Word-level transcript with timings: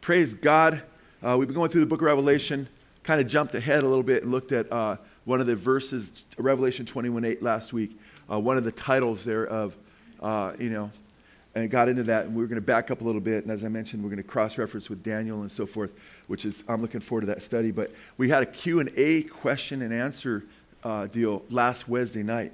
praise 0.00 0.32
God. 0.34 0.82
Uh, 1.22 1.36
we've 1.38 1.46
been 1.46 1.54
going 1.54 1.70
through 1.70 1.82
the 1.82 1.86
book 1.86 2.00
of 2.00 2.06
Revelation, 2.06 2.66
kind 3.02 3.20
of 3.20 3.26
jumped 3.26 3.54
ahead 3.54 3.84
a 3.84 3.86
little 3.86 4.02
bit 4.02 4.22
and 4.22 4.32
looked 4.32 4.50
at 4.52 4.70
uh, 4.72 4.96
one 5.24 5.40
of 5.40 5.46
the 5.46 5.54
verses, 5.54 6.12
Revelation 6.38 6.86
21 6.86 7.24
8 7.24 7.42
last 7.42 7.72
week, 7.72 7.98
uh, 8.30 8.38
one 8.38 8.56
of 8.56 8.64
the 8.64 8.72
titles 8.72 9.24
there 9.24 9.46
of, 9.46 9.76
uh, 10.22 10.52
you 10.58 10.70
know, 10.70 10.90
and 11.54 11.70
got 11.70 11.88
into 11.88 12.02
that. 12.04 12.26
And 12.26 12.34
we 12.34 12.42
are 12.42 12.46
going 12.46 12.56
to 12.60 12.66
back 12.66 12.90
up 12.90 13.02
a 13.02 13.04
little 13.04 13.20
bit. 13.20 13.44
And 13.44 13.52
as 13.52 13.62
I 13.62 13.68
mentioned, 13.68 14.02
we're 14.02 14.08
going 14.08 14.22
to 14.22 14.28
cross 14.28 14.56
reference 14.56 14.88
with 14.88 15.02
Daniel 15.02 15.42
and 15.42 15.52
so 15.52 15.66
forth, 15.66 15.90
which 16.28 16.46
is, 16.46 16.64
I'm 16.66 16.80
looking 16.80 17.00
forward 17.00 17.22
to 17.22 17.26
that 17.26 17.42
study. 17.42 17.70
But 17.70 17.90
we 18.16 18.30
had 18.30 18.42
a 18.42 18.46
Q&A 18.46 19.22
question 19.22 19.82
and 19.82 19.92
answer 19.92 20.44
uh, 20.82 21.08
deal 21.08 21.42
last 21.50 21.88
Wednesday 21.88 22.22
night. 22.22 22.52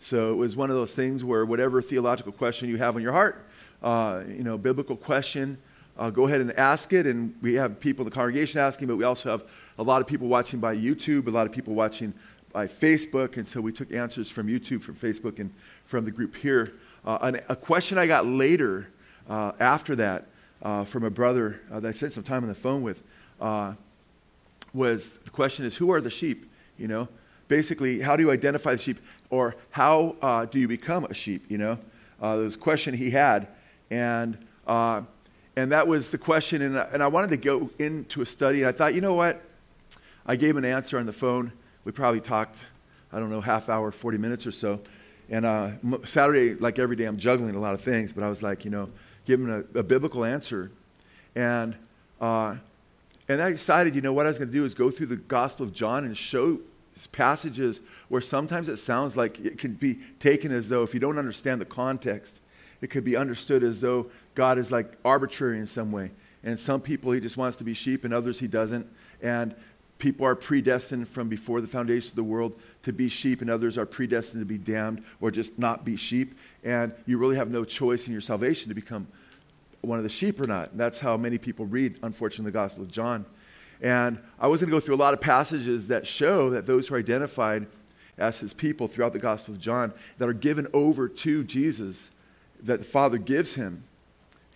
So 0.00 0.32
it 0.32 0.36
was 0.36 0.56
one 0.56 0.70
of 0.70 0.76
those 0.76 0.94
things 0.94 1.22
where 1.24 1.44
whatever 1.44 1.82
theological 1.82 2.32
question 2.32 2.70
you 2.70 2.78
have 2.78 2.96
on 2.96 3.02
your 3.02 3.12
heart, 3.12 3.44
uh, 3.82 4.22
you 4.26 4.44
know, 4.44 4.56
biblical 4.56 4.96
question, 4.96 5.58
uh, 6.00 6.08
go 6.08 6.26
ahead 6.26 6.40
and 6.40 6.50
ask 6.58 6.92
it. 6.92 7.06
And 7.06 7.34
we 7.42 7.54
have 7.54 7.78
people 7.78 8.04
in 8.04 8.10
the 8.10 8.14
congregation 8.14 8.58
asking, 8.58 8.88
but 8.88 8.96
we 8.96 9.04
also 9.04 9.30
have 9.30 9.42
a 9.78 9.82
lot 9.82 10.00
of 10.00 10.06
people 10.06 10.28
watching 10.28 10.58
by 10.58 10.74
YouTube, 10.74 11.26
a 11.26 11.30
lot 11.30 11.46
of 11.46 11.52
people 11.52 11.74
watching 11.74 12.14
by 12.52 12.66
Facebook. 12.66 13.36
And 13.36 13.46
so 13.46 13.60
we 13.60 13.70
took 13.70 13.92
answers 13.92 14.30
from 14.30 14.48
YouTube, 14.48 14.82
from 14.82 14.96
Facebook, 14.96 15.38
and 15.38 15.52
from 15.84 16.06
the 16.06 16.10
group 16.10 16.34
here. 16.34 16.72
Uh, 17.04 17.32
a 17.48 17.54
question 17.54 17.98
I 17.98 18.06
got 18.06 18.26
later 18.26 18.88
uh, 19.28 19.52
after 19.60 19.94
that 19.96 20.26
uh, 20.62 20.84
from 20.84 21.04
a 21.04 21.10
brother 21.10 21.60
uh, 21.70 21.80
that 21.80 21.88
I 21.88 21.92
spent 21.92 22.14
some 22.14 22.24
time 22.24 22.42
on 22.42 22.48
the 22.48 22.54
phone 22.54 22.82
with 22.82 23.02
uh, 23.38 23.74
was 24.72 25.18
the 25.18 25.30
question 25.30 25.66
is, 25.66 25.76
who 25.76 25.92
are 25.92 26.00
the 26.00 26.10
sheep? 26.10 26.50
You 26.78 26.88
know, 26.88 27.08
basically, 27.48 28.00
how 28.00 28.16
do 28.16 28.22
you 28.22 28.30
identify 28.30 28.72
the 28.72 28.78
sheep? 28.78 29.00
Or 29.28 29.54
how 29.70 30.16
uh, 30.22 30.46
do 30.46 30.58
you 30.58 30.66
become 30.66 31.04
a 31.04 31.14
sheep? 31.14 31.44
You 31.48 31.58
know, 31.58 31.78
uh, 32.22 32.48
a 32.52 32.56
question 32.56 32.94
he 32.94 33.10
had. 33.10 33.48
And, 33.90 34.38
uh, 34.66 35.02
and 35.56 35.72
that 35.72 35.86
was 35.86 36.10
the 36.10 36.18
question. 36.18 36.62
And, 36.62 36.76
and 36.76 37.02
I 37.02 37.08
wanted 37.08 37.30
to 37.30 37.36
go 37.36 37.70
into 37.78 38.22
a 38.22 38.26
study. 38.26 38.60
And 38.62 38.68
I 38.68 38.72
thought, 38.72 38.94
you 38.94 39.00
know 39.00 39.14
what? 39.14 39.42
I 40.26 40.36
gave 40.36 40.56
an 40.56 40.64
answer 40.64 40.98
on 40.98 41.06
the 41.06 41.12
phone. 41.12 41.52
We 41.84 41.92
probably 41.92 42.20
talked, 42.20 42.58
I 43.12 43.18
don't 43.18 43.30
know, 43.30 43.40
half 43.40 43.68
hour, 43.68 43.90
40 43.90 44.18
minutes 44.18 44.46
or 44.46 44.52
so. 44.52 44.80
And 45.28 45.44
uh, 45.44 45.70
Saturday, 46.04 46.54
like 46.54 46.78
every 46.78 46.96
day, 46.96 47.04
I'm 47.04 47.18
juggling 47.18 47.54
a 47.54 47.60
lot 47.60 47.74
of 47.74 47.80
things. 47.80 48.12
But 48.12 48.24
I 48.24 48.28
was 48.28 48.42
like, 48.42 48.64
you 48.64 48.70
know, 48.70 48.90
giving 49.24 49.48
a, 49.48 49.78
a 49.78 49.82
biblical 49.82 50.24
answer. 50.24 50.70
And, 51.34 51.76
uh, 52.20 52.56
and 53.28 53.42
I 53.42 53.52
decided, 53.52 53.94
you 53.94 54.00
know, 54.00 54.12
what 54.12 54.26
I 54.26 54.28
was 54.28 54.38
going 54.38 54.48
to 54.48 54.54
do 54.54 54.64
is 54.64 54.74
go 54.74 54.90
through 54.90 55.06
the 55.06 55.16
Gospel 55.16 55.66
of 55.66 55.72
John 55.72 56.04
and 56.04 56.16
show 56.16 56.58
passages 57.12 57.80
where 58.08 58.20
sometimes 58.20 58.68
it 58.68 58.76
sounds 58.76 59.16
like 59.16 59.38
it 59.40 59.58
can 59.58 59.74
be 59.74 60.00
taken 60.18 60.52
as 60.52 60.68
though, 60.68 60.82
if 60.82 60.92
you 60.92 61.00
don't 61.00 61.18
understand 61.18 61.60
the 61.60 61.64
context, 61.64 62.40
it 62.80 62.90
could 62.90 63.04
be 63.04 63.16
understood 63.16 63.62
as 63.62 63.80
though 63.80 64.10
God 64.34 64.58
is 64.58 64.70
like 64.70 64.92
arbitrary 65.04 65.58
in 65.58 65.66
some 65.66 65.92
way. 65.92 66.10
And 66.42 66.58
some 66.58 66.80
people 66.80 67.12
he 67.12 67.20
just 67.20 67.36
wants 67.36 67.58
to 67.58 67.64
be 67.64 67.74
sheep, 67.74 68.04
and 68.04 68.14
others 68.14 68.38
he 68.38 68.46
doesn't. 68.46 68.86
And 69.22 69.54
people 69.98 70.26
are 70.26 70.34
predestined 70.34 71.06
from 71.08 71.28
before 71.28 71.60
the 71.60 71.66
foundation 71.66 72.10
of 72.10 72.16
the 72.16 72.24
world 72.24 72.58
to 72.82 72.92
be 72.92 73.08
sheep, 73.08 73.42
and 73.42 73.50
others 73.50 73.76
are 73.76 73.86
predestined 73.86 74.40
to 74.40 74.46
be 74.46 74.58
damned 74.58 75.04
or 75.20 75.30
just 75.30 75.58
not 75.58 75.84
be 75.84 75.96
sheep. 75.96 76.38
And 76.64 76.92
you 77.06 77.18
really 77.18 77.36
have 77.36 77.50
no 77.50 77.64
choice 77.64 78.06
in 78.06 78.12
your 78.12 78.22
salvation 78.22 78.70
to 78.70 78.74
become 78.74 79.06
one 79.82 79.98
of 79.98 80.02
the 80.02 80.10
sheep 80.10 80.40
or 80.40 80.46
not. 80.46 80.70
And 80.72 80.80
that's 80.80 80.98
how 80.98 81.16
many 81.16 81.38
people 81.38 81.66
read, 81.66 81.98
unfortunately, 82.02 82.50
the 82.50 82.58
Gospel 82.58 82.82
of 82.82 82.90
John. 82.90 83.26
And 83.82 84.18
I 84.38 84.46
was 84.46 84.60
going 84.60 84.70
to 84.70 84.76
go 84.76 84.80
through 84.80 84.94
a 84.94 84.96
lot 84.96 85.14
of 85.14 85.20
passages 85.20 85.88
that 85.88 86.06
show 86.06 86.50
that 86.50 86.66
those 86.66 86.88
who 86.88 86.94
are 86.94 86.98
identified 86.98 87.66
as 88.18 88.38
his 88.38 88.52
people 88.52 88.88
throughout 88.88 89.12
the 89.12 89.18
Gospel 89.18 89.54
of 89.54 89.60
John 89.60 89.92
that 90.18 90.28
are 90.28 90.34
given 90.34 90.66
over 90.74 91.08
to 91.08 91.44
Jesus, 91.44 92.10
that 92.62 92.80
the 92.80 92.84
Father 92.84 93.18
gives 93.18 93.54
him. 93.54 93.84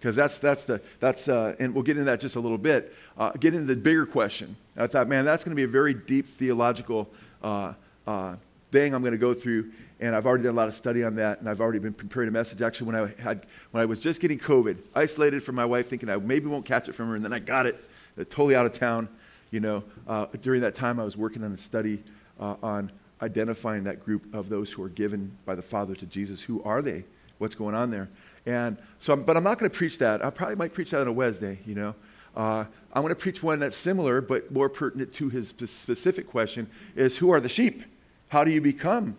Because 0.05 0.17
that's, 0.17 0.39
that's 0.39 0.67
the, 0.67 0.83
that's, 1.01 1.29
uh, 1.29 1.57
and 1.59 1.75
we'll 1.75 1.83
get 1.83 1.97
into 1.97 2.05
that 2.05 2.21
just 2.21 2.37
a 2.37 2.41
little 2.41 2.59
bit. 2.59 2.95
Uh, 3.17 3.31
get 3.41 3.55
into 3.55 3.75
the 3.75 3.81
bigger 3.81 4.05
question. 4.05 4.55
I 4.77 4.87
thought, 4.87 5.09
man, 5.09 5.25
that's 5.25 5.45
going 5.45 5.53
to 5.53 5.57
be 5.57 5.63
a 5.63 5.67
very 5.67 5.95
deep 5.95 6.29
theological 6.29 7.09
uh, 7.43 7.73
uh, 8.07 8.37
thing 8.71 8.95
I'm 8.95 9.01
going 9.01 9.13
to 9.13 9.19
go 9.19 9.33
through. 9.33 9.73
And 10.01 10.15
I've 10.15 10.27
already 10.27 10.45
done 10.45 10.53
a 10.53 10.57
lot 10.59 10.69
of 10.69 10.75
study 10.75 11.05
on 11.05 11.15
that, 11.15 11.41
and 11.41 11.49
I've 11.49 11.63
already 11.63 11.79
been 11.79 11.95
preparing 11.95 12.29
a 12.29 12.33
message. 12.33 12.61
Actually, 12.61 12.89
when 12.89 12.97
I, 12.97 13.23
had, 13.23 13.47
when 13.71 13.81
I 13.83 13.87
was 13.87 13.99
just 13.99 14.21
getting 14.21 14.39
COVID, 14.39 14.77
isolated 14.95 15.43
from 15.43 15.55
my 15.55 15.65
wife, 15.65 15.89
thinking 15.89 16.11
I 16.11 16.19
maybe 16.19 16.49
won't 16.49 16.67
catch 16.67 16.87
it 16.87 16.93
from 16.93 17.09
her, 17.09 17.17
and 17.17 17.25
then 17.25 17.33
I 17.33 17.39
got 17.39 17.65
it 17.65 17.83
totally 18.19 18.55
out 18.55 18.67
of 18.67 18.79
town. 18.79 19.09
You 19.53 19.61
know, 19.61 19.85
uh, 20.07 20.27
during 20.43 20.61
that 20.61 20.75
time, 20.75 21.01
I 21.01 21.05
was 21.05 21.17
working 21.17 21.43
on 21.43 21.53
a 21.53 21.57
study 21.57 22.03
uh, 22.39 22.57
on 22.63 22.93
identifying 23.23 23.85
that 23.85 24.05
group 24.05 24.35
of 24.35 24.51
those 24.51 24.71
who 24.71 24.83
are 24.83 24.91
given 24.91 25.35
by 25.47 25.55
the 25.55 25.63
Father 25.63 25.95
to 25.95 26.05
Jesus. 26.05 26.43
Who 26.43 26.63
are 26.63 26.83
they? 26.83 27.05
What's 27.39 27.55
going 27.55 27.75
on 27.75 27.91
there? 27.91 28.11
And 28.47 28.77
so, 28.99 29.13
I'm, 29.13 29.23
but 29.23 29.37
I'm 29.37 29.45
not 29.45 29.59
going 29.59 29.71
to 29.71 29.77
preach 29.77 29.99
that. 29.99 30.25
I 30.25 30.31
probably 30.31 30.57
might 30.57 30.75
preach 30.75 30.91
that 30.91 31.01
on 31.01 31.09
a 31.09 31.13
Wednesday. 31.13 31.61
You 31.67 31.75
know, 31.75 31.95
uh, 32.37 32.65
I'm 32.93 33.03
going 33.03 33.15
to 33.15 33.21
preach 33.21 33.43
one 33.43 33.61
that's 33.61 33.77
similar 33.77 34.21
but 34.21 34.51
more 34.53 34.69
pertinent 34.69 35.13
to 35.15 35.29
his 35.29 35.49
specific 35.49 36.29
question: 36.29 36.69
is 36.95 37.17
who 37.19 37.31
are 37.31 37.41
the 37.41 37.49
sheep? 37.49 37.85
How 38.29 38.45
do 38.45 38.51
you 38.51 38.61
become 38.61 39.17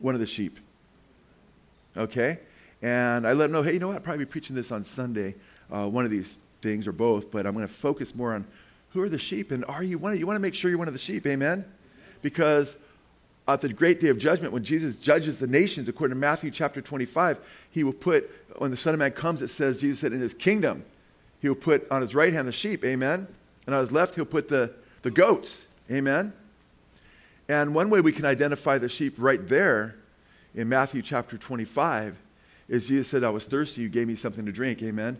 one 0.00 0.14
of 0.14 0.20
the 0.20 0.26
sheep? 0.26 0.58
Okay, 1.96 2.38
and 2.82 3.26
I 3.26 3.32
let 3.32 3.46
him 3.46 3.52
know, 3.52 3.62
hey, 3.62 3.74
you 3.74 3.78
know 3.78 3.88
what? 3.88 3.96
I'll 3.96 4.00
probably 4.00 4.24
be 4.24 4.30
preaching 4.30 4.56
this 4.56 4.72
on 4.72 4.82
Sunday, 4.82 5.36
uh, 5.70 5.88
one 5.88 6.04
of 6.04 6.10
these 6.10 6.36
things 6.62 6.86
or 6.86 6.92
both, 6.92 7.30
but 7.30 7.46
I'm 7.46 7.54
going 7.54 7.66
to 7.66 7.72
focus 7.72 8.14
more 8.14 8.34
on 8.34 8.44
who 8.90 9.02
are 9.02 9.08
the 9.08 9.18
sheep 9.18 9.52
and 9.52 9.64
are 9.66 9.82
you 9.82 9.98
one 9.98 10.12
of, 10.12 10.18
you 10.18 10.26
want 10.26 10.36
to 10.36 10.40
make 10.40 10.54
sure 10.54 10.70
you're 10.70 10.78
one 10.78 10.88
of 10.88 10.94
the 10.94 11.00
sheep, 11.00 11.26
amen? 11.26 11.64
Because 12.22 12.76
at 13.48 13.60
the 13.60 13.72
great 13.72 14.00
day 14.00 14.08
of 14.08 14.18
judgment, 14.18 14.52
when 14.52 14.64
Jesus 14.64 14.94
judges 14.94 15.38
the 15.38 15.46
nations, 15.46 15.88
according 15.88 16.14
to 16.14 16.20
Matthew 16.20 16.50
chapter 16.50 16.80
25, 16.80 17.38
he 17.70 17.82
will 17.82 17.92
put, 17.92 18.30
when 18.58 18.70
the 18.70 18.76
Son 18.76 18.94
of 18.94 19.00
Man 19.00 19.12
comes, 19.12 19.42
it 19.42 19.48
says, 19.48 19.78
Jesus 19.78 19.98
said, 20.00 20.12
in 20.12 20.20
his 20.20 20.34
kingdom, 20.34 20.84
he 21.40 21.48
will 21.48 21.56
put 21.56 21.90
on 21.90 22.02
his 22.02 22.14
right 22.14 22.32
hand 22.32 22.46
the 22.46 22.52
sheep, 22.52 22.84
amen? 22.84 23.26
And 23.66 23.74
on 23.74 23.80
his 23.80 23.92
left, 23.92 24.14
he'll 24.14 24.24
put 24.24 24.48
the, 24.48 24.72
the 25.02 25.10
goats, 25.10 25.66
amen? 25.90 26.32
And 27.48 27.74
one 27.74 27.90
way 27.90 28.00
we 28.00 28.12
can 28.12 28.24
identify 28.24 28.78
the 28.78 28.88
sheep 28.88 29.14
right 29.18 29.46
there 29.48 29.96
in 30.54 30.68
Matthew 30.68 31.02
chapter 31.02 31.36
25 31.36 32.16
is 32.68 32.86
Jesus 32.86 33.08
said, 33.08 33.24
I 33.24 33.30
was 33.30 33.44
thirsty, 33.44 33.82
you 33.82 33.88
gave 33.88 34.06
me 34.06 34.14
something 34.14 34.46
to 34.46 34.52
drink, 34.52 34.82
amen? 34.82 35.18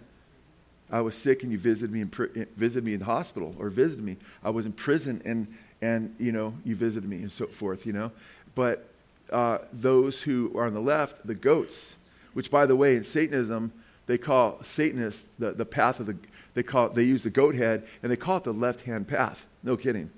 I 0.90 1.00
was 1.00 1.16
sick 1.16 1.42
and 1.42 1.50
you 1.50 1.58
visited 1.58 1.90
me 1.90 2.02
in, 2.02 2.46
visited 2.56 2.84
me 2.84 2.92
in 2.92 3.00
the 3.00 3.06
hospital 3.06 3.56
or 3.58 3.70
visited 3.70 4.04
me. 4.04 4.18
I 4.44 4.50
was 4.50 4.66
in 4.66 4.72
prison 4.72 5.22
and, 5.24 5.48
and 5.82 6.14
you 6.18 6.32
know, 6.32 6.54
you 6.64 6.74
visited 6.74 7.08
me 7.08 7.18
and 7.18 7.30
so 7.30 7.46
forth, 7.46 7.84
you 7.84 7.92
know. 7.92 8.10
But 8.54 8.88
uh, 9.30 9.58
those 9.72 10.22
who 10.22 10.52
are 10.56 10.66
on 10.66 10.74
the 10.74 10.80
left, 10.80 11.26
the 11.26 11.34
goats, 11.34 11.96
which 12.32 12.50
by 12.50 12.64
the 12.64 12.76
way, 12.76 12.96
in 12.96 13.04
Satanism, 13.04 13.72
they 14.06 14.16
call 14.16 14.62
Satanists 14.62 15.26
the, 15.38 15.52
the 15.52 15.66
path 15.66 16.00
of 16.00 16.06
the, 16.06 16.16
they 16.54 16.62
call 16.62 16.88
they 16.88 17.02
use 17.02 17.22
the 17.22 17.30
goat 17.30 17.54
head 17.54 17.86
and 18.02 18.10
they 18.10 18.16
call 18.16 18.38
it 18.38 18.44
the 18.44 18.54
left 18.54 18.82
hand 18.82 19.08
path. 19.08 19.46
No 19.62 19.76
kidding. 19.76 20.10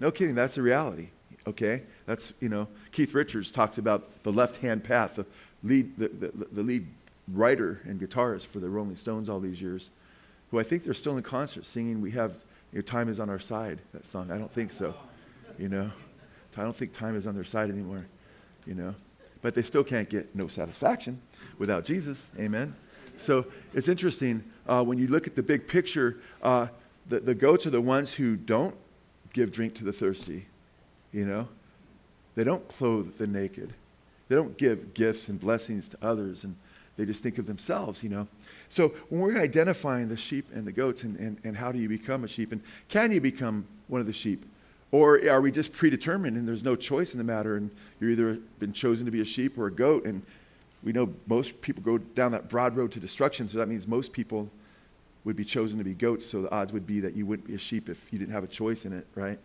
No 0.00 0.10
kidding. 0.10 0.34
That's 0.34 0.56
the 0.56 0.62
reality. 0.62 1.08
Okay? 1.46 1.82
That's, 2.06 2.32
you 2.40 2.48
know, 2.48 2.68
Keith 2.92 3.14
Richards 3.14 3.50
talks 3.50 3.78
about 3.78 4.22
the 4.24 4.32
left 4.32 4.58
hand 4.58 4.84
path, 4.84 5.16
the 5.16 5.26
lead, 5.62 5.96
the, 5.96 6.08
the, 6.08 6.46
the 6.52 6.62
lead 6.62 6.86
writer 7.32 7.80
and 7.84 8.00
guitarist 8.00 8.46
for 8.46 8.60
the 8.60 8.68
Rolling 8.68 8.96
Stones 8.96 9.28
all 9.28 9.40
these 9.40 9.60
years, 9.60 9.90
who 10.50 10.58
I 10.58 10.62
think 10.62 10.84
they're 10.84 10.94
still 10.94 11.16
in 11.16 11.22
concert 11.22 11.66
singing 11.66 12.00
"We 12.00 12.12
Have 12.12 12.34
Your 12.72 12.82
Time 12.82 13.08
Is 13.08 13.20
on 13.20 13.30
Our 13.30 13.38
Side." 13.38 13.80
That 13.92 14.06
song. 14.06 14.30
I 14.30 14.38
don't 14.38 14.52
think 14.52 14.72
so. 14.72 14.94
You 15.58 15.68
know, 15.68 15.90
I 16.56 16.62
don't 16.62 16.76
think 16.76 16.92
time 16.92 17.16
is 17.16 17.26
on 17.26 17.34
their 17.34 17.44
side 17.44 17.70
anymore. 17.70 18.06
You 18.66 18.74
know, 18.74 18.94
but 19.42 19.54
they 19.54 19.62
still 19.62 19.84
can't 19.84 20.08
get 20.08 20.34
no 20.34 20.48
satisfaction 20.48 21.20
without 21.58 21.84
Jesus. 21.84 22.28
Amen. 22.38 22.74
So 23.18 23.46
it's 23.74 23.88
interesting 23.88 24.44
uh, 24.66 24.82
when 24.84 24.98
you 24.98 25.06
look 25.06 25.26
at 25.26 25.36
the 25.36 25.42
big 25.42 25.68
picture. 25.68 26.18
Uh, 26.42 26.68
the, 27.08 27.20
the 27.20 27.34
goats 27.34 27.66
are 27.66 27.70
the 27.70 27.80
ones 27.80 28.12
who 28.12 28.36
don't 28.36 28.74
give 29.32 29.52
drink 29.52 29.74
to 29.76 29.84
the 29.84 29.92
thirsty. 29.92 30.46
You 31.12 31.24
know, 31.24 31.48
they 32.34 32.44
don't 32.44 32.66
clothe 32.68 33.16
the 33.16 33.26
naked. 33.26 33.72
They 34.28 34.34
don't 34.34 34.56
give 34.58 34.92
gifts 34.92 35.28
and 35.28 35.38
blessings 35.38 35.88
to 35.88 35.98
others 36.02 36.42
and 36.42 36.56
they 36.96 37.04
just 37.04 37.22
think 37.22 37.38
of 37.38 37.46
themselves, 37.46 38.02
you 38.02 38.08
know. 38.08 38.26
So 38.68 38.88
when 39.08 39.20
we're 39.20 39.40
identifying 39.40 40.08
the 40.08 40.16
sheep 40.16 40.48
and 40.54 40.66
the 40.66 40.72
goats 40.72 41.02
and, 41.02 41.18
and, 41.18 41.38
and 41.44 41.56
how 41.56 41.72
do 41.72 41.78
you 41.78 41.88
become 41.88 42.24
a 42.24 42.28
sheep 42.28 42.52
and 42.52 42.62
can 42.88 43.12
you 43.12 43.20
become 43.20 43.66
one 43.88 44.00
of 44.00 44.06
the 44.06 44.12
sheep? 44.12 44.44
Or 44.92 45.20
are 45.28 45.40
we 45.40 45.50
just 45.50 45.72
predetermined 45.72 46.36
and 46.36 46.46
there's 46.46 46.64
no 46.64 46.76
choice 46.76 47.12
in 47.12 47.18
the 47.18 47.24
matter 47.24 47.56
and 47.56 47.70
you're 48.00 48.10
either 48.10 48.38
been 48.58 48.72
chosen 48.72 49.04
to 49.04 49.10
be 49.10 49.20
a 49.20 49.24
sheep 49.24 49.58
or 49.58 49.66
a 49.66 49.72
goat? 49.72 50.06
And 50.06 50.22
we 50.82 50.92
know 50.92 51.12
most 51.26 51.60
people 51.60 51.82
go 51.82 51.98
down 51.98 52.32
that 52.32 52.48
broad 52.48 52.76
road 52.76 52.92
to 52.92 53.00
destruction, 53.00 53.48
so 53.48 53.58
that 53.58 53.68
means 53.68 53.86
most 53.86 54.12
people 54.12 54.48
would 55.24 55.36
be 55.36 55.44
chosen 55.44 55.78
to 55.78 55.84
be 55.84 55.92
goats, 55.92 56.24
so 56.24 56.42
the 56.42 56.50
odds 56.52 56.72
would 56.72 56.86
be 56.86 57.00
that 57.00 57.16
you 57.16 57.26
wouldn't 57.26 57.48
be 57.48 57.54
a 57.54 57.58
sheep 57.58 57.88
if 57.88 58.12
you 58.12 58.18
didn't 58.18 58.32
have 58.32 58.44
a 58.44 58.46
choice 58.48 58.84
in 58.84 58.92
it, 58.92 59.04
right? 59.16 59.40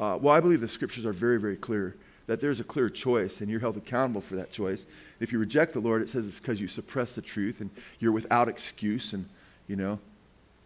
Uh, 0.00 0.18
well, 0.20 0.34
I 0.34 0.40
believe 0.40 0.60
the 0.60 0.66
scriptures 0.66 1.06
are 1.06 1.12
very, 1.12 1.38
very 1.38 1.56
clear 1.56 1.94
that 2.26 2.40
there's 2.40 2.60
a 2.60 2.64
clear 2.64 2.88
choice 2.88 3.40
and 3.40 3.50
you're 3.50 3.60
held 3.60 3.76
accountable 3.76 4.20
for 4.20 4.36
that 4.36 4.50
choice. 4.50 4.86
If 5.20 5.32
you 5.32 5.38
reject 5.38 5.72
the 5.72 5.80
Lord, 5.80 6.02
it 6.02 6.08
says 6.08 6.26
it's 6.26 6.40
because 6.40 6.60
you 6.60 6.68
suppress 6.68 7.14
the 7.14 7.22
truth 7.22 7.60
and 7.60 7.70
you're 7.98 8.12
without 8.12 8.48
excuse 8.48 9.12
and, 9.12 9.26
you 9.68 9.76
know, 9.76 9.98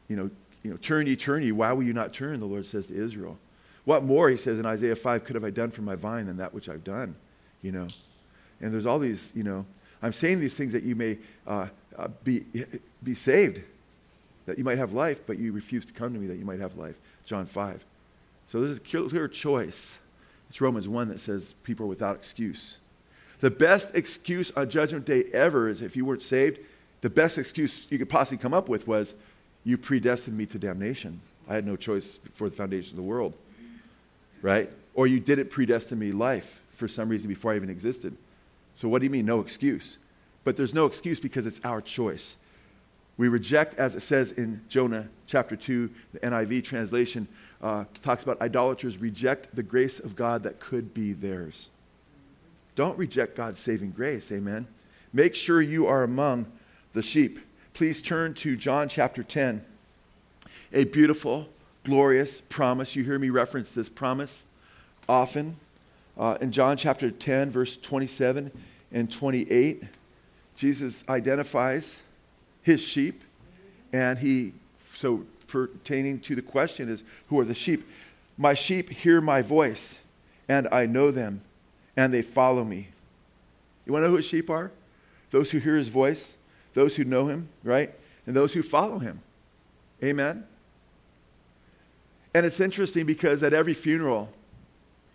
you 0.08 0.16
know, 0.16 0.30
you 0.62 0.70
know, 0.70 0.76
turn 0.76 1.06
ye, 1.06 1.16
turn 1.16 1.42
ye. 1.42 1.52
Why 1.52 1.72
will 1.72 1.82
you 1.82 1.92
not 1.92 2.12
turn? 2.12 2.40
The 2.40 2.46
Lord 2.46 2.66
says 2.66 2.86
to 2.88 2.94
Israel. 2.94 3.38
What 3.84 4.04
more, 4.04 4.28
he 4.28 4.36
says 4.36 4.58
in 4.58 4.66
Isaiah 4.66 4.96
5, 4.96 5.24
could 5.24 5.34
have 5.34 5.44
I 5.44 5.50
done 5.50 5.70
for 5.70 5.82
my 5.82 5.94
vine 5.94 6.26
than 6.26 6.36
that 6.36 6.52
which 6.52 6.68
I've 6.68 6.84
done? 6.84 7.14
You 7.62 7.72
know, 7.72 7.88
and 8.60 8.72
there's 8.72 8.86
all 8.86 8.98
these, 8.98 9.32
you 9.34 9.42
know, 9.42 9.64
I'm 10.02 10.12
saying 10.12 10.40
these 10.40 10.54
things 10.54 10.72
that 10.72 10.82
you 10.82 10.94
may 10.94 11.18
uh, 11.46 11.68
uh, 11.96 12.08
be, 12.22 12.44
be 13.02 13.14
saved. 13.14 13.62
that 14.46 14.58
you 14.58 14.64
might 14.64 14.78
have 14.78 14.92
life, 14.92 15.20
but 15.26 15.38
you 15.38 15.52
refuse 15.52 15.84
to 15.84 15.92
come 15.92 16.12
to 16.12 16.18
me 16.18 16.26
that 16.28 16.36
you 16.36 16.44
might 16.44 16.60
have 16.60 16.76
life. 16.76 16.96
John 17.24 17.46
5. 17.46 17.84
So 18.46 18.60
there's 18.60 18.76
a 18.76 19.08
clear 19.08 19.28
choice. 19.28 19.98
It's 20.48 20.60
Romans 20.60 20.88
1 20.88 21.08
that 21.08 21.20
says 21.20 21.54
people 21.62 21.86
are 21.86 21.88
without 21.88 22.16
excuse. 22.16 22.78
The 23.40 23.50
best 23.50 23.94
excuse 23.94 24.50
on 24.56 24.68
Judgment 24.68 25.04
Day 25.04 25.24
ever 25.32 25.68
is 25.68 25.82
if 25.82 25.96
you 25.96 26.04
weren't 26.04 26.22
saved, 26.22 26.60
the 27.00 27.10
best 27.10 27.38
excuse 27.38 27.86
you 27.90 27.98
could 27.98 28.08
possibly 28.08 28.38
come 28.38 28.54
up 28.54 28.68
with 28.68 28.88
was, 28.88 29.14
You 29.64 29.78
predestined 29.78 30.36
me 30.36 30.46
to 30.46 30.58
damnation. 30.58 31.20
I 31.48 31.54
had 31.54 31.66
no 31.66 31.76
choice 31.76 32.18
before 32.18 32.48
the 32.48 32.56
foundation 32.56 32.92
of 32.92 32.96
the 32.96 33.02
world. 33.02 33.34
Right? 34.42 34.70
Or 34.94 35.06
you 35.06 35.20
didn't 35.20 35.50
predestine 35.50 35.98
me 35.98 36.12
life 36.12 36.60
for 36.74 36.88
some 36.88 37.08
reason 37.08 37.28
before 37.28 37.52
I 37.52 37.56
even 37.56 37.70
existed. 37.70 38.16
So 38.74 38.88
what 38.88 39.00
do 39.00 39.04
you 39.04 39.10
mean, 39.10 39.26
no 39.26 39.40
excuse? 39.40 39.98
But 40.44 40.56
there's 40.56 40.74
no 40.74 40.86
excuse 40.86 41.20
because 41.20 41.46
it's 41.46 41.60
our 41.64 41.80
choice. 41.80 42.36
We 43.16 43.26
reject, 43.28 43.74
as 43.74 43.96
it 43.96 44.00
says 44.00 44.30
in 44.32 44.62
Jonah 44.68 45.08
chapter 45.26 45.56
2, 45.56 45.90
the 46.12 46.20
NIV 46.20 46.64
translation 46.64 47.26
uh, 47.62 47.84
talks 48.02 48.22
about 48.22 48.40
idolaters 48.40 48.98
reject 48.98 49.54
the 49.54 49.62
grace 49.62 49.98
of 49.98 50.14
God 50.14 50.42
that 50.44 50.60
could 50.60 50.94
be 50.94 51.12
theirs. 51.12 51.68
Don't 52.76 52.96
reject 52.96 53.36
God's 53.36 53.58
saving 53.58 53.90
grace, 53.90 54.30
amen. 54.30 54.66
Make 55.12 55.34
sure 55.34 55.60
you 55.60 55.86
are 55.86 56.02
among 56.04 56.46
the 56.92 57.02
sheep. 57.02 57.40
Please 57.74 58.00
turn 58.00 58.34
to 58.34 58.56
John 58.56 58.88
chapter 58.88 59.22
10. 59.22 59.64
A 60.72 60.84
beautiful, 60.84 61.48
glorious 61.84 62.40
promise. 62.48 62.94
You 62.94 63.04
hear 63.04 63.18
me 63.18 63.30
reference 63.30 63.72
this 63.72 63.88
promise 63.88 64.46
often. 65.08 65.56
Uh, 66.16 66.36
in 66.40 66.52
John 66.52 66.76
chapter 66.76 67.10
10, 67.10 67.50
verse 67.50 67.76
27 67.76 68.50
and 68.92 69.10
28, 69.10 69.82
Jesus 70.56 71.04
identifies 71.08 72.02
his 72.62 72.80
sheep, 72.80 73.22
and 73.92 74.18
he, 74.18 74.52
so 74.94 75.24
pertaining 75.48 76.20
to 76.20 76.36
the 76.36 76.42
question 76.42 76.88
is, 76.88 77.02
who 77.28 77.40
are 77.40 77.44
the 77.44 77.54
sheep? 77.54 77.88
My 78.36 78.54
sheep 78.54 78.90
hear 78.90 79.20
my 79.20 79.42
voice, 79.42 79.98
and 80.48 80.68
I 80.70 80.86
know 80.86 81.10
them, 81.10 81.40
and 81.96 82.14
they 82.14 82.22
follow 82.22 82.62
me. 82.62 82.88
You 83.84 83.92
want 83.92 84.04
to 84.04 84.08
know 84.08 84.16
who 84.16 84.22
sheep 84.22 84.48
are? 84.48 84.70
Those 85.30 85.50
who 85.50 85.58
hear 85.58 85.76
his 85.76 85.88
voice, 85.88 86.34
those 86.74 86.94
who 86.96 87.04
know 87.04 87.26
him, 87.26 87.48
right? 87.64 87.92
And 88.26 88.36
those 88.36 88.52
who 88.52 88.62
follow 88.62 88.98
him. 88.98 89.20
Amen? 90.02 90.44
And 92.34 92.46
it's 92.46 92.60
interesting 92.60 93.06
because 93.06 93.42
at 93.42 93.52
every 93.52 93.74
funeral, 93.74 94.30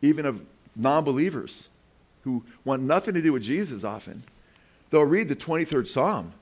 even 0.01 0.25
of 0.25 0.41
non 0.75 1.03
believers 1.03 1.69
who 2.23 2.43
want 2.65 2.81
nothing 2.81 3.13
to 3.13 3.21
do 3.21 3.33
with 3.33 3.43
Jesus 3.43 3.83
often, 3.83 4.23
they'll 4.89 5.03
read 5.03 5.29
the 5.29 5.35
23rd 5.35 5.87
Psalm. 5.87 6.33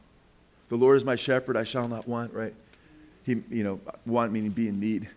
The 0.70 0.78
Lord 0.78 0.98
is 0.98 1.04
my 1.04 1.16
shepherd, 1.16 1.58
I 1.58 1.66
shall 1.66 1.88
not 1.88 2.08
want, 2.08 2.34
right? 2.34 2.54
He, 3.34 3.56
you 3.56 3.64
know, 3.64 3.80
want 4.06 4.32
meaning 4.32 4.52
be 4.52 4.68
in 4.68 4.80
need. 4.80 5.10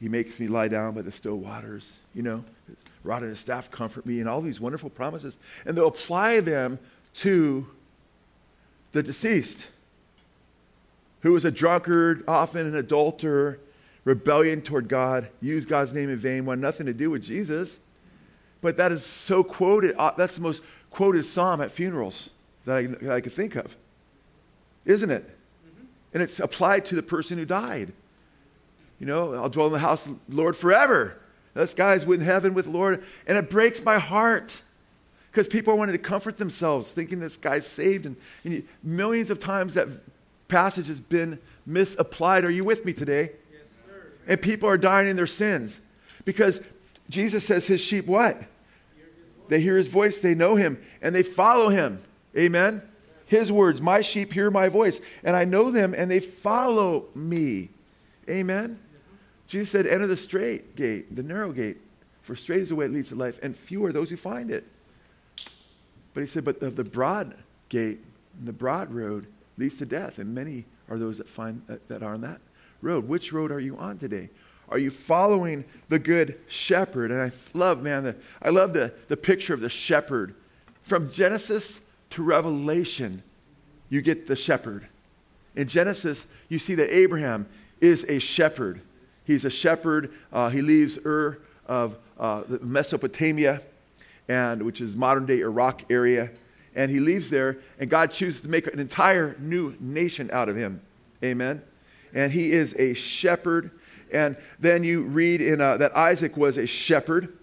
He 0.00 0.08
makes 0.08 0.40
me 0.40 0.48
lie 0.48 0.68
down 0.68 0.94
by 0.94 1.02
the 1.02 1.12
still 1.12 1.36
waters, 1.36 1.94
you 2.14 2.22
know 2.22 2.44
rod 3.04 3.22
and 3.22 3.30
his 3.30 3.40
staff 3.40 3.70
comfort 3.70 4.06
me, 4.06 4.20
and 4.20 4.28
all 4.28 4.40
these 4.40 4.60
wonderful 4.60 4.90
promises. 4.90 5.36
And 5.66 5.76
they'll 5.76 5.88
apply 5.88 6.40
them 6.40 6.78
to 7.14 7.66
the 8.92 9.02
deceased, 9.02 9.68
who 11.20 11.32
was 11.32 11.44
a 11.44 11.50
drunkard, 11.50 12.24
often 12.28 12.66
an 12.66 12.76
adulterer, 12.76 13.58
rebellion 14.04 14.60
toward 14.62 14.88
God, 14.88 15.28
used 15.40 15.68
God's 15.68 15.92
name 15.92 16.10
in 16.10 16.16
vain, 16.16 16.44
wanted 16.44 16.62
nothing 16.62 16.86
to 16.86 16.94
do 16.94 17.10
with 17.10 17.22
Jesus. 17.22 17.78
But 18.60 18.76
that 18.76 18.92
is 18.92 19.04
so 19.04 19.42
quoted. 19.42 19.94
Uh, 19.96 20.12
that's 20.16 20.36
the 20.36 20.42
most 20.42 20.62
quoted 20.90 21.24
psalm 21.24 21.60
at 21.60 21.70
funerals 21.70 22.30
that 22.64 22.76
I, 22.76 22.86
that 22.86 23.10
I 23.10 23.20
could 23.20 23.32
think 23.32 23.56
of, 23.56 23.76
isn't 24.84 25.10
it? 25.10 25.38
And 26.14 26.22
it's 26.22 26.40
applied 26.40 26.84
to 26.86 26.94
the 26.94 27.02
person 27.02 27.38
who 27.38 27.44
died. 27.44 27.92
You 28.98 29.06
know, 29.06 29.34
I'll 29.34 29.48
dwell 29.48 29.66
in 29.66 29.72
the 29.72 29.78
house 29.78 30.06
of 30.06 30.18
the 30.28 30.36
Lord 30.36 30.56
forever. 30.56 31.18
This 31.54 31.74
guy's 31.74 32.04
in 32.04 32.20
heaven 32.20 32.54
with 32.54 32.66
the 32.66 32.70
Lord. 32.70 33.02
And 33.26 33.36
it 33.36 33.50
breaks 33.50 33.82
my 33.82 33.98
heart 33.98 34.62
because 35.30 35.48
people 35.48 35.76
wanted 35.76 35.92
to 35.92 35.98
comfort 35.98 36.36
themselves 36.36 36.92
thinking 36.92 37.18
this 37.18 37.36
guy's 37.36 37.66
saved. 37.66 38.06
And, 38.06 38.16
and, 38.44 38.62
millions 38.82 39.30
of 39.30 39.40
times 39.40 39.74
that 39.74 39.88
passage 40.48 40.86
has 40.88 41.00
been 41.00 41.38
misapplied. 41.66 42.44
Are 42.44 42.50
you 42.50 42.64
with 42.64 42.84
me 42.84 42.92
today? 42.92 43.32
Yes, 43.50 43.62
sir. 43.86 44.12
And 44.28 44.40
people 44.40 44.68
are 44.68 44.78
dying 44.78 45.08
in 45.08 45.16
their 45.16 45.26
sins 45.26 45.80
because 46.24 46.60
Jesus 47.08 47.46
says 47.46 47.66
his 47.66 47.80
sheep 47.80 48.06
what? 48.06 48.44
they 49.48 49.60
hear 49.60 49.76
his 49.76 49.88
voice, 49.88 50.18
they 50.18 50.34
know 50.34 50.54
him, 50.54 50.82
and 51.02 51.14
they 51.14 51.22
follow 51.22 51.68
him. 51.68 52.02
Amen? 52.36 52.80
His 53.32 53.50
words, 53.50 53.80
my 53.80 54.02
sheep 54.02 54.34
hear 54.34 54.50
my 54.50 54.68
voice, 54.68 55.00
and 55.24 55.34
I 55.34 55.46
know 55.46 55.70
them, 55.70 55.94
and 55.96 56.10
they 56.10 56.20
follow 56.20 57.06
me. 57.14 57.70
Amen? 58.28 58.78
Jesus 59.46 59.70
said, 59.70 59.86
Enter 59.86 60.06
the 60.06 60.18
straight 60.18 60.76
gate, 60.76 61.16
the 61.16 61.22
narrow 61.22 61.50
gate, 61.50 61.78
for 62.20 62.36
straight 62.36 62.60
is 62.60 62.68
the 62.68 62.74
way 62.74 62.86
that 62.86 62.92
leads 62.92 63.08
to 63.08 63.14
life, 63.14 63.40
and 63.42 63.56
few 63.56 63.82
are 63.86 63.92
those 63.92 64.10
who 64.10 64.18
find 64.18 64.50
it. 64.50 64.66
But 66.12 66.20
he 66.20 66.26
said, 66.26 66.44
But 66.44 66.60
the, 66.60 66.68
the 66.68 66.84
broad 66.84 67.34
gate, 67.70 68.00
and 68.38 68.46
the 68.46 68.52
broad 68.52 68.92
road 68.92 69.26
leads 69.56 69.78
to 69.78 69.86
death, 69.86 70.18
and 70.18 70.34
many 70.34 70.66
are 70.90 70.98
those 70.98 71.16
that 71.16 71.26
find 71.26 71.62
that, 71.68 71.88
that 71.88 72.02
are 72.02 72.12
on 72.12 72.20
that 72.20 72.42
road. 72.82 73.08
Which 73.08 73.32
road 73.32 73.50
are 73.50 73.60
you 73.60 73.78
on 73.78 73.96
today? 73.96 74.28
Are 74.68 74.78
you 74.78 74.90
following 74.90 75.64
the 75.88 75.98
good 75.98 76.38
shepherd? 76.48 77.10
And 77.10 77.22
I 77.22 77.32
love, 77.54 77.82
man, 77.82 78.04
the, 78.04 78.16
I 78.42 78.50
love 78.50 78.74
the, 78.74 78.92
the 79.08 79.16
picture 79.16 79.54
of 79.54 79.62
the 79.62 79.70
shepherd. 79.70 80.34
From 80.82 81.10
Genesis 81.10 81.80
to 82.12 82.22
Revelation, 82.22 83.22
you 83.88 84.00
get 84.00 84.26
the 84.26 84.36
shepherd. 84.36 84.86
In 85.54 85.68
Genesis, 85.68 86.26
you 86.48 86.58
see 86.58 86.74
that 86.76 86.94
Abraham 86.94 87.46
is 87.80 88.04
a 88.08 88.18
shepherd. 88.18 88.80
He's 89.24 89.44
a 89.44 89.50
shepherd. 89.50 90.12
Uh, 90.32 90.48
he 90.48 90.62
leaves 90.62 90.98
Ur 91.04 91.38
of 91.66 91.96
uh, 92.18 92.42
Mesopotamia, 92.60 93.60
and 94.28 94.62
which 94.62 94.80
is 94.80 94.96
modern 94.96 95.26
day 95.26 95.40
Iraq 95.40 95.90
area, 95.90 96.30
and 96.74 96.90
he 96.90 97.00
leaves 97.00 97.28
there. 97.28 97.58
And 97.78 97.90
God 97.90 98.10
chooses 98.10 98.40
to 98.42 98.48
make 98.48 98.66
an 98.66 98.78
entire 98.78 99.36
new 99.38 99.76
nation 99.80 100.30
out 100.32 100.48
of 100.48 100.56
him. 100.56 100.80
Amen. 101.22 101.62
And 102.14 102.32
he 102.32 102.52
is 102.52 102.74
a 102.78 102.94
shepherd. 102.94 103.70
And 104.12 104.36
then 104.58 104.84
you 104.84 105.02
read 105.02 105.40
in 105.40 105.60
uh, 105.60 105.78
that 105.78 105.96
Isaac 105.96 106.36
was 106.36 106.56
a 106.56 106.66
shepherd, 106.66 107.36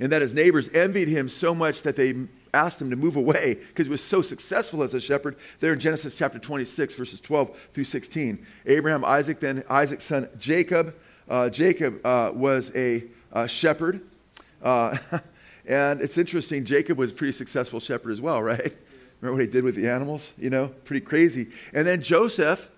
and 0.00 0.12
that 0.12 0.22
his 0.22 0.32
neighbors 0.32 0.68
envied 0.74 1.08
him 1.08 1.28
so 1.28 1.54
much 1.54 1.82
that 1.82 1.96
they 1.96 2.14
asked 2.54 2.80
him 2.80 2.90
to 2.90 2.96
move 2.96 3.16
away 3.16 3.54
because 3.54 3.86
he 3.86 3.90
was 3.90 4.02
so 4.02 4.22
successful 4.22 4.82
as 4.82 4.94
a 4.94 5.00
shepherd. 5.00 5.36
There 5.60 5.72
in 5.72 5.80
Genesis 5.80 6.14
chapter 6.14 6.38
26, 6.38 6.94
verses 6.94 7.20
12 7.20 7.58
through 7.72 7.84
16. 7.84 8.46
Abraham, 8.66 9.04
Isaac, 9.04 9.40
then 9.40 9.64
Isaac's 9.68 10.04
son 10.04 10.28
Jacob. 10.38 10.94
Uh, 11.28 11.50
Jacob 11.50 12.04
uh, 12.04 12.32
was 12.34 12.72
a 12.74 13.04
uh, 13.32 13.46
shepherd. 13.46 14.00
and 14.62 16.00
it's 16.00 16.18
interesting, 16.18 16.64
Jacob 16.64 16.98
was 16.98 17.10
a 17.10 17.14
pretty 17.14 17.32
successful 17.32 17.80
shepherd 17.80 18.12
as 18.12 18.20
well, 18.20 18.42
right? 18.42 18.76
Remember 19.20 19.36
what 19.36 19.42
he 19.42 19.50
did 19.50 19.64
with 19.64 19.74
the 19.74 19.88
animals? 19.88 20.32
You 20.38 20.50
know, 20.50 20.68
pretty 20.84 21.04
crazy. 21.04 21.48
And 21.72 21.86
then 21.86 22.02
Joseph, 22.02 22.70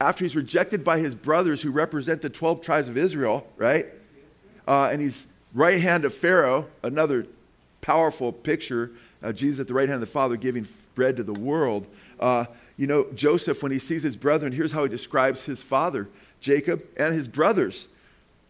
after 0.00 0.24
he's 0.24 0.36
rejected 0.36 0.84
by 0.84 0.98
his 0.98 1.14
brothers 1.14 1.62
who 1.62 1.70
represent 1.70 2.22
the 2.22 2.30
12 2.30 2.60
tribes 2.60 2.88
of 2.88 2.96
Israel, 2.96 3.46
right? 3.56 3.86
Uh, 4.66 4.88
and 4.92 5.00
he's 5.00 5.26
right 5.54 5.80
hand 5.80 6.04
of 6.04 6.12
Pharaoh, 6.12 6.66
another 6.82 7.26
powerful 7.80 8.32
picture 8.32 8.90
uh, 9.22 9.32
Jesus 9.32 9.60
at 9.60 9.68
the 9.68 9.74
right 9.74 9.88
hand 9.88 10.02
of 10.02 10.08
the 10.08 10.12
Father 10.12 10.36
giving 10.36 10.66
bread 10.94 11.16
to 11.16 11.22
the 11.22 11.32
world. 11.32 11.88
Uh, 12.18 12.46
you 12.76 12.86
know, 12.86 13.06
Joseph, 13.14 13.62
when 13.62 13.72
he 13.72 13.78
sees 13.78 14.02
his 14.02 14.16
brethren, 14.16 14.52
here's 14.52 14.72
how 14.72 14.82
he 14.82 14.88
describes 14.88 15.44
his 15.44 15.62
father, 15.62 16.08
Jacob, 16.40 16.84
and 16.96 17.14
his 17.14 17.28
brothers, 17.28 17.88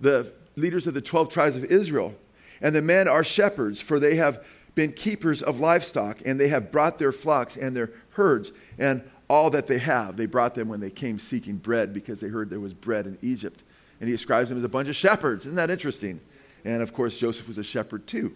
the 0.00 0.32
leaders 0.56 0.87
of 0.87 0.94
the 0.94 1.00
12 1.00 1.28
tribes 1.28 1.56
of 1.56 1.64
Israel. 1.64 2.14
And 2.61 2.75
the 2.75 2.82
men 2.82 3.06
are 3.06 3.23
shepherds, 3.23 3.80
for 3.80 4.00
they 4.00 4.16
have 4.16 4.44
been 4.75 4.92
keepers 4.92 5.42
of 5.42 5.61
livestock, 5.61 6.18
and 6.25 6.40
they 6.40 6.49
have 6.49 6.73
brought 6.73 6.99
their 6.99 7.12
flocks 7.12 7.56
and 7.56 7.76
their 7.76 7.90
herds 8.11 8.52
and 8.78 9.02
all 9.28 9.50
that 9.50 9.66
they 9.66 9.78
have. 9.78 10.16
They 10.16 10.26
brought 10.26 10.54
them 10.54 10.68
when 10.68 10.80
they 10.80 10.90
came 10.90 11.18
seeking 11.18 11.56
bread 11.56 11.92
because 11.92 12.20
they 12.20 12.28
heard 12.28 12.50
there 12.50 12.61
was 12.61 12.75
bread 12.75 13.06
in 13.06 13.18
Egypt. 13.23 13.62
And 14.00 14.08
he 14.08 14.14
describes 14.14 14.49
them 14.49 14.58
as 14.58 14.64
a 14.64 14.68
bunch 14.68 14.88
of 14.88 14.96
shepherds. 14.96 15.46
Isn't 15.46 15.56
that 15.56 15.70
interesting? 15.70 16.20
And 16.64 16.82
of 16.82 16.92
course, 16.92 17.16
Joseph 17.16 17.49
was 17.49 17.58
a 17.58 17.64
shepherd 17.64 18.06
too. 18.06 18.35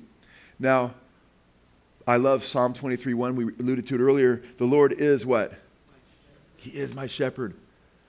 Now, 0.59 0.95
I 2.07 2.17
love 2.17 2.45
Psalm 2.45 2.75
23 2.75 3.15
1. 3.15 3.37
We 3.37 3.45
alluded 3.45 3.87
to 3.89 3.95
it 3.95 4.01
earlier. 4.01 4.43
The 4.59 4.65
Lord 4.65 4.93
is 4.93 5.27
what? 5.27 5.55
He 6.57 6.71
is 6.71 6.95
my 6.95 7.07
shepherd. 7.07 7.55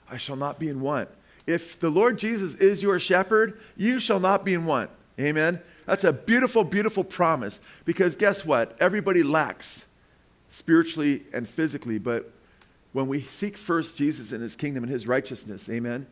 I 0.10 0.18
shall 0.18 0.36
not 0.36 0.60
be 0.60 0.70
in 0.70 0.82
want. 0.82 1.10
If 1.48 1.80
the 1.80 1.90
Lord 1.90 2.20
Jesus 2.20 2.56
is 2.56 2.84
your 2.84 3.00
shepherd, 3.00 3.60
you 3.76 4.00
shall 4.00 4.20
not 4.20 4.46
be 4.46 4.54
in 4.54 4.66
want. 4.66 4.90
Amen? 5.20 5.62
That's 5.86 6.04
a 6.04 6.14
beautiful, 6.14 6.64
beautiful 6.64 7.04
promise 7.04 7.60
because 7.86 8.16
guess 8.16 8.46
what? 8.46 8.76
Everybody 8.80 9.24
lacks 9.24 9.86
spiritually 10.50 11.24
and 11.34 11.48
physically, 11.48 11.98
but 11.98 12.32
when 12.94 13.08
we 13.08 13.22
seek 13.22 13.58
first 13.58 13.98
Jesus 13.98 14.32
and 14.32 14.42
his 14.42 14.56
kingdom 14.56 14.84
and 14.84 14.92
his 14.92 15.08
righteousness, 15.08 15.70
amen, 15.70 16.08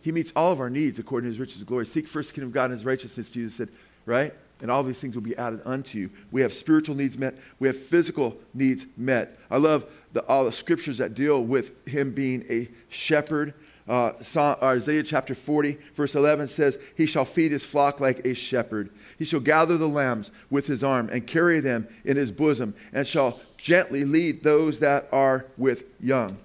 he 0.00 0.12
meets 0.12 0.32
all 0.34 0.52
of 0.52 0.60
our 0.60 0.70
needs 0.70 0.98
according 0.98 1.26
to 1.26 1.30
his 1.30 1.40
riches 1.40 1.58
and 1.58 1.66
glory. 1.66 1.86
Seek 1.86 2.06
first 2.06 2.30
the 2.30 2.34
kingdom 2.34 2.48
of 2.48 2.54
God 2.54 2.66
and 2.66 2.74
his 2.74 2.84
righteousness, 2.84 3.28
Jesus 3.28 3.54
said, 3.54 3.68
right? 4.06 4.34
And 4.60 4.70
all 4.70 4.82
these 4.82 5.00
things 5.00 5.14
will 5.14 5.22
be 5.22 5.36
added 5.36 5.60
unto 5.64 5.98
you. 5.98 6.10
We 6.30 6.40
have 6.40 6.52
spiritual 6.52 6.94
needs 6.94 7.18
met, 7.18 7.36
we 7.58 7.68
have 7.68 7.76
physical 7.76 8.36
needs 8.54 8.86
met. 8.96 9.38
I 9.50 9.58
love 9.58 9.86
the, 10.12 10.24
all 10.26 10.44
the 10.44 10.52
scriptures 10.52 10.98
that 10.98 11.14
deal 11.14 11.42
with 11.42 11.86
him 11.86 12.12
being 12.12 12.44
a 12.48 12.68
shepherd. 12.88 13.54
Uh, 13.88 14.12
Isaiah 14.36 15.04
chapter 15.04 15.34
40, 15.34 15.78
verse 15.94 16.16
11 16.16 16.48
says, 16.48 16.78
He 16.96 17.06
shall 17.06 17.24
feed 17.24 17.52
his 17.52 17.64
flock 17.64 18.00
like 18.00 18.26
a 18.26 18.34
shepherd. 18.34 18.90
He 19.18 19.24
shall 19.24 19.40
gather 19.40 19.76
the 19.76 19.88
lambs 19.88 20.32
with 20.50 20.66
his 20.66 20.82
arm 20.82 21.08
and 21.12 21.26
carry 21.26 21.60
them 21.60 21.86
in 22.04 22.16
his 22.16 22.32
bosom, 22.32 22.74
and 22.92 23.06
shall 23.06 23.38
gently 23.58 24.04
lead 24.04 24.42
those 24.42 24.80
that 24.80 25.08
are 25.12 25.46
with 25.56 25.84
young. 26.00 26.38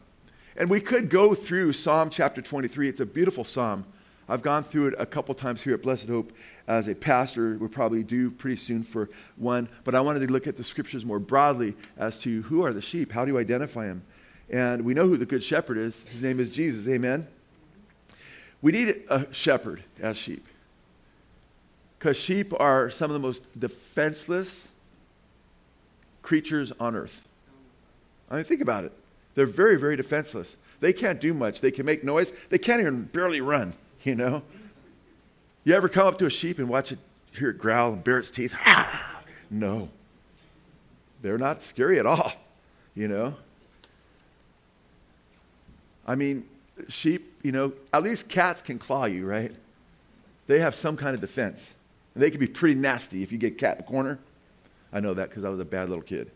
And 0.56 0.70
we 0.70 0.80
could 0.80 1.10
go 1.10 1.34
through 1.34 1.74
Psalm 1.74 2.10
chapter 2.10 2.41
23. 2.41 2.89
It's 2.89 3.00
a 3.00 3.06
beautiful 3.06 3.44
psalm. 3.44 3.86
I've 4.30 4.41
gone 4.41 4.63
through 4.63 4.88
it 4.88 4.96
a 4.98 5.06
couple 5.06 5.34
times 5.34 5.62
here 5.62 5.74
at 5.74 5.82
Blessed 5.82 6.08
Hope 6.08 6.32
as 6.68 6.88
a 6.88 6.96
pastor. 6.96 7.58
We'll 7.60 7.70
probably 7.70 8.03
do 8.03 8.32
pretty 8.32 8.58
soon 8.58 8.84
for 8.84 9.10
one. 9.36 9.70
But 9.84 9.96
I 9.96 10.01
wanted 10.01 10.25
to 10.27 10.32
look 10.32 10.48
at 10.48 10.58
the 10.58 10.63
scriptures 10.63 11.06
more 11.06 11.20
broadly 11.20 11.75
as 11.98 12.18
to 12.20 12.41
who 12.44 12.63
are 12.65 12.74
the 12.74 12.82
sheep? 12.82 13.12
How 13.12 13.25
do 13.25 13.32
you 13.32 13.38
identify 13.38 13.88
them? 13.88 14.03
And 14.50 14.84
we 14.84 14.94
know 14.94 15.08
who 15.08 15.18
the 15.18 15.25
good 15.25 15.44
shepherd 15.44 15.77
is. 15.77 16.03
His 16.10 16.22
name 16.22 16.39
is 16.39 16.50
Jesus. 16.50 16.88
Amen. 16.88 17.27
We 18.62 18.72
need 18.72 19.03
a 19.10 19.32
shepherd 19.34 19.84
as 20.00 20.18
sheep. 20.18 20.46
Because 21.98 22.18
sheep 22.18 22.53
are 22.60 22.89
some 22.89 23.10
of 23.10 23.13
the 23.13 23.20
most 23.20 23.44
defenseless 23.60 24.68
creatures 26.22 26.72
on 26.80 26.96
earth. 26.96 27.27
I 28.30 28.36
mean, 28.36 28.44
think 28.44 28.62
about 28.62 28.86
it. 28.86 28.94
They're 29.36 29.46
very, 29.46 29.77
very 29.77 29.96
defenseless. 29.96 30.58
They 30.80 30.94
can't 30.94 31.22
do 31.22 31.34
much. 31.34 31.62
They 31.62 31.72
can 31.72 31.86
make 31.86 32.03
noise. 32.03 32.34
They 32.50 32.58
can't 32.58 32.82
even 32.82 33.03
barely 33.03 33.39
run, 33.39 33.74
you 34.03 34.15
know? 34.15 34.44
You 35.63 35.75
ever 35.75 35.88
come 35.88 36.08
up 36.08 36.18
to 36.20 36.25
a 36.25 36.30
sheep 36.30 36.58
and 36.58 36.68
watch 36.68 36.91
it, 36.91 37.00
hear 37.34 37.50
it 37.50 37.60
growl 37.60 37.94
and 37.94 38.03
bare 38.03 38.20
its 38.20 38.32
teeth? 38.32 38.56
no. 39.50 39.89
They're 41.22 41.38
not 41.38 41.62
scary 41.62 42.00
at 42.00 42.06
all, 42.06 42.34
you 42.96 43.08
know? 43.08 43.36
I 46.08 46.15
mean, 46.15 46.46
sheep, 46.89 47.32
you 47.44 47.51
know, 47.51 47.74
at 47.94 48.01
least 48.01 48.27
cats 48.27 48.62
can 48.62 48.80
claw 48.80 49.06
you, 49.06 49.25
right? 49.25 49.51
They 50.48 50.60
have 50.60 50.74
some 50.74 50.98
kind 50.98 51.13
of 51.13 51.22
defense. 51.22 51.74
And 52.15 52.24
they 52.24 52.32
can 52.32 52.39
be 52.39 52.48
pretty 52.48 52.75
nasty 52.75 53.22
if 53.22 53.32
you 53.32 53.38
get 53.38 53.58
cat 53.58 53.77
in 53.77 53.86
the 53.86 53.89
corner. 53.89 54.20
I 54.91 55.00
know 55.00 55.13
that 55.13 55.30
because 55.30 55.46
I 55.46 55.50
was 55.50 55.60
a 55.60 55.65
bad 55.65 55.89
little 55.89 56.03
kid. 56.03 56.32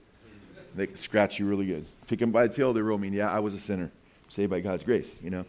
They 0.76 0.88
can 0.88 0.98
scratch 0.98 1.40
you 1.40 1.46
really 1.46 1.66
good. 1.66 1.86
Pick 2.08 2.20
them 2.20 2.32
by 2.32 2.48
the 2.48 2.54
tail, 2.54 2.74
they're 2.74 2.84
real 2.84 2.98
mean. 2.98 3.14
Yeah, 3.14 3.32
I 3.32 3.40
was 3.40 3.54
a 3.54 3.60
sinner, 3.60 3.92
saved 4.30 4.52
by 4.52 4.60
God's 4.60 4.84
grace, 4.84 5.16
you 5.24 5.32
know. 5.32 5.46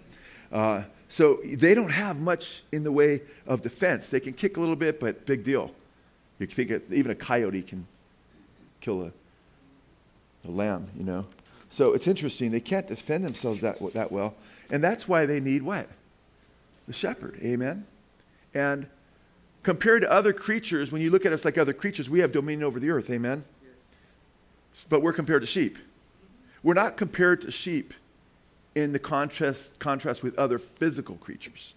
Uh, 0.51 0.83
so 1.09 1.41
they 1.45 1.75
don't 1.75 1.91
have 1.91 2.19
much 2.21 2.63
in 2.73 2.83
the 2.83 2.93
way 2.93 3.23
of 3.47 3.63
defense. 3.63 4.11
They 4.11 4.21
can 4.21 4.33
kick 4.33 4.57
a 4.57 4.61
little 4.61 4.77
bit, 4.77 4.99
but 4.99 5.25
big 5.27 5.45
deal. 5.45 5.73
You 6.39 6.47
think 6.47 6.71
even 6.91 7.11
a 7.11 7.15
coyote 7.15 7.63
can 7.63 7.87
kill 8.81 9.03
a, 9.03 9.13
a 10.49 10.51
lamb, 10.51 10.89
you 10.97 11.05
know. 11.05 11.27
So 11.71 11.93
it's 11.93 12.07
interesting. 12.07 12.51
They 12.51 12.61
can't 12.61 12.87
defend 12.87 13.25
themselves 13.25 13.61
that, 13.61 13.79
that 13.93 14.11
well. 14.11 14.35
And 14.71 14.83
that's 14.83 15.07
why 15.07 15.27
they 15.27 15.41
need 15.41 15.63
what? 15.63 15.89
The 16.87 16.93
shepherd. 16.93 17.39
Amen? 17.43 17.87
And 18.55 18.87
compared 19.63 20.03
to 20.03 20.11
other 20.11 20.33
creatures, 20.33 20.91
when 20.91 21.03
you 21.03 21.11
look 21.11 21.27
at 21.27 21.33
us 21.33 21.45
like 21.45 21.59
other 21.59 21.73
creatures, 21.73 22.11
we 22.11 22.21
have 22.21 22.33
dominion 22.33 22.65
over 22.65 22.81
the 22.81 22.91
earth. 22.91 23.11
Amen? 23.11 23.45
Yes. 23.63 24.85
But 24.89 25.03
we're 25.03 25.13
compared 25.13 25.43
to 25.43 25.47
sheep. 25.47 25.79
We're 26.63 26.75
not 26.75 26.97
compared 26.97 27.43
to 27.43 27.51
sheep 27.51 27.95
in 28.77 28.93
the 28.93 28.99
contrast, 28.99 29.77
contrast 29.79 30.23
with 30.23 30.39
other 30.39 30.59
physical 30.59 31.17
creatures. 31.17 31.75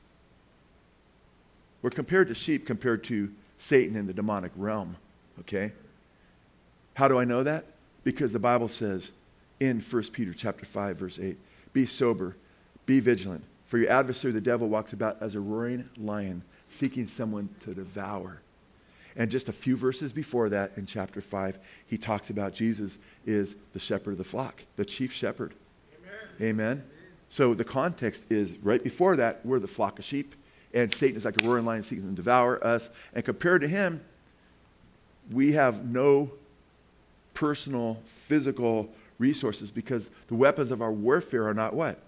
We're 1.81 1.91
compared 1.91 2.27
to 2.27 2.35
sheep 2.35 2.67
compared 2.67 3.05
to 3.05 3.31
Satan 3.57 3.95
in 3.95 4.05
the 4.05 4.13
demonic 4.13 4.51
realm. 4.57 4.97
Okay? 5.39 5.71
How 6.95 7.07
do 7.07 7.17
I 7.17 7.23
know 7.23 7.41
that? 7.43 7.63
Because 8.03 8.33
the 8.33 8.39
Bible 8.39 8.67
says 8.67 9.11
in 9.61 9.79
1 9.79 10.03
Peter 10.11 10.33
chapter 10.33 10.65
5 10.65 10.97
verse 10.97 11.17
8, 11.17 11.37
be 11.71 11.85
sober, 11.85 12.35
be 12.85 12.99
vigilant, 12.99 13.45
for 13.65 13.77
your 13.77 13.89
adversary 13.89 14.33
the 14.33 14.41
devil 14.41 14.67
walks 14.67 14.91
about 14.91 15.17
as 15.21 15.35
a 15.35 15.39
roaring 15.39 15.89
lion, 15.97 16.43
seeking 16.67 17.07
someone 17.07 17.47
to 17.61 17.73
devour. 17.73 18.41
And 19.15 19.31
just 19.31 19.47
a 19.47 19.53
few 19.53 19.77
verses 19.77 20.11
before 20.11 20.49
that 20.49 20.73
in 20.75 20.85
chapter 20.85 21.21
5, 21.21 21.59
he 21.87 21.97
talks 21.97 22.29
about 22.29 22.53
Jesus 22.53 22.97
is 23.25 23.55
the 23.71 23.79
shepherd 23.79 24.11
of 24.11 24.17
the 24.17 24.23
flock, 24.25 24.63
the 24.75 24.85
chief 24.85 25.13
shepherd. 25.13 25.53
Amen. 26.41 26.83
So 27.29 27.53
the 27.53 27.63
context 27.63 28.23
is 28.29 28.51
right 28.63 28.83
before 28.83 29.15
that, 29.17 29.45
we're 29.45 29.59
the 29.59 29.67
flock 29.67 29.99
of 29.99 30.05
sheep, 30.05 30.35
and 30.73 30.93
Satan 30.93 31.17
is 31.17 31.25
like 31.25 31.41
a 31.41 31.45
roaring 31.45 31.65
lion 31.65 31.83
seeking 31.83 32.09
to 32.09 32.15
devour 32.15 32.63
us. 32.63 32.89
And 33.13 33.23
compared 33.23 33.61
to 33.61 33.67
him, 33.67 34.01
we 35.31 35.51
have 35.53 35.85
no 35.85 36.31
personal, 37.33 38.01
physical 38.05 38.89
resources 39.19 39.69
because 39.69 40.09
the 40.27 40.35
weapons 40.35 40.71
of 40.71 40.81
our 40.81 40.91
warfare 40.91 41.47
are 41.47 41.53
not 41.53 41.73
what? 41.73 41.99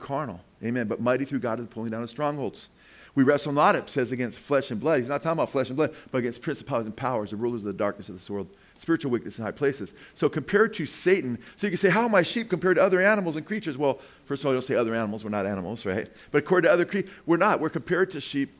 Carnal. 0.00 0.40
Amen. 0.64 0.86
But 0.86 1.00
mighty 1.00 1.24
through 1.24 1.40
God 1.40 1.58
the 1.58 1.64
pulling 1.64 1.90
down 1.90 2.02
of 2.02 2.10
strongholds. 2.10 2.68
We 3.14 3.24
wrestle 3.24 3.52
not, 3.52 3.74
it 3.74 3.90
says, 3.90 4.12
against 4.12 4.38
flesh 4.38 4.70
and 4.70 4.80
blood. 4.80 5.00
He's 5.00 5.08
not 5.08 5.22
talking 5.22 5.38
about 5.38 5.50
flesh 5.50 5.68
and 5.68 5.76
blood, 5.76 5.94
but 6.10 6.18
against 6.18 6.42
principalities 6.42 6.86
and 6.86 6.96
powers, 6.96 7.30
the 7.30 7.36
rulers 7.36 7.62
of 7.62 7.66
the 7.66 7.72
darkness 7.72 8.08
of 8.08 8.14
this 8.14 8.30
world, 8.30 8.48
spiritual 8.80 9.10
weakness 9.10 9.38
in 9.38 9.44
high 9.44 9.50
places. 9.50 9.92
So 10.14 10.28
compared 10.28 10.72
to 10.74 10.86
Satan, 10.86 11.38
so 11.56 11.66
you 11.66 11.70
can 11.70 11.78
say, 11.78 11.90
how 11.90 12.02
are 12.02 12.08
my 12.08 12.22
sheep 12.22 12.48
compared 12.48 12.76
to 12.76 12.82
other 12.82 13.00
animals 13.00 13.36
and 13.36 13.44
creatures? 13.44 13.76
Well, 13.76 13.98
first 14.24 14.42
of 14.42 14.46
all, 14.46 14.52
you'll 14.52 14.62
say 14.62 14.74
other 14.74 14.94
animals. 14.94 15.22
We're 15.22 15.30
not 15.30 15.44
animals, 15.44 15.84
right? 15.84 16.08
But 16.30 16.38
according 16.38 16.68
to 16.68 16.72
other 16.72 16.86
creatures, 16.86 17.10
we're 17.26 17.36
not. 17.36 17.60
We're 17.60 17.68
compared 17.68 18.10
to 18.12 18.20
sheep 18.20 18.50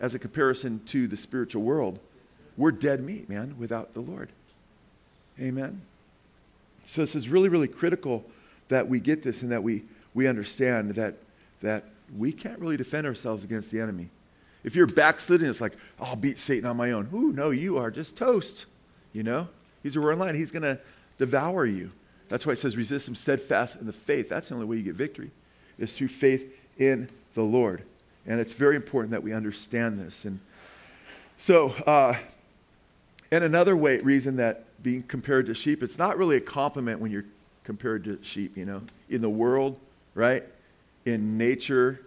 as 0.00 0.14
a 0.14 0.18
comparison 0.18 0.80
to 0.86 1.06
the 1.06 1.16
spiritual 1.16 1.62
world. 1.62 1.98
We're 2.56 2.72
dead 2.72 3.02
meat, 3.02 3.28
man, 3.28 3.56
without 3.58 3.92
the 3.92 4.00
Lord. 4.00 4.30
Amen. 5.38 5.82
So 6.84 7.02
this 7.02 7.14
is 7.14 7.28
really, 7.28 7.50
really 7.50 7.68
critical 7.68 8.24
that 8.68 8.88
we 8.88 9.00
get 9.00 9.22
this 9.22 9.42
and 9.42 9.52
that 9.52 9.62
we, 9.62 9.84
we 10.14 10.26
understand 10.26 10.94
that, 10.94 11.16
that 11.60 11.84
we 12.16 12.32
can't 12.32 12.58
really 12.58 12.78
defend 12.78 13.06
ourselves 13.06 13.44
against 13.44 13.70
the 13.70 13.80
enemy. 13.80 14.08
If 14.64 14.74
you're 14.74 14.86
backsliding, 14.86 15.46
it's 15.46 15.60
like, 15.60 15.74
I'll 16.00 16.16
beat 16.16 16.38
Satan 16.40 16.64
on 16.68 16.76
my 16.76 16.90
own. 16.92 17.08
Ooh, 17.12 17.32
no, 17.32 17.50
you 17.50 17.76
are 17.76 17.90
just 17.90 18.16
toast. 18.16 18.64
You 19.12 19.22
know? 19.22 19.48
He's 19.82 19.96
a 19.96 20.00
roaring 20.00 20.18
lion. 20.18 20.34
He's 20.34 20.50
going 20.50 20.62
to 20.62 20.78
devour 21.18 21.66
you. 21.66 21.90
That's 22.28 22.46
why 22.46 22.52
it 22.52 22.58
says 22.58 22.76
resist 22.76 23.08
him 23.08 23.14
steadfast 23.14 23.76
in 23.80 23.86
the 23.86 23.92
faith. 23.92 24.28
That's 24.28 24.48
the 24.48 24.54
only 24.54 24.66
way 24.66 24.76
you 24.76 24.82
get 24.82 24.94
victory, 24.94 25.30
is 25.78 25.92
through 25.92 26.08
faith 26.08 26.52
in 26.78 27.08
the 27.34 27.42
Lord. 27.42 27.82
And 28.26 28.40
it's 28.40 28.52
very 28.52 28.76
important 28.76 29.12
that 29.12 29.22
we 29.22 29.32
understand 29.32 29.98
this. 29.98 30.24
And 30.24 30.40
so, 31.38 31.70
uh, 31.86 32.16
and 33.30 33.44
another 33.44 33.76
way, 33.76 33.98
reason 33.98 34.36
that 34.36 34.64
being 34.82 35.02
compared 35.02 35.46
to 35.46 35.54
sheep, 35.54 35.82
it's 35.82 35.98
not 35.98 36.18
really 36.18 36.36
a 36.36 36.40
compliment 36.40 37.00
when 37.00 37.10
you're 37.10 37.24
compared 37.64 38.04
to 38.04 38.18
sheep, 38.22 38.56
you 38.56 38.64
know, 38.64 38.82
in 39.08 39.20
the 39.20 39.30
world, 39.30 39.78
right? 40.14 40.44
In 41.04 41.36
nature, 41.38 42.00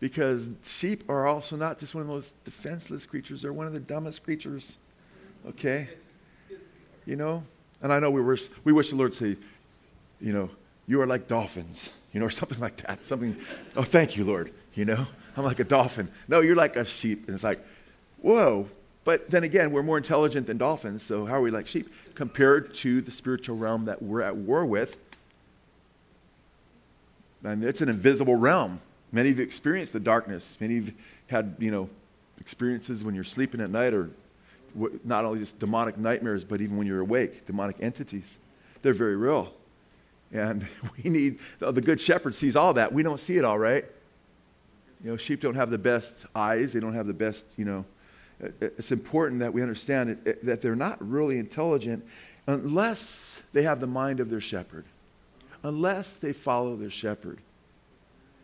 because 0.00 0.50
sheep 0.64 1.04
are 1.08 1.26
also 1.26 1.56
not 1.56 1.78
just 1.78 1.94
one 1.94 2.02
of 2.02 2.08
those 2.08 2.32
defenseless 2.44 3.06
creatures, 3.06 3.42
they're 3.42 3.52
one 3.52 3.66
of 3.66 3.72
the 3.72 3.80
dumbest 3.80 4.24
creatures, 4.24 4.78
okay? 5.46 5.88
You 7.06 7.16
know? 7.16 7.44
And 7.82 7.92
I 7.92 7.98
know 7.98 8.10
we 8.10 8.20
wish, 8.20 8.48
we 8.64 8.72
wish 8.72 8.90
the 8.90 8.96
Lord 8.96 9.14
say, 9.14 9.36
you 10.20 10.32
know, 10.32 10.50
you 10.86 11.00
are 11.00 11.06
like 11.06 11.28
dolphins, 11.28 11.88
you 12.12 12.20
know, 12.20 12.26
or 12.26 12.30
something 12.40 12.58
like 12.60 12.76
that. 12.78 13.04
Something, 13.06 13.36
oh, 13.76 13.82
thank 13.82 14.16
you, 14.16 14.24
Lord, 14.24 14.52
you 14.74 14.84
know? 14.84 15.06
I'm 15.36 15.44
like 15.44 15.60
a 15.60 15.64
dolphin. 15.64 16.10
No, 16.28 16.40
you're 16.40 16.56
like 16.56 16.76
a 16.76 16.84
sheep. 16.84 17.26
And 17.26 17.34
it's 17.34 17.44
like, 17.44 17.64
whoa, 18.20 18.68
but 19.04 19.30
then 19.30 19.44
again, 19.44 19.70
we're 19.70 19.82
more 19.82 19.96
intelligent 19.96 20.46
than 20.46 20.58
dolphins, 20.58 21.02
so 21.02 21.24
how 21.24 21.34
are 21.34 21.40
we 21.40 21.50
like 21.50 21.66
sheep? 21.66 21.90
Compared 22.14 22.74
to 22.76 23.00
the 23.00 23.10
spiritual 23.10 23.56
realm 23.56 23.86
that 23.86 24.02
we're 24.02 24.22
at 24.22 24.36
war 24.36 24.66
with, 24.66 24.96
and 27.42 27.64
it's 27.64 27.80
an 27.80 27.88
invisible 27.88 28.36
realm. 28.36 28.80
Many 29.12 29.30
of 29.30 29.38
you 29.38 29.44
experienced 29.44 29.92
the 29.92 30.00
darkness. 30.00 30.58
Many 30.60 30.78
of 30.78 30.86
you 30.88 30.94
had, 31.28 31.56
you 31.58 31.70
know, 31.70 31.88
experiences 32.38 33.02
when 33.02 33.14
you're 33.14 33.24
sleeping 33.24 33.60
at 33.60 33.70
night 33.70 33.94
or 33.94 34.10
not 35.04 35.24
only 35.24 35.40
just 35.40 35.58
demonic 35.58 35.98
nightmares, 35.98 36.44
but 36.44 36.60
even 36.60 36.76
when 36.76 36.86
you're 36.86 37.00
awake, 37.00 37.46
demonic 37.46 37.76
entities. 37.80 38.38
They're 38.82 38.92
very 38.92 39.16
real. 39.16 39.52
And 40.32 40.66
we 40.96 41.10
need, 41.10 41.38
the 41.58 41.72
good 41.72 42.00
shepherd 42.00 42.34
sees 42.34 42.56
all 42.56 42.74
that. 42.74 42.92
We 42.92 43.02
don't 43.02 43.20
see 43.20 43.36
it 43.36 43.44
all, 43.44 43.58
right? 43.58 43.84
You 45.02 45.12
know, 45.12 45.16
sheep 45.16 45.40
don't 45.40 45.54
have 45.54 45.70
the 45.70 45.78
best 45.78 46.26
eyes. 46.34 46.72
They 46.72 46.80
don't 46.80 46.94
have 46.94 47.06
the 47.06 47.14
best, 47.14 47.44
you 47.56 47.64
know, 47.64 47.84
it's 48.60 48.92
important 48.92 49.40
that 49.40 49.52
we 49.52 49.62
understand 49.62 50.18
it, 50.24 50.44
that 50.44 50.60
they're 50.60 50.76
not 50.76 50.96
really 51.06 51.38
intelligent 51.38 52.06
unless 52.46 53.42
they 53.52 53.62
have 53.62 53.80
the 53.80 53.86
mind 53.86 54.20
of 54.20 54.30
their 54.30 54.40
shepherd, 54.40 54.84
unless 55.62 56.14
they 56.14 56.32
follow 56.32 56.76
their 56.76 56.90
shepherd. 56.90 57.38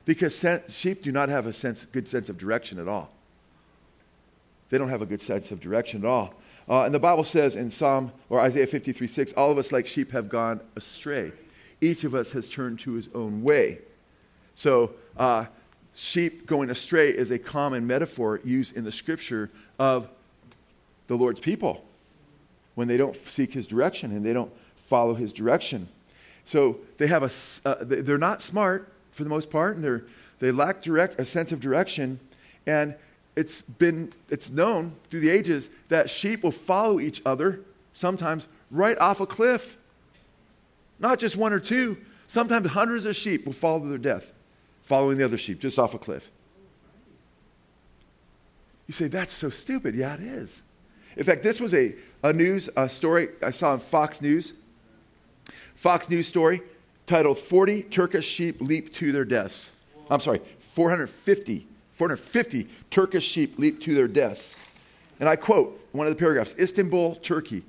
Because 0.04 0.44
sheep 0.68 1.02
do 1.02 1.12
not 1.12 1.28
have 1.28 1.46
a 1.46 1.52
sense, 1.52 1.86
good 1.86 2.08
sense 2.08 2.28
of 2.28 2.38
direction 2.38 2.78
at 2.78 2.88
all. 2.88 3.10
They 4.70 4.78
don't 4.78 4.88
have 4.88 5.02
a 5.02 5.06
good 5.06 5.22
sense 5.22 5.50
of 5.50 5.60
direction 5.60 6.04
at 6.04 6.08
all. 6.08 6.34
Uh, 6.68 6.82
and 6.82 6.94
the 6.94 6.98
Bible 6.98 7.24
says 7.24 7.54
in 7.54 7.70
Psalm 7.70 8.10
or 8.28 8.40
Isaiah 8.40 8.66
53 8.66 9.06
6, 9.06 9.32
all 9.34 9.50
of 9.50 9.58
us 9.58 9.70
like 9.72 9.86
sheep 9.86 10.10
have 10.10 10.28
gone 10.28 10.60
astray. 10.74 11.32
Each 11.80 12.04
of 12.04 12.14
us 12.14 12.32
has 12.32 12.48
turned 12.48 12.80
to 12.80 12.92
his 12.92 13.08
own 13.14 13.42
way. 13.42 13.78
So, 14.54 14.92
uh, 15.16 15.46
sheep 15.94 16.46
going 16.46 16.70
astray 16.70 17.10
is 17.10 17.30
a 17.30 17.38
common 17.38 17.86
metaphor 17.86 18.40
used 18.44 18.76
in 18.76 18.84
the 18.84 18.92
scripture 18.92 19.50
of 19.78 20.08
the 21.06 21.16
Lord's 21.16 21.40
people 21.40 21.84
when 22.74 22.88
they 22.88 22.96
don't 22.96 23.16
seek 23.16 23.52
his 23.52 23.66
direction 23.66 24.10
and 24.12 24.24
they 24.24 24.32
don't 24.32 24.52
follow 24.86 25.14
his 25.14 25.32
direction. 25.32 25.88
So 26.44 26.78
they 26.98 27.06
have 27.08 27.22
a, 27.22 27.68
uh, 27.68 27.76
they're 27.80 28.18
not 28.18 28.42
smart 28.42 28.92
for 29.12 29.24
the 29.24 29.30
most 29.30 29.50
part, 29.50 29.76
and 29.76 29.84
they're, 29.84 30.04
They 30.38 30.52
lack 30.52 30.82
direct, 30.82 31.18
a 31.20 31.26
sense 31.26 31.52
of 31.52 31.60
direction. 31.60 32.20
And 32.66 32.94
it's 33.36 33.62
been 33.62 34.12
it's 34.30 34.50
known 34.50 34.96
through 35.10 35.20
the 35.20 35.30
ages 35.30 35.70
that 35.88 36.08
sheep 36.10 36.42
will 36.42 36.50
follow 36.50 36.98
each 36.98 37.22
other 37.24 37.60
sometimes 37.92 38.48
right 38.70 38.98
off 38.98 39.20
a 39.20 39.26
cliff. 39.26 39.76
Not 40.98 41.18
just 41.18 41.36
one 41.36 41.52
or 41.52 41.60
two, 41.60 41.98
sometimes 42.26 42.68
hundreds 42.68 43.04
of 43.04 43.14
sheep 43.14 43.44
will 43.44 43.52
follow 43.52 43.80
to 43.80 43.88
their 43.88 43.98
death, 43.98 44.32
following 44.82 45.18
the 45.18 45.24
other 45.24 45.36
sheep 45.36 45.60
just 45.60 45.78
off 45.78 45.94
a 45.94 45.98
cliff. 45.98 46.30
You 48.86 48.94
say, 48.94 49.08
that's 49.08 49.34
so 49.34 49.50
stupid. 49.50 49.94
Yeah, 49.94 50.14
it 50.14 50.20
is. 50.20 50.62
In 51.16 51.24
fact, 51.24 51.42
this 51.42 51.60
was 51.60 51.74
a, 51.74 51.94
a 52.22 52.32
news 52.32 52.68
a 52.76 52.88
story 52.88 53.28
I 53.42 53.50
saw 53.50 53.72
on 53.72 53.80
Fox 53.80 54.20
News. 54.20 54.52
Fox 55.74 56.08
News 56.08 56.26
story 56.26 56.62
titled 57.06 57.38
40 57.38 57.84
Turkish 57.84 58.26
Sheep 58.26 58.60
Leap 58.60 58.92
to 58.94 59.12
Their 59.12 59.24
Deaths. 59.24 59.70
I'm 60.10 60.20
sorry, 60.20 60.40
450, 60.60 61.66
450 61.96 62.68
Turkish 62.90 63.24
sheep 63.24 63.58
leap 63.58 63.80
to 63.82 63.94
their 63.94 64.08
deaths. 64.08 64.54
And 65.18 65.28
I 65.28 65.36
quote 65.36 65.80
one 65.92 66.06
of 66.06 66.14
the 66.14 66.18
paragraphs 66.18 66.54
Istanbul, 66.58 67.16
Turkey. 67.16 67.62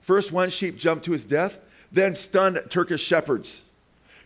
First, 0.00 0.32
one 0.32 0.50
sheep 0.50 0.76
jumped 0.78 1.04
to 1.04 1.12
his 1.12 1.24
death, 1.24 1.58
then 1.92 2.14
stunned 2.14 2.60
Turkish 2.70 3.02
shepherds 3.02 3.62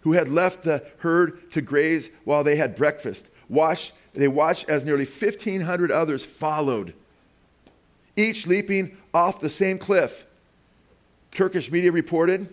who 0.03 0.13
had 0.13 0.29
left 0.29 0.63
the 0.63 0.85
herd 0.99 1.51
to 1.53 1.61
graze 1.61 2.11
while 2.25 2.45
they 2.45 2.57
had 2.57 2.77
breakfast. 2.77 3.27
Watched, 3.49 3.93
they 4.15 4.29
watched 4.29 4.69
as 4.69 4.85
nearly 4.85 5.05
1,500 5.05 5.91
others 5.91 6.25
followed, 6.25 6.95
each 8.17 8.47
leaping 8.47 8.97
off 9.13 9.41
the 9.41 9.51
same 9.51 9.79
cliff. 9.79 10.27
Turkish 11.33 11.71
media 11.71 11.93
reported 11.93 12.49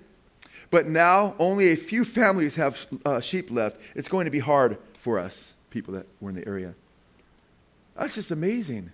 but 0.74 0.88
now 0.88 1.36
only 1.38 1.72
a 1.72 1.76
few 1.76 2.04
families 2.04 2.56
have 2.56 2.88
uh, 3.06 3.22
sheep 3.22 3.52
left. 3.52 3.80
It's 3.94 4.08
going 4.08 4.26
to 4.26 4.32
be 4.32 4.40
hard 4.40 4.80
for 4.98 5.20
us, 5.20 5.54
people 5.70 5.94
that 5.94 6.08
were 6.20 6.32
in 6.32 6.36
the 6.36 6.48
area. 6.48 6.74
That's 7.96 8.16
just 8.16 8.32
amazing. 8.32 8.92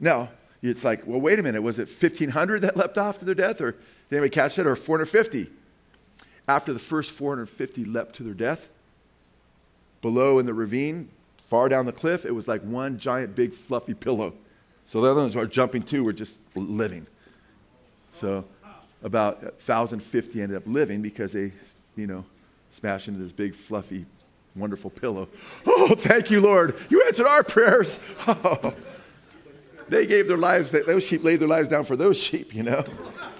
Now, 0.00 0.30
it's 0.62 0.84
like, 0.84 1.06
well, 1.06 1.20
wait 1.20 1.38
a 1.38 1.42
minute. 1.42 1.62
Was 1.62 1.78
it 1.78 1.88
1,500 1.88 2.62
that 2.62 2.76
leapt 2.76 2.98
off 2.98 3.18
to 3.18 3.24
their 3.24 3.34
death? 3.34 3.60
Or 3.60 3.72
did 3.72 3.80
anybody 4.12 4.30
catch 4.30 4.56
that? 4.56 4.66
Or 4.66 4.76
450? 4.76 5.50
After 6.46 6.72
the 6.72 6.78
first 6.78 7.10
450 7.10 7.84
leapt 7.84 8.16
to 8.16 8.22
their 8.22 8.34
death, 8.34 8.68
below 10.00 10.38
in 10.38 10.46
the 10.46 10.54
ravine, 10.54 11.10
far 11.48 11.68
down 11.68 11.86
the 11.86 11.92
cliff, 11.92 12.24
it 12.24 12.34
was 12.34 12.48
like 12.48 12.62
one 12.62 12.98
giant, 12.98 13.34
big, 13.34 13.52
fluffy 13.52 13.94
pillow. 13.94 14.34
So 14.86 15.00
the 15.00 15.10
other 15.10 15.20
ones 15.20 15.36
are 15.36 15.46
jumping 15.46 15.82
too, 15.82 16.04
were 16.04 16.12
just 16.12 16.38
living. 16.54 17.06
So 18.14 18.44
about 19.02 19.42
1,050 19.42 20.40
ended 20.40 20.56
up 20.56 20.62
living 20.66 21.02
because 21.02 21.32
they, 21.32 21.52
you 21.96 22.06
know, 22.06 22.24
smashed 22.72 23.08
into 23.08 23.20
this 23.20 23.32
big, 23.32 23.54
fluffy, 23.54 24.06
wonderful 24.58 24.90
pillow. 24.90 25.28
Oh, 25.66 25.94
thank 25.94 26.30
you, 26.30 26.40
Lord. 26.40 26.76
You 26.88 27.04
answered 27.06 27.26
our 27.26 27.42
prayers. 27.42 27.98
Oh. 28.26 28.74
They 29.88 30.06
gave 30.06 30.28
their 30.28 30.36
lives, 30.36 30.70
those 30.70 31.04
sheep 31.04 31.24
laid 31.24 31.40
their 31.40 31.48
lives 31.48 31.68
down 31.68 31.84
for 31.84 31.96
those 31.96 32.18
sheep, 32.18 32.54
you 32.54 32.62
know. 32.62 32.84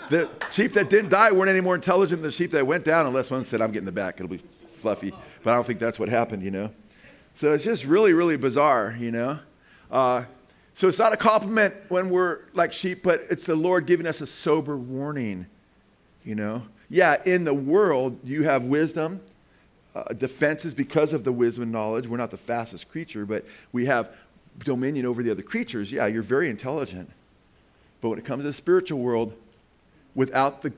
The 0.08 0.30
sheep 0.50 0.72
that 0.72 0.88
didn't 0.88 1.10
die 1.10 1.30
weren't 1.30 1.50
any 1.50 1.60
more 1.60 1.74
intelligent 1.74 2.22
than 2.22 2.30
the 2.30 2.34
sheep 2.34 2.52
that 2.52 2.66
went 2.66 2.84
down, 2.84 3.06
unless 3.06 3.30
one 3.30 3.44
said, 3.44 3.60
I'm 3.60 3.70
getting 3.70 3.84
the 3.84 3.92
back. 3.92 4.14
It'll 4.14 4.28
be 4.28 4.42
fluffy. 4.76 5.12
But 5.42 5.50
I 5.50 5.54
don't 5.54 5.66
think 5.66 5.78
that's 5.78 5.98
what 5.98 6.08
happened, 6.08 6.42
you 6.42 6.50
know. 6.50 6.70
So 7.34 7.52
it's 7.52 7.64
just 7.64 7.84
really, 7.84 8.14
really 8.14 8.36
bizarre, 8.36 8.96
you 8.98 9.12
know. 9.12 9.38
Uh, 9.90 10.24
so 10.72 10.88
it's 10.88 10.98
not 10.98 11.12
a 11.12 11.16
compliment 11.16 11.74
when 11.88 12.08
we're 12.08 12.40
like 12.54 12.72
sheep, 12.72 13.02
but 13.02 13.26
it's 13.30 13.44
the 13.44 13.54
Lord 13.54 13.84
giving 13.86 14.06
us 14.06 14.20
a 14.22 14.26
sober 14.26 14.76
warning, 14.76 15.46
you 16.24 16.34
know? 16.34 16.62
Yeah, 16.88 17.20
in 17.26 17.44
the 17.44 17.52
world, 17.52 18.18
you 18.24 18.44
have 18.44 18.64
wisdom, 18.64 19.20
uh, 20.06 20.12
defenses 20.12 20.74
because 20.74 21.12
of 21.12 21.24
the 21.24 21.32
wisdom 21.32 21.64
and 21.64 21.72
knowledge. 21.72 22.06
We're 22.06 22.16
not 22.16 22.30
the 22.30 22.36
fastest 22.36 22.88
creature, 22.88 23.26
but 23.26 23.44
we 23.72 23.86
have 23.86 24.10
dominion 24.64 25.06
over 25.06 25.22
the 25.22 25.30
other 25.30 25.42
creatures. 25.42 25.90
Yeah, 25.92 26.06
you're 26.06 26.22
very 26.22 26.50
intelligent. 26.50 27.10
But 28.00 28.10
when 28.10 28.18
it 28.18 28.24
comes 28.24 28.42
to 28.42 28.48
the 28.48 28.52
spiritual 28.52 29.00
world, 29.00 29.34
without 30.14 30.62
the 30.62 30.72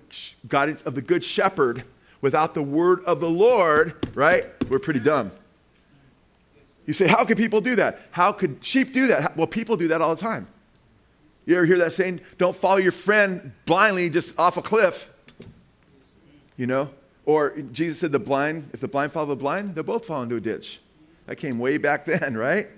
guidance 0.49 0.83
of 0.83 0.95
the 0.95 1.03
good 1.03 1.25
shepherd, 1.25 1.85
without 2.21 2.55
the 2.55 2.63
word 2.63 3.05
of 3.05 3.21
the 3.21 3.29
Lord, 3.29 3.95
right, 4.15 4.47
we're 4.69 4.79
pretty 4.79 5.01
dumb. 5.01 5.31
You 6.87 6.95
say, 6.95 7.07
how 7.07 7.25
could 7.25 7.37
people 7.37 7.61
do 7.61 7.77
that? 7.77 8.01
How 8.11 8.33
could 8.33 8.65
sheep 8.65 8.93
do 8.93 9.07
that? 9.09 9.37
Well, 9.37 9.47
people 9.47 9.77
do 9.77 9.89
that 9.89 10.01
all 10.01 10.15
the 10.15 10.21
time. 10.21 10.49
You 11.47 11.57
ever 11.57 11.65
hear 11.65 11.79
that 11.79 11.93
saying, 11.93 12.21
don't 12.39 12.55
follow 12.55 12.77
your 12.79 12.93
friend 12.93 13.53
blindly 13.65 14.11
just 14.11 14.39
off 14.39 14.57
a 14.57 14.63
cliff? 14.63 15.11
You 16.57 16.67
know? 16.67 16.91
Or 17.31 17.51
Jesus 17.73 18.01
said, 18.01 18.13
the 18.13 18.19
blind, 18.19 18.71
if 18.73 18.81
the 18.81 18.89
blind 18.89 19.13
follow 19.13 19.27
the 19.27 19.37
blind, 19.37 19.75
they'll 19.75 19.85
both 19.85 20.07
fall 20.07 20.23
into 20.23 20.37
a 20.37 20.41
ditch. 20.41 20.81
That 21.27 21.37
came 21.37 21.59
way 21.59 21.79
back 21.79 22.05
then, 22.05 22.37
right? 22.49 22.69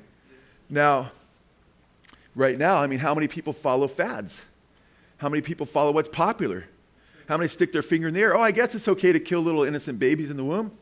Now, 0.68 1.12
right 2.34 2.58
now, 2.58 2.78
I 2.78 2.86
mean, 2.86 2.98
how 2.98 3.14
many 3.14 3.28
people 3.28 3.52
follow 3.52 3.88
fads? 3.88 4.42
How 5.18 5.28
many 5.28 5.42
people 5.42 5.66
follow 5.66 5.92
what's 5.92 6.08
popular? 6.08 6.66
How 7.28 7.36
many 7.36 7.48
stick 7.48 7.72
their 7.72 7.82
finger 7.82 8.08
in 8.08 8.14
the 8.14 8.20
air? 8.20 8.36
Oh, 8.36 8.40
I 8.40 8.50
guess 8.50 8.74
it's 8.74 8.88
okay 8.88 9.12
to 9.12 9.20
kill 9.20 9.40
little 9.40 9.64
innocent 9.64 9.98
babies 9.98 10.30
in 10.30 10.36
the 10.36 10.44
womb 10.44 10.72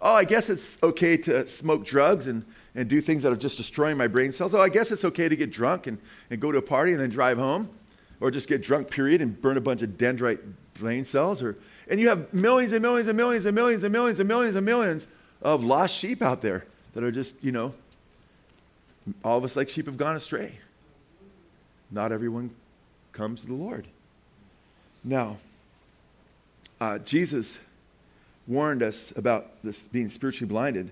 oh, 0.00 0.14
I 0.14 0.24
guess 0.24 0.48
it's 0.48 0.78
okay 0.82 1.16
to 1.18 1.46
smoke 1.48 1.84
drugs 1.84 2.26
and, 2.26 2.44
and 2.74 2.88
do 2.88 3.00
things 3.00 3.22
that 3.22 3.32
are 3.32 3.36
just 3.36 3.56
destroying 3.56 3.96
my 3.96 4.06
brain 4.06 4.32
cells. 4.32 4.54
Oh, 4.54 4.60
I 4.60 4.68
guess 4.68 4.90
it's 4.90 5.04
okay 5.04 5.28
to 5.28 5.36
get 5.36 5.50
drunk 5.50 5.86
and, 5.86 5.98
and 6.30 6.40
go 6.40 6.52
to 6.52 6.58
a 6.58 6.62
party 6.62 6.92
and 6.92 7.00
then 7.00 7.10
drive 7.10 7.38
home. 7.38 7.70
Or 8.18 8.30
just 8.30 8.48
get 8.48 8.62
drunk, 8.62 8.90
period, 8.90 9.20
and 9.20 9.38
burn 9.40 9.58
a 9.58 9.60
bunch 9.60 9.82
of 9.82 9.90
dendrite 9.90 10.38
brain 10.74 11.04
cells. 11.04 11.42
Or, 11.42 11.58
and 11.88 12.00
you 12.00 12.08
have 12.08 12.32
millions 12.32 12.72
and 12.72 12.82
millions 12.82 13.08
and 13.08 13.16
millions 13.16 13.46
and 13.46 13.54
millions 13.54 13.84
and 13.84 13.92
millions 13.92 14.18
and 14.18 14.28
millions 14.28 14.56
and 14.56 14.66
millions 14.66 15.06
of 15.42 15.64
lost 15.64 15.94
sheep 15.94 16.22
out 16.22 16.42
there 16.42 16.64
that 16.94 17.04
are 17.04 17.12
just, 17.12 17.34
you 17.42 17.52
know, 17.52 17.74
all 19.24 19.38
of 19.38 19.44
us 19.44 19.56
like 19.56 19.68
sheep 19.68 19.86
have 19.86 19.96
gone 19.96 20.16
astray. 20.16 20.58
Not 21.90 22.10
everyone 22.10 22.50
comes 23.12 23.42
to 23.42 23.46
the 23.46 23.54
Lord. 23.54 23.86
Now, 25.04 25.36
uh, 26.80 26.98
Jesus 26.98 27.58
warned 28.46 28.82
us 28.82 29.12
about 29.16 29.62
this 29.62 29.78
being 29.78 30.08
spiritually 30.08 30.48
blinded. 30.48 30.90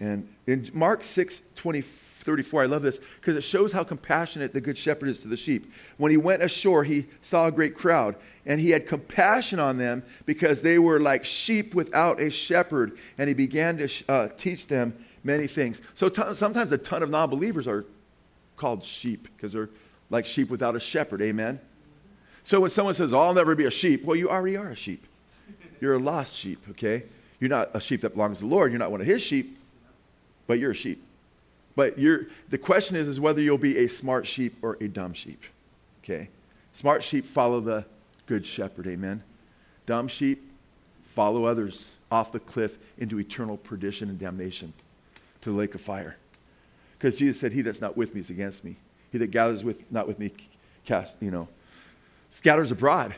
And 0.00 0.28
in 0.46 0.70
Mark 0.72 1.04
6 1.04 1.42
20, 1.54 1.80
34, 2.22 2.62
I 2.62 2.66
love 2.66 2.82
this 2.82 3.00
because 3.20 3.36
it 3.36 3.42
shows 3.42 3.72
how 3.72 3.84
compassionate 3.84 4.52
the 4.52 4.60
good 4.60 4.78
shepherd 4.78 5.08
is 5.08 5.18
to 5.20 5.28
the 5.28 5.36
sheep. 5.36 5.72
When 5.96 6.10
he 6.10 6.16
went 6.16 6.42
ashore, 6.42 6.84
he 6.84 7.06
saw 7.20 7.46
a 7.46 7.52
great 7.52 7.74
crowd, 7.74 8.16
and 8.46 8.60
he 8.60 8.70
had 8.70 8.86
compassion 8.86 9.58
on 9.58 9.78
them 9.78 10.02
because 10.26 10.62
they 10.62 10.78
were 10.78 11.00
like 11.00 11.24
sheep 11.24 11.74
without 11.74 12.20
a 12.20 12.30
shepherd, 12.30 12.98
and 13.18 13.28
he 13.28 13.34
began 13.34 13.78
to 13.78 13.88
uh, 14.08 14.28
teach 14.36 14.66
them 14.66 14.94
many 15.24 15.46
things. 15.46 15.80
So 15.94 16.08
t- 16.08 16.34
sometimes 16.34 16.72
a 16.72 16.78
ton 16.78 17.02
of 17.02 17.10
non 17.10 17.30
believers 17.30 17.66
are 17.66 17.84
called 18.56 18.84
sheep 18.84 19.28
because 19.36 19.52
they're 19.52 19.70
like 20.10 20.26
sheep 20.26 20.50
without 20.50 20.76
a 20.76 20.80
shepherd. 20.80 21.22
Amen? 21.22 21.60
So 22.44 22.60
when 22.60 22.70
someone 22.70 22.94
says, 22.94 23.12
oh, 23.12 23.20
I'll 23.20 23.34
never 23.34 23.54
be 23.54 23.66
a 23.66 23.70
sheep, 23.70 24.04
well, 24.04 24.16
you 24.16 24.28
already 24.28 24.56
are 24.56 24.68
a 24.68 24.76
sheep. 24.76 25.06
You're 25.80 25.94
a 25.94 25.98
lost 25.98 26.34
sheep, 26.34 26.64
okay? 26.70 27.04
You're 27.40 27.50
not 27.50 27.70
a 27.74 27.80
sheep 27.80 28.02
that 28.02 28.10
belongs 28.14 28.38
to 28.38 28.44
the 28.44 28.50
Lord. 28.50 28.70
You're 28.70 28.78
not 28.78 28.90
one 28.90 29.00
of 29.00 29.06
his 29.06 29.22
sheep, 29.22 29.58
but 30.46 30.58
you're 30.58 30.72
a 30.72 30.74
sheep. 30.74 31.04
But 31.74 31.96
the 31.96 32.58
question 32.60 32.96
is, 32.96 33.08
is 33.08 33.18
whether 33.18 33.40
you'll 33.40 33.58
be 33.58 33.78
a 33.78 33.88
smart 33.88 34.26
sheep 34.26 34.56
or 34.62 34.76
a 34.80 34.88
dumb 34.88 35.14
sheep, 35.14 35.42
okay? 36.02 36.28
Smart 36.74 37.02
sheep 37.02 37.24
follow 37.24 37.60
the 37.60 37.84
good 38.26 38.44
shepherd, 38.44 38.86
amen? 38.86 39.22
Dumb 39.86 40.08
sheep 40.08 40.50
follow 41.14 41.44
others 41.44 41.88
off 42.10 42.32
the 42.32 42.40
cliff 42.40 42.78
into 42.98 43.18
eternal 43.18 43.56
perdition 43.56 44.08
and 44.10 44.18
damnation 44.18 44.72
to 45.40 45.50
the 45.50 45.56
lake 45.56 45.74
of 45.74 45.80
fire. 45.80 46.16
Because 46.98 47.16
Jesus 47.16 47.40
said, 47.40 47.52
He 47.52 47.62
that's 47.62 47.80
not 47.80 47.96
with 47.96 48.14
me 48.14 48.20
is 48.20 48.30
against 48.30 48.64
me. 48.64 48.76
He 49.10 49.18
that 49.18 49.30
gathers 49.30 49.64
with 49.64 49.90
not 49.90 50.06
with 50.06 50.18
me 50.18 50.30
cast, 50.84 51.16
you 51.20 51.30
know, 51.30 51.48
scatters 52.30 52.70
abroad. 52.70 53.14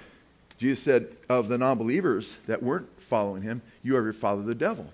Jesus 0.59 0.83
said 0.83 1.09
of 1.29 1.49
the 1.49 1.59
non 1.59 1.77
believers 1.77 2.37
that 2.47 2.63
weren't 2.63 2.89
following 3.03 3.43
him, 3.43 3.63
you 3.83 3.97
are 3.97 4.03
your 4.03 4.13
father 4.13 4.43
the 4.43 4.55
devil. 4.55 4.87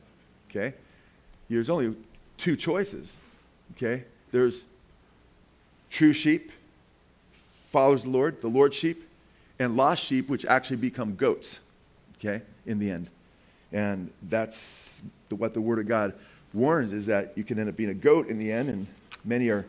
Okay? 0.48 0.74
There's 1.48 1.70
only 1.70 1.94
two 2.36 2.56
choices. 2.56 3.18
Okay? 3.76 4.04
There's 4.32 4.64
true 5.90 6.12
sheep, 6.12 6.52
follows 7.68 8.04
the 8.04 8.10
Lord, 8.10 8.40
the 8.40 8.48
Lord's 8.48 8.76
sheep, 8.76 9.08
and 9.58 9.76
lost 9.76 10.04
sheep, 10.04 10.28
which 10.28 10.44
actually 10.46 10.76
become 10.76 11.16
goats. 11.16 11.58
Okay? 12.18 12.42
In 12.66 12.78
the 12.78 12.90
end. 12.90 13.08
And 13.72 14.10
that's 14.28 15.00
the, 15.28 15.36
what 15.36 15.54
the 15.54 15.60
Word 15.60 15.78
of 15.78 15.86
God 15.86 16.14
warns 16.52 16.92
is 16.92 17.06
that 17.06 17.32
you 17.36 17.44
can 17.44 17.58
end 17.58 17.68
up 17.68 17.76
being 17.76 17.90
a 17.90 17.94
goat 17.94 18.28
in 18.28 18.38
the 18.38 18.50
end, 18.52 18.68
and 18.68 18.86
many 19.24 19.48
are. 19.48 19.64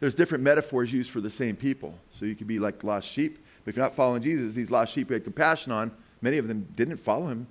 There's 0.00 0.14
different 0.14 0.44
metaphors 0.44 0.92
used 0.92 1.10
for 1.10 1.20
the 1.20 1.30
same 1.30 1.56
people. 1.56 1.94
So 2.12 2.26
you 2.26 2.34
could 2.34 2.46
be 2.46 2.58
like 2.58 2.84
lost 2.84 3.08
sheep, 3.08 3.38
but 3.64 3.70
if 3.70 3.76
you're 3.76 3.84
not 3.84 3.94
following 3.94 4.22
Jesus, 4.22 4.54
these 4.54 4.70
lost 4.70 4.92
sheep 4.92 5.08
you 5.08 5.14
had 5.14 5.24
compassion 5.24 5.72
on, 5.72 5.90
many 6.20 6.38
of 6.38 6.48
them 6.48 6.66
didn't 6.76 6.98
follow 6.98 7.26
him 7.28 7.46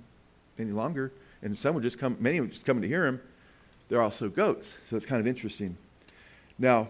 any 0.58 0.70
longer. 0.70 1.10
And 1.42 1.58
some 1.58 1.74
would 1.74 1.82
just 1.82 1.98
come, 1.98 2.16
many 2.20 2.40
would 2.40 2.52
just 2.52 2.64
coming 2.64 2.82
to 2.82 2.88
hear 2.88 3.06
him. 3.06 3.20
They're 3.88 4.02
also 4.02 4.28
goats. 4.28 4.74
So 4.88 4.96
it's 4.96 5.06
kind 5.06 5.20
of 5.20 5.26
interesting. 5.26 5.76
Now, 6.58 6.88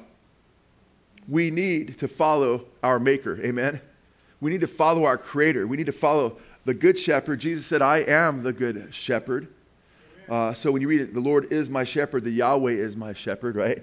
we 1.28 1.50
need 1.50 1.98
to 2.00 2.08
follow 2.08 2.66
our 2.82 2.98
Maker. 2.98 3.40
Amen? 3.42 3.80
We 4.40 4.50
need 4.50 4.60
to 4.60 4.66
follow 4.66 5.04
our 5.04 5.16
Creator. 5.16 5.66
We 5.66 5.76
need 5.76 5.86
to 5.86 5.92
follow 5.92 6.36
the 6.64 6.74
Good 6.74 6.98
Shepherd. 6.98 7.40
Jesus 7.40 7.66
said, 7.66 7.82
I 7.82 7.98
am 7.98 8.42
the 8.42 8.52
Good 8.52 8.94
Shepherd. 8.94 9.48
Uh, 10.28 10.54
so 10.54 10.70
when 10.70 10.82
you 10.82 10.88
read 10.88 11.00
it, 11.00 11.14
the 11.14 11.20
Lord 11.20 11.52
is 11.52 11.68
my 11.68 11.84
shepherd, 11.84 12.24
the 12.24 12.30
Yahweh 12.30 12.72
is 12.72 12.96
my 12.96 13.12
shepherd, 13.12 13.56
right? 13.56 13.82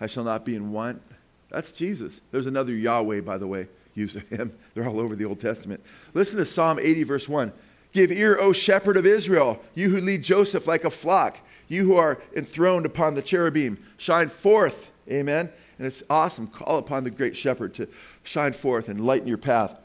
I 0.00 0.06
shall 0.06 0.24
not 0.24 0.44
be 0.44 0.54
in 0.54 0.72
want. 0.72 1.02
That's 1.48 1.72
Jesus. 1.72 2.20
There's 2.30 2.46
another 2.46 2.72
Yahweh, 2.72 3.20
by 3.22 3.38
the 3.38 3.46
way, 3.46 3.66
used 3.94 4.16
of 4.16 4.28
him. 4.28 4.52
They're 4.74 4.88
all 4.88 5.00
over 5.00 5.16
the 5.16 5.24
Old 5.24 5.40
Testament. 5.40 5.82
Listen 6.14 6.36
to 6.38 6.44
Psalm 6.44 6.78
80, 6.78 7.02
verse 7.02 7.28
1. 7.28 7.52
Give 7.92 8.12
ear, 8.12 8.38
O 8.38 8.52
shepherd 8.52 8.96
of 8.96 9.04
Israel, 9.04 9.60
you 9.74 9.90
who 9.90 10.00
lead 10.00 10.22
Joseph 10.22 10.68
like 10.68 10.84
a 10.84 10.90
flock, 10.90 11.38
you 11.66 11.84
who 11.84 11.96
are 11.96 12.20
enthroned 12.36 12.86
upon 12.86 13.14
the 13.14 13.22
cherubim. 13.22 13.84
Shine 13.96 14.28
forth. 14.28 14.89
Amen. 15.08 15.50
And 15.78 15.86
it's 15.86 16.02
awesome. 16.10 16.46
Call 16.46 16.78
upon 16.78 17.04
the 17.04 17.10
great 17.10 17.36
shepherd 17.36 17.74
to 17.74 17.88
shine 18.22 18.52
forth 18.52 18.88
and 18.88 19.04
lighten 19.04 19.28
your 19.28 19.38
path 19.38 19.76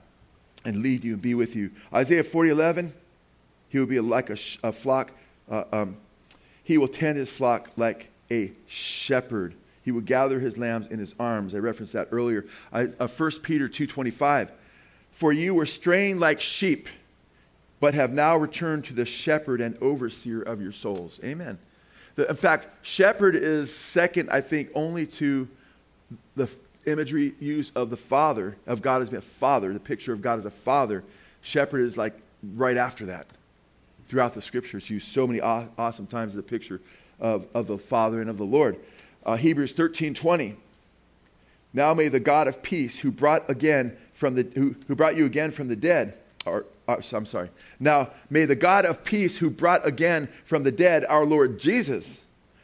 and 0.63 0.81
lead 0.81 1.03
you 1.03 1.13
and 1.13 1.21
be 1.21 1.33
with 1.33 1.55
you. 1.55 1.71
Isaiah 1.93 2.23
40, 2.23 2.49
11, 2.49 2.93
he 3.69 3.79
will 3.79 3.85
be 3.85 3.99
like 3.99 4.29
a, 4.29 4.35
sh- 4.35 4.57
a 4.63 4.71
flock. 4.71 5.11
Uh, 5.49 5.63
um, 5.71 5.97
he 6.63 6.77
will 6.77 6.87
tend 6.87 7.17
his 7.17 7.29
flock 7.29 7.69
like 7.77 8.09
a 8.31 8.51
shepherd. 8.67 9.53
He 9.83 9.91
will 9.91 10.01
gather 10.01 10.39
his 10.39 10.57
lambs 10.57 10.87
in 10.87 10.97
his 10.97 11.13
arms. 11.19 11.53
I 11.53 11.59
referenced 11.59 11.93
that 11.93 12.09
earlier. 12.11 12.45
I, 12.73 12.87
uh, 12.99 13.07
1 13.07 13.31
Peter 13.43 13.69
2.25, 13.69 14.49
For 15.11 15.31
you 15.31 15.53
were 15.53 15.67
straying 15.67 16.19
like 16.19 16.41
sheep, 16.41 16.89
but 17.79 17.93
have 17.93 18.11
now 18.11 18.35
returned 18.35 18.85
to 18.85 18.93
the 18.93 19.05
shepherd 19.05 19.61
and 19.61 19.77
overseer 19.81 20.41
of 20.41 20.61
your 20.61 20.71
souls. 20.71 21.19
Amen. 21.23 21.59
In 22.17 22.35
fact, 22.35 22.67
shepherd 22.81 23.35
is 23.35 23.75
second, 23.75 24.29
I 24.29 24.41
think, 24.41 24.69
only 24.73 25.05
to 25.07 25.47
the 26.35 26.49
imagery 26.85 27.33
use 27.39 27.71
of 27.75 27.89
the 27.89 27.97
Father, 27.97 28.55
of 28.65 28.81
God 28.81 29.01
as 29.01 29.11
a 29.11 29.21
Father, 29.21 29.73
the 29.73 29.79
picture 29.79 30.13
of 30.13 30.21
God 30.21 30.39
as 30.39 30.45
a 30.45 30.51
Father. 30.51 31.03
Shepherd 31.41 31.81
is 31.81 31.97
like 31.97 32.13
right 32.55 32.77
after 32.77 33.07
that. 33.07 33.27
Throughout 34.07 34.33
the 34.33 34.41
scriptures, 34.41 34.89
used 34.89 35.07
so 35.07 35.25
many 35.25 35.41
aw- 35.41 35.65
awesome 35.77 36.07
times 36.07 36.33
as 36.33 36.37
a 36.37 36.43
picture 36.43 36.79
of, 37.19 37.47
of 37.53 37.67
the 37.67 37.77
Father 37.77 38.21
and 38.21 38.29
of 38.29 38.37
the 38.37 38.45
Lord. 38.45 38.77
Uh, 39.25 39.35
Hebrews 39.35 39.73
13 39.73 40.13
20. 40.13 40.55
Now 41.73 41.93
may 41.93 42.07
the 42.07 42.19
God 42.21 42.47
of 42.47 42.61
peace, 42.61 42.97
who 42.97 43.11
brought 43.11 43.49
again 43.49 43.97
from 44.13 44.35
the 44.35 44.47
who, 44.53 44.75
who 44.87 44.95
brought 44.95 45.17
you 45.17 45.25
again 45.25 45.51
from 45.51 45.67
the 45.67 45.75
dead, 45.75 46.17
or 46.45 46.65
uh, 46.87 46.97
I'm 47.13 47.25
sorry. 47.25 47.49
Now 47.79 48.11
may 48.29 48.45
the 48.45 48.55
God 48.55 48.85
of 48.85 49.03
peace, 49.03 49.37
who 49.37 49.49
brought 49.49 49.85
again 49.85 50.29
from 50.45 50.63
the 50.63 50.71
dead 50.71 51.05
our 51.05 51.25
Lord 51.25 51.59
Jesus, 51.59 52.21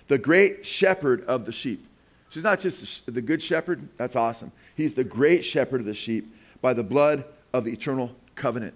the 0.07 0.17
great 0.17 0.65
shepherd 0.65 1.23
of 1.25 1.45
the 1.45 1.51
sheep. 1.51 1.85
He's 2.29 2.43
not 2.43 2.59
just 2.59 3.13
the 3.13 3.21
good 3.21 3.41
shepherd, 3.41 3.87
that's 3.97 4.15
awesome. 4.15 4.51
He's 4.75 4.93
the 4.93 5.03
great 5.03 5.43
shepherd 5.43 5.81
of 5.81 5.85
the 5.85 5.93
sheep 5.93 6.33
by 6.61 6.73
the 6.73 6.83
blood 6.83 7.25
of 7.53 7.65
the 7.65 7.71
eternal 7.71 8.11
covenant. 8.35 8.73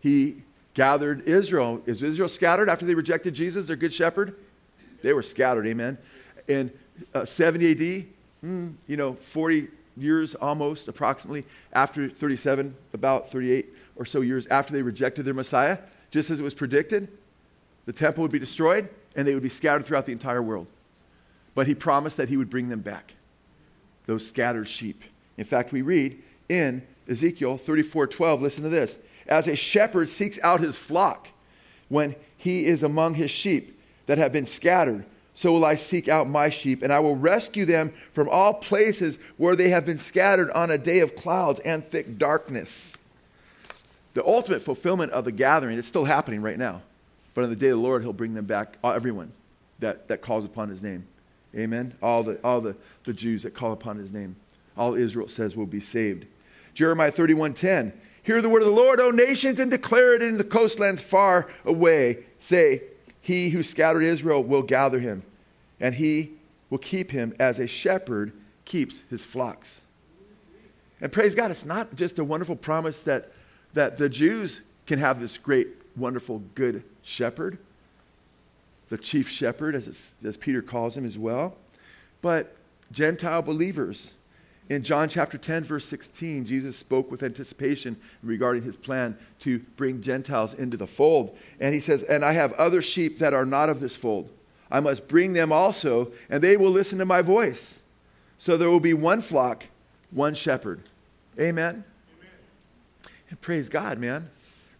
He 0.00 0.36
gathered 0.74 1.26
Israel. 1.26 1.82
Is 1.86 2.02
Israel 2.02 2.28
scattered 2.28 2.68
after 2.68 2.86
they 2.86 2.94
rejected 2.94 3.34
Jesus, 3.34 3.66
their 3.66 3.76
good 3.76 3.92
shepherd? 3.92 4.36
They 5.02 5.12
were 5.12 5.22
scattered, 5.22 5.66
amen. 5.66 5.98
In 6.46 6.70
uh, 7.14 7.24
70 7.24 7.70
AD, 7.72 8.06
mm, 8.44 8.74
you 8.86 8.96
know, 8.96 9.14
40 9.14 9.68
years 9.96 10.34
almost, 10.34 10.88
approximately, 10.88 11.44
after 11.72 12.08
37, 12.08 12.74
about 12.92 13.30
38 13.30 13.66
or 14.00 14.06
so 14.06 14.22
years 14.22 14.46
after 14.46 14.72
they 14.72 14.80
rejected 14.80 15.26
their 15.26 15.34
Messiah, 15.34 15.76
just 16.10 16.30
as 16.30 16.40
it 16.40 16.42
was 16.42 16.54
predicted, 16.54 17.06
the 17.84 17.92
temple 17.92 18.22
would 18.22 18.32
be 18.32 18.38
destroyed 18.38 18.88
and 19.14 19.28
they 19.28 19.34
would 19.34 19.42
be 19.42 19.50
scattered 19.50 19.84
throughout 19.84 20.06
the 20.06 20.12
entire 20.12 20.42
world. 20.42 20.66
But 21.54 21.66
he 21.66 21.74
promised 21.74 22.16
that 22.16 22.30
he 22.30 22.38
would 22.38 22.48
bring 22.48 22.70
them 22.70 22.80
back, 22.80 23.14
those 24.06 24.26
scattered 24.26 24.68
sheep. 24.68 25.04
In 25.36 25.44
fact, 25.44 25.70
we 25.70 25.82
read 25.82 26.20
in 26.48 26.82
Ezekiel 27.08 27.58
34 27.58 28.06
12, 28.06 28.40
listen 28.40 28.62
to 28.62 28.70
this. 28.70 28.96
As 29.28 29.46
a 29.46 29.54
shepherd 29.54 30.08
seeks 30.08 30.38
out 30.42 30.60
his 30.60 30.76
flock 30.76 31.28
when 31.90 32.16
he 32.38 32.64
is 32.64 32.82
among 32.82 33.14
his 33.14 33.30
sheep 33.30 33.78
that 34.06 34.16
have 34.16 34.32
been 34.32 34.46
scattered, 34.46 35.04
so 35.34 35.52
will 35.52 35.64
I 35.64 35.74
seek 35.74 36.08
out 36.08 36.26
my 36.26 36.48
sheep, 36.48 36.82
and 36.82 36.90
I 36.90 37.00
will 37.00 37.16
rescue 37.16 37.66
them 37.66 37.92
from 38.14 38.30
all 38.30 38.54
places 38.54 39.18
where 39.36 39.56
they 39.56 39.68
have 39.68 39.84
been 39.84 39.98
scattered 39.98 40.50
on 40.52 40.70
a 40.70 40.78
day 40.78 41.00
of 41.00 41.14
clouds 41.14 41.60
and 41.60 41.84
thick 41.84 42.16
darkness. 42.16 42.96
The 44.14 44.24
ultimate 44.26 44.62
fulfillment 44.62 45.12
of 45.12 45.24
the 45.24 45.32
gathering 45.32 45.78
is 45.78 45.86
still 45.86 46.04
happening 46.04 46.42
right 46.42 46.58
now. 46.58 46.82
But 47.34 47.44
on 47.44 47.50
the 47.50 47.56
day 47.56 47.68
of 47.68 47.76
the 47.76 47.82
Lord, 47.82 48.02
he'll 48.02 48.12
bring 48.12 48.34
them 48.34 48.44
back, 48.44 48.76
uh, 48.82 48.90
everyone 48.90 49.32
that, 49.78 50.08
that 50.08 50.20
calls 50.20 50.44
upon 50.44 50.68
his 50.68 50.82
name. 50.82 51.06
Amen. 51.56 51.94
All 52.02 52.22
the 52.22 52.38
all 52.44 52.60
the, 52.60 52.76
the 53.04 53.12
Jews 53.12 53.42
that 53.42 53.54
call 53.54 53.72
upon 53.72 53.98
his 53.98 54.12
name. 54.12 54.36
All 54.76 54.94
Israel 54.94 55.28
says 55.28 55.56
will 55.56 55.66
be 55.66 55.80
saved. 55.80 56.26
Jeremiah 56.74 57.10
31:10. 57.10 57.92
Hear 58.22 58.42
the 58.42 58.48
word 58.48 58.62
of 58.62 58.68
the 58.68 58.74
Lord, 58.74 59.00
O 59.00 59.10
nations, 59.10 59.58
and 59.58 59.70
declare 59.70 60.14
it 60.14 60.22
in 60.22 60.36
the 60.36 60.44
coastlands 60.44 61.02
far 61.02 61.48
away. 61.64 62.24
Say, 62.38 62.82
He 63.20 63.48
who 63.48 63.62
scattered 63.62 64.02
Israel 64.02 64.44
will 64.44 64.62
gather 64.62 65.00
him, 65.00 65.22
and 65.80 65.94
he 65.94 66.32
will 66.68 66.78
keep 66.78 67.10
him 67.10 67.34
as 67.40 67.58
a 67.58 67.66
shepherd 67.66 68.32
keeps 68.66 69.00
his 69.08 69.24
flocks. 69.24 69.80
And 71.00 71.10
praise 71.10 71.34
God, 71.34 71.50
it's 71.50 71.64
not 71.64 71.96
just 71.96 72.18
a 72.18 72.24
wonderful 72.24 72.56
promise 72.56 73.00
that, 73.02 73.32
that 73.74 73.98
the 73.98 74.08
Jews 74.08 74.62
can 74.86 74.98
have 74.98 75.20
this 75.20 75.38
great, 75.38 75.68
wonderful, 75.96 76.42
good 76.54 76.82
shepherd 77.02 77.58
the 78.90 78.98
chief 78.98 79.30
shepherd, 79.30 79.74
as, 79.74 80.14
as 80.22 80.36
Peter 80.36 80.60
calls 80.60 80.96
him 80.96 81.06
as 81.06 81.16
well. 81.16 81.56
But 82.20 82.56
Gentile 82.92 83.40
believers, 83.40 84.10
in 84.68 84.82
John 84.82 85.08
chapter 85.08 85.38
10, 85.38 85.64
verse 85.64 85.86
16, 85.86 86.44
Jesus 86.44 86.76
spoke 86.76 87.10
with 87.10 87.22
anticipation 87.22 87.96
regarding 88.22 88.62
his 88.62 88.76
plan 88.76 89.16
to 89.40 89.60
bring 89.76 90.02
Gentiles 90.02 90.54
into 90.54 90.76
the 90.76 90.86
fold. 90.86 91.36
And 91.60 91.74
he 91.74 91.80
says, 91.80 92.02
And 92.02 92.24
I 92.24 92.32
have 92.32 92.52
other 92.54 92.82
sheep 92.82 93.18
that 93.20 93.32
are 93.32 93.46
not 93.46 93.68
of 93.68 93.80
this 93.80 93.96
fold. 93.96 94.30
I 94.70 94.80
must 94.80 95.08
bring 95.08 95.32
them 95.32 95.50
also, 95.50 96.12
and 96.28 96.42
they 96.42 96.56
will 96.56 96.70
listen 96.70 96.98
to 96.98 97.04
my 97.04 97.22
voice. 97.22 97.78
So 98.38 98.56
there 98.56 98.70
will 98.70 98.80
be 98.80 98.94
one 98.94 99.20
flock, 99.20 99.64
one 100.10 100.34
shepherd. 100.34 100.82
Amen. 101.38 101.84
Praise 103.40 103.68
God, 103.68 103.98
man. 103.98 104.28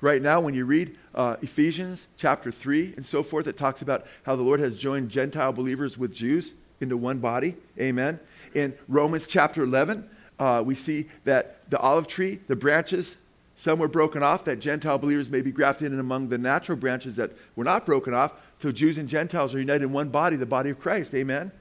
Right 0.01 0.21
now, 0.21 0.41
when 0.41 0.55
you 0.55 0.65
read 0.65 0.97
uh, 1.15 1.37
Ephesians 1.43 2.09
chapter 2.17 2.51
3 2.51 2.95
and 2.97 3.05
so 3.05 3.23
forth, 3.23 3.47
it 3.47 3.57
talks 3.57 3.83
about 3.83 4.07
how 4.25 4.35
the 4.35 4.43
Lord 4.43 4.59
has 4.61 4.75
joined 4.75 5.11
Gentile 5.11 5.53
believers 5.53 5.97
with 5.97 6.13
Jews 6.13 6.55
into 6.81 6.97
one 6.97 7.19
body. 7.19 7.57
Amen. 7.79 8.19
In 8.55 8.75
Romans 8.89 9.27
chapter 9.27 9.63
11, 9.63 10.09
uh, 10.39 10.63
we 10.65 10.75
see 10.75 11.07
that 11.25 11.71
the 11.71 11.79
olive 11.79 12.09
tree, 12.09 12.41
the 12.49 12.57
branches, 12.57 13.17
some 13.57 13.79
were 13.79 13.89
broken 13.89 14.23
off, 14.23 14.45
that 14.45 14.59
Gentile 14.59 14.97
believers 14.97 15.29
may 15.29 15.43
be 15.43 15.53
grafted 15.53 15.93
in 15.93 16.01
among 16.01 16.31
the 16.31 16.39
natural 16.39 16.79
branches 16.79 17.17
that 17.17 17.33
were 17.55 17.65
not 17.65 17.85
broken 17.85 18.15
off. 18.15 18.33
So 18.59 18.73
Jews 18.73 18.97
and 18.97 19.07
Gentiles 19.07 19.55
are 19.55 19.61
united 19.61 19.85
in 19.85 19.93
one 19.93 20.09
body, 20.09 20.37
the 20.37 20.47
body 20.47 20.71
of 20.71 20.81
Christ. 20.81 21.15
Amen. 21.15 21.53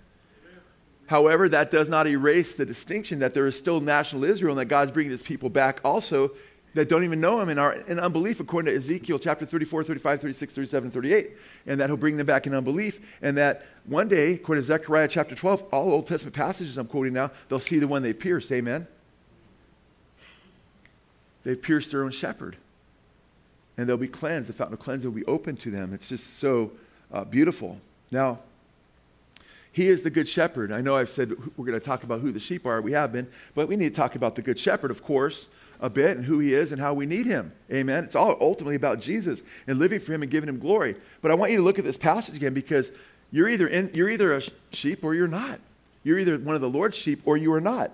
However, 1.07 1.49
that 1.49 1.71
does 1.71 1.89
not 1.89 2.07
erase 2.07 2.55
the 2.55 2.65
distinction 2.65 3.19
that 3.19 3.33
there 3.33 3.47
is 3.47 3.57
still 3.57 3.81
national 3.81 4.23
Israel 4.23 4.51
and 4.51 4.59
that 4.59 4.65
God's 4.65 4.91
bringing 4.91 5.11
his 5.11 5.23
people 5.23 5.49
back 5.49 5.81
also 5.83 6.31
that 6.73 6.89
don't 6.89 7.03
even 7.03 7.19
know 7.19 7.39
him 7.41 7.49
and 7.49 7.59
are 7.59 7.73
in 7.73 7.99
unbelief, 7.99 8.39
according 8.39 8.71
to 8.71 8.77
Ezekiel 8.77 9.17
chapter 9.17 9.45
34, 9.45 9.83
35, 9.83 10.21
36, 10.21 10.53
37, 10.53 10.91
38. 10.91 11.31
And 11.65 11.79
that 11.79 11.89
he'll 11.89 11.97
bring 11.97 12.17
them 12.17 12.27
back 12.27 12.45
in 12.45 12.53
unbelief. 12.53 12.99
And 13.21 13.37
that 13.37 13.65
one 13.85 14.07
day, 14.07 14.33
according 14.33 14.61
to 14.61 14.67
Zechariah 14.67 15.07
chapter 15.07 15.35
12, 15.35 15.69
all 15.73 15.91
Old 15.91 16.07
Testament 16.07 16.35
passages 16.35 16.77
I'm 16.77 16.87
quoting 16.87 17.13
now, 17.13 17.31
they'll 17.47 17.59
see 17.59 17.79
the 17.79 17.87
one 17.87 18.03
they 18.03 18.13
pierced. 18.13 18.51
Amen? 18.51 18.87
They've 21.43 21.61
pierced 21.61 21.91
their 21.91 22.03
own 22.03 22.11
shepherd. 22.11 22.57
And 23.77 23.87
they'll 23.87 23.97
be 23.97 24.07
cleansed. 24.07 24.49
The 24.49 24.53
fountain 24.53 24.73
of 24.73 24.79
cleansing 24.79 25.09
will 25.09 25.19
be 25.19 25.25
open 25.25 25.55
to 25.57 25.71
them. 25.71 25.93
It's 25.93 26.09
just 26.09 26.37
so 26.37 26.71
uh, 27.11 27.23
beautiful. 27.23 27.79
Now, 28.11 28.39
he 29.71 29.87
is 29.87 30.03
the 30.03 30.09
good 30.09 30.27
shepherd. 30.27 30.71
I 30.71 30.81
know 30.81 30.97
I've 30.97 31.09
said 31.09 31.31
we're 31.55 31.65
going 31.65 31.79
to 31.79 31.85
talk 31.85 32.03
about 32.03 32.19
who 32.19 32.31
the 32.31 32.39
sheep 32.39 32.65
are. 32.65 32.81
We 32.81 32.91
have 32.91 33.11
been. 33.11 33.27
But 33.55 33.69
we 33.69 33.75
need 33.75 33.89
to 33.89 33.95
talk 33.95 34.15
about 34.15 34.35
the 34.35 34.41
good 34.41 34.59
shepherd, 34.59 34.91
of 34.91 35.01
course 35.03 35.47
a 35.79 35.89
bit 35.89 36.17
and 36.17 36.25
who 36.25 36.39
he 36.39 36.53
is 36.53 36.71
and 36.71 36.81
how 36.81 36.93
we 36.93 37.05
need 37.05 37.25
him. 37.25 37.51
Amen. 37.71 38.03
It's 38.03 38.15
all 38.15 38.37
ultimately 38.41 38.75
about 38.75 38.99
Jesus 38.99 39.41
and 39.67 39.79
living 39.79 39.99
for 39.99 40.13
him 40.13 40.21
and 40.21 40.31
giving 40.31 40.49
him 40.49 40.59
glory. 40.59 40.95
But 41.21 41.31
I 41.31 41.35
want 41.35 41.51
you 41.51 41.57
to 41.57 41.63
look 41.63 41.79
at 41.79 41.85
this 41.85 41.97
passage 41.97 42.35
again 42.35 42.53
because 42.53 42.91
you're 43.31 43.47
either, 43.47 43.67
in, 43.67 43.91
you're 43.93 44.09
either 44.09 44.35
a 44.35 44.41
sheep 44.71 45.03
or 45.03 45.13
you're 45.13 45.27
not. 45.27 45.59
You're 46.03 46.19
either 46.19 46.37
one 46.37 46.55
of 46.55 46.61
the 46.61 46.69
Lord's 46.69 46.97
sheep 46.97 47.21
or 47.25 47.37
you 47.37 47.53
are 47.53 47.61
not. 47.61 47.91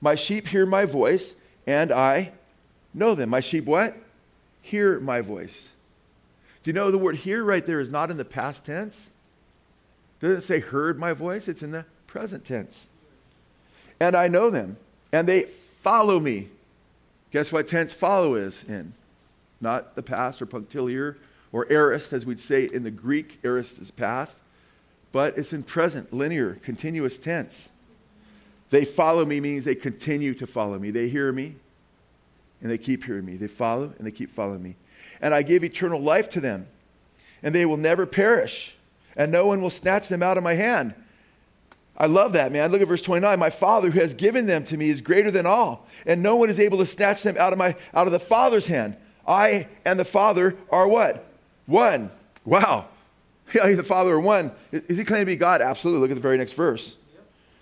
My 0.00 0.14
sheep 0.14 0.48
hear 0.48 0.66
my 0.66 0.84
voice 0.84 1.34
and 1.66 1.92
I 1.92 2.32
know 2.94 3.14
them. 3.14 3.30
My 3.30 3.40
sheep 3.40 3.64
what? 3.64 3.96
Hear 4.62 4.98
my 5.00 5.20
voice. 5.20 5.68
Do 6.62 6.70
you 6.70 6.72
know 6.72 6.90
the 6.90 6.98
word 6.98 7.16
hear 7.16 7.44
right 7.44 7.64
there 7.64 7.80
is 7.80 7.90
not 7.90 8.10
in 8.10 8.16
the 8.16 8.24
past 8.24 8.64
tense? 8.66 9.08
Doesn't 10.20 10.42
say 10.42 10.60
heard 10.60 10.98
my 10.98 11.12
voice, 11.12 11.46
it's 11.46 11.62
in 11.62 11.70
the 11.70 11.84
present 12.06 12.44
tense. 12.44 12.86
And 14.00 14.16
I 14.16 14.28
know 14.28 14.50
them, 14.50 14.76
and 15.12 15.28
they 15.28 15.42
follow 15.42 16.18
me. 16.18 16.48
Guess 17.30 17.52
what 17.52 17.68
tense 17.68 17.92
follow 17.92 18.34
is 18.34 18.64
in? 18.64 18.94
Not 19.60 19.94
the 19.96 20.02
past 20.02 20.40
or 20.40 20.46
punctiliar 20.46 21.18
or 21.52 21.66
aorist, 21.70 22.12
as 22.12 22.24
we'd 22.24 22.40
say 22.40 22.64
in 22.64 22.84
the 22.84 22.90
Greek. 22.90 23.38
Aorist 23.44 23.78
is 23.78 23.90
past. 23.90 24.38
But 25.10 25.38
it's 25.38 25.52
in 25.52 25.62
present, 25.62 26.12
linear, 26.12 26.54
continuous 26.56 27.18
tense. 27.18 27.70
They 28.70 28.84
follow 28.84 29.24
me 29.24 29.40
means 29.40 29.64
they 29.64 29.74
continue 29.74 30.34
to 30.34 30.46
follow 30.46 30.78
me. 30.78 30.90
They 30.90 31.08
hear 31.08 31.32
me 31.32 31.56
and 32.60 32.70
they 32.70 32.78
keep 32.78 33.04
hearing 33.04 33.24
me. 33.24 33.36
They 33.36 33.46
follow 33.46 33.94
and 33.96 34.06
they 34.06 34.10
keep 34.10 34.30
following 34.30 34.62
me. 34.62 34.76
And 35.20 35.32
I 35.32 35.42
give 35.42 35.64
eternal 35.64 36.00
life 36.00 36.28
to 36.30 36.40
them, 36.40 36.66
and 37.42 37.54
they 37.54 37.64
will 37.64 37.76
never 37.76 38.04
perish. 38.04 38.76
and 39.16 39.32
no 39.32 39.46
one 39.48 39.60
will 39.60 39.68
snatch 39.68 40.08
them 40.08 40.22
out 40.22 40.38
of 40.38 40.44
my 40.44 40.54
hand. 40.54 40.94
I 42.00 42.06
love 42.06 42.32
that, 42.34 42.52
man. 42.52 42.70
Look 42.70 42.80
at 42.80 42.86
verse 42.86 43.02
29. 43.02 43.38
My 43.38 43.50
Father 43.50 43.90
who 43.90 43.98
has 43.98 44.14
given 44.14 44.46
them 44.46 44.64
to 44.66 44.76
me 44.76 44.88
is 44.88 45.00
greater 45.00 45.32
than 45.32 45.46
all, 45.46 45.86
and 46.06 46.22
no 46.22 46.36
one 46.36 46.48
is 46.48 46.60
able 46.60 46.78
to 46.78 46.86
snatch 46.86 47.24
them 47.24 47.36
out 47.36 47.52
of, 47.52 47.58
my, 47.58 47.74
out 47.92 48.06
of 48.06 48.12
the 48.12 48.20
Father's 48.20 48.68
hand. 48.68 48.96
I 49.26 49.66
and 49.84 49.98
the 49.98 50.04
Father 50.04 50.56
are 50.70 50.86
what? 50.86 51.26
One. 51.66 52.10
Wow. 52.44 52.86
Yeah, 53.54 53.72
the 53.72 53.82
Father 53.82 54.12
are 54.12 54.20
one. 54.20 54.52
Is 54.72 54.98
he 54.98 55.04
claiming 55.04 55.24
to 55.24 55.32
be 55.32 55.36
God? 55.36 55.62
Absolutely. 55.62 56.02
Look 56.02 56.10
at 56.10 56.16
the 56.16 56.20
very 56.20 56.36
next 56.36 56.52
verse. 56.52 56.98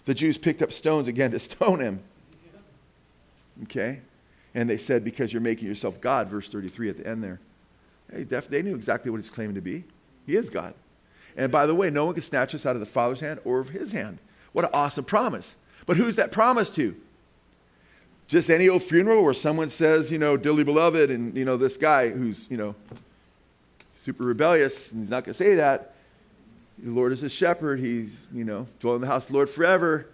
The 0.04 0.14
Jews 0.14 0.36
picked 0.36 0.60
up 0.60 0.72
stones 0.72 1.06
again 1.06 1.30
to 1.30 1.38
stone 1.38 1.78
him. 1.78 2.00
Okay? 3.62 4.00
And 4.52 4.68
they 4.68 4.78
said, 4.78 5.04
Because 5.04 5.32
you're 5.32 5.40
making 5.40 5.68
yourself 5.68 6.00
God, 6.00 6.28
verse 6.28 6.48
33 6.48 6.90
at 6.90 6.96
the 6.96 7.06
end 7.06 7.22
there. 7.22 7.38
Hey, 8.10 8.24
they 8.24 8.62
knew 8.62 8.74
exactly 8.74 9.12
what 9.12 9.20
he's 9.20 9.30
claiming 9.30 9.54
to 9.54 9.60
be. 9.60 9.84
He 10.26 10.34
is 10.34 10.50
God. 10.50 10.74
And 11.36 11.52
by 11.52 11.66
the 11.66 11.74
way, 11.76 11.88
no 11.88 12.06
one 12.06 12.14
can 12.14 12.24
snatch 12.24 12.52
us 12.52 12.66
out 12.66 12.74
of 12.74 12.80
the 12.80 12.86
Father's 12.86 13.20
hand 13.20 13.38
or 13.44 13.60
of 13.60 13.68
his 13.68 13.92
hand. 13.92 14.18
What 14.56 14.64
an 14.64 14.70
awesome 14.72 15.04
promise. 15.04 15.54
But 15.84 15.98
who's 15.98 16.16
that 16.16 16.32
promise 16.32 16.70
to? 16.70 16.96
Just 18.26 18.48
any 18.48 18.70
old 18.70 18.82
funeral 18.82 19.22
where 19.22 19.34
someone 19.34 19.68
says, 19.68 20.10
you 20.10 20.16
know, 20.16 20.38
dearly 20.38 20.64
beloved, 20.64 21.10
and, 21.10 21.36
you 21.36 21.44
know, 21.44 21.58
this 21.58 21.76
guy 21.76 22.08
who's, 22.08 22.46
you 22.48 22.56
know, 22.56 22.74
super 24.00 24.24
rebellious, 24.24 24.92
and 24.92 25.02
he's 25.02 25.10
not 25.10 25.24
going 25.24 25.34
to 25.34 25.36
say 25.36 25.56
that. 25.56 25.92
The 26.78 26.90
Lord 26.90 27.12
is 27.12 27.20
his 27.20 27.32
shepherd. 27.32 27.80
He's, 27.80 28.24
you 28.32 28.44
know, 28.44 28.66
dwelling 28.80 29.02
in 29.02 29.02
the 29.02 29.08
house 29.08 29.24
of 29.24 29.28
the 29.28 29.34
Lord 29.34 29.50
forever. 29.50 30.08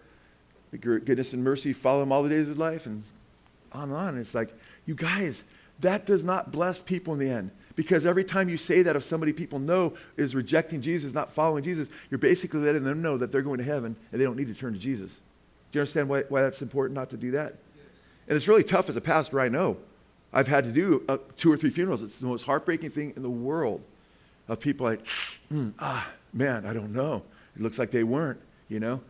The 0.72 0.78
goodness 0.78 1.32
and 1.32 1.44
mercy 1.44 1.72
follow 1.72 2.02
him 2.02 2.10
all 2.10 2.24
the 2.24 2.28
days 2.28 2.40
of 2.40 2.48
his 2.48 2.58
life, 2.58 2.84
and 2.84 3.04
on 3.70 3.90
and 3.90 3.96
on. 3.96 4.18
It's 4.18 4.34
like, 4.34 4.52
you 4.86 4.96
guys, 4.96 5.44
that 5.78 6.04
does 6.04 6.24
not 6.24 6.50
bless 6.50 6.82
people 6.82 7.12
in 7.12 7.20
the 7.20 7.30
end. 7.30 7.52
Because 7.74 8.04
every 8.04 8.24
time 8.24 8.48
you 8.48 8.56
say 8.56 8.82
that 8.82 8.96
of 8.96 9.04
somebody 9.04 9.32
people 9.32 9.58
know 9.58 9.94
is 10.16 10.34
rejecting 10.34 10.80
Jesus, 10.80 11.14
not 11.14 11.32
following 11.32 11.64
Jesus, 11.64 11.88
you're 12.10 12.18
basically 12.18 12.60
letting 12.60 12.84
them 12.84 13.00
know 13.00 13.16
that 13.16 13.32
they're 13.32 13.42
going 13.42 13.58
to 13.58 13.64
heaven 13.64 13.96
and 14.10 14.20
they 14.20 14.24
don't 14.24 14.36
need 14.36 14.48
to 14.48 14.54
turn 14.54 14.72
to 14.74 14.78
Jesus. 14.78 15.20
Do 15.70 15.78
you 15.78 15.80
understand 15.80 16.08
why, 16.08 16.22
why 16.28 16.42
that's 16.42 16.60
important 16.60 16.94
not 16.94 17.10
to 17.10 17.16
do 17.16 17.30
that? 17.30 17.54
Yes. 17.74 17.86
And 18.28 18.36
it's 18.36 18.46
really 18.46 18.64
tough 18.64 18.90
as 18.90 18.96
a 18.96 19.00
pastor, 19.00 19.40
I 19.40 19.48
know. 19.48 19.78
I've 20.32 20.48
had 20.48 20.64
to 20.64 20.72
do 20.72 21.02
uh, 21.08 21.18
two 21.36 21.52
or 21.52 21.56
three 21.56 21.70
funerals. 21.70 22.02
It's 22.02 22.18
the 22.18 22.26
most 22.26 22.44
heartbreaking 22.44 22.90
thing 22.90 23.12
in 23.16 23.22
the 23.22 23.30
world 23.30 23.82
of 24.48 24.60
people 24.60 24.86
like, 24.86 25.04
mm, 25.52 25.72
ah, 25.78 26.10
man, 26.32 26.66
I 26.66 26.74
don't 26.74 26.92
know. 26.92 27.22
It 27.56 27.62
looks 27.62 27.78
like 27.78 27.90
they 27.90 28.04
weren't, 28.04 28.40
you 28.68 28.80
know? 28.80 29.00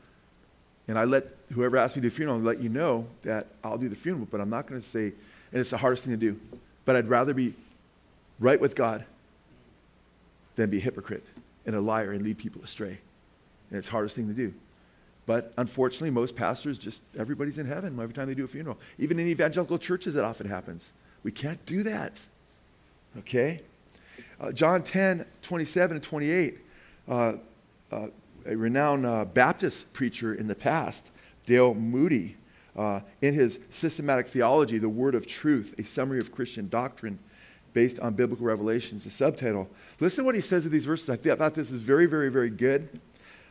And 0.89 0.99
I 0.99 1.05
let 1.05 1.27
whoever 1.53 1.77
asked 1.77 1.97
me 1.97 2.03
to 2.03 2.09
do 2.09 2.11
the 2.11 2.17
funeral 2.17 2.39
let 2.41 2.61
you 2.61 2.69
know 2.69 3.07
that 3.23 3.47
I'll 3.63 3.79
do 3.79 3.89
the 3.89 3.97
funeral, 3.97 4.27
but 4.31 4.41
I'm 4.41 4.51
not 4.51 4.67
going 4.67 4.81
to 4.81 4.87
say, 4.87 5.05
and 5.53 5.61
it's 5.61 5.71
the 5.71 5.77
hardest 5.77 6.05
thing 6.05 6.13
to 6.13 6.17
do. 6.17 6.41
But 6.85 6.97
I'd 6.97 7.09
rather 7.09 7.35
be 7.35 7.55
right 8.39 8.61
with 8.61 8.75
God 8.75 9.05
than 10.57 10.71
be 10.71 10.79
a 10.79 10.81
hypocrite 10.81 11.25
and 11.67 11.75
a 11.75 11.81
liar 11.81 12.13
and 12.13 12.23
lead 12.23 12.39
people 12.39 12.63
astray. 12.63 12.99
And 13.71 13.79
it's 13.79 13.89
the 13.89 13.93
hardest 13.93 14.17
thing 14.17 14.29
to 14.29 14.35
do. 14.35 14.53
But 15.25 15.53
unfortunately, 15.57 16.11
most 16.11 16.35
pastors 16.35 16.79
just, 16.79 17.01
everybody's 17.17 17.59
in 17.59 17.67
heaven 17.67 17.99
every 18.01 18.13
time 18.13 18.29
they 18.29 18.35
do 18.35 18.45
a 18.45 18.49
funeral. 18.49 18.79
Even 18.99 19.19
in 19.19 19.29
evangelical 19.29 19.79
churches, 19.79 20.17
it 20.17 20.25
often 20.25 20.49
happens. 20.49 20.91
We 21.23 21.31
can't 21.31 21.65
do 21.65 21.83
that. 21.85 22.21
Okay? 23.19 23.61
Uh, 24.41 24.51
John 24.51 24.83
10, 24.83 25.25
27 25.43 25.97
and 25.97 26.05
28, 26.05 26.59
uh, 27.09 27.33
uh, 27.93 28.07
a 28.47 28.57
renowned 28.57 29.07
uh, 29.07 29.25
Baptist 29.25 29.93
preacher 29.93 30.35
in 30.35 30.49
the 30.49 30.55
past, 30.55 31.11
Dale 31.47 31.75
Moody, 31.75 32.37
uh, 32.77 33.01
in 33.21 33.35
his 33.35 33.61
systematic 33.71 34.29
theology, 34.29 34.79
The 34.79 34.89
Word 34.89 35.15
of 35.15 35.27
Truth, 35.27 35.75
a 35.79 35.85
summary 35.85 36.19
of 36.19 36.33
Christian 36.33 36.69
doctrine, 36.69 37.19
based 37.73 37.99
on 38.01 38.15
biblical 38.15 38.47
revelations, 38.47 39.05
the 39.05 39.11
subtitle. 39.11 39.69
Listen 40.01 40.25
to 40.25 40.27
what 40.27 40.35
he 40.35 40.41
says 40.41 40.67
of 40.67 40.73
these 40.73 40.85
verses. 40.85 41.09
I, 41.09 41.17
th- 41.17 41.35
I 41.35 41.37
thought 41.37 41.55
this 41.55 41.71
is 41.71 41.81
very, 41.81 42.07
very, 42.07 42.29
very 42.29 42.51
good. 42.51 43.01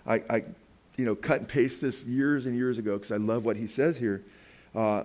I, 0.06 0.24
I, 0.30 0.44
you 0.96 1.06
know, 1.06 1.16
cut 1.16 1.40
and 1.40 1.48
paste 1.48 1.82
this 1.82 2.06
years 2.06 2.46
and 2.46 2.56
years 2.56 2.78
ago 2.78 2.98
because 2.98 3.12
I 3.12 3.18
love 3.18 3.46
what 3.46 3.58
he 3.58 3.68
says 3.68 3.98
here. 3.98 4.24
Uh, 4.76 5.04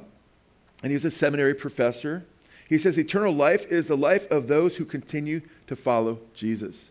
and 0.82 0.90
he 0.90 0.94
was 0.94 1.04
a 1.04 1.10
seminary 1.10 1.54
professor. 1.54 2.24
He 2.68 2.78
says, 2.78 2.98
Eternal 2.98 3.32
life 3.32 3.64
is 3.70 3.88
the 3.88 3.96
life 3.96 4.30
of 4.30 4.48
those 4.48 4.76
who 4.76 4.84
continue 4.84 5.40
to 5.66 5.76
follow 5.76 6.18
Jesus. 6.34 6.86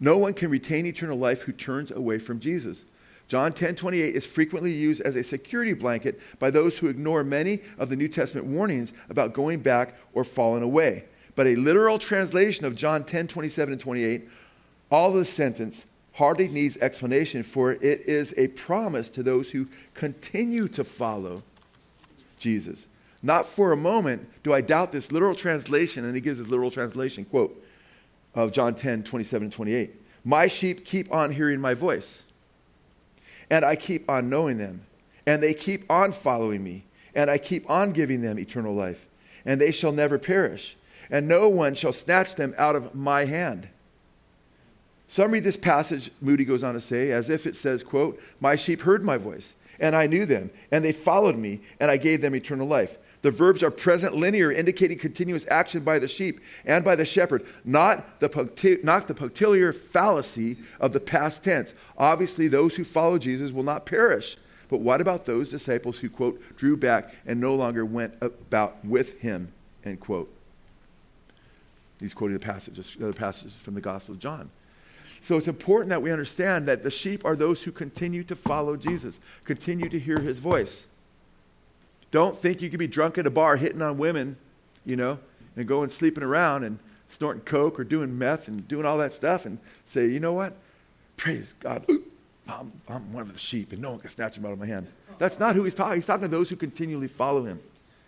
No 0.00 0.16
one 0.16 0.34
can 0.34 0.50
retain 0.50 0.86
eternal 0.86 1.18
life 1.18 1.42
who 1.42 1.52
turns 1.52 1.90
away 1.90 2.18
from 2.18 2.40
Jesus. 2.40 2.84
John 3.28 3.52
10 3.52 3.76
28 3.76 4.16
is 4.16 4.26
frequently 4.26 4.72
used 4.72 5.02
as 5.02 5.14
a 5.14 5.22
security 5.22 5.74
blanket 5.74 6.18
by 6.38 6.50
those 6.50 6.78
who 6.78 6.88
ignore 6.88 7.22
many 7.22 7.60
of 7.78 7.90
the 7.90 7.96
New 7.96 8.08
Testament 8.08 8.46
warnings 8.46 8.94
about 9.10 9.34
going 9.34 9.60
back 9.60 9.94
or 10.14 10.24
falling 10.24 10.62
away. 10.62 11.04
But 11.36 11.46
a 11.46 11.54
literal 11.54 11.98
translation 11.98 12.64
of 12.64 12.74
John 12.74 13.04
10 13.04 13.28
27 13.28 13.72
and 13.72 13.80
28, 13.80 14.28
all 14.90 15.12
the 15.12 15.26
sentence 15.26 15.84
hardly 16.14 16.48
needs 16.48 16.76
explanation, 16.78 17.42
for 17.42 17.72
it 17.72 18.00
is 18.00 18.34
a 18.36 18.48
promise 18.48 19.10
to 19.10 19.22
those 19.22 19.50
who 19.50 19.68
continue 19.94 20.66
to 20.66 20.82
follow 20.82 21.42
Jesus. 22.38 22.86
Not 23.22 23.46
for 23.46 23.72
a 23.72 23.76
moment 23.76 24.28
do 24.42 24.54
I 24.54 24.62
doubt 24.62 24.90
this 24.90 25.12
literal 25.12 25.34
translation, 25.34 26.04
and 26.04 26.14
he 26.14 26.20
gives 26.20 26.38
his 26.38 26.48
literal 26.48 26.70
translation, 26.70 27.24
quote, 27.26 27.62
of 28.34 28.52
John 28.52 28.74
10 28.74 29.02
27 29.02 29.44
and 29.44 29.52
28. 29.52 29.94
My 30.24 30.46
sheep 30.46 30.86
keep 30.86 31.12
on 31.12 31.32
hearing 31.32 31.60
my 31.60 31.74
voice 31.74 32.24
and 33.50 33.64
I 33.64 33.76
keep 33.76 34.08
on 34.08 34.28
knowing 34.28 34.58
them, 34.58 34.82
and 35.26 35.42
they 35.42 35.54
keep 35.54 35.90
on 35.90 36.12
following 36.12 36.62
me, 36.62 36.84
and 37.14 37.30
I 37.30 37.38
keep 37.38 37.68
on 37.70 37.92
giving 37.92 38.22
them 38.22 38.38
eternal 38.38 38.74
life, 38.74 39.06
and 39.44 39.60
they 39.60 39.72
shall 39.72 39.92
never 39.92 40.18
perish, 40.18 40.76
and 41.10 41.26
no 41.26 41.48
one 41.48 41.74
shall 41.74 41.92
snatch 41.92 42.34
them 42.34 42.54
out 42.58 42.76
of 42.76 42.94
my 42.94 43.24
hand. 43.24 43.68
Some 45.08 45.30
read 45.30 45.44
this 45.44 45.56
passage, 45.56 46.10
Moody 46.20 46.44
goes 46.44 46.62
on 46.62 46.74
to 46.74 46.80
say, 46.80 47.12
as 47.12 47.30
if 47.30 47.46
it 47.46 47.56
says, 47.56 47.82
quote, 47.82 48.20
My 48.40 48.56
sheep 48.56 48.82
heard 48.82 49.02
my 49.02 49.16
voice, 49.16 49.54
and 49.80 49.96
I 49.96 50.06
knew 50.06 50.26
them, 50.26 50.50
and 50.70 50.84
they 50.84 50.92
followed 50.92 51.36
me, 51.36 51.60
and 51.80 51.90
I 51.90 51.96
gave 51.96 52.20
them 52.20 52.36
eternal 52.36 52.66
life. 52.66 52.98
The 53.22 53.30
verbs 53.30 53.62
are 53.62 53.70
present 53.70 54.14
linear, 54.14 54.52
indicating 54.52 54.98
continuous 54.98 55.44
action 55.50 55.82
by 55.82 55.98
the 55.98 56.06
sheep 56.06 56.40
and 56.64 56.84
by 56.84 56.94
the 56.94 57.04
shepherd, 57.04 57.46
not 57.64 58.20
the, 58.20 58.28
puncti- 58.28 58.78
not 58.84 59.08
the 59.08 59.14
punctiliar 59.14 59.72
fallacy 59.72 60.56
of 60.78 60.92
the 60.92 61.00
past 61.00 61.42
tense. 61.42 61.74
Obviously, 61.96 62.46
those 62.46 62.76
who 62.76 62.84
follow 62.84 63.18
Jesus 63.18 63.50
will 63.50 63.64
not 63.64 63.86
perish. 63.86 64.36
But 64.68 64.80
what 64.80 65.00
about 65.00 65.24
those 65.24 65.48
disciples 65.48 65.98
who, 65.98 66.10
quote, 66.10 66.40
drew 66.56 66.76
back 66.76 67.12
and 67.26 67.40
no 67.40 67.54
longer 67.54 67.84
went 67.84 68.14
about 68.20 68.84
with 68.84 69.18
him, 69.20 69.52
end 69.84 70.00
quote? 70.00 70.32
He's 71.98 72.14
quoting 72.14 72.34
the 72.34 72.44
passages, 72.44 72.94
other 72.98 73.08
uh, 73.08 73.12
passages 73.12 73.54
from 73.54 73.74
the 73.74 73.80
Gospel 73.80 74.14
of 74.14 74.20
John. 74.20 74.50
So 75.20 75.36
it's 75.36 75.48
important 75.48 75.90
that 75.90 76.02
we 76.02 76.12
understand 76.12 76.68
that 76.68 76.82
the 76.82 76.90
sheep 76.90 77.24
are 77.24 77.34
those 77.34 77.62
who 77.62 77.72
continue 77.72 78.22
to 78.24 78.36
follow 78.36 78.76
Jesus, 78.76 79.18
continue 79.44 79.88
to 79.88 79.98
hear 79.98 80.20
his 80.20 80.38
voice. 80.38 80.86
Don't 82.10 82.40
think 82.40 82.62
you 82.62 82.70
can 82.70 82.78
be 82.78 82.86
drunk 82.86 83.18
at 83.18 83.26
a 83.26 83.30
bar 83.30 83.56
hitting 83.56 83.82
on 83.82 83.98
women, 83.98 84.36
you 84.84 84.96
know, 84.96 85.18
and 85.56 85.66
going 85.66 85.90
sleeping 85.90 86.24
around 86.24 86.64
and 86.64 86.78
snorting 87.10 87.42
coke 87.42 87.78
or 87.78 87.84
doing 87.84 88.18
meth 88.18 88.48
and 88.48 88.66
doing 88.68 88.86
all 88.86 88.98
that 88.98 89.12
stuff 89.12 89.46
and 89.46 89.58
say, 89.86 90.06
you 90.06 90.20
know 90.20 90.32
what? 90.32 90.56
Praise 91.16 91.54
God. 91.60 91.84
I'm, 92.48 92.72
I'm 92.88 93.12
one 93.12 93.22
of 93.22 93.32
the 93.32 93.38
sheep 93.38 93.72
and 93.72 93.82
no 93.82 93.90
one 93.90 93.98
can 94.00 94.08
snatch 94.08 94.38
him 94.38 94.46
out 94.46 94.52
of 94.52 94.58
my 94.58 94.66
hand. 94.66 94.86
That's 95.18 95.38
not 95.38 95.54
who 95.54 95.64
he's 95.64 95.74
talking. 95.74 95.96
He's 95.96 96.06
talking 96.06 96.22
to 96.22 96.28
those 96.28 96.48
who 96.48 96.56
continually 96.56 97.08
follow 97.08 97.44
him. 97.44 97.60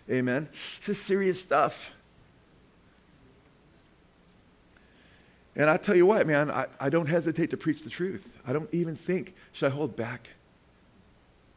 Amen. 0.09 0.49
This 0.79 0.97
is 0.97 1.01
serious 1.01 1.39
stuff. 1.39 1.91
And 5.55 5.69
I 5.69 5.77
tell 5.77 5.95
you 5.95 6.05
what, 6.05 6.25
man, 6.25 6.49
I, 6.49 6.67
I 6.79 6.89
don't 6.89 7.07
hesitate 7.07 7.49
to 7.49 7.57
preach 7.57 7.83
the 7.83 7.89
truth. 7.89 8.37
I 8.47 8.53
don't 8.53 8.73
even 8.73 8.95
think, 8.95 9.35
should 9.51 9.67
I 9.71 9.75
hold 9.75 9.95
back? 9.95 10.29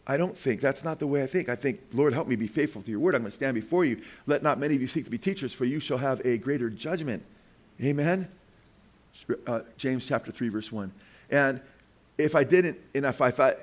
I 0.07 0.17
don't 0.17 0.37
think. 0.37 0.61
That's 0.61 0.85
not 0.85 0.99
the 0.99 1.07
way 1.07 1.23
I 1.23 1.27
think. 1.27 1.49
I 1.49 1.57
think, 1.57 1.81
Lord, 1.93 2.13
help 2.13 2.29
me 2.29 2.37
be 2.37 2.47
faithful 2.47 2.83
to 2.83 2.91
your 2.91 3.01
word. 3.01 3.15
I'm 3.15 3.23
going 3.23 3.31
to 3.31 3.35
stand 3.35 3.55
before 3.55 3.85
you. 3.85 4.03
Let 4.27 4.43
not 4.43 4.59
many 4.59 4.75
of 4.75 4.81
you 4.81 4.87
seek 4.87 5.05
to 5.05 5.11
be 5.11 5.19
teachers, 5.19 5.53
for 5.53 5.65
you 5.65 5.81
shall 5.81 5.99
have 5.99 6.21
a 6.27 6.37
greater 6.37 6.69
judgment. 6.69 7.23
Amen? 7.83 8.29
Uh, 9.47 9.61
James 9.79 10.07
chapter 10.07 10.31
3, 10.31 10.49
verse 10.51 10.71
1. 10.71 10.93
And 11.31 11.61
if 12.19 12.37
I 12.37 12.45
didn't, 12.45 12.79
and 12.95 13.07
if 13.07 13.23
I 13.23 13.31
thought, 13.31 13.57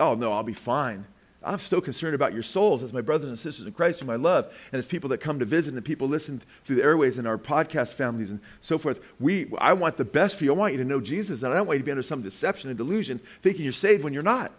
oh, 0.00 0.14
no, 0.14 0.32
I'll 0.32 0.42
be 0.42 0.54
fine. 0.54 1.04
I'm 1.44 1.58
still 1.58 1.82
concerned 1.82 2.14
about 2.14 2.32
your 2.32 2.42
souls 2.42 2.82
as 2.82 2.94
my 2.94 3.02
brothers 3.02 3.28
and 3.28 3.38
sisters 3.38 3.66
in 3.66 3.72
Christ, 3.72 4.00
whom 4.00 4.08
I 4.08 4.16
love, 4.16 4.46
and 4.72 4.78
as 4.78 4.88
people 4.88 5.10
that 5.10 5.18
come 5.18 5.38
to 5.40 5.44
visit 5.44 5.74
and 5.74 5.84
people 5.84 6.08
listen 6.08 6.40
through 6.64 6.76
the 6.76 6.82
airways 6.82 7.18
and 7.18 7.28
our 7.28 7.36
podcast 7.36 7.92
families 7.92 8.30
and 8.30 8.40
so 8.62 8.78
forth. 8.78 9.00
We, 9.20 9.52
I 9.58 9.74
want 9.74 9.98
the 9.98 10.06
best 10.06 10.36
for 10.36 10.44
you. 10.44 10.54
I 10.54 10.56
want 10.56 10.72
you 10.72 10.78
to 10.78 10.86
know 10.86 11.02
Jesus, 11.02 11.42
and 11.42 11.52
I 11.52 11.56
don't 11.56 11.66
want 11.66 11.76
you 11.76 11.82
to 11.82 11.84
be 11.84 11.90
under 11.90 12.02
some 12.02 12.22
deception 12.22 12.70
and 12.70 12.78
delusion 12.78 13.20
thinking 13.42 13.64
you're 13.64 13.74
saved 13.74 14.04
when 14.04 14.14
you're 14.14 14.22
not. 14.22 14.52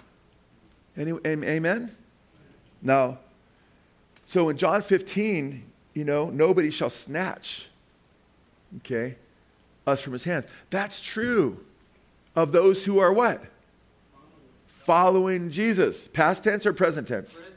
Any, 0.98 1.12
amen? 1.26 1.96
Now, 2.82 3.20
so 4.26 4.50
in 4.50 4.58
John 4.58 4.82
15, 4.82 5.64
you 5.94 6.04
know, 6.04 6.30
nobody 6.30 6.72
shall 6.72 6.90
snatch, 6.90 7.70
okay, 8.78 9.16
us 9.86 10.02
from 10.02 10.14
his 10.14 10.24
hands. 10.24 10.46
That's 10.70 11.02
true 11.02 11.64
of 12.36 12.52
those 12.52 12.86
who 12.86 13.00
are 13.00 13.14
what? 13.14 13.44
Following 14.68 15.52
Jesus. 15.52 16.08
Past 16.08 16.44
tense 16.44 16.66
or 16.66 16.74
present 16.74 17.08
tense? 17.08 17.36
Present, 17.36 17.56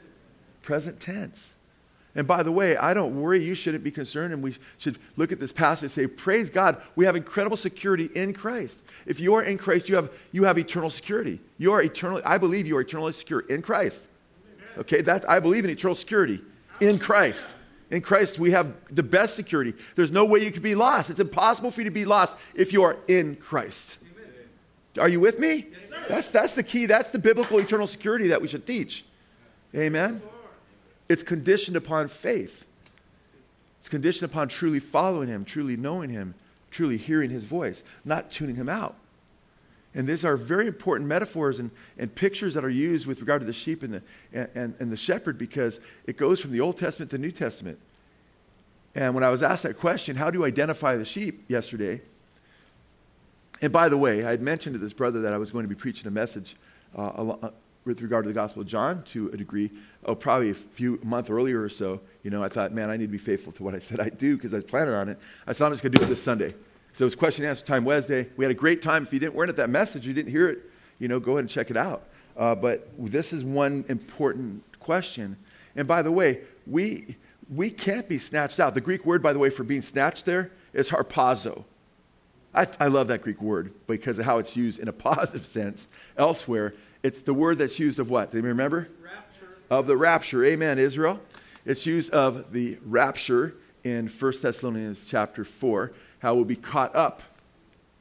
present 0.61 0.99
tense. 0.99 1.55
And 2.15 2.27
by 2.27 2.43
the 2.43 2.51
way, 2.51 2.75
I 2.75 2.93
don't 2.93 3.21
worry. 3.21 3.43
You 3.43 3.53
shouldn't 3.53 3.83
be 3.83 3.91
concerned. 3.91 4.33
And 4.33 4.41
we 4.41 4.55
should 4.77 4.97
look 5.15 5.31
at 5.31 5.39
this 5.39 5.53
passage 5.53 5.83
and 5.83 5.91
say, 5.91 6.07
Praise 6.07 6.49
God, 6.49 6.81
we 6.95 7.05
have 7.05 7.15
incredible 7.15 7.57
security 7.57 8.09
in 8.15 8.33
Christ. 8.33 8.79
If 9.05 9.19
you 9.19 9.35
are 9.35 9.43
in 9.43 9.57
Christ, 9.57 9.89
you 9.89 9.95
have, 9.95 10.11
you 10.31 10.43
have 10.45 10.57
eternal 10.57 10.89
security. 10.89 11.39
You 11.57 11.71
are 11.71 11.81
eternally, 11.81 12.23
I 12.25 12.37
believe 12.37 12.67
you 12.67 12.77
are 12.77 12.81
eternally 12.81 13.13
secure 13.13 13.41
in 13.41 13.61
Christ. 13.61 14.07
Okay, 14.77 15.01
that, 15.01 15.29
I 15.29 15.39
believe 15.39 15.65
in 15.65 15.69
eternal 15.69 15.95
security 15.95 16.41
in 16.79 16.99
Christ. 16.99 17.47
In 17.91 18.01
Christ, 18.01 18.37
we 18.37 18.51
have 18.51 18.73
the 18.91 19.03
best 19.03 19.35
security. 19.35 19.73
There's 19.95 20.11
no 20.11 20.25
way 20.25 20.39
you 20.39 20.51
could 20.51 20.63
be 20.63 20.75
lost. 20.75 21.09
It's 21.09 21.19
impossible 21.19 21.71
for 21.71 21.81
you 21.81 21.85
to 21.85 21.91
be 21.91 22.05
lost 22.05 22.35
if 22.53 22.71
you 22.71 22.83
are 22.83 22.97
in 23.07 23.35
Christ. 23.35 23.97
Are 24.99 25.09
you 25.09 25.19
with 25.19 25.39
me? 25.39 25.67
Yes, 25.71 26.07
that's, 26.07 26.29
that's 26.29 26.55
the 26.55 26.63
key. 26.63 26.85
That's 26.85 27.11
the 27.11 27.19
biblical 27.19 27.59
eternal 27.59 27.87
security 27.87 28.27
that 28.27 28.41
we 28.41 28.47
should 28.47 28.65
teach. 28.65 29.05
Amen? 29.75 30.21
It's 31.09 31.23
conditioned 31.23 31.75
upon 31.75 32.07
faith. 32.07 32.65
It's 33.81 33.89
conditioned 33.89 34.29
upon 34.29 34.47
truly 34.47 34.79
following 34.79 35.27
Him, 35.27 35.43
truly 35.43 35.75
knowing 35.75 36.11
Him, 36.11 36.35
truly 36.69 36.97
hearing 36.97 37.31
His 37.31 37.45
voice, 37.45 37.83
not 38.05 38.31
tuning 38.31 38.55
Him 38.55 38.69
out. 38.69 38.95
And 39.95 40.07
these 40.07 40.23
are 40.23 40.37
very 40.37 40.67
important 40.67 41.09
metaphors 41.09 41.59
and, 41.59 41.71
and 41.97 42.13
pictures 42.13 42.53
that 42.53 42.63
are 42.63 42.69
used 42.69 43.07
with 43.07 43.21
regard 43.21 43.41
to 43.41 43.45
the 43.47 43.53
sheep 43.53 43.81
and 43.81 43.95
the, 43.95 44.03
and, 44.31 44.75
and 44.79 44.91
the 44.91 44.97
shepherd 44.97 45.39
because 45.39 45.79
it 46.05 46.15
goes 46.15 46.39
from 46.39 46.51
the 46.51 46.61
Old 46.61 46.77
Testament 46.77 47.09
to 47.09 47.17
the 47.17 47.21
New 47.21 47.31
Testament. 47.31 47.79
And 48.93 49.15
when 49.15 49.23
I 49.23 49.29
was 49.29 49.41
asked 49.41 49.63
that 49.63 49.79
question, 49.79 50.15
how 50.15 50.29
do 50.29 50.37
you 50.37 50.45
identify 50.45 50.95
the 50.95 51.05
sheep 51.05 51.43
yesterday? 51.47 52.01
And 53.61 53.73
by 53.73 53.89
the 53.89 53.97
way, 53.97 54.23
I 54.23 54.29
had 54.29 54.41
mentioned 54.41 54.75
to 54.75 54.79
this 54.79 54.93
brother 54.93 55.21
that 55.21 55.33
I 55.33 55.37
was 55.37 55.49
going 55.49 55.63
to 55.63 55.69
be 55.69 55.75
preaching 55.75 56.07
a 56.07 56.11
message 56.11 56.55
uh, 56.95 57.49
with 57.85 58.01
regard 58.01 58.23
to 58.25 58.27
the 58.27 58.33
Gospel 58.33 58.61
of 58.61 58.67
John 58.67 59.03
to 59.03 59.29
a 59.29 59.37
degree. 59.37 59.71
Oh, 60.05 60.15
probably 60.15 60.51
a 60.51 60.53
few 60.53 60.99
a 61.01 61.05
month 61.05 61.29
earlier 61.29 61.61
or 61.61 61.69
so. 61.69 62.01
You 62.23 62.29
know, 62.29 62.43
I 62.43 62.49
thought, 62.49 62.73
man, 62.73 62.89
I 62.89 62.97
need 62.97 63.05
to 63.05 63.11
be 63.11 63.17
faithful 63.17 63.51
to 63.53 63.63
what 63.63 63.75
I 63.75 63.79
said 63.89 63.99
I'd 63.99 64.17
do 64.17 64.35
because 64.35 64.53
I 64.53 64.59
planning 64.61 64.93
on 64.93 65.09
it. 65.09 65.17
I 65.47 65.53
said 65.53 65.65
I'm 65.65 65.71
just 65.71 65.83
going 65.83 65.93
to 65.93 65.97
do 65.97 66.05
it 66.05 66.07
this 66.07 66.21
Sunday. 66.21 66.53
So 66.93 67.03
it 67.03 67.05
was 67.05 67.15
question 67.15 67.45
and 67.45 67.51
answer 67.51 67.65
time 67.65 67.85
Wednesday. 67.85 68.27
We 68.35 68.43
had 68.43 68.51
a 68.51 68.55
great 68.55 68.81
time. 68.81 69.03
If 69.03 69.13
you 69.13 69.19
didn't 69.19 69.35
weren't 69.35 69.49
at 69.49 69.55
that 69.57 69.69
message, 69.69 70.05
you 70.05 70.13
didn't 70.13 70.31
hear 70.31 70.49
it. 70.49 70.59
You 70.99 71.07
know, 71.07 71.19
go 71.19 71.33
ahead 71.33 71.41
and 71.41 71.49
check 71.49 71.71
it 71.71 71.77
out. 71.77 72.03
Uh, 72.35 72.55
but 72.55 72.89
this 72.97 73.33
is 73.33 73.43
one 73.43 73.85
important 73.89 74.63
question. 74.79 75.37
And 75.75 75.87
by 75.87 76.01
the 76.01 76.11
way, 76.11 76.41
we 76.67 77.15
we 77.49 77.71
can't 77.71 78.07
be 78.07 78.19
snatched 78.19 78.59
out. 78.59 78.75
The 78.75 78.81
Greek 78.81 79.05
word, 79.05 79.23
by 79.23 79.33
the 79.33 79.39
way, 79.39 79.49
for 79.49 79.63
being 79.63 79.81
snatched 79.81 80.25
there 80.25 80.51
is 80.73 80.89
harpazo. 80.89 81.63
I, 82.53 82.67
I 82.79 82.87
love 82.87 83.07
that 83.07 83.21
Greek 83.21 83.41
word 83.41 83.73
because 83.87 84.19
of 84.19 84.25
how 84.25 84.37
it's 84.39 84.55
used 84.55 84.79
in 84.79 84.87
a 84.87 84.93
positive 85.09 85.45
sense 85.45 85.87
elsewhere. 86.17 86.73
It's 87.01 87.21
the 87.21 87.33
word 87.33 87.59
that's 87.59 87.79
used 87.79 87.99
of 87.99 88.09
what? 88.09 88.31
Do 88.31 88.37
you 88.37 88.43
remember? 88.43 88.89
Rapture. 89.01 89.47
Of 89.69 89.87
the 89.87 89.95
rapture. 89.95 90.43
Amen, 90.43 90.77
Israel. 90.77 91.19
It's 91.65 91.85
used 91.85 92.11
of 92.11 92.51
the 92.51 92.77
rapture 92.85 93.55
in 93.83 94.07
1 94.07 94.33
Thessalonians 94.41 95.05
chapter 95.05 95.45
4, 95.45 95.93
how 96.19 96.35
we'll 96.35 96.45
be 96.45 96.55
caught 96.57 96.93
up 96.95 97.21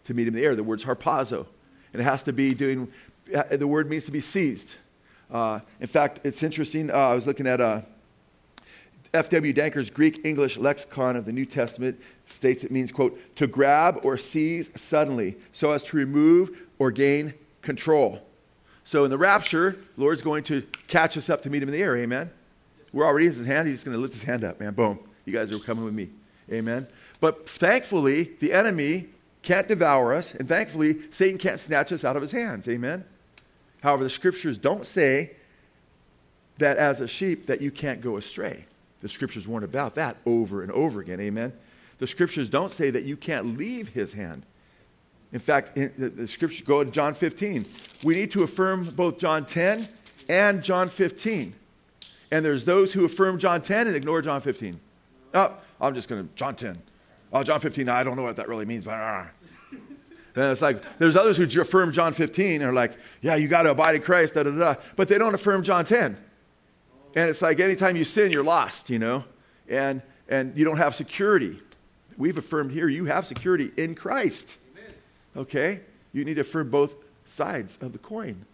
to 0.05 0.15
meet 0.15 0.27
him 0.27 0.35
in 0.35 0.41
the 0.41 0.45
air. 0.45 0.57
The 0.57 0.65
word's 0.65 0.85
harpazo. 0.85 1.47
And 1.93 2.01
it 2.01 2.05
has 2.05 2.23
to 2.25 2.33
be 2.33 2.55
doing, 2.55 2.91
the 3.51 3.69
word 3.69 3.89
means 3.89 4.05
to 4.07 4.11
be 4.11 4.21
seized. 4.21 4.75
Uh, 5.31 5.61
in 5.81 5.87
fact, 5.87 6.21
it's 6.25 6.43
interesting. 6.43 6.91
Uh, 6.91 6.95
I 6.95 7.15
was 7.15 7.27
looking 7.27 7.47
at 7.47 7.61
uh, 7.61 7.83
F.W. 9.15 9.53
Danker's 9.53 9.91
Greek 9.91 10.25
English 10.25 10.59
lexicon 10.59 11.17
of 11.17 11.25
the 11.25 11.33
New 11.33 11.47
Testament 11.47 12.01
states 12.27 12.65
it 12.65 12.71
means, 12.71 12.91
quote, 12.91 13.19
to 13.37 13.47
grab 13.47 14.01
or 14.03 14.19
seize 14.19 14.71
suddenly 14.75 15.37
so 15.53 15.71
as 15.71 15.85
to 15.85 15.97
remove 15.97 16.67
or 16.79 16.91
gain 16.91 17.35
control. 17.63 18.28
So 18.89 19.05
in 19.05 19.11
the 19.11 19.19
rapture, 19.19 19.77
Lord's 19.99 20.23
going 20.23 20.45
to 20.45 20.63
catch 20.87 21.19
us 21.19 21.29
up 21.29 21.43
to 21.43 21.51
meet 21.51 21.63
him 21.63 21.69
in 21.69 21.75
the 21.75 21.83
air. 21.83 21.95
Amen. 21.99 22.31
We're 22.91 23.05
already 23.05 23.27
in 23.27 23.35
his 23.35 23.45
hand. 23.45 23.69
He's 23.69 23.77
just 23.77 23.85
going 23.85 23.95
to 23.95 24.01
lift 24.01 24.15
his 24.15 24.23
hand 24.23 24.45
up, 24.45 24.59
man. 24.61 24.73
Boom. 24.73 24.99
You 25.27 25.33
guys 25.35 25.55
are 25.55 25.59
coming 25.59 25.85
with 25.85 25.93
me. 25.93 26.09
Amen. 26.51 26.87
But 27.21 27.47
thankfully, 27.47 28.31
the 28.41 28.51
enemy 28.51 29.11
can't 29.43 29.69
devour 29.69 30.15
us, 30.15 30.35
and 30.35 30.49
thankfully, 30.49 31.01
Satan 31.11 31.37
can't 31.37 31.61
snatch 31.61 31.93
us 31.93 32.03
out 32.03 32.17
of 32.17 32.23
his 32.23 32.33
hands. 32.33 32.67
Amen. 32.67 33.05
However, 33.83 34.05
the 34.05 34.09
scriptures 34.09 34.57
don't 34.57 34.87
say 34.87 35.33
that 36.57 36.79
as 36.79 37.03
a 37.03 37.07
sheep 37.07 37.45
that 37.45 37.61
you 37.61 37.71
can't 37.71 38.01
go 38.01 38.17
astray. 38.17 38.65
The 39.03 39.09
scriptures 39.11 39.47
warn 39.47 39.65
about 39.65 39.97
that 39.97 40.17
over 40.25 40.63
and 40.63 40.73
over 40.73 41.01
again. 41.01 41.21
Amen. 41.21 41.53
The 41.99 42.07
scriptures 42.07 42.49
don't 42.49 42.73
say 42.73 42.89
that 42.89 43.05
you 43.05 43.19
can't 43.19 43.59
leave 43.59 43.91
his 43.91 44.15
hand. 44.15 44.47
In 45.33 45.39
fact, 45.39 45.77
in 45.77 45.93
the, 45.99 46.09
the 46.09 46.29
scriptures 46.29 46.63
go 46.63 46.83
to 46.83 46.91
John 46.91 47.15
15. 47.15 47.67
We 48.03 48.15
need 48.15 48.31
to 48.33 48.43
affirm 48.43 48.85
both 48.85 49.19
John 49.19 49.45
10 49.45 49.87
and 50.29 50.63
John 50.63 50.89
15. 50.89 51.55
And 52.31 52.45
there's 52.45 52.65
those 52.65 52.93
who 52.93 53.05
affirm 53.05 53.39
John 53.39 53.63
10 53.63 53.87
and 53.87 53.97
ignore 53.97 54.23
John 54.23 54.41
15. 54.41 54.79
Oh, 55.35 55.57
I'm 55.81 55.95
just 55.95 56.09
going 56.09 56.27
to, 56.27 56.35
John 56.35 56.57
10. 56.57 56.81
Oh, 57.33 57.43
John 57.43 57.61
15, 57.61 57.89
I 57.89 58.05
don't 58.05 58.17
know 58.17 58.23
what 58.23 58.37
that 58.37 58.49
really 58.49 58.65
means, 58.65 58.85
but. 58.85 58.93
Uh. 58.93 59.25
And 60.35 60.53
it's 60.53 60.63
like, 60.63 60.83
there's 60.99 61.17
others 61.17 61.37
who 61.37 61.61
affirm 61.61 61.93
John 61.93 62.13
15 62.13 62.63
and 62.63 62.71
are 62.71 62.73
like, 62.73 62.93
yeah, 63.23 63.35
you 63.35 63.49
got 63.49 63.63
to 63.63 63.71
abide 63.71 63.97
in 63.97 64.03
Christ, 64.03 64.35
da 64.35 64.45
da 64.45 64.51
da. 64.51 64.75
But 64.95 65.09
they 65.09 65.19
don't 65.19 65.35
affirm 65.35 65.65
John 65.65 65.85
10. 65.85 66.17
And 67.17 67.31
it's 67.31 67.43
like 67.43 67.59
anytime 67.59 67.97
you 67.97 68.05
sin, 68.05 68.31
you're 68.31 68.45
lost, 68.45 68.89
you 68.89 69.01
know, 69.01 69.25
and, 69.69 70.01
and 70.29 70.57
you 70.57 70.65
don't 70.65 70.77
have 70.77 70.95
security. 70.95 71.59
We've 72.17 72.39
affirmed 72.39 72.71
here 72.71 72.89
you 72.89 73.07
have 73.07 73.27
security 73.27 73.73
in 73.77 73.95
Christ. 73.95 74.59
Okay? 75.39 75.81
You 76.13 76.25
need 76.25 76.35
to 76.35 76.43
affirm 76.43 76.71
both 76.71 76.95
sides 77.25 77.79
of 77.81 77.93
the 77.93 77.99
coin. 77.99 78.45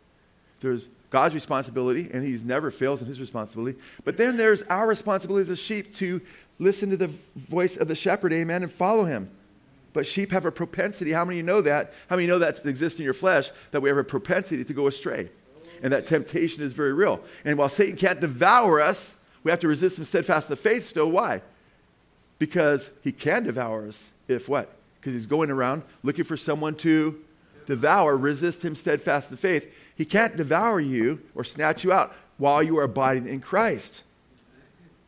There's 0.60 0.88
God's 1.10 1.34
responsibility, 1.34 2.08
and 2.12 2.24
He 2.24 2.36
never 2.44 2.70
fails 2.70 3.00
in 3.00 3.08
His 3.08 3.20
responsibility. 3.20 3.78
But 4.04 4.16
then 4.16 4.36
there's 4.36 4.62
our 4.64 4.86
responsibility 4.86 5.42
as 5.42 5.50
a 5.50 5.56
sheep 5.56 5.94
to 5.96 6.20
listen 6.58 6.90
to 6.90 6.96
the 6.96 7.10
voice 7.36 7.76
of 7.76 7.88
the 7.88 7.94
shepherd, 7.94 8.32
amen, 8.32 8.62
and 8.62 8.70
follow 8.70 9.04
Him. 9.04 9.30
But 9.92 10.06
sheep 10.06 10.30
have 10.32 10.44
a 10.44 10.52
propensity. 10.52 11.12
How 11.12 11.24
many 11.24 11.38
of 11.38 11.44
you 11.44 11.46
know 11.46 11.60
that? 11.62 11.92
How 12.08 12.16
many 12.16 12.28
know 12.28 12.38
that 12.38 12.64
exists 12.66 12.98
in 12.98 13.04
your 13.04 13.14
flesh? 13.14 13.50
That 13.70 13.80
we 13.80 13.88
have 13.88 13.98
a 13.98 14.04
propensity 14.04 14.64
to 14.64 14.72
go 14.74 14.86
astray 14.86 15.30
and 15.84 15.92
that 15.92 16.06
temptation 16.06 16.64
is 16.64 16.72
very 16.72 16.94
real. 16.94 17.20
And 17.44 17.58
while 17.58 17.68
Satan 17.68 17.96
can't 17.96 18.18
devour 18.18 18.80
us, 18.80 19.14
we 19.42 19.50
have 19.50 19.60
to 19.60 19.68
resist 19.68 19.98
him 19.98 20.04
steadfast 20.04 20.48
in 20.48 20.54
the 20.54 20.56
faith 20.56 20.88
still. 20.88 21.10
Why? 21.10 21.42
Because 22.38 22.90
he 23.02 23.12
can 23.12 23.44
devour 23.44 23.86
us 23.86 24.10
if 24.26 24.48
what? 24.48 24.74
Because 25.04 25.20
he's 25.20 25.26
going 25.26 25.50
around 25.50 25.82
looking 26.02 26.24
for 26.24 26.34
someone 26.34 26.76
to 26.76 27.22
devour, 27.66 28.16
resist 28.16 28.64
him 28.64 28.74
steadfast 28.74 29.28
in 29.28 29.36
the 29.36 29.40
faith. 29.40 29.70
He 29.94 30.06
can't 30.06 30.34
devour 30.34 30.80
you 30.80 31.20
or 31.34 31.44
snatch 31.44 31.84
you 31.84 31.92
out 31.92 32.14
while 32.38 32.62
you 32.62 32.78
are 32.78 32.84
abiding 32.84 33.28
in 33.28 33.42
Christ. 33.42 34.02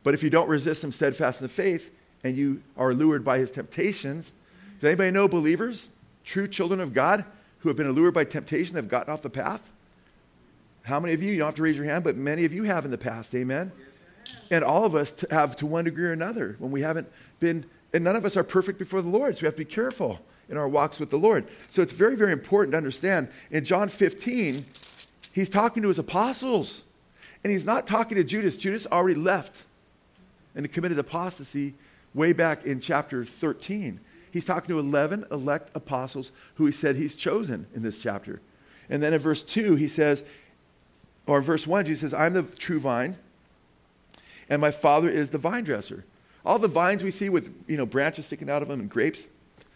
But 0.02 0.12
if 0.12 0.22
you 0.22 0.28
don't 0.28 0.50
resist 0.50 0.84
him 0.84 0.92
steadfast 0.92 1.40
in 1.40 1.46
the 1.46 1.52
faith 1.52 1.90
and 2.22 2.36
you 2.36 2.62
are 2.76 2.92
lured 2.92 3.24
by 3.24 3.38
his 3.38 3.50
temptations, 3.50 4.32
does 4.74 4.88
anybody 4.88 5.12
know 5.12 5.28
believers, 5.28 5.88
true 6.24 6.46
children 6.46 6.78
of 6.78 6.92
God, 6.92 7.24
who 7.60 7.70
have 7.70 7.76
been 7.76 7.86
allured 7.86 8.12
by 8.12 8.24
temptation 8.24 8.76
have 8.76 8.88
gotten 8.88 9.10
off 9.10 9.22
the 9.22 9.30
path? 9.30 9.62
How 10.82 11.00
many 11.00 11.14
of 11.14 11.22
you, 11.22 11.32
you 11.32 11.38
don't 11.38 11.46
have 11.46 11.54
to 11.54 11.62
raise 11.62 11.78
your 11.78 11.86
hand, 11.86 12.04
but 12.04 12.16
many 12.18 12.44
of 12.44 12.52
you 12.52 12.64
have 12.64 12.84
in 12.84 12.90
the 12.90 12.98
past, 12.98 13.34
amen? 13.34 13.72
And 14.50 14.62
all 14.62 14.84
of 14.84 14.94
us 14.94 15.14
have 15.30 15.56
to 15.56 15.66
one 15.66 15.86
degree 15.86 16.04
or 16.04 16.12
another 16.12 16.56
when 16.58 16.70
we 16.70 16.82
haven't 16.82 17.08
been, 17.40 17.64
and 17.96 18.04
none 18.04 18.14
of 18.14 18.26
us 18.26 18.36
are 18.36 18.44
perfect 18.44 18.78
before 18.78 19.00
the 19.00 19.08
Lord, 19.08 19.36
so 19.36 19.40
we 19.40 19.46
have 19.46 19.54
to 19.54 19.58
be 19.58 19.64
careful 19.64 20.20
in 20.50 20.58
our 20.58 20.68
walks 20.68 21.00
with 21.00 21.08
the 21.08 21.16
Lord. 21.16 21.46
So 21.70 21.80
it's 21.80 21.94
very, 21.94 22.14
very 22.14 22.30
important 22.30 22.72
to 22.72 22.76
understand. 22.76 23.28
In 23.50 23.64
John 23.64 23.88
15, 23.88 24.66
he's 25.32 25.48
talking 25.48 25.82
to 25.82 25.88
his 25.88 25.98
apostles, 25.98 26.82
and 27.42 27.50
he's 27.50 27.64
not 27.64 27.86
talking 27.86 28.18
to 28.18 28.22
Judas. 28.22 28.54
Judas 28.54 28.86
already 28.92 29.18
left 29.18 29.62
and 30.54 30.70
committed 30.70 30.98
apostasy 30.98 31.72
way 32.12 32.34
back 32.34 32.66
in 32.66 32.80
chapter 32.80 33.24
13. 33.24 33.98
He's 34.30 34.44
talking 34.44 34.68
to 34.68 34.78
11 34.78 35.24
elect 35.30 35.70
apostles 35.74 36.32
who 36.56 36.66
he 36.66 36.72
said 36.72 36.96
he's 36.96 37.14
chosen 37.14 37.66
in 37.74 37.82
this 37.82 37.98
chapter. 37.98 38.42
And 38.90 39.02
then 39.02 39.14
in 39.14 39.20
verse 39.20 39.42
2, 39.42 39.76
he 39.76 39.88
says, 39.88 40.22
or 41.26 41.40
verse 41.40 41.66
1, 41.66 41.86
Jesus 41.86 42.02
says, 42.02 42.12
I'm 42.12 42.34
the 42.34 42.42
true 42.42 42.78
vine, 42.78 43.16
and 44.50 44.60
my 44.60 44.70
Father 44.70 45.08
is 45.08 45.30
the 45.30 45.38
vine 45.38 45.64
dresser. 45.64 46.04
All 46.46 46.58
the 46.58 46.68
vines 46.68 47.02
we 47.02 47.10
see 47.10 47.28
with 47.28 47.52
you 47.66 47.76
know, 47.76 47.84
branches 47.84 48.26
sticking 48.26 48.48
out 48.48 48.62
of 48.62 48.68
them 48.68 48.80
and 48.80 48.88
grapes, 48.88 49.24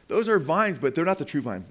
those 0.09 0.28
are 0.28 0.38
vines, 0.38 0.78
but 0.78 0.94
they're 0.94 1.05
not 1.05 1.18
the 1.18 1.24
true 1.24 1.42
vine. 1.42 1.64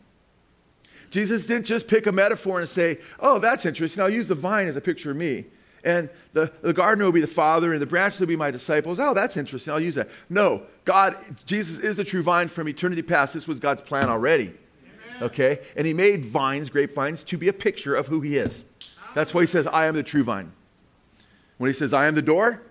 Jesus 1.10 1.46
didn't 1.46 1.66
just 1.66 1.88
pick 1.88 2.06
a 2.06 2.12
metaphor 2.12 2.60
and 2.60 2.70
say, 2.70 3.00
Oh, 3.20 3.40
that's 3.40 3.66
interesting. 3.66 4.04
I'll 4.04 4.10
use 4.10 4.28
the 4.28 4.36
vine 4.36 4.68
as 4.68 4.76
a 4.76 4.82
picture 4.82 5.12
of 5.12 5.18
me. 5.18 5.46
And 5.84 6.10
the, 6.34 6.52
the 6.62 6.74
gardener 6.74 7.06
will 7.06 7.14
be 7.14 7.22
the 7.22 7.28
Father, 7.28 7.72
and 7.72 7.82
the 7.82 7.86
branches 7.86 8.20
will 8.20 8.28
be 8.28 8.36
my 8.36 8.52
disciples. 8.52 9.00
Oh, 9.00 9.14
that's 9.14 9.38
interesting. 9.38 9.74
I'll 9.74 9.80
use 9.80 9.96
that. 9.96 10.10
No, 10.30 10.64
God, 10.84 11.16
Jesus 11.46 11.80
is 11.80 11.96
the 11.96 12.04
true 12.04 12.22
vine 12.22 12.50
from 12.50 12.68
eternity 12.68 13.02
past. 13.02 13.34
This 13.34 13.48
was 13.48 13.60
God's 13.60 13.82
plan 13.82 14.10
already. 14.10 14.54
Amen. 14.84 15.24
Okay? 15.24 15.60
And 15.78 15.88
He 15.88 15.94
made 15.94 16.26
vines, 16.26 16.70
grapevines, 16.70 17.24
to 17.24 17.38
be 17.38 17.48
a 17.48 17.54
picture 17.54 17.96
of 17.96 18.08
who 18.08 18.20
He 18.20 18.38
is. 18.38 18.66
That's 19.14 19.34
why 19.34 19.42
he 19.42 19.48
says, 19.48 19.66
I 19.68 19.86
am 19.86 19.96
the 19.96 20.04
true 20.04 20.24
vine. 20.24 20.52
When 21.58 21.70
he 21.70 21.74
says, 21.74 21.94
I 21.94 22.06
am 22.06 22.16
the 22.16 22.22
door, 22.22 22.62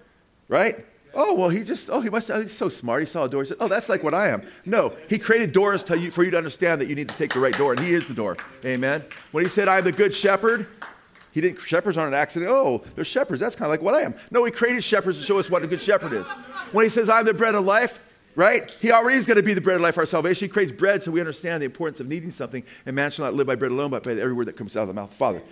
right? 0.49 0.85
Oh, 1.21 1.35
well, 1.35 1.49
he 1.49 1.65
just, 1.65 1.91
oh, 1.91 2.01
he 2.01 2.09
must, 2.09 2.31
oh, 2.31 2.41
he's 2.41 2.53
so 2.53 2.69
smart. 2.69 3.01
He 3.01 3.07
saw 3.07 3.25
a 3.25 3.29
door. 3.29 3.43
He 3.43 3.49
said, 3.49 3.57
oh, 3.59 3.67
that's 3.67 3.89
like 3.89 4.05
what 4.05 4.15
I 4.15 4.29
am. 4.29 4.43
No, 4.65 4.95
he 5.09 5.19
created 5.19 5.53
doors 5.53 5.85
you, 5.91 6.13
for 6.13 6.23
you 6.23 6.31
to 6.31 6.39
understand 6.39 6.81
that 6.81 6.89
you 6.89 6.95
need 6.95 7.09
to 7.09 7.17
take 7.17 7.35
the 7.35 7.41
right 7.41 7.57
door, 7.59 7.73
and 7.73 7.81
he 7.81 7.93
is 7.93 8.07
the 8.07 8.15
door. 8.15 8.37
Amen. 8.65 9.05
When 9.33 9.43
he 9.43 9.51
said, 9.51 9.67
I 9.67 9.79
am 9.79 9.85
the 9.85 9.91
good 9.91 10.15
shepherd, 10.15 10.69
He 11.33 11.41
didn't, 11.41 11.61
shepherds 11.61 11.99
aren't 11.99 12.15
an 12.15 12.21
accident. 12.21 12.51
Oh, 12.51 12.85
they're 12.95 13.05
shepherds. 13.05 13.41
That's 13.41 13.57
kind 13.57 13.67
of 13.67 13.71
like 13.71 13.83
what 13.83 13.95
I 13.95 14.03
am. 14.03 14.15
No, 14.31 14.45
he 14.45 14.51
created 14.51 14.83
shepherds 14.83 15.19
to 15.19 15.25
show 15.25 15.39
us 15.39 15.51
what 15.51 15.63
a 15.63 15.67
good 15.67 15.83
shepherd 15.83 16.13
is. 16.13 16.27
When 16.73 16.85
he 16.85 16.89
says, 16.89 17.09
I'm 17.09 17.25
the 17.25 17.35
bread 17.35 17.55
of 17.55 17.65
life, 17.65 18.01
right? 18.35 18.71
He 18.81 18.93
already 18.93 19.19
is 19.19 19.27
going 19.27 19.39
to 19.39 19.43
be 19.43 19.55
the 19.55 19.61
bread 19.61 19.77
of 19.77 19.83
life 19.83 19.95
for 19.95 20.01
our 20.01 20.07
salvation. 20.07 20.49
He 20.49 20.53
creates 20.53 20.73
bread 20.73 21.03
so 21.03 21.11
we 21.11 21.21
understand 21.21 21.63
the 21.63 21.67
importance 21.67 22.01
of 22.01 22.09
needing 22.09 22.31
something. 22.31 22.63
And 22.87 22.95
man 22.95 23.11
shall 23.11 23.25
not 23.25 23.35
live 23.35 23.47
by 23.47 23.57
bread 23.57 23.73
alone, 23.73 23.91
but 23.91 24.03
by 24.03 24.13
every 24.13 24.33
word 24.33 24.47
that 24.47 24.57
comes 24.57 24.77
out 24.77 24.83
of 24.83 24.89
the 24.89 24.95
mouth 24.95 25.07
of 25.07 25.11
the 25.11 25.17
Father. 25.17 25.43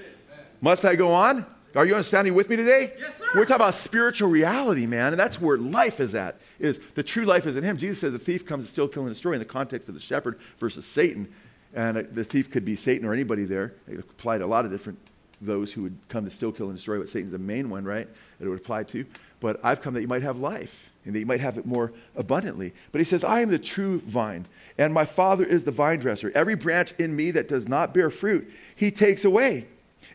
Must 0.61 0.85
I 0.85 0.95
go 0.95 1.13
on? 1.13 1.45
Are 1.77 1.85
you 1.85 1.95
understanding 1.95 2.33
with 2.33 2.49
me 2.49 2.57
today? 2.57 2.95
Yes, 2.99 3.19
sir. 3.19 3.27
We're 3.35 3.45
talking 3.45 3.57
about 3.57 3.75
spiritual 3.75 4.31
reality, 4.31 4.87
man, 4.87 5.13
and 5.13 5.21
that's 5.21 5.39
where 5.39 5.59
life 5.59 6.01
is 6.01 6.15
at. 6.15 6.41
Is 6.59 6.81
the 6.95 7.03
true 7.03 7.27
life 7.27 7.47
is 7.47 7.55
in 7.55 7.63
Him. 7.63 7.77
Jesus 7.77 8.01
says 8.01 8.13
the 8.13 8.19
thief 8.19 8.47
comes 8.47 8.65
to 8.65 8.71
steal, 8.71 8.89
kill, 8.89 9.03
and 9.03 9.13
destroy 9.13 9.33
in 9.33 9.41
the 9.41 9.45
context 9.45 9.87
of 9.89 9.95
the 9.95 10.01
shepherd 10.01 10.39
versus 10.59 10.87
Satan, 10.87 11.31
and 11.75 11.99
uh, 11.99 12.03
the 12.11 12.25
thief 12.25 12.51
could 12.51 12.65
be 12.65 12.77
Satan 12.77 13.07
or 13.07 13.13
anybody 13.13 13.45
there. 13.45 13.75
It 13.87 13.99
applied 13.99 14.39
to 14.39 14.47
a 14.47 14.49
lot 14.49 14.65
of 14.65 14.71
different 14.71 14.99
those 15.43 15.71
who 15.71 15.83
would 15.83 15.99
come 16.09 16.25
to 16.25 16.31
steal, 16.31 16.51
kill, 16.51 16.69
and 16.69 16.77
destroy. 16.77 16.99
But 16.99 17.11
Satan's 17.11 17.33
the 17.33 17.39
main 17.39 17.69
one, 17.69 17.85
right? 17.85 18.09
That 18.39 18.47
it 18.47 18.49
would 18.49 18.61
apply 18.61 18.85
to. 18.85 19.05
But 19.41 19.61
I've 19.63 19.83
come 19.83 19.93
that 19.95 20.01
you 20.01 20.09
might 20.09 20.23
have 20.23 20.39
life 20.39 20.91
and 21.05 21.15
that 21.15 21.19
you 21.19 21.27
might 21.27 21.41
have 21.41 21.59
it 21.59 21.67
more 21.67 21.93
abundantly. 22.17 22.73
But 22.91 23.01
he 23.01 23.05
says, 23.05 23.23
I 23.23 23.41
am 23.41 23.51
the 23.51 23.59
true 23.59 23.99
vine, 24.01 24.47
and 24.79 24.95
my 24.95 25.05
Father 25.05 25.45
is 25.45 25.65
the 25.65 25.71
vine 25.73 25.99
dresser. 25.99 26.33
Every 26.35 26.55
branch 26.55 26.95
in 26.99 27.15
me 27.15 27.33
that 27.33 27.49
does 27.49 27.69
not 27.69 27.93
bear 27.93 28.09
fruit, 28.09 28.51
he 28.75 28.91
takes 28.91 29.27
away. 29.27 29.67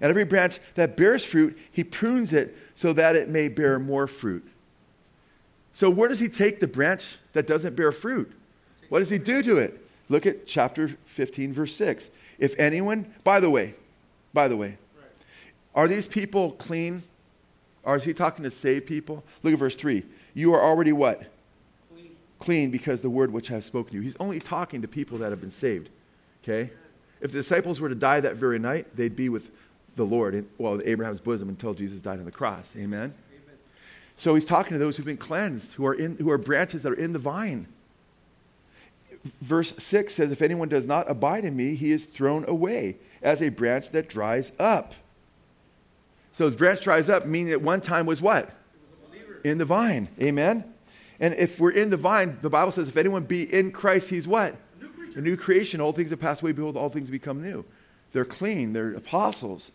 And 0.02 0.10
every 0.10 0.26
branch 0.26 0.60
that 0.74 0.98
bears 0.98 1.24
fruit, 1.24 1.58
he 1.72 1.84
prunes 1.84 2.34
it 2.34 2.58
so 2.76 2.92
that 2.94 3.16
it 3.16 3.30
may 3.30 3.48
bear 3.48 3.78
more 3.78 4.08
fruit. 4.08 4.46
So, 5.74 5.90
where 5.90 6.10
does 6.10 6.20
he 6.20 6.28
take 6.28 6.60
the 6.60 6.68
branch 6.68 7.18
that 7.34 7.48
doesn't 7.48 7.76
bear 7.76 7.92
fruit? 7.92 8.32
What 8.90 9.00
does 9.00 9.10
he 9.10 9.20
do 9.20 9.42
to 9.44 9.58
it? 9.58 9.80
Look 10.10 10.26
at 10.26 10.46
chapter 10.46 10.98
15, 11.06 11.54
verse 11.54 11.74
6. 11.76 12.10
If 12.40 12.60
anyone, 12.60 13.14
by 13.24 13.40
the 13.40 13.50
way, 13.50 13.76
by 14.34 14.48
the 14.48 14.58
way, 14.58 14.78
are 15.74 15.88
these 15.88 16.08
people 16.08 16.52
clean? 16.54 17.04
Or 17.84 17.96
is 17.96 18.04
he 18.04 18.14
talking 18.14 18.44
to 18.44 18.52
saved 18.52 18.86
people? 18.86 19.24
Look 19.44 19.54
at 19.54 19.60
verse 19.60 19.76
3. 19.76 20.04
You 20.34 20.54
are 20.54 20.62
already 20.62 20.92
what? 20.92 21.32
Clean. 21.94 22.16
Clean 22.40 22.72
because 22.72 23.02
the 23.02 23.10
word 23.10 23.32
which 23.32 23.50
I 23.52 23.56
have 23.56 23.66
spoken 23.66 23.92
to 23.92 23.98
you. 23.98 24.02
He's 24.02 24.18
only 24.20 24.40
talking 24.40 24.82
to 24.82 24.88
people 24.88 25.18
that 25.20 25.30
have 25.30 25.40
been 25.40 25.52
saved. 25.52 25.90
Okay? 26.44 26.72
If 27.22 27.32
the 27.32 27.38
disciples 27.38 27.80
were 27.80 27.90
to 27.90 27.96
die 27.96 28.20
that 28.20 28.36
very 28.36 28.60
night, 28.60 28.96
they'd 28.96 29.16
be 29.16 29.30
with 29.30 29.52
the 29.96 30.06
Lord, 30.06 30.36
in, 30.36 30.48
well, 30.58 30.82
Abraham's 30.84 31.20
bosom 31.20 31.50
until 31.50 31.74
Jesus 31.74 32.02
died 32.02 32.20
on 32.20 32.26
the 32.26 32.32
cross. 32.32 32.74
Amen? 32.76 33.00
Amen. 33.00 33.14
So 34.18 34.36
he's 34.36 34.46
talking 34.46 34.74
to 34.74 34.80
those 34.80 34.98
who've 34.98 35.06
been 35.06 35.18
cleansed, 35.18 35.74
who 35.74 35.86
are, 35.86 35.94
in, 35.94 36.18
who 36.18 36.32
are 36.32 36.38
branches 36.38 36.84
that 36.84 36.92
are 36.92 36.96
in 36.96 37.14
the 37.14 37.20
vine. 37.20 37.68
Verse 39.42 39.74
6 39.78 40.14
says, 40.14 40.32
If 40.32 40.42
anyone 40.42 40.70
does 40.70 40.88
not 40.88 41.10
abide 41.10 41.46
in 41.46 41.56
me, 41.56 41.76
he 41.76 41.92
is 41.92 42.04
thrown 42.04 42.46
away 42.48 42.98
as 43.22 43.42
a 43.42 43.50
branch 43.50 43.90
that 43.92 44.08
dries 44.08 44.52
up. 44.60 44.94
So 46.34 46.50
the 46.50 46.56
branch 46.56 46.82
dries 46.82 47.10
up, 47.10 47.26
meaning 47.26 47.52
at 47.52 47.62
one 47.62 47.82
time 47.82 48.06
was 48.06 48.22
what? 48.22 48.46
Was. 48.46 48.56
In 49.44 49.58
the 49.58 49.66
vine. 49.66 50.08
Amen? 50.20 50.64
And 51.20 51.36
if 51.36 51.60
we're 51.60 51.72
in 51.72 51.92
the 51.92 51.98
vine, 51.98 52.40
the 52.42 52.50
Bible 52.50 52.72
says, 52.72 52.88
if 52.88 52.98
anyone 52.98 53.24
be 53.24 53.44
in 53.44 53.72
Christ, 53.72 54.10
he's 54.10 54.28
what? 54.28 54.56
A 54.80 54.84
new. 54.84 55.14
A 55.18 55.22
new 55.22 55.38
creation. 55.38 55.80
All 55.80 55.92
things 55.92 56.10
have 56.10 56.20
passed 56.20 56.42
away. 56.42 56.52
Behold, 56.52 56.78
all 56.78 56.90
things 56.90 57.12
become 57.12 57.44
new. 57.44 57.64
They're 58.12 58.26
clean. 58.26 58.74
They're 58.74 58.94
apostles. 58.94 59.72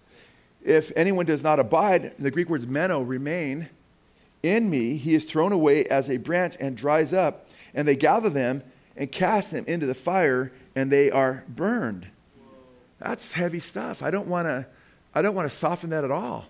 If 0.67 0.91
anyone 0.97 1.27
does 1.27 1.45
not 1.45 1.61
abide, 1.61 2.13
the 2.19 2.31
Greek 2.31 2.49
words 2.49 2.67
meno, 2.67 3.01
remain 3.01 3.69
in 4.43 4.69
me, 4.69 4.97
he 4.97 5.15
is 5.15 5.25
thrown 5.25 5.53
away 5.53 5.87
as 5.87 6.11
a 6.11 6.17
branch 6.17 6.57
and 6.59 6.77
dries 6.77 7.13
up. 7.13 7.49
And 7.73 7.87
they 7.87 7.95
gather 7.95 8.29
them 8.29 8.63
and 8.97 9.11
cast 9.11 9.53
them 9.53 9.65
into 9.67 9.87
the 9.87 9.95
fire, 9.95 10.53
and 10.75 10.91
they 10.91 11.11
are 11.11 11.45
burned. 11.49 12.09
That's 12.99 13.33
heavy 13.33 13.61
stuff. 13.61 14.03
I 14.03 14.11
don't 14.11 14.27
want 14.27 14.47
to. 14.47 14.67
I 15.15 15.23
don't 15.23 15.35
want 15.35 15.51
to 15.51 15.57
soften 15.57 15.91
that 15.91 16.05
at 16.05 16.11
all. 16.11 16.47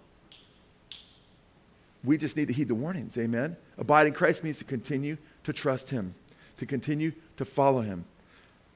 We 2.02 2.18
just 2.18 2.36
need 2.36 2.48
to 2.48 2.54
heed 2.54 2.68
the 2.68 2.74
warnings. 2.74 3.16
Amen. 3.18 3.56
Abide 3.78 4.06
in 4.06 4.12
Christ 4.12 4.42
means 4.42 4.58
to 4.58 4.64
continue 4.64 5.18
to 5.44 5.52
trust 5.52 5.90
Him, 5.90 6.14
to 6.56 6.66
continue 6.66 7.12
to 7.36 7.44
follow 7.44 7.82
Him. 7.82 8.06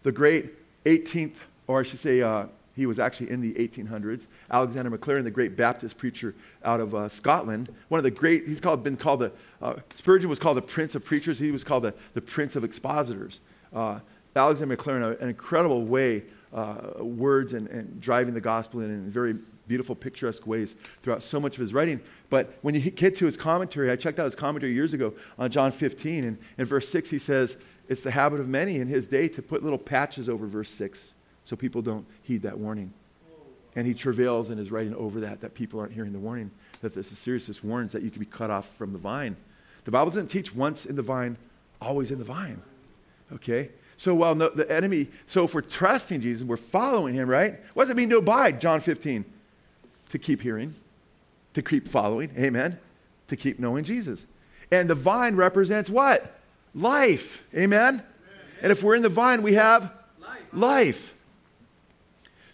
The 0.02 0.12
great 0.12 0.52
18th, 0.84 1.36
or 1.66 1.80
I 1.80 1.82
should 1.82 1.98
say, 1.98 2.22
uh, 2.22 2.46
he 2.80 2.86
was 2.86 2.98
actually 2.98 3.30
in 3.30 3.42
the 3.42 3.52
1800s. 3.52 4.26
Alexander 4.50 4.90
Maclaren, 4.90 5.22
the 5.22 5.30
great 5.30 5.54
Baptist 5.54 5.98
preacher 5.98 6.34
out 6.64 6.80
of 6.80 6.94
uh, 6.94 7.10
Scotland, 7.10 7.68
one 7.88 7.98
of 7.98 8.04
the 8.04 8.10
great, 8.10 8.46
he's 8.46 8.58
called, 8.58 8.82
been 8.82 8.96
called 8.96 9.20
the, 9.20 9.32
uh, 9.60 9.74
Spurgeon 9.94 10.30
was 10.30 10.38
called 10.38 10.56
the 10.56 10.62
Prince 10.62 10.94
of 10.94 11.04
Preachers. 11.04 11.38
He 11.38 11.50
was 11.50 11.62
called 11.62 11.84
the, 11.84 11.92
the 12.14 12.22
Prince 12.22 12.56
of 12.56 12.64
Expositors. 12.64 13.40
Uh, 13.70 14.00
Alexander 14.34 14.74
Maclaren, 14.74 15.20
an 15.20 15.28
incredible 15.28 15.84
way, 15.84 16.24
uh, 16.54 17.04
words 17.04 17.52
and, 17.52 17.68
and 17.68 18.00
driving 18.00 18.32
the 18.32 18.40
gospel 18.40 18.80
in, 18.80 18.90
in 18.90 19.10
very 19.10 19.36
beautiful, 19.68 19.94
picturesque 19.94 20.46
ways 20.46 20.74
throughout 21.02 21.22
so 21.22 21.38
much 21.38 21.56
of 21.56 21.60
his 21.60 21.74
writing. 21.74 22.00
But 22.30 22.54
when 22.62 22.74
you 22.74 22.90
get 22.90 23.14
to 23.16 23.26
his 23.26 23.36
commentary, 23.36 23.90
I 23.90 23.96
checked 23.96 24.18
out 24.18 24.24
his 24.24 24.34
commentary 24.34 24.72
years 24.72 24.94
ago 24.94 25.12
on 25.38 25.50
John 25.50 25.70
15, 25.70 26.24
and 26.24 26.38
in 26.56 26.64
verse 26.64 26.88
6, 26.88 27.10
he 27.10 27.18
says, 27.18 27.58
It's 27.90 28.02
the 28.02 28.10
habit 28.10 28.40
of 28.40 28.48
many 28.48 28.76
in 28.76 28.88
his 28.88 29.06
day 29.06 29.28
to 29.28 29.42
put 29.42 29.62
little 29.62 29.78
patches 29.78 30.30
over 30.30 30.46
verse 30.46 30.70
6 30.70 31.12
so 31.44 31.56
people 31.56 31.82
don't 31.82 32.06
heed 32.22 32.42
that 32.42 32.58
warning. 32.58 32.92
And 33.76 33.86
he 33.86 33.94
travails 33.94 34.50
in 34.50 34.58
his 34.58 34.70
writing 34.72 34.94
over 34.96 35.20
that, 35.20 35.40
that 35.42 35.54
people 35.54 35.78
aren't 35.78 35.92
hearing 35.92 36.12
the 36.12 36.18
warning, 36.18 36.50
that 36.80 36.94
this 36.94 37.12
is 37.12 37.18
serious. 37.18 37.46
This 37.46 37.62
warns 37.62 37.92
that 37.92 38.02
you 38.02 38.10
can 38.10 38.18
be 38.18 38.26
cut 38.26 38.50
off 38.50 38.68
from 38.76 38.92
the 38.92 38.98
vine. 38.98 39.36
The 39.84 39.92
Bible 39.92 40.10
doesn't 40.10 40.28
teach 40.28 40.54
once 40.54 40.86
in 40.86 40.96
the 40.96 41.02
vine, 41.02 41.36
always 41.80 42.10
in 42.10 42.18
the 42.18 42.24
vine. 42.24 42.60
Okay? 43.32 43.70
So 43.96 44.14
while 44.14 44.34
no, 44.34 44.48
the 44.48 44.70
enemy, 44.70 45.08
so 45.26 45.44
if 45.44 45.54
we're 45.54 45.60
trusting 45.60 46.20
Jesus, 46.20 46.42
we're 46.42 46.56
following 46.56 47.14
him, 47.14 47.28
right? 47.28 47.60
What 47.74 47.84
does 47.84 47.90
it 47.90 47.96
mean 47.96 48.10
to 48.10 48.18
abide? 48.18 48.60
John 48.60 48.80
15. 48.80 49.24
To 50.08 50.18
keep 50.18 50.40
hearing, 50.40 50.74
to 51.54 51.62
keep 51.62 51.86
following, 51.86 52.32
amen? 52.36 52.78
To 53.28 53.36
keep 53.36 53.60
knowing 53.60 53.84
Jesus. 53.84 54.26
And 54.72 54.90
the 54.90 54.94
vine 54.94 55.36
represents 55.36 55.88
what? 55.88 56.40
Life, 56.74 57.44
amen? 57.54 58.02
And 58.62 58.72
if 58.72 58.82
we're 58.82 58.96
in 58.96 59.02
the 59.02 59.08
vine, 59.08 59.42
we 59.42 59.54
have 59.54 59.92
Life. 60.20 60.38
life. 60.52 61.14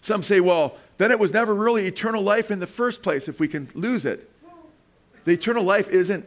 Some 0.07 0.23
say, 0.23 0.39
well, 0.39 0.77
then 0.99 1.11
it 1.11 1.19
was 1.19 1.33
never 1.33 1.53
really 1.53 1.85
eternal 1.85 2.21
life 2.23 2.49
in 2.49 2.59
the 2.59 2.65
first 2.65 3.03
place 3.03 3.27
if 3.27 3.41
we 3.41 3.47
can 3.49 3.67
lose 3.75 4.05
it. 4.05 4.31
The 5.25 5.33
eternal 5.33 5.65
life 5.65 5.89
isn't, 5.89 6.25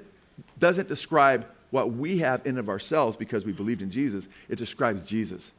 doesn't 0.58 0.86
describe 0.86 1.46
what 1.70 1.90
we 1.90 2.18
have 2.18 2.46
in 2.46 2.58
of 2.58 2.68
ourselves 2.68 3.16
because 3.16 3.46
we 3.46 3.52
believed 3.52 3.80
in 3.80 3.90
Jesus. 3.90 4.28
It 4.50 4.56
describes 4.56 5.00
Jesus. 5.00 5.50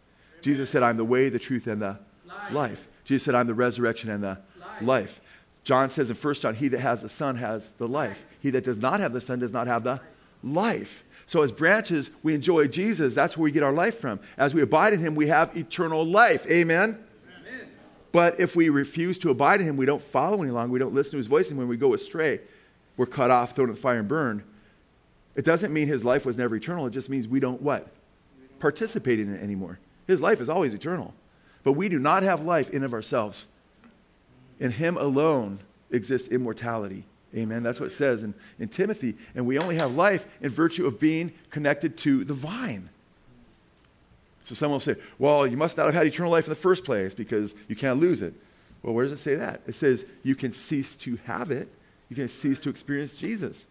Jesus 0.43 0.69
said, 0.69 0.84
I'm 0.84 0.97
the 0.97 1.03
way, 1.03 1.30
the 1.30 1.39
truth, 1.39 1.65
and 1.65 1.82
the 1.82 1.97
Life. 2.28 2.51
life. 2.53 2.88
Jesus 3.05 3.26
said, 3.26 3.34
I'm 3.34 3.47
the 3.47 3.55
resurrection 3.55 4.11
and 4.11 4.24
the 4.24 4.38
Life. 4.59 4.82
life. 4.84 5.22
John 5.63 5.89
says 5.89 6.11
in 6.11 6.15
1 6.15 6.34
John, 6.36 6.53
he 6.53 6.67
that 6.67 6.80
has 6.80 7.01
the 7.01 7.09
Son 7.09 7.38
has 7.38 7.72
the 7.80 7.88
life. 7.88 8.24
He 8.39 8.51
that 8.51 8.63
does 8.63 8.78
not 8.78 8.99
have 8.99 9.13
the 9.13 9.22
Son 9.22 9.39
does 9.39 9.51
not 9.51 9.65
have 9.65 9.84
the 9.84 9.99
life. 10.43 11.03
So 11.26 11.41
as 11.41 11.51
branches, 11.51 12.11
we 12.22 12.36
enjoy 12.36 12.67
Jesus. 12.67 13.15
That's 13.15 13.36
where 13.36 13.45
we 13.45 13.51
get 13.51 13.63
our 13.63 13.74
life 13.74 13.97
from. 13.99 14.19
As 14.38 14.53
we 14.53 14.61
abide 14.61 14.93
in 14.93 14.99
him, 14.99 15.15
we 15.15 15.28
have 15.30 15.57
eternal 15.57 16.05
life. 16.05 16.45
Amen? 16.45 17.03
But 18.12 18.39
if 18.39 18.55
we 18.55 18.70
refuse 18.70 19.18
to 19.20 19.30
abide 19.30 19.62
in 19.62 19.68
him, 19.68 19.78
we 19.78 19.86
don't 19.86 20.01
follow 20.01 20.41
any 20.41 20.51
longer, 20.51 20.74
we 20.74 20.80
don't 20.80 20.93
listen 20.93 21.12
to 21.12 21.18
his 21.18 21.28
voice, 21.28 21.49
and 21.49 21.57
when 21.57 21.68
we 21.68 21.78
go 21.78 21.93
astray, 21.93 22.41
we're 22.97 23.05
cut 23.05 23.32
off, 23.32 23.55
thrown 23.55 23.70
in 23.70 23.76
the 23.76 23.82
fire, 23.82 23.99
and 23.99 24.07
burned. 24.07 24.43
It 25.36 25.45
doesn't 25.45 25.72
mean 25.72 25.88
his 25.88 26.03
life 26.03 26.26
was 26.26 26.38
never 26.38 26.55
eternal. 26.55 26.86
It 26.88 26.91
just 26.91 27.09
means 27.09 27.28
we 27.28 27.39
don't 27.39 27.62
what? 27.62 27.88
Participate 28.59 29.20
in 29.20 29.34
it 29.34 29.41
anymore. 29.41 29.80
His 30.07 30.20
life 30.20 30.41
is 30.41 30.49
always 30.49 30.74
eternal. 30.74 31.14
But 31.64 31.74
we 31.74 31.89
do 31.89 31.99
not 31.99 32.24
have 32.24 32.43
life 32.43 32.70
in 32.72 32.84
of 32.84 32.93
ourselves. 32.93 33.47
In 34.59 34.72
him 34.72 34.97
alone 34.97 35.59
exists 35.89 36.28
immortality. 36.28 37.05
Amen. 37.36 37.64
That's 37.64 37.80
what 37.80 37.88
it 37.88 37.95
says 37.95 38.24
in, 38.24 38.34
in 38.59 38.68
Timothy. 38.68 39.16
And 39.36 39.45
we 39.45 39.57
only 39.57 39.78
have 39.78 39.95
life 39.95 40.28
in 40.41 40.49
virtue 40.49 40.86
of 40.86 40.99
being 40.99 41.32
connected 41.49 41.97
to 41.99 42.26
the 42.26 42.34
vine. 42.34 42.89
So 44.46 44.56
someone 44.56 44.76
will 44.76 44.80
say, 44.80 44.96
well, 45.20 45.46
you 45.46 45.58
must 45.58 45.78
not 45.78 45.86
have 45.86 45.94
had 45.94 46.08
eternal 46.08 46.32
life 46.32 46.46
in 46.46 46.50
the 46.50 46.56
first 46.56 46.84
place 46.84 47.14
because 47.14 47.54
you 47.68 47.76
can't 47.76 48.00
lose 48.00 48.22
it. 48.22 48.34
Well, 48.82 48.94
where 48.94 49.06
does 49.06 49.14
it 49.14 49.20
say 49.20 49.36
that? 49.36 49.62
It 49.68 49.76
says 49.76 50.06
you 50.24 50.36
can 50.36 50.52
cease 50.52 50.96
to 50.98 51.18
have 51.26 51.52
it, 51.52 51.70
you 52.10 52.16
can 52.16 52.28
cease 52.30 52.60
to 52.62 52.70
experience 52.70 53.14
Jesus. 53.14 53.66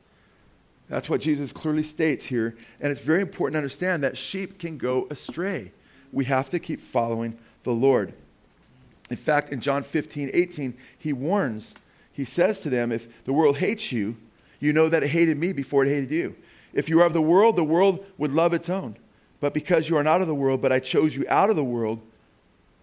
That's 0.88 1.08
what 1.08 1.20
Jesus 1.20 1.52
clearly 1.52 1.84
states 1.84 2.26
here. 2.26 2.56
And 2.80 2.90
it's 2.90 3.00
very 3.00 3.20
important 3.20 3.54
to 3.54 3.58
understand 3.58 4.02
that 4.02 4.18
sheep 4.18 4.58
can 4.58 4.76
go 4.76 5.06
astray. 5.08 5.72
We 6.12 6.24
have 6.24 6.50
to 6.50 6.58
keep 6.58 6.80
following 6.80 7.38
the 7.62 7.70
Lord. 7.70 8.12
In 9.08 9.16
fact, 9.16 9.50
in 9.50 9.60
John 9.60 9.84
15, 9.84 10.30
18, 10.32 10.76
he 10.98 11.12
warns, 11.12 11.74
he 12.12 12.24
says 12.24 12.60
to 12.60 12.70
them, 12.70 12.90
If 12.90 13.24
the 13.24 13.32
world 13.32 13.58
hates 13.58 13.92
you, 13.92 14.16
you 14.58 14.72
know 14.72 14.88
that 14.88 15.04
it 15.04 15.10
hated 15.10 15.38
me 15.38 15.52
before 15.52 15.84
it 15.84 15.88
hated 15.88 16.10
you. 16.10 16.34
If 16.72 16.88
you 16.88 17.00
are 17.00 17.06
of 17.06 17.12
the 17.12 17.22
world, 17.22 17.56
the 17.56 17.64
world 17.64 18.04
would 18.18 18.32
love 18.32 18.52
its 18.52 18.68
own. 18.68 18.96
But 19.40 19.54
because 19.54 19.88
you 19.88 19.96
are 19.96 20.02
not 20.02 20.20
of 20.20 20.26
the 20.26 20.34
world, 20.34 20.60
but 20.60 20.70
I 20.70 20.78
chose 20.78 21.16
you 21.16 21.24
out 21.28 21.50
of 21.50 21.56
the 21.56 21.64
world, 21.64 22.00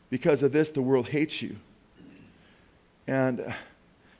because 0.09 0.43
of 0.43 0.51
this, 0.51 0.69
the 0.69 0.81
world 0.81 1.09
hates 1.09 1.41
you. 1.41 1.55
And 3.07 3.41
uh, 3.41 3.51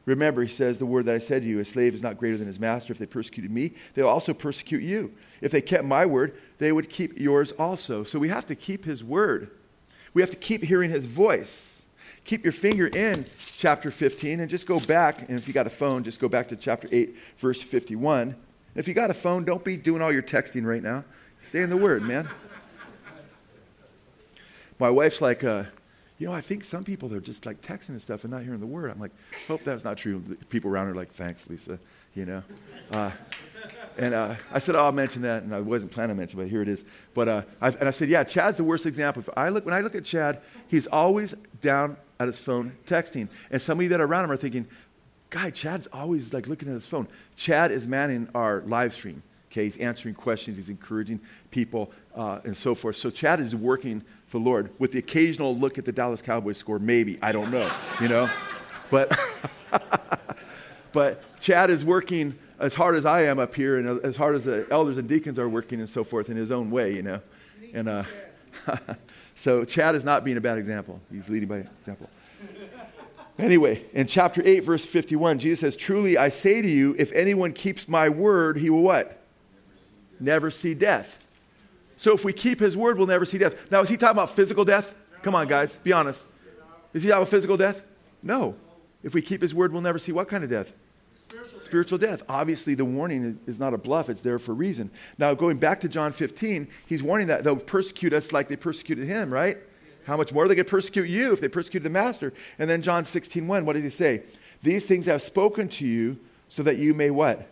remember, 0.06 0.44
he 0.44 0.54
says, 0.54 0.78
the 0.78 0.86
word 0.86 1.06
that 1.06 1.16
I 1.16 1.20
said 1.20 1.42
to 1.42 1.48
you, 1.48 1.60
a 1.60 1.66
slave 1.66 1.94
is 1.94 2.04
not 2.04 2.18
greater 2.18 2.38
than 2.38 2.48
his 2.48 2.60
master. 2.60 2.94
If 2.94 3.00
they 3.00 3.06
persecuted 3.06 3.52
me, 3.52 3.74
they'll 3.94 4.08
also 4.08 4.34
persecute 4.34 4.84
you. 4.84 5.12
If 5.42 5.52
they 5.52 5.62
kept 5.62 5.84
my 5.84 6.06
word, 6.06 6.38
they 6.58 6.72
would 6.72 6.90
keep 6.90 7.20
yours 7.20 7.52
also. 7.54 8.04
So 8.04 8.20
we 8.20 8.30
have 8.30 8.46
to 8.48 8.56
keep 8.56 8.86
his 8.86 9.04
word. 9.04 9.52
We 10.14 10.22
have 10.22 10.32
to 10.32 10.38
keep 10.38 10.64
hearing 10.64 10.90
his 10.90 11.06
voice. 11.06 11.74
keep 12.24 12.44
your 12.44 12.54
finger 12.54 12.88
in 12.88 13.26
chapter 13.38 13.90
15 13.90 14.42
and 14.42 14.50
just 14.50 14.68
go 14.68 14.80
back. 14.82 15.30
And 15.30 15.40
if 15.40 15.48
you 15.48 15.54
got 15.54 15.68
a 15.68 15.70
phone, 15.70 16.04
just 16.04 16.20
go 16.20 16.28
back 16.28 16.50
to 16.50 16.56
chapter 16.56 16.88
8, 16.92 17.16
verse 17.38 17.62
51. 17.62 18.36
If 18.76 18.88
you 18.88 18.94
got 18.94 19.10
a 19.10 19.14
phone, 19.14 19.46
don't 19.46 19.64
be 19.64 19.78
doing 19.78 20.02
all 20.02 20.12
your 20.12 20.22
texting 20.22 20.66
right 20.66 20.84
now. 20.84 21.06
Stay 21.48 21.62
in 21.62 21.70
the 21.70 21.78
Word, 21.78 22.04
man. 22.04 22.28
My 24.80 24.90
wife's 24.90 25.22
like, 25.22 25.44
uh, 25.44 25.64
you 26.18 26.28
know, 26.28 26.34
I 26.34 26.42
think 26.42 26.66
some 26.66 26.84
people 26.84 27.08
they're 27.08 27.20
just 27.20 27.46
like 27.46 27.62
texting 27.62 27.90
and 27.90 28.02
stuff 28.02 28.24
and 28.24 28.32
not 28.32 28.44
hearing 28.44 28.60
the 28.60 28.66
Word. 28.66 28.92
I'm 28.92 29.00
like, 29.00 29.14
hope 29.48 29.64
that's 29.64 29.84
not 29.84 29.98
true. 29.98 30.20
People 30.50 30.72
around 30.72 30.88
her 30.88 30.92
are 30.92 30.96
like, 30.96 31.14
thanks, 31.14 31.50
Lisa. 31.50 31.80
You 32.16 32.26
know. 32.26 32.44
Uh, 32.92 33.12
and 33.98 34.14
uh, 34.14 34.36
I 34.52 34.60
said, 34.60 34.76
oh, 34.76 34.86
I'll 34.86 34.92
mention 34.92 35.22
that, 35.22 35.44
and 35.44 35.56
I 35.56 35.62
wasn't 35.62 35.92
planning 35.92 36.16
to 36.16 36.20
mention, 36.20 36.38
but 36.38 36.48
here 36.50 36.62
it 36.62 36.68
is. 36.68 36.84
But 37.14 37.28
uh, 37.28 37.42
I, 37.62 37.70
and 37.70 37.88
I 37.88 37.92
said, 37.92 38.10
yeah, 38.10 38.24
Chad's 38.24 38.58
the 38.58 38.64
worst 38.64 38.86
example. 38.86 39.22
If 39.22 39.30
I 39.38 39.50
look, 39.50 39.66
when 39.66 39.74
I 39.74 39.82
look 39.82 39.96
at 39.96 40.04
Chad, 40.04 40.42
he's 40.68 40.86
always 40.88 41.34
down 41.62 41.98
at 42.20 42.28
his 42.28 42.40
phone 42.40 42.74
texting. 42.86 43.30
And 43.52 43.62
some 43.62 43.80
of 43.80 43.84
you 43.84 43.90
that 43.90 44.02
are 44.02 44.06
around 44.06 44.26
him 44.26 44.32
are 44.32 44.38
thinking, 44.38 44.68
God, 45.30 45.54
Chad's 45.54 45.88
always 45.94 46.34
like 46.34 46.48
looking 46.48 46.68
at 46.68 46.74
his 46.74 46.88
phone. 46.88 47.08
Chad 47.36 47.72
is 47.72 47.88
manning 47.88 48.28
our 48.36 48.62
live 48.66 48.94
stream. 48.94 49.24
Okay, 49.58 49.64
he's 49.64 49.78
answering 49.78 50.14
questions, 50.14 50.56
he's 50.58 50.70
encouraging 50.70 51.20
people, 51.50 51.92
uh, 52.16 52.42
and 52.44 52.56
so 52.56 52.76
forth. 52.76 52.96
So 52.96 53.10
Chad 53.10 53.40
is 53.40 53.56
working 53.56 54.04
for 54.28 54.38
the 54.38 54.44
Lord 54.44 54.70
with 54.78 54.92
the 54.92 55.00
occasional 55.00 55.56
look 55.56 55.80
at 55.80 55.86
the 55.86 55.92
Dallas 55.92 56.22
Cowboys 56.22 56.60
score. 56.60 56.78
Maybe 56.78 57.18
I 57.24 57.32
don't 57.32 57.50
know, 57.50 57.74
you 58.00 58.08
know, 58.08 58.30
but 58.92 59.20
but 60.92 61.24
Chad 61.40 61.72
is 61.72 61.84
working 61.84 62.38
as 62.60 62.76
hard 62.76 62.96
as 62.98 63.08
I 63.08 63.24
am 63.24 63.40
up 63.40 63.56
here, 63.56 63.78
and 63.78 64.00
as 64.06 64.16
hard 64.16 64.36
as 64.36 64.46
the 64.46 64.68
elders 64.70 65.00
and 65.00 65.10
deacons 65.10 65.40
are 65.40 65.50
working, 65.50 65.80
and 65.80 65.90
so 65.90 66.04
forth, 66.04 66.30
in 66.30 66.38
his 66.38 66.52
own 66.52 66.70
way, 66.70 66.94
you 66.94 67.02
know, 67.02 67.20
and. 67.74 67.90
Uh, 67.90 68.04
so 69.36 69.66
Chad 69.66 69.96
is 69.96 70.04
not 70.04 70.24
being 70.24 70.38
a 70.38 70.42
bad 70.42 70.60
example. 70.60 71.00
He's 71.12 71.30
leading 71.30 71.48
by 71.48 71.58
example. 71.80 72.10
Anyway, 73.40 73.86
in 73.94 74.08
chapter 74.08 74.42
8, 74.44 74.62
verse 74.62 74.84
51, 74.84 75.40
Jesus 75.40 75.60
says, 75.60 75.76
Truly 75.76 76.18
I 76.18 76.30
say 76.30 76.62
to 76.62 76.68
you, 76.68 76.96
if 76.98 77.12
anyone 77.12 77.54
keeps 77.54 77.88
my 77.88 78.10
word, 78.10 78.58
he 78.58 78.72
will 78.72 78.82
what? 78.82 79.17
Never 80.20 80.52
see 80.52 80.74
death. 80.74 81.26
So 81.98 82.14
if 82.14 82.24
we 82.24 82.34
keep 82.34 82.60
his 82.60 82.78
word, 82.78 82.98
we'll 82.98 83.08
never 83.08 83.26
see 83.26 83.38
death. 83.38 83.72
Now, 83.72 83.82
is 83.82 83.90
he 83.90 83.98
talking 83.98 84.16
about 84.16 84.30
physical 84.30 84.64
death? 84.64 84.96
Come 85.24 85.36
on, 85.36 85.48
guys, 85.48 85.76
be 85.78 85.92
honest. 85.92 86.26
Is 86.94 87.04
he 87.04 87.10
talking 87.10 87.24
about 87.24 87.30
physical 87.30 87.58
death? 87.58 87.84
No. 88.22 88.56
If 89.04 89.14
we 89.14 89.22
keep 89.22 89.42
his 89.42 89.54
word, 89.54 89.74
we'll 89.74 89.82
never 89.82 90.00
see 90.00 90.12
what 90.12 90.28
kind 90.28 90.44
of 90.44 90.50
death? 90.50 90.74
Spiritual, 91.18 91.62
Spiritual 91.62 91.98
death. 91.98 92.24
Obviously, 92.30 92.76
the 92.76 92.86
warning 92.86 93.40
is 93.48 93.60
not 93.60 93.74
a 93.74 93.78
bluff, 93.78 94.10
it's 94.10 94.22
there 94.22 94.40
for 94.40 94.52
a 94.52 94.56
reason. 94.56 94.92
Now, 95.18 95.34
going 95.34 95.58
back 95.58 95.82
to 95.82 95.90
John 95.90 96.12
15, 96.12 96.68
he's 96.86 97.04
warning 97.04 97.28
that 97.28 97.44
they'll 97.44 97.58
persecute 97.58 98.14
us 98.14 98.32
like 98.32 98.48
they 98.48 98.56
persecuted 98.56 99.08
him, 99.08 99.34
right? 99.34 99.58
How 100.06 100.16
much 100.16 100.32
more 100.32 100.46
are 100.46 100.48
they 100.48 100.56
going 100.56 100.66
to 100.66 100.72
persecute 100.72 101.10
you 101.10 101.34
if 101.34 101.42
they 101.42 101.50
persecuted 101.50 101.84
the 101.84 101.90
master? 101.90 102.34
And 102.60 102.70
then 102.70 102.82
John 102.82 103.04
16, 103.04 103.46
1, 103.46 103.66
what 103.66 103.74
did 103.74 103.84
he 103.84 103.90
say? 103.90 104.24
These 104.64 104.86
things 104.86 105.08
I 105.08 105.14
have 105.14 105.22
spoken 105.22 105.68
to 105.70 105.86
you 105.86 106.18
so 106.48 106.64
that 106.64 106.78
you 106.78 106.94
may 106.94 107.10
what? 107.10 107.48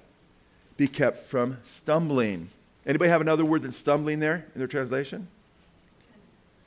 Be 0.77 0.87
kept 0.87 1.19
from 1.19 1.57
stumbling. 1.63 2.49
Anybody 2.85 3.09
have 3.09 3.21
another 3.21 3.45
word 3.45 3.63
than 3.63 3.71
stumbling 3.71 4.19
there 4.19 4.45
in 4.53 4.59
their 4.59 4.67
translation? 4.67 5.27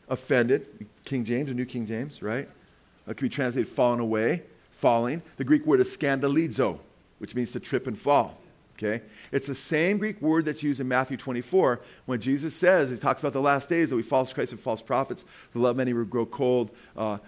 Offended. 0.08 0.66
King 1.04 1.24
James, 1.24 1.50
or 1.50 1.54
New 1.54 1.66
King 1.66 1.86
James, 1.86 2.22
right? 2.22 2.48
It 3.06 3.16
could 3.16 3.20
be 3.20 3.28
translated 3.28 3.70
fallen 3.70 4.00
away, 4.00 4.42
falling. 4.72 5.22
The 5.36 5.44
Greek 5.44 5.66
word 5.66 5.80
is 5.80 5.94
scandalizo, 5.96 6.78
which 7.18 7.34
means 7.34 7.52
to 7.52 7.60
trip 7.60 7.86
and 7.86 7.98
fall. 7.98 8.38
Okay? 8.78 9.02
It's 9.32 9.48
the 9.48 9.54
same 9.54 9.98
Greek 9.98 10.22
word 10.22 10.44
that's 10.44 10.62
used 10.62 10.80
in 10.80 10.86
Matthew 10.86 11.16
24 11.16 11.80
when 12.06 12.20
Jesus 12.20 12.54
says, 12.54 12.90
he 12.90 12.96
talks 12.96 13.20
about 13.20 13.32
the 13.32 13.40
last 13.40 13.68
days, 13.68 13.90
that 13.90 13.96
we 13.96 14.02
false 14.02 14.32
Christ 14.32 14.52
and 14.52 14.60
false 14.60 14.80
prophets, 14.80 15.24
the 15.52 15.58
love 15.58 15.70
of 15.70 15.76
many 15.78 15.92
will 15.92 16.04
grow 16.04 16.24
cold, 16.24 16.70
uh, 16.96 17.18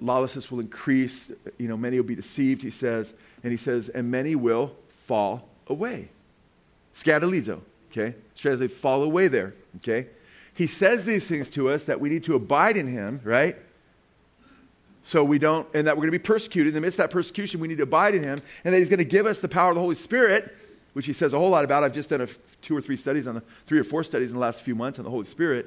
lawlessness 0.00 0.50
will 0.50 0.60
increase, 0.60 1.32
you 1.58 1.68
know, 1.68 1.76
many 1.76 1.96
will 1.96 2.06
be 2.06 2.14
deceived, 2.14 2.60
he 2.60 2.70
says, 2.70 3.14
and 3.42 3.50
he 3.50 3.56
says, 3.56 3.88
and 3.88 4.10
many 4.10 4.34
will 4.34 4.76
fall 5.06 5.48
away. 5.68 6.10
Scandalizo, 6.94 7.60
okay? 7.90 8.14
It's 8.32 8.40
translated 8.40 8.76
fall 8.76 9.02
away 9.02 9.28
there, 9.28 9.54
okay? 9.76 10.08
He 10.54 10.66
says 10.66 11.04
these 11.04 11.26
things 11.26 11.48
to 11.50 11.70
us 11.70 11.84
that 11.84 12.00
we 12.00 12.08
need 12.08 12.24
to 12.24 12.34
abide 12.34 12.76
in 12.76 12.86
him, 12.86 13.20
right? 13.24 13.56
So 15.02 15.24
we 15.24 15.38
don't, 15.38 15.66
and 15.74 15.86
that 15.86 15.96
we're 15.96 16.02
going 16.02 16.12
to 16.12 16.18
be 16.18 16.22
persecuted. 16.22 16.68
In 16.68 16.74
the 16.74 16.80
midst 16.80 16.98
of 16.98 17.04
that 17.04 17.12
persecution, 17.12 17.60
we 17.60 17.68
need 17.68 17.78
to 17.78 17.84
abide 17.84 18.14
in 18.14 18.22
him, 18.22 18.40
and 18.64 18.74
that 18.74 18.78
he's 18.78 18.90
going 18.90 18.98
to 18.98 19.04
give 19.04 19.26
us 19.26 19.40
the 19.40 19.48
power 19.48 19.70
of 19.70 19.76
the 19.76 19.80
Holy 19.80 19.96
Spirit 19.96 20.54
which 20.92 21.06
he 21.06 21.12
says 21.12 21.32
a 21.32 21.38
whole 21.38 21.50
lot 21.50 21.64
about. 21.64 21.84
I've 21.84 21.92
just 21.92 22.10
done 22.10 22.20
a, 22.20 22.28
two 22.62 22.76
or 22.76 22.80
three 22.80 22.96
studies 22.96 23.26
on 23.26 23.36
the 23.36 23.42
three 23.66 23.78
or 23.78 23.84
four 23.84 24.04
studies 24.04 24.30
in 24.30 24.34
the 24.34 24.40
last 24.40 24.62
few 24.62 24.74
months 24.74 24.98
on 24.98 25.04
the 25.04 25.10
Holy 25.10 25.26
Spirit. 25.26 25.66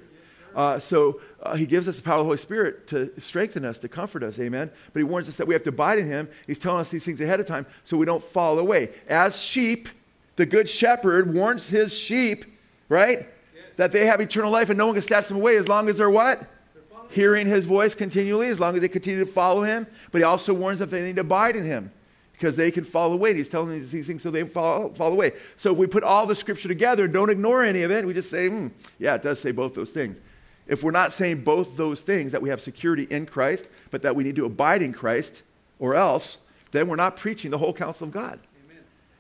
Uh, 0.56 0.78
so 0.78 1.20
uh, 1.42 1.56
he 1.56 1.66
gives 1.66 1.88
us 1.88 1.98
the 1.98 2.04
power 2.04 2.16
of 2.16 2.20
the 2.20 2.26
Holy 2.26 2.38
Spirit 2.38 2.88
to 2.88 3.12
strengthen 3.20 3.66
us, 3.66 3.80
to 3.80 3.88
comfort 3.88 4.22
us, 4.22 4.38
amen. 4.38 4.70
But 4.92 5.00
he 5.00 5.04
warns 5.04 5.28
us 5.28 5.38
that 5.38 5.48
we 5.48 5.56
have 5.56 5.64
to 5.64 5.70
abide 5.70 5.98
in 5.98 6.06
him. 6.06 6.30
He's 6.46 6.60
telling 6.60 6.80
us 6.80 6.90
these 6.90 7.04
things 7.04 7.20
ahead 7.22 7.40
of 7.40 7.48
time 7.48 7.66
so 7.84 7.98
we 7.98 8.06
don't 8.06 8.24
fall 8.24 8.60
away. 8.60 8.92
As 9.08 9.36
sheep, 9.36 9.90
the 10.36 10.46
good 10.46 10.68
shepherd 10.68 11.34
warns 11.34 11.70
his 11.70 11.98
sheep, 11.98 12.46
right? 12.90 13.30
Yes. 13.56 13.66
That 13.78 13.92
they 13.92 14.06
have 14.06 14.20
eternal 14.20 14.52
life 14.52 14.70
and 14.70 14.78
no 14.78 14.88
one 14.88 14.96
can 14.96 15.04
snatch 15.04 15.28
them 15.28 15.38
away 15.38 15.58
as 15.58 15.68
long 15.68 15.90
as 15.90 15.98
they're 15.98 16.10
what? 16.10 16.40
They're 16.40 16.84
Hearing 17.10 17.48
his 17.48 17.66
voice 17.66 17.94
continually, 17.94 18.48
as 18.48 18.60
long 18.60 18.76
as 18.76 18.82
they 18.82 18.88
continue 18.88 19.24
to 19.24 19.32
follow 19.32 19.64
him. 19.64 19.86
But 20.12 20.20
he 20.20 20.24
also 20.24 20.54
warns 20.54 20.80
them 20.80 20.90
that 20.90 20.96
they 20.96 21.06
need 21.06 21.16
to 21.16 21.22
abide 21.22 21.56
in 21.56 21.64
him 21.64 21.92
because 22.34 22.56
they 22.56 22.72
can 22.72 22.84
fall 22.84 23.14
away. 23.14 23.30
And 23.30 23.38
he's 23.38 23.50
telling 23.50 23.70
these 23.70 24.08
things 24.08 24.24
so 24.24 24.32
they 24.32 24.44
fall, 24.44 24.90
fall 24.94 25.14
away. 25.14 25.34
So 25.56 25.72
if 25.72 25.78
we 25.78 25.88
put 25.88 26.04
all 26.04 26.26
the 26.26 26.36
scripture 26.36 26.68
together, 26.68 27.08
don't 27.08 27.30
ignore 27.30 27.64
any 27.64 27.84
of 27.84 27.92
it, 27.92 28.06
we 28.06 28.14
just 28.14 28.32
say, 28.32 28.50
hmm, 28.50 28.68
yeah, 29.00 29.16
it 29.16 29.22
does 29.22 29.40
say 29.40 29.52
both 29.52 29.76
those 29.76 29.92
things. 29.92 30.20
If 30.66 30.82
we're 30.82 30.92
not 30.92 31.14
saying 31.14 31.44
both 31.44 31.78
those 31.78 32.02
things, 32.02 32.32
that 32.32 32.42
we 32.42 32.50
have 32.50 32.62
security 32.62 33.04
in 33.10 33.26
Christ, 33.26 33.68
but 33.92 34.02
that 34.02 34.16
we 34.16 34.24
need 34.24 34.36
to 34.38 34.46
abide 34.46 34.82
in 34.82 34.94
Christ, 34.94 35.44
or 35.78 35.94
else, 35.94 36.40
then 36.72 36.88
we're 36.88 36.96
not 36.96 37.18
preaching 37.18 37.52
the 37.52 37.58
whole 37.58 37.74
counsel 37.74 38.08
of 38.08 38.14
God. 38.14 38.40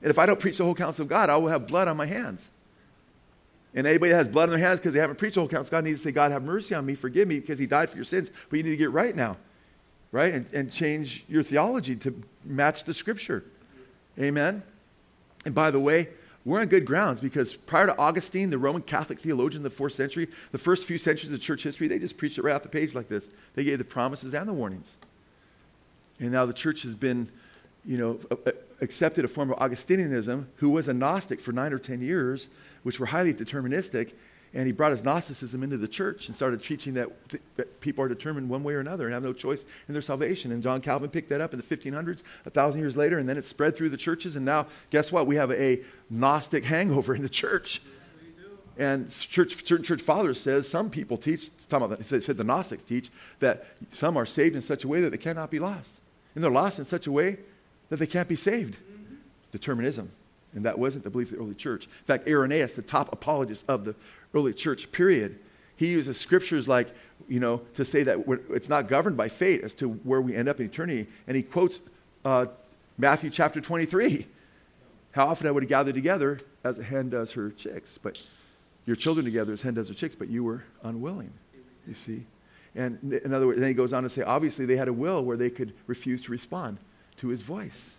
And 0.03 0.11
if 0.11 0.19
I 0.19 0.27
don't 0.27 0.39
preach 0.39 0.57
the 0.57 0.63
whole 0.65 0.75
counsel 0.75 1.01
of 1.03 1.09
God, 1.09 1.31
I 1.31 1.37
will 1.37 1.47
have 1.47 1.65
blood 1.65 1.87
on 1.87 1.97
my 1.97 2.05
hands. 2.05 2.47
And 3.73 3.87
anybody 3.87 4.11
that 4.11 4.17
has 4.17 4.27
blood 4.27 4.43
on 4.43 4.49
their 4.49 4.59
hands 4.59 4.79
because 4.79 4.93
they 4.93 4.99
haven't 4.99 5.15
preached 5.15 5.35
the 5.35 5.41
whole 5.41 5.49
counsel 5.49 5.69
of 5.69 5.71
God 5.71 5.85
needs 5.85 6.01
to 6.01 6.09
say, 6.09 6.11
God, 6.11 6.31
have 6.31 6.43
mercy 6.43 6.75
on 6.75 6.85
me, 6.85 6.93
forgive 6.93 7.27
me, 7.27 7.39
because 7.39 7.57
he 7.57 7.65
died 7.65 7.89
for 7.89 7.95
your 7.95 8.05
sins, 8.05 8.29
but 8.49 8.57
you 8.57 8.63
need 8.63 8.71
to 8.71 8.77
get 8.77 8.91
right 8.91 9.15
now 9.15 9.37
right? 10.13 10.33
And, 10.33 10.45
and 10.53 10.71
change 10.71 11.25
your 11.27 11.43
theology 11.43 11.97
to 11.97 12.23
match 12.45 12.85
the 12.85 12.93
scripture. 12.93 13.43
Amen? 14.17 14.63
And 15.43 15.53
by 15.53 15.71
the 15.71 15.79
way, 15.79 16.07
we're 16.45 16.61
on 16.61 16.67
good 16.67 16.85
grounds 16.85 17.19
because 17.19 17.55
prior 17.55 17.87
to 17.87 17.97
Augustine, 17.97 18.51
the 18.51 18.57
Roman 18.57 18.83
Catholic 18.83 19.19
theologian 19.19 19.59
in 19.59 19.63
the 19.63 19.69
fourth 19.69 19.93
century, 19.93 20.27
the 20.51 20.57
first 20.57 20.85
few 20.85 20.99
centuries 20.99 21.33
of 21.33 21.41
church 21.41 21.63
history, 21.63 21.87
they 21.87 21.97
just 21.97 22.15
preached 22.15 22.37
it 22.37 22.43
right 22.43 22.53
off 22.53 22.61
the 22.61 22.69
page 22.69 22.93
like 22.93 23.09
this. 23.09 23.27
They 23.55 23.63
gave 23.63 23.79
the 23.79 23.83
promises 23.83 24.35
and 24.35 24.47
the 24.47 24.53
warnings. 24.53 24.95
And 26.19 26.31
now 26.31 26.45
the 26.45 26.53
church 26.53 26.83
has 26.83 26.95
been, 26.95 27.29
you 27.85 27.97
know, 27.97 28.19
accepted 28.81 29.25
a 29.25 29.27
form 29.27 29.51
of 29.51 29.57
Augustinianism, 29.59 30.45
who 30.57 30.69
was 30.69 30.87
a 30.87 30.93
Gnostic 30.93 31.39
for 31.39 31.51
nine 31.51 31.73
or 31.73 31.79
ten 31.79 32.01
years, 32.01 32.47
which 32.83 32.99
were 32.99 33.07
highly 33.07 33.33
deterministic. 33.33 34.13
And 34.55 34.67
he 34.67 34.71
brought 34.71 34.91
his 34.91 35.03
Gnosticism 35.03 35.63
into 35.63 35.77
the 35.77 35.87
church 35.87 36.27
and 36.27 36.35
started 36.35 36.63
teaching 36.63 36.93
that, 36.93 37.09
th- 37.29 37.41
that, 37.55 37.81
people 37.81 38.03
are 38.03 38.07
determined 38.07 38.49
one 38.49 38.63
way 38.63 38.75
or 38.75 38.79
another 38.79 39.05
and 39.05 39.13
have 39.13 39.23
no 39.23 39.33
choice 39.33 39.65
in 39.87 39.93
their 39.93 40.01
salvation. 40.01 40.51
And 40.51 40.61
John 40.61 40.79
Calvin 40.79 41.09
picked 41.09 41.29
that 41.29 41.41
up 41.41 41.53
in 41.55 41.59
the 41.59 41.65
1500s, 41.65 42.21
a 42.45 42.51
thousand 42.51 42.79
years 42.79 42.95
later, 42.95 43.17
and 43.17 43.27
then 43.27 43.35
it 43.35 43.45
spread 43.45 43.75
through 43.75 43.89
the 43.89 43.97
churches. 43.97 44.35
And 44.35 44.45
now, 44.45 44.67
guess 44.91 45.11
what? 45.11 45.25
We 45.25 45.37
have 45.37 45.51
a 45.51 45.81
Gnostic 46.11 46.65
hangover 46.65 47.15
in 47.15 47.23
the 47.23 47.29
church. 47.29 47.81
And 48.77 49.09
church, 49.09 49.65
certain 49.65 49.83
church 49.83 50.01
fathers 50.03 50.39
says 50.39 50.69
some 50.69 50.91
people 50.91 51.17
teach, 51.17 51.49
talking 51.67 51.85
about 51.87 52.07
that, 52.07 52.23
said 52.23 52.37
the 52.37 52.43
Gnostics 52.43 52.83
teach 52.83 53.09
that 53.39 53.65
some 53.91 54.17
are 54.17 54.25
saved 54.25 54.55
in 54.55 54.61
such 54.61 54.83
a 54.83 54.87
way 54.87 55.01
that 55.01 55.09
they 55.09 55.17
cannot 55.17 55.49
be 55.49 55.59
lost. 55.59 55.99
And 56.35 56.43
they're 56.43 56.51
lost 56.51 56.77
in 56.77 56.85
such 56.85 57.07
a 57.07 57.11
way 57.11 57.37
that 57.93 57.99
they 57.99 58.07
can't 58.07 58.27
be 58.27 58.35
saved. 58.35 58.81
Determinism. 59.51 60.11
And 60.55 60.65
that 60.65 60.79
wasn't 60.79 61.03
the 61.03 61.11
belief 61.11 61.31
of 61.31 61.37
the 61.37 61.43
early 61.43 61.53
church. 61.53 61.85
In 61.85 62.05
fact, 62.05 62.27
Irenaeus, 62.27 62.73
the 62.73 62.81
top 62.81 63.13
apologist 63.13 63.65
of 63.67 63.85
the 63.85 63.93
early 64.33 64.51
church 64.51 64.91
period, 64.91 65.37
he 65.75 65.89
uses 65.89 66.19
scriptures 66.19 66.67
like, 66.67 66.87
you 67.27 67.39
know, 67.39 67.61
to 67.75 67.85
say 67.85 68.01
that 68.01 68.17
it's 68.49 68.67
not 68.67 68.87
governed 68.87 69.15
by 69.15 69.29
fate 69.29 69.61
as 69.61 69.75
to 69.75 69.89
where 69.89 70.23
we 70.23 70.35
end 70.35 70.49
up 70.49 70.59
in 70.59 70.65
eternity. 70.65 71.07
And 71.27 71.37
he 71.37 71.43
quotes 71.43 71.81
uh, 72.25 72.47
Matthew 72.97 73.29
chapter 73.29 73.61
23. 73.61 74.25
How 75.11 75.27
often 75.27 75.45
I 75.45 75.51
would 75.51 75.61
have 75.61 75.69
gathered 75.69 75.93
together 75.93 76.39
as 76.63 76.79
a 76.79 76.83
hen 76.83 77.11
does 77.11 77.33
her 77.33 77.51
chicks, 77.51 77.99
but 77.99 78.25
your 78.87 78.95
children 78.95 79.23
together 79.23 79.53
as 79.53 79.61
hen 79.61 79.75
does 79.75 79.89
her 79.89 79.93
chicks, 79.93 80.15
but 80.15 80.29
you 80.29 80.43
were 80.43 80.63
unwilling, 80.81 81.31
you 81.87 81.93
see. 81.93 82.25
And 82.73 83.13
in 83.23 83.35
other 83.35 83.45
words, 83.45 83.59
then 83.59 83.67
he 83.67 83.75
goes 83.75 83.93
on 83.93 84.01
to 84.01 84.09
say, 84.09 84.23
obviously 84.23 84.65
they 84.65 84.77
had 84.77 84.87
a 84.87 84.93
will 84.93 85.23
where 85.23 85.37
they 85.37 85.51
could 85.51 85.75
refuse 85.85 86.23
to 86.23 86.31
respond 86.31 86.79
to 87.17 87.29
his 87.29 87.41
voice. 87.41 87.95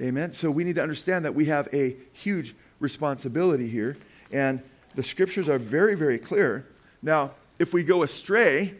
Amen. 0.00 0.32
So 0.32 0.50
we 0.50 0.64
need 0.64 0.76
to 0.76 0.82
understand 0.82 1.24
that 1.24 1.34
we 1.34 1.46
have 1.46 1.68
a 1.72 1.96
huge 2.12 2.54
responsibility 2.80 3.68
here. 3.68 3.96
And 4.32 4.62
the 4.94 5.02
scriptures 5.02 5.48
are 5.48 5.58
very, 5.58 5.94
very 5.94 6.18
clear. 6.18 6.66
Now, 7.02 7.32
if 7.58 7.72
we 7.72 7.82
go 7.82 8.02
astray, 8.02 8.74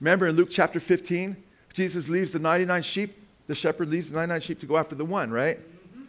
remember 0.00 0.26
in 0.26 0.36
Luke 0.36 0.48
chapter 0.50 0.80
15, 0.80 1.36
Jesus 1.72 2.08
leaves 2.08 2.32
the 2.32 2.38
99 2.38 2.82
sheep, 2.82 3.16
the 3.46 3.54
shepherd 3.54 3.88
leaves 3.88 4.10
the 4.10 4.16
99 4.16 4.40
sheep 4.40 4.60
to 4.60 4.66
go 4.66 4.76
after 4.76 4.94
the 4.94 5.04
one, 5.04 5.30
right? 5.30 5.58
Mm-hmm. 5.58 6.04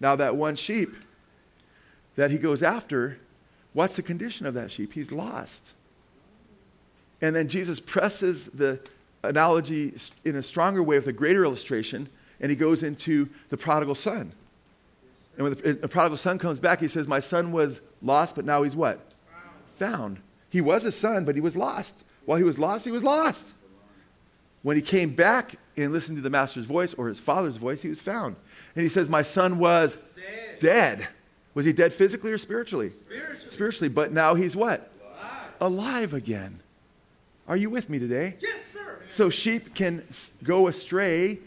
Now, 0.00 0.16
that 0.16 0.36
one 0.36 0.56
sheep 0.56 0.94
that 2.16 2.30
he 2.30 2.38
goes 2.38 2.62
after, 2.62 3.18
what's 3.72 3.96
the 3.96 4.02
condition 4.02 4.46
of 4.46 4.54
that 4.54 4.70
sheep? 4.70 4.92
He's 4.92 5.12
lost. 5.12 5.74
And 7.20 7.34
then 7.34 7.48
Jesus 7.48 7.80
presses 7.80 8.46
the 8.46 8.80
analogy 9.22 9.94
in 10.24 10.36
a 10.36 10.42
stronger 10.42 10.82
way 10.82 10.98
with 10.98 11.08
a 11.08 11.12
greater 11.12 11.44
illustration, 11.44 12.08
and 12.40 12.50
he 12.50 12.56
goes 12.56 12.82
into 12.82 13.28
the 13.50 13.56
prodigal 13.56 13.94
son. 13.94 14.32
And 15.36 15.44
when 15.44 15.54
the, 15.54 15.72
the 15.74 15.88
prodigal 15.88 16.16
son 16.18 16.38
comes 16.38 16.60
back, 16.60 16.80
he 16.80 16.88
says, 16.88 17.06
My 17.06 17.20
son 17.20 17.52
was 17.52 17.80
lost, 18.02 18.34
but 18.34 18.44
now 18.44 18.62
he's 18.62 18.76
what? 18.76 19.00
Found. 19.76 20.20
He 20.50 20.60
was 20.60 20.84
a 20.84 20.92
son, 20.92 21.24
but 21.24 21.34
he 21.34 21.40
was 21.40 21.56
lost. 21.56 21.94
While 22.24 22.38
he 22.38 22.44
was 22.44 22.58
lost, 22.58 22.84
he 22.84 22.90
was 22.90 23.04
lost. 23.04 23.46
When 24.62 24.76
he 24.76 24.82
came 24.82 25.14
back 25.14 25.54
and 25.76 25.92
listened 25.92 26.16
to 26.18 26.22
the 26.22 26.30
master's 26.30 26.64
voice 26.64 26.92
or 26.94 27.08
his 27.08 27.20
father's 27.20 27.56
voice, 27.56 27.82
he 27.82 27.88
was 27.88 28.00
found. 28.00 28.36
And 28.74 28.82
he 28.82 28.88
says, 28.88 29.08
My 29.08 29.22
son 29.22 29.58
was 29.58 29.96
dead. 30.16 30.58
dead. 30.58 31.08
Was 31.54 31.64
he 31.64 31.72
dead 31.72 31.92
physically 31.92 32.32
or 32.32 32.38
spiritually? 32.38 32.90
Spiritually. 32.90 33.50
Spiritually, 33.52 33.88
but 33.88 34.12
now 34.12 34.34
he's 34.34 34.54
what? 34.56 34.90
Alive. 35.00 35.52
Alive 35.60 36.14
again. 36.14 36.60
Are 37.46 37.56
you 37.56 37.70
with 37.70 37.88
me 37.88 37.98
today? 37.98 38.36
Yes, 38.40 38.64
sir. 38.64 39.00
So 39.10 39.30
sheep 39.30 39.74
can 39.74 40.06
go 40.42 40.68
astray 40.68 41.38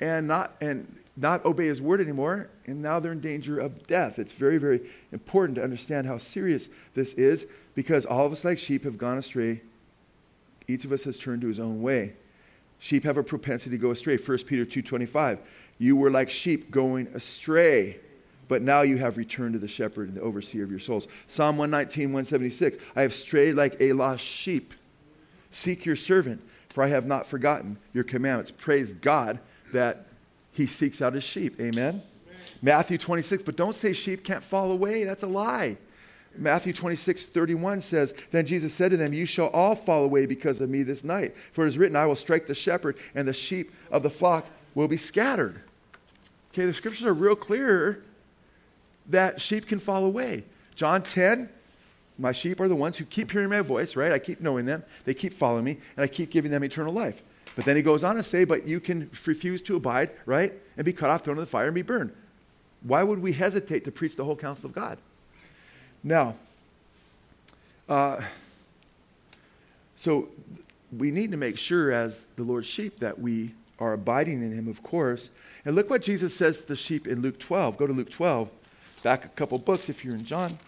and 0.00 0.26
not 0.26 0.56
and 0.60 0.96
not 1.16 1.44
obey 1.44 1.66
his 1.66 1.82
word 1.82 2.00
anymore, 2.00 2.48
and 2.66 2.80
now 2.80 2.98
they're 2.98 3.12
in 3.12 3.20
danger 3.20 3.58
of 3.58 3.86
death. 3.86 4.18
It's 4.18 4.32
very, 4.32 4.58
very 4.58 4.88
important 5.12 5.56
to 5.56 5.64
understand 5.64 6.06
how 6.06 6.18
serious 6.18 6.68
this 6.94 7.12
is 7.14 7.46
because 7.74 8.06
all 8.06 8.24
of 8.24 8.32
us, 8.32 8.44
like 8.44 8.58
sheep, 8.58 8.84
have 8.84 8.96
gone 8.96 9.18
astray. 9.18 9.60
Each 10.66 10.84
of 10.84 10.92
us 10.92 11.04
has 11.04 11.18
turned 11.18 11.42
to 11.42 11.48
his 11.48 11.60
own 11.60 11.82
way. 11.82 12.14
Sheep 12.78 13.04
have 13.04 13.18
a 13.18 13.22
propensity 13.22 13.76
to 13.76 13.82
go 13.82 13.90
astray. 13.90 14.16
1 14.16 14.38
Peter 14.38 14.64
2.25, 14.64 15.38
you 15.78 15.96
were 15.96 16.10
like 16.10 16.30
sheep 16.30 16.70
going 16.70 17.08
astray, 17.08 17.98
but 18.48 18.62
now 18.62 18.80
you 18.80 18.96
have 18.96 19.18
returned 19.18 19.52
to 19.52 19.58
the 19.58 19.68
shepherd 19.68 20.08
and 20.08 20.16
the 20.16 20.22
overseer 20.22 20.64
of 20.64 20.70
your 20.70 20.80
souls. 20.80 21.06
Psalm 21.28 21.58
119, 21.58 22.04
176, 22.12 22.78
I 22.96 23.02
have 23.02 23.12
strayed 23.12 23.56
like 23.56 23.76
a 23.80 23.92
lost 23.92 24.24
sheep. 24.24 24.72
Seek 25.50 25.84
your 25.84 25.96
servant, 25.96 26.40
for 26.70 26.82
I 26.82 26.88
have 26.88 27.04
not 27.04 27.26
forgotten 27.26 27.76
your 27.92 28.04
commandments. 28.04 28.50
Praise 28.50 28.94
God 28.94 29.40
that 29.72 30.06
he 30.52 30.66
seeks 30.66 31.00
out 31.00 31.14
his 31.14 31.24
sheep. 31.24 31.60
Amen? 31.60 31.72
Amen? 31.72 32.02
Matthew 32.62 32.98
26, 32.98 33.42
but 33.42 33.56
don't 33.56 33.76
say 33.76 33.92
sheep 33.92 34.24
can't 34.24 34.42
fall 34.42 34.72
away. 34.72 35.04
That's 35.04 35.22
a 35.22 35.28
lie. 35.28 35.76
Matthew 36.36 36.72
26, 36.72 37.26
31 37.26 37.80
says, 37.80 38.14
Then 38.30 38.46
Jesus 38.46 38.72
said 38.72 38.92
to 38.92 38.96
them, 38.96 39.12
You 39.12 39.26
shall 39.26 39.48
all 39.48 39.74
fall 39.74 40.04
away 40.04 40.26
because 40.26 40.60
of 40.60 40.70
me 40.70 40.82
this 40.82 41.02
night. 41.02 41.34
For 41.52 41.64
it 41.64 41.68
is 41.68 41.78
written, 41.78 41.96
I 41.96 42.06
will 42.06 42.16
strike 42.16 42.46
the 42.46 42.54
shepherd, 42.54 42.96
and 43.14 43.26
the 43.26 43.32
sheep 43.32 43.72
of 43.90 44.02
the 44.02 44.10
flock 44.10 44.46
will 44.74 44.88
be 44.88 44.96
scattered. 44.96 45.60
Okay, 46.52 46.66
the 46.66 46.74
scriptures 46.74 47.06
are 47.06 47.14
real 47.14 47.36
clear 47.36 48.04
that 49.08 49.40
sheep 49.40 49.66
can 49.66 49.80
fall 49.80 50.04
away. 50.04 50.44
John 50.76 51.02
10, 51.02 51.48
my 52.18 52.32
sheep 52.32 52.60
are 52.60 52.68
the 52.68 52.76
ones 52.76 52.96
who 52.96 53.04
keep 53.04 53.32
hearing 53.32 53.48
my 53.48 53.60
voice, 53.60 53.96
right? 53.96 54.12
I 54.12 54.18
keep 54.18 54.40
knowing 54.40 54.66
them. 54.66 54.84
They 55.04 55.14
keep 55.14 55.32
following 55.32 55.64
me, 55.64 55.78
and 55.96 56.04
I 56.04 56.06
keep 56.06 56.30
giving 56.30 56.50
them 56.50 56.62
eternal 56.62 56.92
life. 56.92 57.22
But 57.56 57.64
then 57.64 57.76
he 57.76 57.82
goes 57.82 58.04
on 58.04 58.16
to 58.16 58.22
say, 58.22 58.44
But 58.44 58.66
you 58.66 58.80
can 58.80 59.10
refuse 59.26 59.60
to 59.62 59.76
abide, 59.76 60.10
right? 60.26 60.52
And 60.76 60.84
be 60.84 60.92
cut 60.92 61.10
off, 61.10 61.24
thrown 61.24 61.36
in 61.36 61.40
the 61.40 61.46
fire, 61.46 61.66
and 61.66 61.74
be 61.74 61.82
burned. 61.82 62.12
Why 62.82 63.02
would 63.02 63.20
we 63.20 63.32
hesitate 63.32 63.84
to 63.84 63.92
preach 63.92 64.16
the 64.16 64.24
whole 64.24 64.36
counsel 64.36 64.66
of 64.66 64.74
God? 64.74 64.98
Now, 66.02 66.36
uh, 67.88 68.22
so 69.96 70.28
we 70.96 71.10
need 71.10 71.30
to 71.32 71.36
make 71.36 71.58
sure, 71.58 71.92
as 71.92 72.26
the 72.36 72.42
Lord's 72.42 72.66
sheep, 72.66 73.00
that 73.00 73.18
we 73.18 73.54
are 73.78 73.92
abiding 73.92 74.42
in 74.42 74.52
Him, 74.52 74.68
of 74.68 74.82
course. 74.82 75.30
And 75.64 75.74
look 75.74 75.90
what 75.90 76.02
Jesus 76.02 76.34
says 76.34 76.60
to 76.62 76.68
the 76.68 76.76
sheep 76.76 77.06
in 77.06 77.20
Luke 77.20 77.38
12. 77.38 77.76
Go 77.76 77.86
to 77.86 77.92
Luke 77.92 78.10
12, 78.10 78.48
back 79.02 79.24
a 79.24 79.28
couple 79.28 79.58
books 79.58 79.88
if 79.88 80.04
you're 80.04 80.14
in 80.14 80.24
John. 80.24 80.58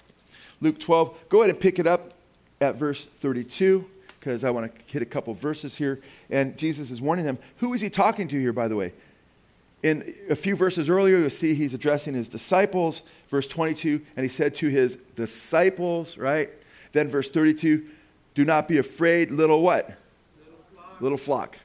Luke 0.60 0.78
12, 0.78 1.28
go 1.28 1.38
ahead 1.38 1.50
and 1.50 1.58
pick 1.58 1.78
it 1.78 1.86
up 1.86 2.12
at 2.60 2.76
verse 2.76 3.06
32, 3.06 3.84
because 4.22 4.44
I 4.44 4.50
want 4.50 4.72
to 4.72 4.92
hit 4.92 5.02
a 5.02 5.06
couple 5.06 5.34
verses 5.34 5.76
here. 5.76 6.00
And 6.30 6.56
Jesus 6.56 6.92
is 6.92 7.00
warning 7.00 7.24
them. 7.24 7.38
Who 7.56 7.74
is 7.74 7.80
He 7.80 7.90
talking 7.90 8.28
to 8.28 8.38
here, 8.38 8.52
by 8.52 8.68
the 8.68 8.76
way? 8.76 8.92
in 9.82 10.14
a 10.30 10.36
few 10.36 10.54
verses 10.54 10.88
earlier, 10.88 11.18
you'll 11.18 11.30
see 11.30 11.54
he's 11.54 11.74
addressing 11.74 12.14
his 12.14 12.28
disciples. 12.28 13.02
Verse 13.28 13.48
22, 13.48 14.00
and 14.16 14.24
he 14.24 14.30
said 14.30 14.54
to 14.56 14.68
his 14.68 14.96
disciples, 15.16 16.16
right? 16.16 16.50
Then 16.92 17.08
verse 17.08 17.28
32, 17.28 17.84
do 18.34 18.44
not 18.44 18.68
be 18.68 18.78
afraid, 18.78 19.30
little 19.30 19.60
what? 19.60 19.86
Little 20.38 20.62
flock. 20.72 21.00
Little 21.00 21.18
flock. 21.18 21.58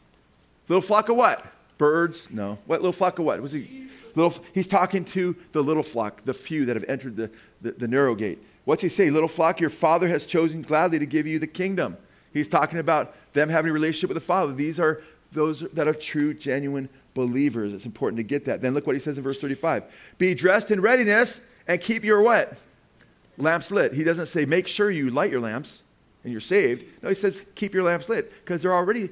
Little 0.68 0.82
flock 0.82 1.10
of 1.10 1.16
what? 1.16 1.46
Birds? 1.78 2.28
No. 2.32 2.58
What 2.66 2.82
little 2.82 2.94
flock 2.94 3.20
of 3.20 3.26
what? 3.26 3.42
Was 3.42 3.52
he? 3.52 3.88
Little, 4.16 4.34
he's 4.54 4.66
talking 4.66 5.06
to 5.06 5.36
the 5.52 5.62
little 5.62 5.84
flock, 5.84 6.26
the 6.26 6.34
few 6.34 6.66
that 6.66 6.76
have 6.76 6.86
entered 6.88 7.16
the, 7.16 7.30
the, 7.62 7.74
the 7.74 7.88
narrow 7.88 8.16
gate. 8.16 8.40
What's 8.66 8.82
he 8.82 8.90
say? 8.90 9.12
Little 9.12 9.30
flock, 9.30 9.60
your 9.60 9.70
father 9.70 10.08
has 10.08 10.26
chosen 10.26 10.64
gladly 10.64 10.98
to 10.98 11.06
give 11.06 11.28
you 11.28 11.38
the 11.38 11.48
kingdom. 11.48 11.98
He's 12.38 12.48
talking 12.48 12.80
about 12.80 13.16
them 13.34 13.50
having 13.50 13.70
a 13.70 13.74
relationship 13.74 14.10
with 14.10 14.16
the 14.16 14.22
Father. 14.22 14.54
These 14.54 14.80
are 14.80 15.02
those 15.32 15.62
that 15.74 15.88
are 15.88 15.94
true, 15.94 16.34
genuine 16.34 16.90
believers. 17.14 17.74
It's 17.74 17.86
important 17.86 18.18
to 18.18 18.24
get 18.24 18.46
that. 18.46 18.62
Then 18.62 18.74
look 18.74 18.88
what 18.88 18.96
he 18.96 19.00
says 19.02 19.18
in 19.18 19.24
verse 19.24 19.40
35. 19.40 19.84
Be 20.18 20.34
dressed 20.34 20.72
in 20.72 20.82
readiness 20.82 21.42
and 21.68 21.82
keep 21.82 22.04
your 22.04 22.22
what? 22.22 22.58
Lamps 23.38 23.72
lit. 23.72 23.94
He 23.94 24.04
doesn't 24.04 24.28
say 24.28 24.46
make 24.46 24.68
sure 24.68 24.90
you 24.90 25.10
light 25.10 25.32
your 25.32 25.42
lamps 25.42 25.82
and 26.24 26.32
you're 26.32 26.42
saved. 26.42 26.86
No, 27.02 27.10
he 27.10 27.16
says 27.16 27.44
keep 27.56 27.74
your 27.74 27.84
lamps 27.84 28.10
lit 28.10 28.32
because 28.40 28.62
they're 28.62 28.74
already 28.74 29.10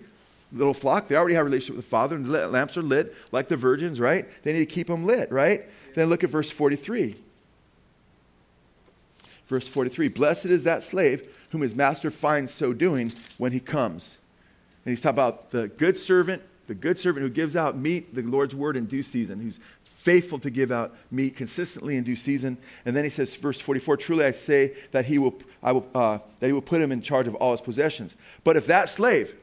little 0.51 0.73
flock. 0.73 1.07
They 1.07 1.15
already 1.15 1.35
have 1.35 1.41
a 1.41 1.45
relationship 1.45 1.75
with 1.75 1.85
the 1.85 1.89
Father 1.89 2.15
and 2.15 2.25
the 2.25 2.47
lamps 2.47 2.77
are 2.77 2.83
lit 2.83 3.13
like 3.31 3.47
the 3.47 3.57
virgins, 3.57 3.99
right? 3.99 4.27
They 4.43 4.53
need 4.53 4.59
to 4.59 4.65
keep 4.65 4.87
them 4.87 5.05
lit, 5.05 5.31
right? 5.31 5.65
Then 5.95 6.09
look 6.09 6.23
at 6.23 6.29
verse 6.29 6.51
43. 6.51 7.15
Verse 9.47 9.67
43 9.67 10.07
Blessed 10.09 10.45
is 10.45 10.63
that 10.63 10.83
slave 10.83 11.27
whom 11.55 11.61
his 11.61 11.73
master 11.73 12.11
finds 12.11 12.53
so 12.53 12.73
doing 12.73 13.13
when 13.37 13.53
he 13.53 13.61
comes. 13.61 14.17
And 14.83 14.91
he's 14.91 14.99
talking 14.99 15.15
about 15.15 15.51
the 15.51 15.69
good 15.69 15.95
servant 15.97 16.41
the 16.67 16.75
good 16.75 16.97
servant 16.97 17.23
who 17.23 17.29
gives 17.29 17.55
out 17.55 17.77
meat, 17.77 18.15
the 18.15 18.21
Lord's 18.23 18.55
word 18.55 18.75
in 18.75 18.85
due 18.85 19.03
season, 19.03 19.39
who's 19.39 19.59
faithful 19.83 20.39
to 20.39 20.49
give 20.49 20.71
out 20.71 20.95
meat 21.11 21.35
consistently 21.35 21.95
in 21.95 22.03
due 22.03 22.15
season. 22.15 22.57
And 22.85 22.95
then 22.95 23.03
he 23.03 23.09
says, 23.09 23.35
verse 23.35 23.59
44, 23.59 23.97
truly 23.97 24.25
I 24.25 24.31
say 24.31 24.73
that 24.91 25.05
he 25.05 25.17
will, 25.17 25.35
I 25.63 25.71
will, 25.71 25.87
uh, 25.95 26.19
that 26.39 26.47
he 26.47 26.53
will 26.53 26.61
put 26.61 26.81
him 26.81 26.91
in 26.91 27.01
charge 27.01 27.27
of 27.27 27.35
all 27.35 27.51
his 27.51 27.61
possessions. 27.61 28.15
But 28.43 28.57
if 28.57 28.67
that 28.67 28.89
slave, 28.89 29.35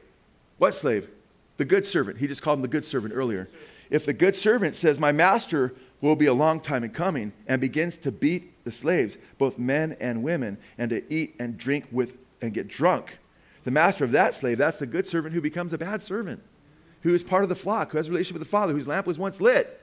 what 0.57 0.73
slave? 0.73 1.09
The 1.57 1.65
good 1.65 1.85
servant, 1.85 2.17
he 2.17 2.27
just 2.27 2.41
called 2.41 2.59
him 2.59 2.61
the 2.61 2.67
good 2.67 2.85
servant 2.85 3.13
earlier. 3.15 3.47
If 3.89 4.05
the 4.05 4.13
good 4.13 4.35
servant 4.35 4.75
says, 4.75 4.99
my 4.99 5.11
master 5.11 5.73
will 6.01 6.15
be 6.15 6.25
a 6.25 6.33
long 6.33 6.59
time 6.59 6.83
in 6.83 6.89
coming, 6.89 7.31
and 7.47 7.61
begins 7.61 7.95
to 7.97 8.11
beat 8.11 8.52
the 8.63 8.71
slaves, 8.71 9.17
both 9.37 9.57
men 9.57 9.95
and 9.99 10.23
women, 10.23 10.57
and 10.77 10.89
to 10.89 11.13
eat 11.13 11.35
and 11.39 11.57
drink 11.57 11.85
with 11.91 12.17
and 12.41 12.53
get 12.53 12.67
drunk, 12.67 13.17
the 13.63 13.71
master 13.71 14.03
of 14.03 14.11
that 14.11 14.35
slave, 14.35 14.57
that's 14.57 14.79
the 14.79 14.85
good 14.85 15.07
servant 15.07 15.33
who 15.33 15.41
becomes 15.41 15.73
a 15.73 15.77
bad 15.77 16.01
servant 16.01 16.41
who 17.03 17.13
is 17.13 17.21
part 17.21 17.43
of 17.43 17.49
the 17.49 17.55
flock, 17.55 17.91
who 17.91 17.97
has 17.97 18.07
a 18.07 18.11
relationship 18.11 18.39
with 18.39 18.47
the 18.47 18.49
Father, 18.49 18.73
whose 18.73 18.87
lamp 18.87 19.05
was 19.05 19.19
once 19.19 19.39
lit. 19.39 19.79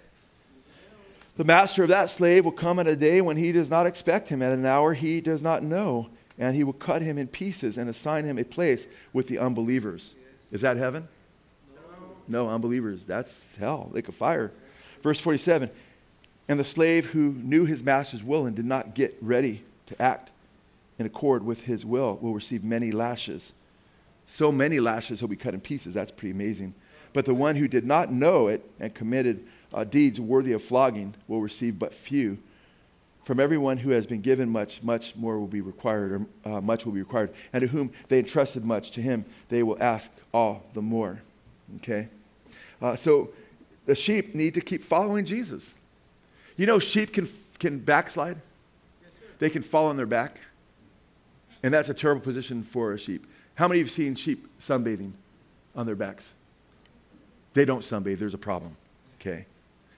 The 1.36 1.44
master 1.44 1.82
of 1.82 1.90
that 1.90 2.10
slave 2.10 2.44
will 2.44 2.52
come 2.52 2.78
at 2.78 2.86
a 2.86 2.96
day 2.96 3.20
when 3.20 3.36
he 3.36 3.52
does 3.52 3.70
not 3.70 3.86
expect 3.86 4.28
him, 4.28 4.42
at 4.42 4.52
an 4.52 4.66
hour 4.66 4.94
he 4.94 5.20
does 5.20 5.42
not 5.42 5.62
know, 5.62 6.08
and 6.38 6.56
he 6.56 6.64
will 6.64 6.72
cut 6.72 7.02
him 7.02 7.18
in 7.18 7.28
pieces 7.28 7.78
and 7.78 7.88
assign 7.88 8.24
him 8.24 8.38
a 8.38 8.44
place 8.44 8.86
with 9.12 9.28
the 9.28 9.38
unbelievers. 9.38 10.14
Is 10.50 10.62
that 10.62 10.76
heaven? 10.76 11.08
No, 12.28 12.46
no 12.46 12.50
unbelievers. 12.50 13.04
That's 13.04 13.56
hell, 13.56 13.90
lake 13.92 14.08
of 14.08 14.14
fire. 14.14 14.50
Verse 15.02 15.20
47 15.20 15.70
And 16.51 16.59
the 16.59 16.64
slave 16.64 17.07
who 17.07 17.34
knew 17.44 17.64
his 17.64 17.84
master's 17.84 18.24
will 18.24 18.44
and 18.44 18.57
did 18.57 18.64
not 18.64 18.92
get 18.92 19.16
ready 19.20 19.62
to 19.86 20.03
act 20.03 20.30
in 20.98 21.07
accord 21.07 21.46
with 21.46 21.62
his 21.62 21.86
will 21.86 22.18
will 22.20 22.34
receive 22.34 22.64
many 22.64 22.90
lashes. 22.90 23.53
So 24.26 24.51
many 24.51 24.80
lashes 24.80 25.20
he'll 25.20 25.28
be 25.28 25.36
cut 25.36 25.55
in 25.55 25.61
pieces. 25.61 25.94
That's 25.94 26.11
pretty 26.11 26.32
amazing. 26.32 26.74
But 27.12 27.24
the 27.24 27.34
one 27.34 27.55
who 27.55 27.68
did 27.68 27.86
not 27.86 28.11
know 28.11 28.48
it 28.48 28.68
and 28.80 28.92
committed 28.92 29.46
uh, 29.72 29.84
deeds 29.84 30.20
worthy 30.20 30.51
of 30.51 30.61
flogging 30.61 31.14
will 31.28 31.40
receive 31.40 31.78
but 31.78 31.94
few. 31.94 32.36
From 33.24 33.38
everyone 33.38 33.76
who 33.76 33.90
has 33.90 34.05
been 34.05 34.20
given 34.20 34.51
much, 34.51 34.82
much 34.82 35.14
more 35.14 35.38
will 35.38 35.46
be 35.46 35.61
required, 35.61 36.26
or 36.44 36.53
uh, 36.53 36.61
much 36.61 36.84
will 36.84 36.92
be 36.92 36.98
required. 36.98 37.32
And 37.53 37.61
to 37.61 37.68
whom 37.68 37.92
they 38.09 38.18
entrusted 38.18 38.64
much, 38.64 38.90
to 38.92 39.01
him 39.01 39.24
they 39.51 39.62
will 39.62 39.80
ask 39.80 40.11
all 40.34 40.64
the 40.74 40.82
more. 40.82 41.22
Okay? 41.76 42.09
Uh, 42.82 42.96
so 42.96 43.30
the 43.86 43.94
sheep 43.94 44.34
need 44.34 44.55
to 44.55 44.61
keep 44.61 44.82
following 44.82 45.24
Jesus. 45.24 45.76
You 46.61 46.66
know, 46.66 46.78
sheep 46.78 47.14
can, 47.14 47.26
can 47.58 47.78
backslide, 47.78 48.36
they 49.38 49.48
can 49.48 49.62
fall 49.62 49.86
on 49.86 49.96
their 49.96 50.04
back. 50.04 50.42
And 51.62 51.72
that's 51.72 51.88
a 51.88 51.94
terrible 51.94 52.20
position 52.20 52.62
for 52.62 52.92
a 52.92 52.98
sheep. 52.98 53.26
How 53.54 53.66
many 53.66 53.78
you've 53.78 53.90
seen 53.90 54.14
sheep 54.14 54.46
sunbathing 54.61 55.12
on 55.74 55.86
their 55.86 55.94
backs? 55.94 56.34
They 57.54 57.64
don't 57.64 57.80
sunbathe. 57.80 58.18
There's 58.18 58.34
a 58.34 58.38
problem. 58.38 58.76
Okay? 59.18 59.46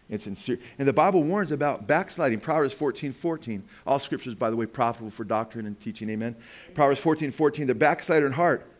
It's 0.08 0.28
in 0.28 0.36
ser- 0.36 0.60
and 0.78 0.86
the 0.86 0.92
Bible 0.92 1.24
warns 1.24 1.50
about 1.50 1.88
backsliding. 1.88 2.38
Proverbs 2.38 2.74
14, 2.74 3.12
14. 3.12 3.64
All 3.84 3.98
scriptures, 3.98 4.36
by 4.36 4.48
the 4.48 4.54
way, 4.54 4.66
profitable 4.66 5.10
for 5.10 5.24
doctrine 5.24 5.66
and 5.66 5.80
teaching. 5.80 6.08
Amen. 6.10 6.36
Proverbs 6.74 7.00
14, 7.00 7.32
14. 7.32 7.66
The 7.66 7.74
backslider 7.74 8.26
in 8.26 8.32
heart 8.32 8.70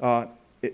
uh, 0.00 0.28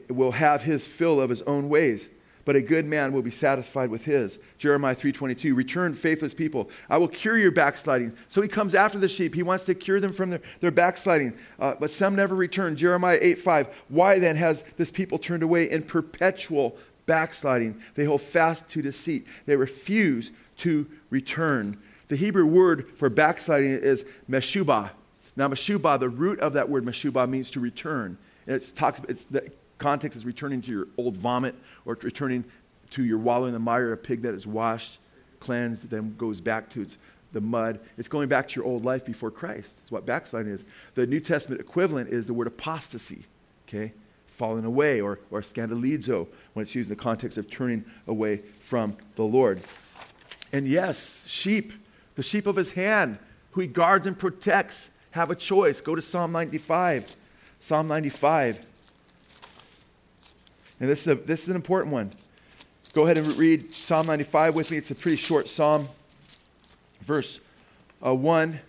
will 0.08 0.30
have 0.30 0.62
his 0.62 0.86
fill 0.86 1.20
of 1.20 1.30
his 1.30 1.42
own 1.42 1.68
ways, 1.68 2.08
but 2.48 2.56
a 2.56 2.62
good 2.62 2.86
man 2.86 3.12
will 3.12 3.20
be 3.20 3.30
satisfied 3.30 3.90
with 3.90 4.06
his. 4.06 4.38
Jeremiah 4.56 4.94
3:22, 4.94 5.54
return 5.54 5.92
faithless 5.92 6.32
people. 6.32 6.70
I 6.88 6.96
will 6.96 7.06
cure 7.06 7.36
your 7.36 7.50
backsliding. 7.50 8.14
So 8.30 8.40
he 8.40 8.48
comes 8.48 8.74
after 8.74 8.98
the 8.98 9.06
sheep. 9.06 9.34
He 9.34 9.42
wants 9.42 9.66
to 9.66 9.74
cure 9.74 10.00
them 10.00 10.14
from 10.14 10.30
their, 10.30 10.40
their 10.60 10.70
backsliding. 10.70 11.34
Uh, 11.60 11.74
but 11.78 11.90
some 11.90 12.16
never 12.16 12.34
return. 12.34 12.74
Jeremiah 12.74 13.18
8:5, 13.20 13.66
why 13.90 14.18
then 14.18 14.36
has 14.36 14.64
this 14.78 14.90
people 14.90 15.18
turned 15.18 15.42
away 15.42 15.70
in 15.70 15.82
perpetual 15.82 16.78
backsliding? 17.04 17.82
They 17.96 18.06
hold 18.06 18.22
fast 18.22 18.66
to 18.70 18.80
deceit. 18.80 19.26
They 19.44 19.56
refuse 19.56 20.32
to 20.58 20.86
return. 21.10 21.76
The 22.08 22.16
Hebrew 22.16 22.46
word 22.46 22.88
for 22.96 23.10
backsliding 23.10 23.72
is 23.72 24.06
meshubah. 24.26 24.88
Now, 25.36 25.48
meshubah, 25.48 26.00
the 26.00 26.08
root 26.08 26.40
of 26.40 26.54
that 26.54 26.70
word 26.70 26.86
meshubah 26.86 27.28
means 27.28 27.50
to 27.50 27.60
return. 27.60 28.16
And 28.46 28.74
talks, 28.74 29.02
it's 29.06 29.24
the 29.24 29.52
context 29.78 30.16
is 30.16 30.24
returning 30.24 30.60
to 30.62 30.70
your 30.70 30.88
old 30.96 31.16
vomit 31.16 31.54
or 31.84 31.96
returning 32.02 32.44
to 32.90 33.04
your 33.04 33.18
wallow 33.18 33.46
in 33.46 33.52
the 33.52 33.58
mire, 33.58 33.92
a 33.92 33.96
pig 33.96 34.22
that 34.22 34.34
is 34.34 34.46
washed, 34.46 34.98
cleansed, 35.40 35.90
then 35.90 36.14
goes 36.16 36.40
back 36.40 36.70
to 36.70 36.82
its, 36.82 36.98
the 37.32 37.40
mud. 37.40 37.80
It's 37.96 38.08
going 38.08 38.28
back 38.28 38.48
to 38.48 38.56
your 38.56 38.64
old 38.64 38.84
life 38.84 39.04
before 39.04 39.30
Christ. 39.30 39.76
That's 39.76 39.92
what 39.92 40.06
backsliding 40.06 40.52
is. 40.52 40.64
The 40.94 41.06
New 41.06 41.20
Testament 41.20 41.60
equivalent 41.60 42.10
is 42.10 42.26
the 42.26 42.34
word 42.34 42.46
apostasy, 42.46 43.24
okay? 43.68 43.92
Falling 44.26 44.64
away 44.64 45.00
or, 45.00 45.20
or 45.30 45.42
scandalizo 45.42 46.26
when 46.54 46.62
it's 46.62 46.74
used 46.74 46.90
in 46.90 46.96
the 46.96 47.02
context 47.02 47.36
of 47.38 47.50
turning 47.50 47.84
away 48.06 48.38
from 48.60 48.96
the 49.16 49.24
Lord. 49.24 49.60
And 50.52 50.66
yes, 50.66 51.24
sheep, 51.26 51.72
the 52.14 52.22
sheep 52.22 52.46
of 52.46 52.56
his 52.56 52.70
hand, 52.70 53.18
who 53.52 53.60
he 53.60 53.66
guards 53.66 54.06
and 54.06 54.18
protects, 54.18 54.90
have 55.10 55.30
a 55.30 55.34
choice. 55.34 55.80
Go 55.80 55.94
to 55.94 56.02
Psalm 56.02 56.32
95. 56.32 57.16
Psalm 57.60 57.88
95. 57.88 58.64
And 60.80 60.88
this 60.88 61.02
is, 61.02 61.08
a, 61.08 61.14
this 61.14 61.42
is 61.42 61.48
an 61.48 61.56
important 61.56 61.92
one. 61.92 62.10
Go 62.94 63.04
ahead 63.04 63.18
and 63.18 63.36
read 63.36 63.72
Psalm 63.72 64.06
95 64.06 64.54
with 64.54 64.70
me. 64.70 64.76
It's 64.76 64.90
a 64.90 64.94
pretty 64.94 65.16
short 65.16 65.48
psalm. 65.48 65.88
Verse 67.02 67.40
uh, 68.04 68.14
1. 68.14 68.60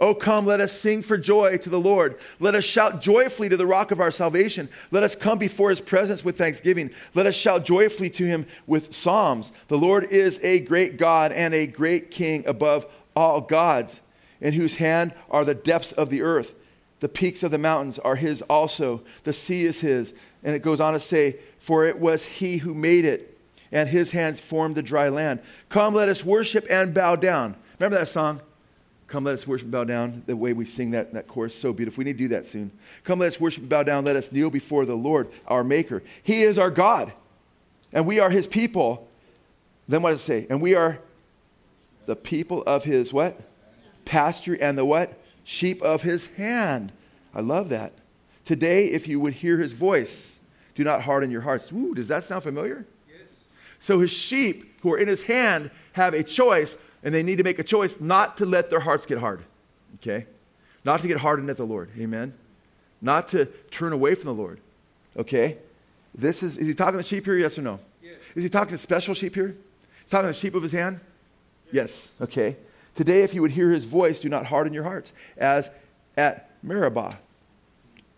Oh, 0.00 0.14
come, 0.14 0.44
let 0.44 0.60
us 0.60 0.72
sing 0.72 1.02
for 1.02 1.16
joy 1.16 1.56
to 1.58 1.70
the 1.70 1.80
Lord. 1.80 2.18
Let 2.40 2.54
us 2.54 2.64
shout 2.64 3.00
joyfully 3.00 3.48
to 3.48 3.56
the 3.56 3.66
rock 3.66 3.92
of 3.92 4.00
our 4.00 4.10
salvation. 4.10 4.68
Let 4.90 5.04
us 5.04 5.14
come 5.14 5.38
before 5.38 5.70
his 5.70 5.80
presence 5.80 6.24
with 6.24 6.36
thanksgiving. 6.36 6.90
Let 7.14 7.26
us 7.26 7.36
shout 7.36 7.64
joyfully 7.64 8.10
to 8.10 8.26
him 8.26 8.46
with 8.66 8.94
psalms. 8.94 9.52
The 9.68 9.78
Lord 9.78 10.04
is 10.04 10.40
a 10.42 10.60
great 10.60 10.96
God 10.96 11.30
and 11.30 11.54
a 11.54 11.66
great 11.66 12.10
king 12.10 12.44
above 12.46 12.86
all 13.14 13.40
gods, 13.40 14.00
in 14.40 14.52
whose 14.52 14.76
hand 14.76 15.14
are 15.30 15.44
the 15.44 15.54
depths 15.54 15.92
of 15.92 16.10
the 16.10 16.22
earth. 16.22 16.54
The 16.98 17.08
peaks 17.08 17.42
of 17.42 17.50
the 17.50 17.58
mountains 17.58 17.98
are 17.98 18.16
his 18.16 18.42
also. 18.42 19.02
The 19.22 19.32
sea 19.32 19.64
is 19.64 19.80
his. 19.80 20.12
And 20.44 20.54
it 20.54 20.62
goes 20.62 20.78
on 20.78 20.92
to 20.92 21.00
say, 21.00 21.38
For 21.58 21.86
it 21.86 21.98
was 21.98 22.24
he 22.24 22.58
who 22.58 22.74
made 22.74 23.04
it, 23.04 23.38
and 23.72 23.88
his 23.88 24.12
hands 24.12 24.40
formed 24.40 24.76
the 24.76 24.82
dry 24.82 25.08
land. 25.08 25.40
Come, 25.70 25.94
let 25.94 26.08
us 26.08 26.24
worship 26.24 26.66
and 26.70 26.94
bow 26.94 27.16
down. 27.16 27.56
Remember 27.80 27.98
that 27.98 28.08
song? 28.08 28.40
Come, 29.06 29.24
let 29.24 29.34
us 29.34 29.46
worship 29.46 29.64
and 29.64 29.72
bow 29.72 29.84
down. 29.84 30.22
The 30.26 30.36
way 30.36 30.52
we 30.52 30.66
sing 30.66 30.90
that, 30.92 31.14
that 31.14 31.26
chorus, 31.26 31.54
so 31.54 31.72
beautiful. 31.72 32.02
We 32.02 32.04
need 32.04 32.18
to 32.18 32.24
do 32.24 32.28
that 32.28 32.46
soon. 32.46 32.70
Come, 33.02 33.18
let 33.18 33.28
us 33.28 33.40
worship 33.40 33.62
and 33.62 33.70
bow 33.70 33.82
down. 33.82 34.04
Let 34.04 34.16
us 34.16 34.30
kneel 34.30 34.50
before 34.50 34.84
the 34.84 34.96
Lord, 34.96 35.28
our 35.46 35.64
Maker. 35.64 36.02
He 36.22 36.42
is 36.42 36.58
our 36.58 36.70
God, 36.70 37.12
and 37.92 38.06
we 38.06 38.20
are 38.20 38.30
his 38.30 38.46
people. 38.46 39.08
Then 39.88 40.02
what 40.02 40.10
does 40.10 40.20
it 40.20 40.24
say? 40.24 40.46
And 40.50 40.60
we 40.60 40.74
are 40.74 40.98
the 42.06 42.16
people 42.16 42.62
of 42.66 42.84
his 42.84 43.12
what? 43.12 43.40
Pasture 44.04 44.54
and 44.54 44.76
the 44.76 44.84
what? 44.84 45.18
Sheep 45.44 45.82
of 45.82 46.02
his 46.02 46.26
hand. 46.26 46.92
I 47.34 47.40
love 47.40 47.68
that. 47.70 47.92
Today, 48.44 48.88
if 48.88 49.08
you 49.08 49.18
would 49.20 49.34
hear 49.34 49.58
his 49.58 49.72
voice, 49.72 50.33
do 50.74 50.84
not 50.84 51.02
harden 51.02 51.30
your 51.30 51.40
hearts. 51.42 51.70
Ooh, 51.72 51.94
does 51.94 52.08
that 52.08 52.24
sound 52.24 52.42
familiar? 52.42 52.86
Yes. 53.08 53.28
So 53.78 54.00
his 54.00 54.10
sheep 54.10 54.80
who 54.82 54.92
are 54.92 54.98
in 54.98 55.08
his 55.08 55.22
hand 55.22 55.70
have 55.92 56.14
a 56.14 56.22
choice, 56.22 56.76
and 57.02 57.14
they 57.14 57.22
need 57.22 57.36
to 57.38 57.44
make 57.44 57.58
a 57.58 57.64
choice 57.64 58.00
not 58.00 58.36
to 58.38 58.46
let 58.46 58.70
their 58.70 58.80
hearts 58.80 59.06
get 59.06 59.18
hard. 59.18 59.44
Okay? 59.96 60.26
Not 60.84 61.00
to 61.00 61.08
get 61.08 61.18
hardened 61.18 61.50
at 61.50 61.56
the 61.56 61.64
Lord. 61.64 61.90
Amen? 61.98 62.34
Not 63.00 63.28
to 63.28 63.46
turn 63.70 63.92
away 63.92 64.14
from 64.14 64.26
the 64.26 64.34
Lord. 64.34 64.60
Okay? 65.16 65.58
This 66.14 66.42
is, 66.42 66.56
is 66.58 66.66
he 66.66 66.74
talking 66.74 66.98
to 66.98 67.04
sheep 67.04 67.24
here, 67.24 67.36
yes 67.36 67.58
or 67.58 67.62
no? 67.62 67.80
Yes. 68.02 68.16
Is 68.34 68.44
he 68.44 68.50
talking 68.50 68.72
to 68.72 68.78
special 68.78 69.14
sheep 69.14 69.34
here? 69.34 69.56
He's 70.00 70.10
talking 70.10 70.24
to 70.24 70.32
the 70.32 70.38
sheep 70.38 70.54
of 70.54 70.62
his 70.62 70.72
hand? 70.72 71.00
Yes. 71.72 72.08
Okay. 72.20 72.56
Today, 72.94 73.22
if 73.22 73.34
you 73.34 73.42
would 73.42 73.50
hear 73.50 73.70
his 73.70 73.84
voice, 73.84 74.20
do 74.20 74.28
not 74.28 74.46
harden 74.46 74.72
your 74.72 74.84
hearts, 74.84 75.12
as 75.36 75.70
at 76.16 76.50
Meribah, 76.62 77.18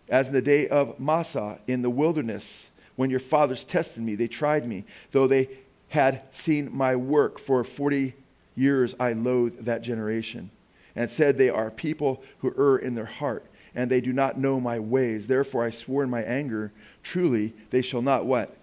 as 0.09 0.27
in 0.27 0.33
the 0.33 0.41
day 0.41 0.67
of 0.67 0.99
Massah 0.99 1.59
in 1.67 1.81
the 1.81 1.89
wilderness, 1.89 2.69
when 2.95 3.09
your 3.09 3.19
fathers 3.19 3.63
tested 3.63 4.03
me, 4.03 4.15
they 4.15 4.27
tried 4.27 4.67
me, 4.67 4.83
though 5.11 5.27
they 5.27 5.49
had 5.89 6.23
seen 6.31 6.75
my 6.75 6.95
work 6.95 7.39
for 7.39 7.63
40 7.63 8.13
years, 8.55 8.95
I 8.99 9.13
loathed 9.13 9.65
that 9.65 9.81
generation, 9.81 10.49
and 10.95 11.09
said, 11.09 11.37
They 11.37 11.49
are 11.49 11.69
people 11.69 12.23
who 12.39 12.53
err 12.57 12.77
in 12.77 12.95
their 12.95 13.05
heart, 13.05 13.45
and 13.75 13.89
they 13.89 14.01
do 14.01 14.11
not 14.11 14.39
know 14.39 14.59
my 14.59 14.79
ways. 14.79 15.27
Therefore, 15.27 15.63
I 15.63 15.69
swore 15.69 16.03
in 16.03 16.09
my 16.09 16.23
anger, 16.23 16.71
truly, 17.03 17.53
they 17.69 17.81
shall 17.81 18.01
not 18.01 18.25
what? 18.25 18.57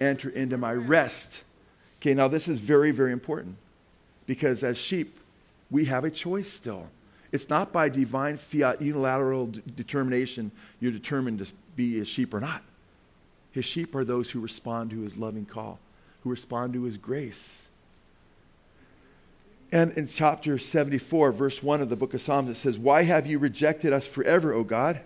Enter 0.00 0.28
into 0.28 0.58
my 0.58 0.72
rest. 0.72 1.42
Okay, 2.00 2.14
now 2.14 2.28
this 2.28 2.48
is 2.48 2.58
very, 2.58 2.90
very 2.90 3.12
important 3.12 3.56
because 4.26 4.62
as 4.62 4.76
sheep, 4.76 5.18
we 5.70 5.86
have 5.86 6.04
a 6.04 6.10
choice 6.10 6.50
still. 6.50 6.88
It's 7.32 7.48
not 7.48 7.72
by 7.72 7.88
divine 7.88 8.36
fiat, 8.36 8.82
unilateral 8.82 9.46
d- 9.46 9.62
determination, 9.74 10.52
you're 10.80 10.92
determined 10.92 11.38
to 11.38 11.50
be 11.74 12.00
a 12.00 12.04
sheep 12.04 12.34
or 12.34 12.40
not. 12.40 12.62
His 13.52 13.64
sheep 13.64 13.94
are 13.94 14.04
those 14.04 14.30
who 14.30 14.40
respond 14.40 14.90
to 14.90 15.00
his 15.00 15.16
loving 15.16 15.46
call, 15.46 15.78
who 16.22 16.30
respond 16.30 16.74
to 16.74 16.82
his 16.82 16.98
grace. 16.98 17.62
And 19.72 19.92
in 19.92 20.06
chapter 20.06 20.58
74, 20.58 21.32
verse 21.32 21.62
1 21.62 21.80
of 21.80 21.88
the 21.88 21.96
book 21.96 22.12
of 22.12 22.20
Psalms, 22.20 22.50
it 22.50 22.56
says, 22.56 22.78
Why 22.78 23.02
have 23.04 23.26
you 23.26 23.38
rejected 23.38 23.94
us 23.94 24.06
forever, 24.06 24.52
O 24.52 24.62
God? 24.64 25.00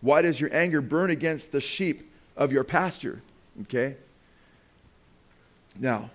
Why 0.00 0.22
does 0.22 0.40
your 0.40 0.52
anger 0.54 0.80
burn 0.80 1.10
against 1.10 1.52
the 1.52 1.60
sheep 1.60 2.10
of 2.36 2.50
your 2.50 2.64
pasture? 2.64 3.22
Okay? 3.62 3.96
Now, 5.78 6.10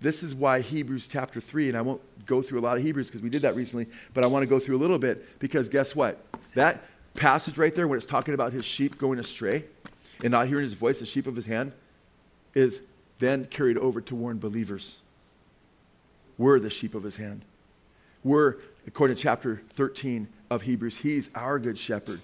this 0.00 0.22
is 0.22 0.34
why 0.34 0.60
Hebrews 0.60 1.08
chapter 1.08 1.40
3, 1.40 1.68
and 1.68 1.76
I 1.76 1.82
won't 1.82 2.00
go 2.26 2.42
through 2.42 2.60
a 2.60 2.62
lot 2.62 2.76
of 2.76 2.82
Hebrews 2.82 3.08
because 3.08 3.22
we 3.22 3.28
did 3.28 3.42
that 3.42 3.54
recently, 3.54 3.86
but 4.14 4.24
I 4.24 4.26
want 4.26 4.42
to 4.42 4.46
go 4.46 4.58
through 4.58 4.76
a 4.76 4.78
little 4.78 4.98
bit 4.98 5.38
because 5.38 5.68
guess 5.68 5.94
what? 5.94 6.24
That 6.54 6.82
passage 7.14 7.58
right 7.58 7.74
there, 7.74 7.86
when 7.86 7.98
it's 7.98 8.06
talking 8.06 8.34
about 8.34 8.52
his 8.52 8.64
sheep 8.64 8.98
going 8.98 9.18
astray 9.18 9.64
and 10.22 10.30
not 10.30 10.46
hearing 10.46 10.64
his 10.64 10.74
voice, 10.74 11.00
the 11.00 11.06
sheep 11.06 11.26
of 11.26 11.36
his 11.36 11.46
hand, 11.46 11.72
is 12.54 12.80
then 13.18 13.44
carried 13.46 13.78
over 13.78 14.00
to 14.00 14.14
warn 14.14 14.38
believers. 14.38 14.98
We're 16.38 16.58
the 16.58 16.70
sheep 16.70 16.94
of 16.94 17.02
his 17.02 17.16
hand. 17.16 17.44
We're, 18.24 18.56
according 18.86 19.16
to 19.16 19.22
chapter 19.22 19.62
13 19.74 20.28
of 20.50 20.62
Hebrews, 20.62 20.98
he's 20.98 21.28
our 21.34 21.58
good 21.58 21.78
shepherd. 21.78 22.20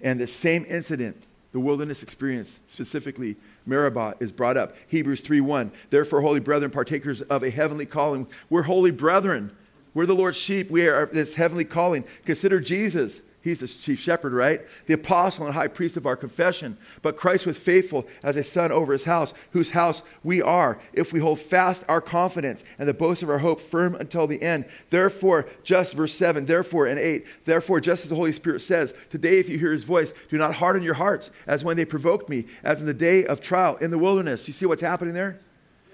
And 0.00 0.20
the 0.20 0.26
same 0.26 0.64
incident, 0.68 1.22
the 1.52 1.60
wilderness 1.60 2.02
experience, 2.02 2.60
specifically 2.66 3.36
Meribah, 3.66 4.14
is 4.20 4.32
brought 4.32 4.56
up. 4.56 4.74
Hebrews 4.88 5.20
3.1, 5.20 5.70
therefore, 5.90 6.20
holy 6.20 6.40
brethren, 6.40 6.70
partakers 6.70 7.22
of 7.22 7.42
a 7.42 7.50
heavenly 7.50 7.86
calling. 7.86 8.26
We're 8.48 8.62
holy 8.62 8.90
brethren. 8.90 9.56
We're 9.92 10.06
the 10.06 10.14
Lord's 10.14 10.36
sheep. 10.36 10.70
We 10.70 10.86
are 10.86 11.06
this 11.06 11.34
heavenly 11.34 11.64
calling. 11.64 12.04
Consider 12.24 12.60
Jesus. 12.60 13.20
He's 13.42 13.60
the 13.60 13.68
chief 13.68 13.98
shepherd, 13.98 14.34
right? 14.34 14.60
The 14.86 14.94
apostle 14.94 15.46
and 15.46 15.54
high 15.54 15.68
priest 15.68 15.96
of 15.96 16.04
our 16.04 16.16
confession. 16.16 16.76
But 17.00 17.16
Christ 17.16 17.46
was 17.46 17.56
faithful 17.56 18.06
as 18.22 18.36
a 18.36 18.44
son 18.44 18.70
over 18.70 18.92
his 18.92 19.04
house, 19.04 19.32
whose 19.52 19.70
house 19.70 20.02
we 20.22 20.42
are, 20.42 20.78
if 20.92 21.12
we 21.12 21.20
hold 21.20 21.38
fast 21.38 21.82
our 21.88 22.02
confidence 22.02 22.64
and 22.78 22.86
the 22.86 22.92
boast 22.92 23.22
of 23.22 23.30
our 23.30 23.38
hope 23.38 23.62
firm 23.62 23.94
until 23.94 24.26
the 24.26 24.42
end. 24.42 24.66
Therefore, 24.90 25.46
just 25.64 25.94
verse 25.94 26.14
7, 26.14 26.44
therefore, 26.44 26.86
and 26.86 26.98
8, 26.98 27.24
therefore, 27.46 27.80
just 27.80 28.04
as 28.04 28.10
the 28.10 28.16
Holy 28.16 28.32
Spirit 28.32 28.60
says, 28.60 28.92
today 29.08 29.38
if 29.38 29.48
you 29.48 29.58
hear 29.58 29.72
his 29.72 29.84
voice, 29.84 30.12
do 30.28 30.36
not 30.36 30.56
harden 30.56 30.82
your 30.82 30.94
hearts 30.94 31.30
as 31.46 31.64
when 31.64 31.78
they 31.78 31.86
provoked 31.86 32.28
me, 32.28 32.44
as 32.62 32.80
in 32.80 32.86
the 32.86 32.92
day 32.92 33.24
of 33.24 33.40
trial 33.40 33.76
in 33.76 33.90
the 33.90 33.98
wilderness. 33.98 34.48
You 34.48 34.52
see 34.52 34.66
what's 34.66 34.82
happening 34.82 35.14
there? 35.14 35.38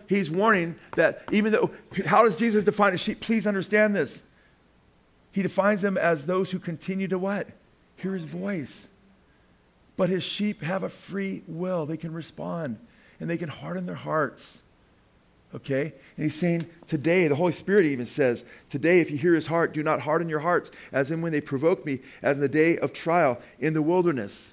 He's 0.08 0.30
warning 0.30 0.76
that 0.96 1.22
even 1.30 1.52
though, 1.52 1.70
how 2.06 2.24
does 2.24 2.36
Jesus 2.36 2.64
define 2.64 2.94
a 2.94 2.98
sheep? 2.98 3.20
Please 3.20 3.46
understand 3.46 3.94
this. 3.94 4.24
He 5.36 5.42
defines 5.42 5.82
them 5.82 5.98
as 5.98 6.24
those 6.24 6.50
who 6.50 6.58
continue 6.58 7.08
to 7.08 7.18
what? 7.18 7.46
Hear 7.96 8.14
his 8.14 8.24
voice. 8.24 8.88
But 9.98 10.08
his 10.08 10.24
sheep 10.24 10.62
have 10.62 10.82
a 10.82 10.88
free 10.88 11.42
will. 11.46 11.84
They 11.84 11.98
can 11.98 12.14
respond 12.14 12.78
and 13.20 13.28
they 13.28 13.36
can 13.36 13.50
harden 13.50 13.84
their 13.84 13.96
hearts. 13.96 14.62
Okay? 15.54 15.92
And 16.16 16.24
he's 16.24 16.36
saying 16.36 16.64
today, 16.86 17.28
the 17.28 17.34
Holy 17.34 17.52
Spirit 17.52 17.84
even 17.84 18.06
says, 18.06 18.46
Today, 18.70 19.00
if 19.00 19.10
you 19.10 19.18
hear 19.18 19.34
his 19.34 19.48
heart, 19.48 19.74
do 19.74 19.82
not 19.82 20.00
harden 20.00 20.30
your 20.30 20.40
hearts, 20.40 20.70
as 20.90 21.10
in 21.10 21.20
when 21.20 21.32
they 21.32 21.42
provoked 21.42 21.84
me, 21.84 22.00
as 22.22 22.38
in 22.38 22.40
the 22.40 22.48
day 22.48 22.78
of 22.78 22.94
trial 22.94 23.38
in 23.60 23.74
the 23.74 23.82
wilderness. 23.82 24.52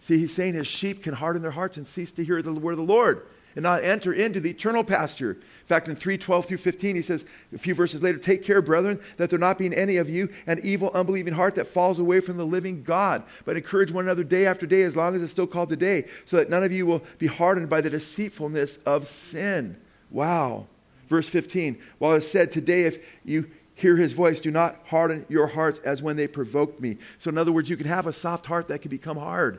See, 0.00 0.18
he's 0.18 0.34
saying 0.34 0.54
his 0.54 0.66
sheep 0.66 1.04
can 1.04 1.14
harden 1.14 1.40
their 1.40 1.52
hearts 1.52 1.76
and 1.76 1.86
cease 1.86 2.10
to 2.10 2.24
hear 2.24 2.42
the 2.42 2.52
word 2.52 2.72
of 2.72 2.78
the 2.78 2.82
Lord. 2.82 3.28
And 3.60 3.64
not 3.64 3.84
enter 3.84 4.10
into 4.10 4.40
the 4.40 4.48
eternal 4.48 4.82
pasture. 4.82 5.32
In 5.32 5.66
fact, 5.66 5.86
in 5.86 5.94
3:12 5.94 6.46
through 6.46 6.56
15, 6.56 6.96
he 6.96 7.02
says 7.02 7.26
a 7.54 7.58
few 7.58 7.74
verses 7.74 8.02
later, 8.02 8.16
"Take 8.16 8.42
care, 8.42 8.62
brethren, 8.62 8.98
that 9.18 9.28
there 9.28 9.38
not 9.38 9.58
be 9.58 9.66
in 9.66 9.74
any 9.74 9.98
of 9.98 10.08
you 10.08 10.30
an 10.46 10.60
evil, 10.62 10.90
unbelieving 10.94 11.34
heart 11.34 11.56
that 11.56 11.66
falls 11.66 11.98
away 11.98 12.20
from 12.20 12.38
the 12.38 12.46
living 12.46 12.82
God, 12.82 13.22
but 13.44 13.58
encourage 13.58 13.92
one 13.92 14.06
another 14.06 14.24
day 14.24 14.46
after 14.46 14.64
day, 14.64 14.80
as 14.82 14.96
long 14.96 15.14
as 15.14 15.22
it's 15.22 15.30
still 15.30 15.46
called 15.46 15.68
today, 15.68 16.06
so 16.24 16.38
that 16.38 16.48
none 16.48 16.64
of 16.64 16.72
you 16.72 16.86
will 16.86 17.02
be 17.18 17.26
hardened 17.26 17.68
by 17.68 17.82
the 17.82 17.90
deceitfulness 17.90 18.78
of 18.86 19.06
sin." 19.06 19.76
Wow. 20.10 20.66
Verse 21.06 21.28
15, 21.28 21.76
while 21.98 22.14
it 22.14 22.22
said, 22.22 22.50
Today, 22.50 22.84
if 22.84 22.98
you 23.26 23.50
hear 23.74 23.96
his 23.96 24.14
voice, 24.14 24.40
do 24.40 24.50
not 24.50 24.80
harden 24.86 25.26
your 25.28 25.48
hearts 25.48 25.80
as 25.84 26.00
when 26.00 26.16
they 26.16 26.26
provoked 26.26 26.80
me. 26.80 26.96
So, 27.18 27.28
in 27.28 27.36
other 27.36 27.52
words, 27.52 27.68
you 27.68 27.76
can 27.76 27.88
have 27.88 28.06
a 28.06 28.12
soft 28.14 28.46
heart 28.46 28.68
that 28.68 28.80
can 28.80 28.90
become 28.90 29.18
hard. 29.18 29.58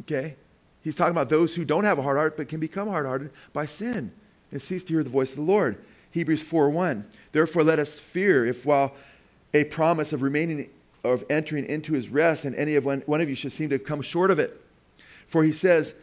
Okay? 0.00 0.34
He's 0.82 0.96
talking 0.96 1.12
about 1.12 1.28
those 1.28 1.54
who 1.54 1.64
don't 1.64 1.84
have 1.84 1.98
a 1.98 2.02
hard 2.02 2.16
heart 2.16 2.36
but 2.36 2.48
can 2.48 2.60
become 2.60 2.88
hard 2.88 3.06
hearted 3.06 3.30
by 3.52 3.66
sin 3.66 4.12
and 4.50 4.60
cease 4.60 4.84
to 4.84 4.94
hear 4.94 5.04
the 5.04 5.10
voice 5.10 5.30
of 5.30 5.36
the 5.36 5.42
Lord. 5.42 5.78
Hebrews 6.10 6.42
4 6.42 6.70
1. 6.70 7.06
Therefore, 7.32 7.64
let 7.64 7.78
us 7.78 7.98
fear 7.98 8.46
if 8.46 8.66
while 8.66 8.94
a 9.54 9.64
promise 9.64 10.12
of 10.12 10.22
remaining, 10.22 10.68
of 11.04 11.24
entering 11.30 11.66
into 11.66 11.94
his 11.94 12.08
rest, 12.08 12.44
and 12.44 12.54
any 12.54 12.74
of 12.74 12.84
one, 12.84 13.02
one 13.06 13.20
of 13.20 13.28
you 13.28 13.34
should 13.34 13.52
seem 13.52 13.70
to 13.70 13.78
come 13.78 14.02
short 14.02 14.30
of 14.30 14.38
it. 14.38 14.60
For 15.26 15.44
he 15.44 15.52
says, 15.52 15.94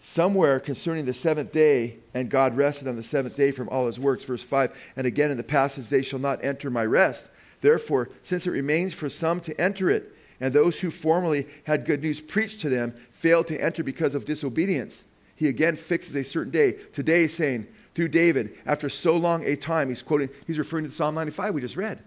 somewhere 0.00 0.60
concerning 0.60 1.04
the 1.04 1.14
seventh 1.14 1.52
day, 1.52 1.96
and 2.14 2.30
God 2.30 2.56
rested 2.56 2.88
on 2.88 2.96
the 2.96 3.02
seventh 3.02 3.36
day 3.36 3.50
from 3.50 3.68
all 3.68 3.86
his 3.86 3.98
works. 3.98 4.24
Verse 4.24 4.42
5. 4.42 4.74
And 4.96 5.06
again 5.06 5.30
in 5.30 5.36
the 5.36 5.42
passage, 5.42 5.88
they 5.88 6.02
shall 6.02 6.18
not 6.18 6.44
enter 6.44 6.70
my 6.70 6.84
rest. 6.84 7.26
Therefore, 7.60 8.08
since 8.22 8.46
it 8.46 8.50
remains 8.50 8.94
for 8.94 9.08
some 9.08 9.40
to 9.40 9.60
enter 9.60 9.90
it, 9.90 10.14
and 10.40 10.52
those 10.52 10.78
who 10.78 10.90
formerly 10.90 11.48
had 11.64 11.84
good 11.84 12.02
news 12.02 12.20
preached 12.20 12.60
to 12.60 12.68
them 12.68 12.94
failed 13.18 13.48
to 13.48 13.60
enter 13.60 13.82
because 13.82 14.14
of 14.14 14.24
disobedience, 14.24 15.02
he 15.34 15.48
again 15.48 15.74
fixes 15.74 16.14
a 16.14 16.22
certain 16.22 16.52
day. 16.52 16.72
Today, 16.92 17.26
saying, 17.26 17.66
through 17.94 18.08
David, 18.08 18.56
after 18.64 18.88
so 18.88 19.16
long 19.16 19.44
a 19.44 19.56
time, 19.56 19.88
he's 19.88 20.02
quoting, 20.02 20.28
he's 20.46 20.58
referring 20.58 20.84
to 20.84 20.90
Psalm 20.90 21.16
95 21.16 21.52
we 21.52 21.60
just 21.60 21.76
read. 21.76 21.98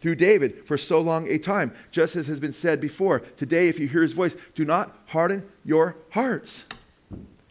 Through 0.00 0.16
David, 0.16 0.66
for 0.66 0.76
so 0.76 1.00
long 1.00 1.28
a 1.28 1.38
time, 1.38 1.72
just 1.92 2.16
as 2.16 2.26
has 2.26 2.40
been 2.40 2.52
said 2.52 2.80
before. 2.80 3.20
Today, 3.36 3.68
if 3.68 3.78
you 3.78 3.86
hear 3.86 4.02
his 4.02 4.12
voice, 4.12 4.36
do 4.56 4.64
not 4.64 4.96
harden 5.06 5.48
your 5.64 5.96
hearts. 6.10 6.64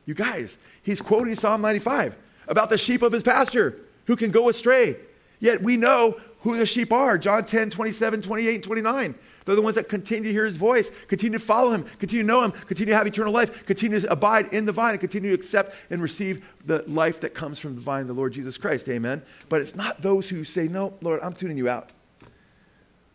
You 0.06 0.14
guys, 0.14 0.58
he's 0.84 1.02
quoting 1.02 1.36
Psalm 1.36 1.62
95 1.62 2.16
about 2.48 2.70
the 2.70 2.78
sheep 2.78 3.02
of 3.02 3.14
his 3.14 3.24
pasture 3.24 3.80
who 4.06 4.18
can 4.18 4.32
go 4.32 4.50
astray. 4.50 4.98
Yet 5.40 5.62
we 5.62 5.78
know 5.78 6.20
who 6.42 6.58
the 6.58 6.66
sheep 6.66 6.92
are 6.92 7.18
John 7.18 7.46
10, 7.46 7.70
27, 7.70 8.22
28, 8.22 8.56
and 8.56 8.64
29. 8.64 9.16
They're 9.48 9.56
the 9.56 9.62
ones 9.62 9.78
that 9.78 9.88
continue 9.88 10.26
to 10.26 10.32
hear 10.34 10.46
his 10.46 10.58
voice, 10.58 10.92
continue 11.08 11.40
to 11.40 11.44
follow 11.44 11.72
him, 11.72 11.86
continue 12.00 12.22
to 12.22 12.28
know 12.28 12.44
him, 12.44 12.52
continue 12.52 12.92
to 12.92 12.98
have 12.98 13.08
eternal 13.08 13.32
life, 13.32 13.66
continue 13.66 13.98
to 13.98 14.12
abide 14.12 14.52
in 14.54 14.66
the 14.66 14.74
vine, 14.74 14.92
and 14.92 15.00
continue 15.00 15.30
to 15.30 15.36
accept 15.36 15.74
and 15.90 16.02
receive 16.02 16.46
the 16.66 16.84
life 16.86 17.22
that 17.22 17.34
comes 17.34 17.58
from 17.58 17.76
the 17.76 17.82
vine, 17.82 18.08
the 18.08 18.14
Lord 18.14 18.34
Jesus 18.34 18.58
Christ. 18.58 18.90
Amen. 18.90 19.22
But 19.48 19.62
it's 19.62 19.74
not 19.74 20.02
those 20.02 20.28
who 20.28 20.44
say, 20.44 20.68
No, 20.68 20.94
Lord, 21.02 21.22
I'm 21.24 21.32
tuning 21.32 21.58
you 21.58 21.70
out. 21.70 21.92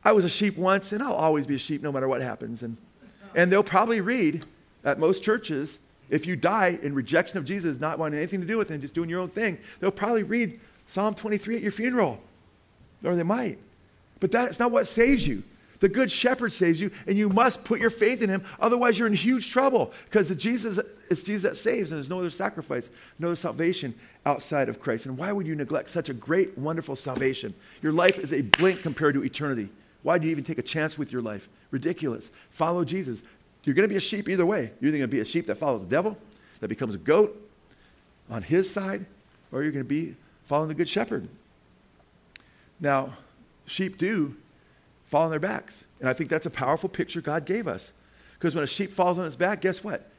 I 0.02 0.12
was 0.12 0.24
a 0.24 0.30
sheep 0.30 0.56
once, 0.56 0.92
and 0.92 1.02
I'll 1.02 1.12
always 1.12 1.46
be 1.46 1.56
a 1.56 1.58
sheep 1.58 1.82
no 1.82 1.92
matter 1.92 2.08
what 2.08 2.22
happens. 2.22 2.62
And, 2.62 2.78
and 3.34 3.52
they'll 3.52 3.62
probably 3.62 4.00
read 4.00 4.46
at 4.84 4.98
most 4.98 5.22
churches 5.22 5.80
if 6.08 6.26
you 6.26 6.34
die 6.34 6.78
in 6.82 6.94
rejection 6.94 7.36
of 7.36 7.44
Jesus, 7.44 7.78
not 7.78 7.98
wanting 7.98 8.18
anything 8.18 8.40
to 8.40 8.46
do 8.46 8.56
with 8.56 8.70
him, 8.70 8.80
just 8.80 8.94
doing 8.94 9.10
your 9.10 9.20
own 9.20 9.28
thing, 9.28 9.58
they'll 9.80 9.90
probably 9.90 10.22
read 10.22 10.58
Psalm 10.86 11.14
23 11.14 11.56
at 11.56 11.62
your 11.62 11.70
funeral. 11.70 12.18
Or 13.04 13.16
they 13.16 13.22
might. 13.22 13.58
But 14.18 14.30
that's 14.30 14.58
not 14.58 14.70
what 14.70 14.86
saves 14.86 15.26
you. 15.26 15.42
The 15.82 15.88
good 15.88 16.12
shepherd 16.12 16.52
saves 16.52 16.80
you, 16.80 16.92
and 17.08 17.18
you 17.18 17.28
must 17.28 17.64
put 17.64 17.80
your 17.80 17.90
faith 17.90 18.22
in 18.22 18.30
him. 18.30 18.44
Otherwise, 18.60 19.00
you're 19.00 19.08
in 19.08 19.14
huge 19.14 19.50
trouble 19.50 19.92
because 20.04 20.30
Jesus, 20.36 20.78
it's 21.10 21.24
Jesus 21.24 21.42
that 21.42 21.56
saves, 21.56 21.90
and 21.90 21.98
there's 21.98 22.08
no 22.08 22.20
other 22.20 22.30
sacrifice, 22.30 22.88
no 23.18 23.26
other 23.26 23.36
salvation 23.36 23.92
outside 24.24 24.68
of 24.68 24.78
Christ. 24.78 25.06
And 25.06 25.18
why 25.18 25.32
would 25.32 25.44
you 25.44 25.56
neglect 25.56 25.90
such 25.90 26.08
a 26.08 26.14
great, 26.14 26.56
wonderful 26.56 26.94
salvation? 26.94 27.52
Your 27.82 27.92
life 27.92 28.20
is 28.20 28.32
a 28.32 28.42
blink 28.42 28.82
compared 28.82 29.14
to 29.14 29.24
eternity. 29.24 29.70
Why 30.04 30.18
do 30.18 30.26
you 30.26 30.30
even 30.30 30.44
take 30.44 30.58
a 30.58 30.62
chance 30.62 30.96
with 30.96 31.10
your 31.10 31.20
life? 31.20 31.48
Ridiculous. 31.72 32.30
Follow 32.50 32.84
Jesus. 32.84 33.24
You're 33.64 33.74
going 33.74 33.88
to 33.88 33.92
be 33.92 33.96
a 33.96 34.00
sheep 34.00 34.28
either 34.28 34.46
way. 34.46 34.70
You're 34.80 34.90
either 34.90 34.98
going 34.98 35.10
to 35.10 35.16
be 35.16 35.18
a 35.18 35.24
sheep 35.24 35.48
that 35.48 35.56
follows 35.56 35.80
the 35.80 35.88
devil, 35.88 36.16
that 36.60 36.68
becomes 36.68 36.94
a 36.94 36.98
goat 36.98 37.36
on 38.30 38.44
his 38.44 38.70
side, 38.70 39.04
or 39.50 39.64
you're 39.64 39.72
going 39.72 39.84
to 39.84 39.88
be 39.88 40.14
following 40.46 40.68
the 40.68 40.76
good 40.76 40.88
shepherd. 40.88 41.26
Now, 42.78 43.14
sheep 43.66 43.98
do 43.98 44.36
fall 45.12 45.24
on 45.24 45.30
their 45.30 45.38
backs. 45.38 45.84
And 46.00 46.08
I 46.08 46.14
think 46.14 46.30
that's 46.30 46.46
a 46.46 46.50
powerful 46.50 46.88
picture 46.88 47.20
God 47.20 47.44
gave 47.44 47.68
us. 47.68 47.92
Because 48.32 48.54
when 48.54 48.64
a 48.64 48.66
sheep 48.66 48.90
falls 48.90 49.18
on 49.18 49.26
its 49.26 49.36
back, 49.36 49.60
guess 49.60 49.84
what? 49.84 50.10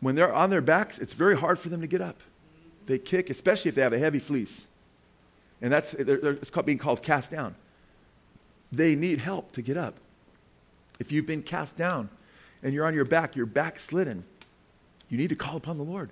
When 0.00 0.14
they're 0.14 0.32
on 0.32 0.48
their 0.48 0.62
backs, 0.62 0.98
it's 0.98 1.12
very 1.12 1.36
hard 1.36 1.58
for 1.58 1.68
them 1.68 1.82
to 1.82 1.86
get 1.86 2.00
up. 2.00 2.16
They 2.86 2.98
kick, 2.98 3.28
especially 3.28 3.68
if 3.68 3.74
they 3.74 3.82
have 3.82 3.92
a 3.92 3.98
heavy 3.98 4.18
fleece. 4.18 4.66
And 5.60 5.70
that's 5.70 5.90
they're, 5.90 6.16
they're, 6.16 6.32
it's 6.32 6.50
called, 6.50 6.64
being 6.64 6.78
called 6.78 7.02
cast 7.02 7.30
down. 7.30 7.54
They 8.72 8.96
need 8.96 9.18
help 9.18 9.52
to 9.52 9.62
get 9.62 9.76
up. 9.76 9.96
If 10.98 11.12
you've 11.12 11.26
been 11.26 11.42
cast 11.42 11.76
down, 11.76 12.08
and 12.62 12.72
you're 12.72 12.86
on 12.86 12.94
your 12.94 13.04
back, 13.04 13.36
you're 13.36 13.46
backslidden, 13.46 14.24
you 15.10 15.18
need 15.18 15.28
to 15.28 15.36
call 15.36 15.56
upon 15.56 15.76
the 15.76 15.84
Lord. 15.84 16.10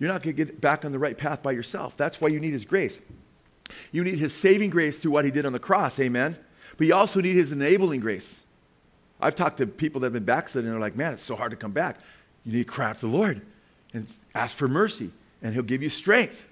You're 0.00 0.10
not 0.10 0.22
going 0.22 0.34
to 0.36 0.44
get 0.44 0.60
back 0.60 0.84
on 0.84 0.90
the 0.90 0.98
right 0.98 1.16
path 1.16 1.44
by 1.44 1.52
yourself. 1.52 1.96
That's 1.96 2.20
why 2.20 2.28
you 2.28 2.40
need 2.40 2.52
His 2.52 2.64
grace. 2.64 3.00
You 3.92 4.02
need 4.02 4.18
His 4.18 4.34
saving 4.34 4.70
grace 4.70 4.98
through 4.98 5.12
what 5.12 5.24
He 5.24 5.30
did 5.30 5.46
on 5.46 5.52
the 5.52 5.60
cross, 5.60 6.00
amen? 6.00 6.36
But 6.82 6.88
you 6.88 6.96
also 6.96 7.20
need 7.20 7.36
His 7.36 7.52
enabling 7.52 8.00
grace. 8.00 8.40
I've 9.20 9.36
talked 9.36 9.58
to 9.58 9.68
people 9.68 10.00
that 10.00 10.06
have 10.06 10.14
been 10.14 10.24
backslidden 10.24 10.68
and 10.68 10.74
they're 10.74 10.80
like, 10.80 10.96
man, 10.96 11.14
it's 11.14 11.22
so 11.22 11.36
hard 11.36 11.52
to 11.52 11.56
come 11.56 11.70
back. 11.70 12.00
You 12.44 12.54
need 12.54 12.66
to 12.66 12.72
cry 12.72 12.90
out 12.90 12.98
to 12.98 13.06
the 13.06 13.12
Lord 13.16 13.40
and 13.94 14.08
ask 14.34 14.56
for 14.56 14.66
mercy, 14.66 15.12
and 15.44 15.54
He'll 15.54 15.62
give 15.62 15.80
you 15.80 15.88
strength. 15.88 16.44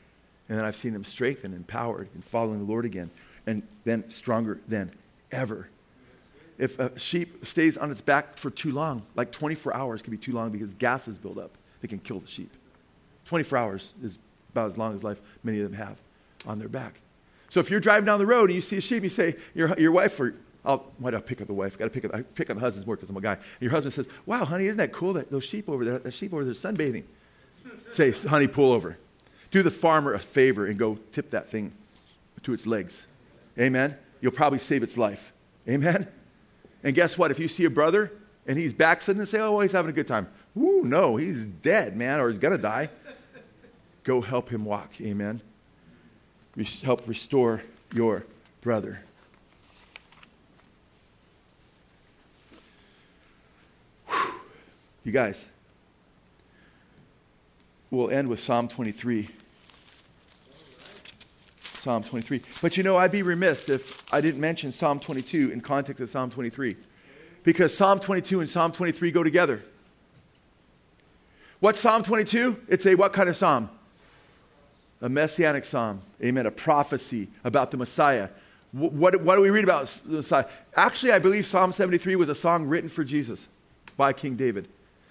And 0.48 0.56
then 0.56 0.64
I've 0.64 0.76
seen 0.76 0.92
them 0.92 1.02
strengthened, 1.02 1.52
empowered, 1.52 2.10
and 2.14 2.24
following 2.24 2.60
the 2.60 2.64
Lord 2.64 2.84
again, 2.84 3.10
and 3.44 3.64
then 3.82 4.08
stronger 4.08 4.60
than 4.68 4.92
ever 5.32 5.68
if 6.58 6.78
a 6.78 6.96
sheep 6.96 7.44
stays 7.44 7.76
on 7.76 7.90
its 7.90 8.00
back 8.00 8.38
for 8.38 8.50
too 8.50 8.70
long, 8.70 9.02
like 9.16 9.32
24 9.32 9.74
hours 9.74 10.00
can 10.00 10.12
be 10.12 10.16
too 10.16 10.32
long 10.32 10.50
because 10.50 10.74
gases 10.74 11.18
build 11.18 11.38
up. 11.38 11.50
They 11.80 11.88
can 11.88 11.98
kill 11.98 12.20
the 12.20 12.28
sheep. 12.28 12.52
24 13.24 13.58
hours 13.58 13.94
is 14.00 14.16
about 14.52 14.70
as 14.70 14.78
long 14.78 14.94
as 14.94 15.02
life 15.02 15.20
many 15.42 15.58
of 15.58 15.64
them 15.64 15.72
have 15.72 15.96
on 16.46 16.60
their 16.60 16.68
back. 16.68 17.00
So 17.50 17.60
if 17.60 17.68
you're 17.68 17.80
driving 17.80 18.06
down 18.06 18.18
the 18.18 18.26
road 18.26 18.48
and 18.48 18.54
you 18.54 18.62
see 18.62 18.78
a 18.78 18.80
sheep, 18.80 19.02
you 19.02 19.10
say, 19.10 19.36
your, 19.54 19.78
your 19.78 19.92
wife, 19.92 20.18
or 20.18 20.34
I'll, 20.64 20.86
why 20.98 21.10
do 21.10 21.16
I 21.16 21.20
pick 21.20 21.40
up 21.40 21.48
the 21.48 21.52
wife? 21.52 21.74
I 21.74 21.78
Got 21.80 21.84
to 21.86 21.90
pick 21.90 22.04
up, 22.04 22.14
I 22.14 22.22
pick 22.22 22.48
up 22.48 22.56
the 22.56 22.60
husband's 22.60 22.86
more 22.86 22.96
because 22.96 23.10
I'm 23.10 23.16
a 23.16 23.20
guy. 23.20 23.34
And 23.34 23.42
your 23.60 23.72
husband 23.72 23.92
says, 23.92 24.08
wow, 24.24 24.44
honey, 24.44 24.66
isn't 24.66 24.78
that 24.78 24.92
cool 24.92 25.14
that 25.14 25.30
those 25.30 25.44
sheep 25.44 25.68
over 25.68 25.84
there, 25.84 25.98
that 25.98 26.14
sheep 26.14 26.32
over 26.32 26.44
there 26.44 26.54
sunbathing? 26.54 27.04
say, 27.92 28.12
honey, 28.12 28.46
pull 28.46 28.72
over. 28.72 28.96
Do 29.50 29.64
the 29.64 29.70
farmer 29.70 30.14
a 30.14 30.20
favor 30.20 30.64
and 30.64 30.78
go 30.78 30.98
tip 31.12 31.30
that 31.30 31.50
thing 31.50 31.72
to 32.44 32.52
its 32.52 32.66
legs. 32.66 33.04
Amen? 33.58 33.96
You'll 34.20 34.32
probably 34.32 34.60
save 34.60 34.84
its 34.84 34.96
life. 34.96 35.32
Amen? 35.68 36.06
And 36.84 36.94
guess 36.94 37.18
what? 37.18 37.32
If 37.32 37.40
you 37.40 37.48
see 37.48 37.64
a 37.64 37.70
brother 37.70 38.12
and 38.46 38.58
he's 38.58 38.72
backsliding 38.72 39.20
and 39.20 39.28
say, 39.28 39.40
oh, 39.40 39.52
well, 39.52 39.60
he's 39.60 39.72
having 39.72 39.90
a 39.90 39.94
good 39.94 40.06
time. 40.06 40.28
Ooh, 40.56 40.82
no, 40.84 41.16
he's 41.16 41.46
dead, 41.46 41.96
man, 41.96 42.20
or 42.20 42.28
he's 42.28 42.38
going 42.38 42.56
to 42.56 42.62
die. 42.62 42.90
Go 44.04 44.20
help 44.20 44.48
him 44.50 44.64
walk. 44.64 44.92
Amen. 45.00 45.42
Help 46.82 47.06
restore 47.06 47.62
your 47.94 48.24
brother. 48.60 49.00
Whew. 54.08 54.32
You 55.04 55.12
guys, 55.12 55.46
we'll 57.90 58.10
end 58.10 58.28
with 58.28 58.40
Psalm 58.40 58.68
23. 58.68 59.28
Psalm 61.62 62.02
23. 62.02 62.42
But 62.60 62.76
you 62.76 62.82
know, 62.82 62.98
I'd 62.98 63.12
be 63.12 63.22
remiss 63.22 63.68
if 63.70 64.02
I 64.12 64.20
didn't 64.20 64.40
mention 64.40 64.70
Psalm 64.70 65.00
22 65.00 65.50
in 65.50 65.62
context 65.62 66.02
of 66.02 66.10
Psalm 66.10 66.30
23. 66.30 66.76
Because 67.42 67.74
Psalm 67.74 68.00
22 68.00 68.40
and 68.40 68.50
Psalm 68.50 68.72
23 68.72 69.10
go 69.12 69.22
together. 69.22 69.62
What's 71.60 71.80
Psalm 71.80 72.02
22? 72.02 72.64
It's 72.68 72.84
a 72.84 72.96
what 72.96 73.14
kind 73.14 73.30
of 73.30 73.36
psalm? 73.36 73.70
A 75.02 75.08
messianic 75.08 75.64
psalm. 75.64 76.02
Amen. 76.22 76.46
A 76.46 76.50
prophecy 76.50 77.28
about 77.44 77.70
the 77.70 77.76
Messiah. 77.76 78.28
What, 78.72 79.20
what, 79.22 79.36
do 79.36 79.42
we 79.42 79.50
read 79.50 79.64
about 79.64 79.86
the 80.04 80.16
Messiah? 80.16 80.46
Actually, 80.76 81.12
I 81.12 81.18
believe 81.18 81.44
Psalm 81.46 81.72
73 81.72 82.16
was 82.16 82.28
a 82.28 82.34
song 82.34 82.66
written 82.66 82.88
for 82.88 83.02
Jesus 83.02 83.48
by 83.96 84.12
King 84.12 84.36
David. 84.36 84.68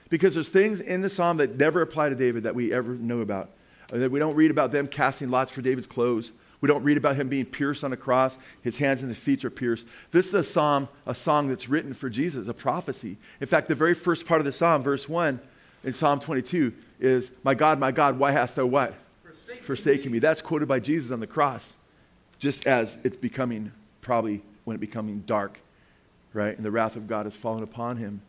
Because 0.10 0.34
there's 0.34 0.50
things 0.50 0.80
in 0.80 1.02
the 1.02 1.10
psalm 1.10 1.38
that 1.38 1.58
never 1.58 1.82
apply 1.82 2.10
to 2.10 2.16
David 2.16 2.44
that 2.44 2.56
we 2.56 2.74
ever 2.74 2.94
know 2.94 3.20
about. 3.20 3.50
Uh, 3.92 3.98
that 3.98 4.12
we 4.12 4.20
don't 4.20 4.36
read 4.36 4.52
about 4.52 4.72
them 4.72 4.88
casting 4.88 5.30
lots 5.30 5.52
for 5.52 5.62
David's 5.62 5.88
clothes. 5.88 6.32
We 6.62 6.68
don't 6.68 6.84
read 6.84 6.98
about 6.98 7.16
him 7.16 7.30
being 7.30 7.46
pierced 7.46 7.84
on 7.84 7.94
a 7.94 7.98
cross. 7.98 8.38
His 8.62 8.78
hands 8.78 9.02
and 9.02 9.10
his 9.10 9.18
feet 9.18 9.44
are 9.46 9.50
pierced. 9.50 9.86
This 10.12 10.28
is 10.28 10.34
a 10.34 10.44
psalm, 10.44 10.90
a 11.06 11.16
song 11.16 11.50
that's 11.50 11.70
written 11.70 11.94
for 11.94 12.10
Jesus, 12.10 12.48
a 12.48 12.54
prophecy. 12.54 13.18
In 13.40 13.48
fact, 13.48 13.68
the 13.68 13.76
very 13.76 13.94
first 13.94 14.26
part 14.26 14.42
of 14.42 14.46
the 14.46 14.52
psalm, 14.52 14.84
verse 14.84 15.08
1 15.08 15.40
in 15.84 15.94
Psalm 15.94 16.20
22, 16.20 16.74
is, 17.00 17.32
My 17.44 17.54
God, 17.54 17.80
my 17.80 17.92
God, 17.92 18.20
why 18.20 18.32
hast 18.32 18.56
thou 18.56 18.66
what? 18.66 18.94
Forsaken, 19.58 20.12
me. 20.12 20.20
That's 20.20 20.42
quoted 20.42 20.68
by 20.68 20.80
Jesus 20.80 21.12
on 21.12 21.20
the 21.20 21.28
cross, 21.28 21.74
just 22.40 22.68
as 22.68 22.98
it's 23.04 23.18
becoming, 23.18 23.72
probably 24.02 24.42
when 24.64 24.76
it 24.76 24.80
becoming 24.80 25.24
dark, 25.26 25.60
right? 26.34 26.56
And 26.56 26.66
the 26.66 26.72
wrath 26.72 26.96
of 26.96 27.08
God 27.08 27.26
has 27.26 27.36
fallen 27.36 27.64
upon 27.64 27.98
him. 27.98 28.22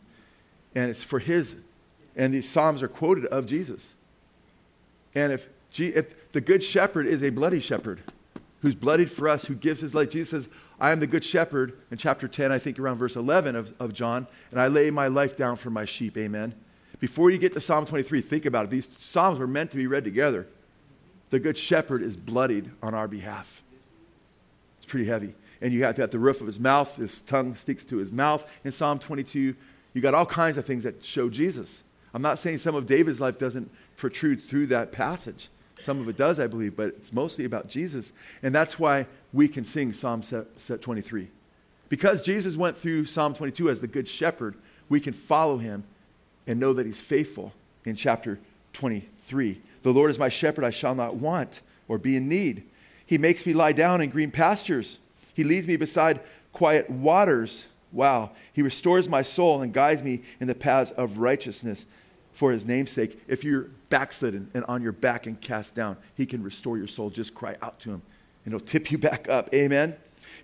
And 0.74 0.90
it's 0.90 1.02
for 1.02 1.18
his, 1.18 1.56
and 2.16 2.32
these 2.32 2.48
psalms 2.48 2.82
are 2.82 2.88
quoted 2.88 3.26
of 3.26 3.46
Jesus. 3.46 3.90
And 5.14 5.32
if, 5.32 5.48
if 5.78 6.32
the 6.32 6.40
good 6.40 6.62
shepherd 6.62 7.06
is 7.06 7.22
a 7.22 7.30
bloody 7.30 7.60
shepherd 7.60 8.00
who's 8.62 8.74
bloodied 8.74 9.10
for 9.10 9.28
us, 9.28 9.46
who 9.46 9.54
gives 9.54 9.80
his 9.80 9.94
life, 9.94 10.10
Jesus 10.10 10.30
says, 10.30 10.48
I 10.78 10.92
am 10.92 11.00
the 11.00 11.06
good 11.06 11.24
shepherd 11.24 11.78
in 11.90 11.98
chapter 11.98 12.28
10, 12.28 12.52
I 12.52 12.58
think 12.58 12.78
around 12.78 12.98
verse 12.98 13.16
11 13.16 13.56
of, 13.56 13.74
of 13.80 13.92
John, 13.92 14.26
and 14.50 14.60
I 14.60 14.68
lay 14.68 14.90
my 14.90 15.08
life 15.08 15.36
down 15.36 15.56
for 15.56 15.70
my 15.70 15.84
sheep. 15.84 16.16
Amen. 16.16 16.54
Before 17.00 17.30
you 17.30 17.38
get 17.38 17.54
to 17.54 17.60
Psalm 17.60 17.86
23, 17.86 18.20
think 18.20 18.46
about 18.46 18.66
it. 18.66 18.70
These 18.70 18.88
Psalms 18.98 19.38
were 19.38 19.46
meant 19.46 19.70
to 19.70 19.76
be 19.76 19.86
read 19.86 20.04
together. 20.04 20.46
The 21.30 21.40
good 21.40 21.56
shepherd 21.56 22.02
is 22.02 22.16
bloodied 22.16 22.70
on 22.82 22.94
our 22.94 23.08
behalf. 23.08 23.62
It's 24.78 24.86
pretty 24.90 25.06
heavy. 25.06 25.34
And 25.62 25.72
you 25.72 25.84
have 25.84 25.98
at 25.98 26.10
the 26.10 26.18
roof 26.18 26.40
of 26.40 26.46
his 26.46 26.58
mouth, 26.58 26.96
his 26.96 27.20
tongue 27.20 27.54
sticks 27.54 27.84
to 27.86 27.98
his 27.98 28.10
mouth. 28.10 28.44
In 28.64 28.72
Psalm 28.72 28.98
22, 28.98 29.54
you 29.92 30.00
got 30.00 30.14
all 30.14 30.26
kinds 30.26 30.58
of 30.58 30.64
things 30.64 30.84
that 30.84 31.04
show 31.04 31.28
Jesus. 31.28 31.82
I'm 32.12 32.22
not 32.22 32.38
saying 32.38 32.58
some 32.58 32.74
of 32.74 32.86
David's 32.86 33.20
life 33.20 33.38
doesn't 33.38 33.70
protrude 33.96 34.42
through 34.42 34.68
that 34.68 34.90
passage. 34.90 35.48
Some 35.80 36.00
of 36.00 36.08
it 36.08 36.16
does, 36.16 36.40
I 36.40 36.46
believe, 36.46 36.76
but 36.76 36.88
it's 36.88 37.12
mostly 37.12 37.44
about 37.44 37.68
Jesus. 37.68 38.12
And 38.42 38.54
that's 38.54 38.78
why 38.78 39.06
we 39.32 39.48
can 39.48 39.64
sing 39.64 39.92
Psalm 39.92 40.22
23. 40.22 41.28
Because 41.88 42.22
Jesus 42.22 42.56
went 42.56 42.76
through 42.76 43.06
Psalm 43.06 43.34
22 43.34 43.70
as 43.70 43.80
the 43.80 43.86
good 43.86 44.08
shepherd, 44.08 44.56
we 44.88 45.00
can 45.00 45.12
follow 45.12 45.58
him 45.58 45.84
and 46.46 46.58
know 46.58 46.72
that 46.72 46.86
he's 46.86 47.00
faithful 47.00 47.52
in 47.84 47.96
chapter 47.96 48.38
23. 48.72 49.60
The 49.82 49.92
Lord 49.92 50.10
is 50.10 50.18
my 50.18 50.28
shepherd, 50.28 50.64
I 50.64 50.70
shall 50.70 50.94
not 50.94 51.16
want 51.16 51.62
or 51.88 51.98
be 51.98 52.16
in 52.16 52.28
need. 52.28 52.64
He 53.04 53.18
makes 53.18 53.44
me 53.44 53.52
lie 53.52 53.72
down 53.72 54.00
in 54.00 54.10
green 54.10 54.30
pastures. 54.30 54.98
He 55.34 55.42
leads 55.42 55.66
me 55.66 55.76
beside 55.76 56.20
quiet 56.52 56.88
waters. 56.88 57.66
Wow. 57.92 58.30
He 58.52 58.62
restores 58.62 59.08
my 59.08 59.22
soul 59.22 59.62
and 59.62 59.72
guides 59.72 60.02
me 60.02 60.22
in 60.40 60.46
the 60.46 60.54
paths 60.54 60.92
of 60.92 61.18
righteousness 61.18 61.86
for 62.32 62.52
his 62.52 62.64
name's 62.64 62.90
sake. 62.90 63.20
If 63.26 63.42
you're 63.42 63.68
backslidden 63.88 64.50
and 64.54 64.64
on 64.66 64.82
your 64.82 64.92
back 64.92 65.26
and 65.26 65.40
cast 65.40 65.74
down, 65.74 65.96
he 66.14 66.26
can 66.26 66.42
restore 66.42 66.78
your 66.78 66.86
soul. 66.86 67.10
Just 67.10 67.34
cry 67.34 67.56
out 67.62 67.80
to 67.80 67.90
him 67.90 68.02
and 68.44 68.54
he'll 68.54 68.60
tip 68.60 68.92
you 68.92 68.98
back 68.98 69.28
up. 69.28 69.52
Amen. 69.52 69.96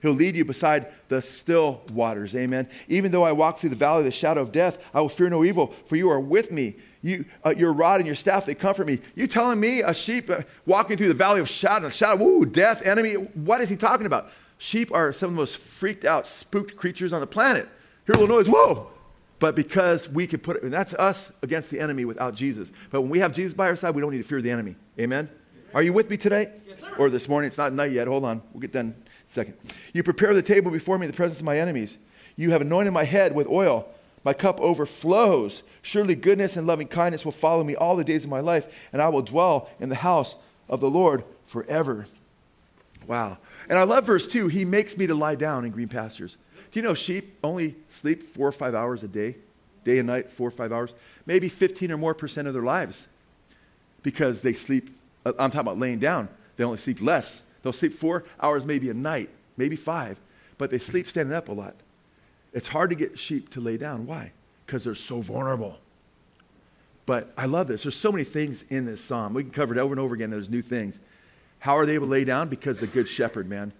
He'll 0.03 0.13
lead 0.13 0.37
you 0.37 0.45
beside 0.45 0.89
the 1.09 1.23
still 1.23 1.83
waters. 1.93 2.35
Amen. 2.35 2.69
Even 2.89 3.13
though 3.13 3.23
I 3.23 3.33
walk 3.33 3.59
through 3.59 3.71
the 3.71 3.77
valley 3.77 4.01
of 4.01 4.05
the 4.05 4.11
shadow 4.11 4.43
of 4.43 4.53
death, 4.53 4.79
I 4.93 5.01
will 5.01 5.09
fear 5.09 5.31
no 5.31 5.45
evil, 5.45 5.75
for 5.87 5.97
you 5.97 6.11
are 6.11 6.21
with 6.21 6.51
me. 6.51 6.77
You, 7.07 7.25
uh, 7.45 7.55
your 7.57 7.73
rod 7.73 8.01
and 8.01 8.07
your 8.07 8.17
staff, 8.17 8.47
they 8.47 8.57
comfort 8.57 8.89
me. 8.89 8.99
You 9.15 9.29
telling 9.29 9.61
me 9.61 9.81
a 9.81 9.95
sheep 9.95 10.29
uh, 10.29 10.41
walking 10.67 10.97
through 10.97 11.07
the 11.07 11.15
valley 11.15 11.41
of 11.41 11.49
shadow, 11.49 11.89
shadow, 11.89 12.17
woo, 12.17 12.45
death, 12.45 12.85
enemy? 12.85 13.13
What 13.13 13.61
is 13.61 13.69
he 13.69 13.77
talking 13.77 14.07
about? 14.07 14.29
Sheep 14.59 14.93
are 14.93 15.13
some 15.13 15.29
of 15.29 15.35
the 15.37 15.41
most 15.41 15.59
freaked 15.59 16.05
out, 16.05 16.27
spooked 16.27 16.75
creatures 16.75 17.13
on 17.13 17.21
the 17.21 17.27
planet. 17.27 17.69
Hear 18.07 18.17
a 18.17 18.19
little 18.19 18.37
noise, 18.37 18.49
whoa! 18.49 18.89
But 19.39 19.55
because 19.55 20.09
we 20.09 20.27
can 20.27 20.41
put 20.41 20.57
it, 20.57 20.65
and 20.65 20.73
that's 20.73 20.95
us 20.95 21.31
against 21.43 21.71
the 21.71 21.79
enemy 21.79 22.05
without 22.05 22.35
Jesus. 22.35 22.73
But 22.91 23.03
when 23.03 23.11
we 23.11 23.21
have 23.21 23.33
Jesus 23.33 23.55
by 23.55 23.69
our 23.69 23.77
side, 23.77 23.95
we 23.95 24.01
don't 24.01 24.11
need 24.11 24.19
to 24.19 24.25
fear 24.25 24.43
the 24.43 24.51
enemy. 24.51 24.75
Amen? 24.99 25.31
Are 25.75 25.83
you 25.83 25.93
with 25.93 26.11
me 26.11 26.17
today? 26.17 26.51
Yes, 26.67 26.81
sir. 26.81 26.93
Or 26.99 27.09
this 27.09 27.29
morning? 27.29 27.47
It's 27.47 27.59
not 27.59 27.73
night 27.73 27.93
yet. 27.93 28.09
Hold 28.09 28.25
on. 28.25 28.43
We'll 28.53 28.63
get 28.63 28.73
done 28.73 28.87
in 28.87 29.05
a 29.07 29.33
second. 29.33 29.55
You 29.93 30.03
prepare 30.03 30.35
the 30.35 30.43
table 30.43 30.73
before 30.73 30.99
me 30.99 31.07
in 31.07 31.13
the 31.13 31.17
presence 31.17 31.39
of 31.39 31.45
my 31.45 31.61
enemies. 31.61 31.99
You 32.35 32.51
have 32.51 32.63
anointed 32.63 32.93
my 32.93 33.05
head 33.05 33.33
with 33.33 33.47
oil. 33.47 33.87
My 34.27 34.33
cup 34.33 34.61
overflows. 34.61 35.63
Surely 35.83 36.17
goodness 36.17 36.57
and 36.57 36.67
loving 36.67 36.89
kindness 36.89 37.25
will 37.25 37.31
follow 37.31 37.63
me 37.63 37.77
all 37.77 37.95
the 37.95 38.03
days 38.03 38.25
of 38.25 38.31
my 38.31 38.41
life, 38.41 38.67
and 38.93 39.01
I 39.01 39.09
will 39.09 39.23
dwell 39.23 39.71
in 39.79 39.89
the 39.89 39.95
house 39.95 40.35
of 40.69 40.81
the 40.81 40.91
Lord 40.91 41.23
forever. 41.47 42.07
Wow. 43.07 43.39
And 43.69 43.79
I 43.79 43.85
love 43.85 44.05
verse 44.05 44.27
2. 44.27 44.49
He 44.49 44.65
makes 44.65 44.97
me 44.97 45.07
to 45.07 45.15
lie 45.15 45.37
down 45.37 45.65
in 45.65 45.71
green 45.71 45.87
pastures. 45.87 46.37
Do 46.73 46.81
you 46.81 46.83
know 46.83 46.93
sheep 46.93 47.39
only 47.45 47.77
sleep 47.89 48.21
four 48.25 48.49
or 48.49 48.53
five 48.53 48.75
hours 48.75 49.05
a 49.05 49.09
day? 49.09 49.37
Day 49.85 49.99
and 50.01 50.09
night, 50.09 50.33
four 50.33 50.49
or 50.49 50.51
five 50.51 50.73
hours? 50.73 50.93
Maybe 51.25 51.49
15 51.49 51.93
or 51.93 51.97
more 51.97 52.13
percent 52.13 52.49
of 52.49 52.53
their 52.53 52.65
lives 52.65 53.07
because 54.03 54.41
they 54.41 54.55
sleep. 54.55 54.91
uh, 55.25 55.35
I'm 55.39 55.53
talking 55.53 55.61
about 55.61 55.79
laying 55.79 56.01
down. 56.01 56.29
They 56.57 56.65
only 56.65 56.79
sleep 56.79 57.01
less. 57.01 57.43
They'll 57.63 57.73
sleep 57.73 57.93
four 57.93 58.25
hours 58.41 58.67
maybe 58.67 58.91
a 58.91 58.95
night, 58.95 59.31
maybe 59.57 59.77
five, 59.77 60.19
but 60.59 60.71
they 60.71 60.81
sleep 60.81 61.07
standing 61.07 61.33
up 61.33 61.49
a 61.49 61.53
lot. 61.53 61.77
It's 62.57 62.69
hard 62.69 62.89
to 62.89 62.97
get 62.97 63.19
sheep 63.19 63.51
to 63.51 63.61
lay 63.61 63.77
down. 63.77 64.07
Why? 64.07 64.33
Because 64.65 64.85
they're 64.85 64.95
so 64.95 65.21
vulnerable. 65.21 65.79
But 67.05 67.31
I 67.37 67.45
love 67.45 67.69
this. 67.69 67.83
There's 67.83 67.95
so 67.95 68.11
many 68.11 68.25
things 68.25 68.65
in 68.71 68.87
this 68.87 69.05
psalm. 69.05 69.35
We 69.35 69.43
can 69.43 69.53
cover 69.53 69.75
it 69.75 69.79
over 69.79 69.93
and 69.93 70.01
over 70.01 70.15
again. 70.15 70.31
There's 70.31 70.49
new 70.49 70.63
things. 70.63 70.99
How 71.59 71.77
are 71.77 71.85
they 71.85 71.93
able 71.93 72.07
to 72.07 72.13
lay 72.13 72.25
down? 72.25 72.49
Because 72.49 72.81
the 72.81 72.87
good 72.87 73.11
shepherd, 73.11 73.47
man. 73.47 73.75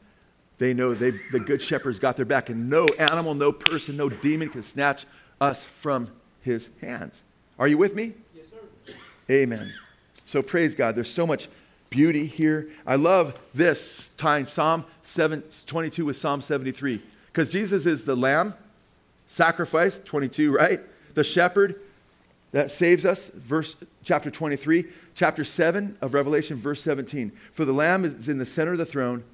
They 0.59 0.75
know 0.75 0.93
the 0.93 1.13
good 1.41 1.63
shepherd's 1.63 1.99
got 1.99 2.17
their 2.17 2.27
back, 2.27 2.51
and 2.51 2.69
no 2.69 2.87
animal, 2.99 3.35
no 3.35 3.51
person, 3.51 3.97
no 3.97 4.11
demon 4.11 4.51
can 4.51 4.63
snatch 4.63 5.07
us 5.41 5.65
from 5.65 6.11
his 6.43 6.69
hands. 6.83 7.23
Are 7.59 7.69
you 7.69 7.79
with 7.79 7.95
me? 7.95 8.13
Yes, 8.35 8.49
sir. 8.51 8.95
Amen. 9.31 9.73
So 10.27 10.43
praise 10.43 10.75
God. 10.75 10.95
There's 10.97 11.11
so 11.11 11.27
much 11.27 11.49
beauty 11.89 12.27
here. 12.27 12.69
I 12.87 12.97
love 12.97 13.39
this 13.55 14.11
tying 14.19 14.45
Psalm 14.45 14.85
7, 15.03 15.43
22 15.67 16.05
with 16.05 16.19
Psalm 16.19 16.43
73 16.43 17.01
because 17.37 17.51
Jesus 17.51 17.85
is 17.85 18.05
the 18.05 18.17
lamb, 18.17 18.55
sacrifice, 19.29 20.01
22, 20.05 20.55
right? 20.55 20.81
The 21.15 21.25
shepherd 21.25 21.81
that 22.53 22.71
saves 22.71 23.05
us, 23.05 23.29
verse 23.29 23.77
chapter 24.05 24.31
23, 24.31 24.87
chapter 25.15 25.45
7 25.45 25.99
of 26.01 26.15
Revelation, 26.15 26.57
verse 26.57 26.83
17. 26.83 27.33
For 27.53 27.65
the 27.65 27.73
lamb 27.73 28.05
is 28.05 28.29
in 28.29 28.39
the 28.39 28.47
center 28.47 28.73
of 28.73 28.79
the 28.79 28.87
throne, 28.87 29.25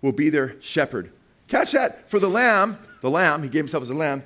will 0.00 0.12
be 0.12 0.30
their 0.30 0.60
shepherd. 0.60 1.10
Catch 1.48 1.72
that. 1.72 2.08
For 2.10 2.18
the 2.18 2.30
lamb, 2.30 2.78
the 3.00 3.10
lamb, 3.10 3.42
he 3.42 3.48
gave 3.48 3.60
himself 3.60 3.82
as 3.82 3.90
a 3.90 3.94
lamb, 3.94 4.22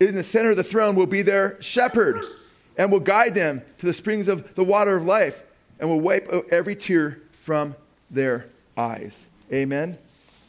in 0.00 0.14
the 0.14 0.24
center 0.24 0.50
of 0.50 0.56
the 0.56 0.64
throne 0.64 0.94
will 0.94 1.06
be 1.06 1.22
their 1.22 1.60
shepherd 1.60 2.24
and 2.76 2.90
will 2.90 3.00
guide 3.00 3.34
them 3.34 3.62
to 3.78 3.86
the 3.86 3.92
springs 3.92 4.28
of 4.28 4.54
the 4.54 4.64
water 4.64 4.96
of 4.96 5.04
life 5.04 5.42
and 5.78 5.88
will 5.88 6.00
wipe 6.00 6.28
every 6.50 6.74
tear 6.74 7.20
from 7.32 7.74
their 8.10 8.46
eyes. 8.76 9.24
Amen. 9.52 9.98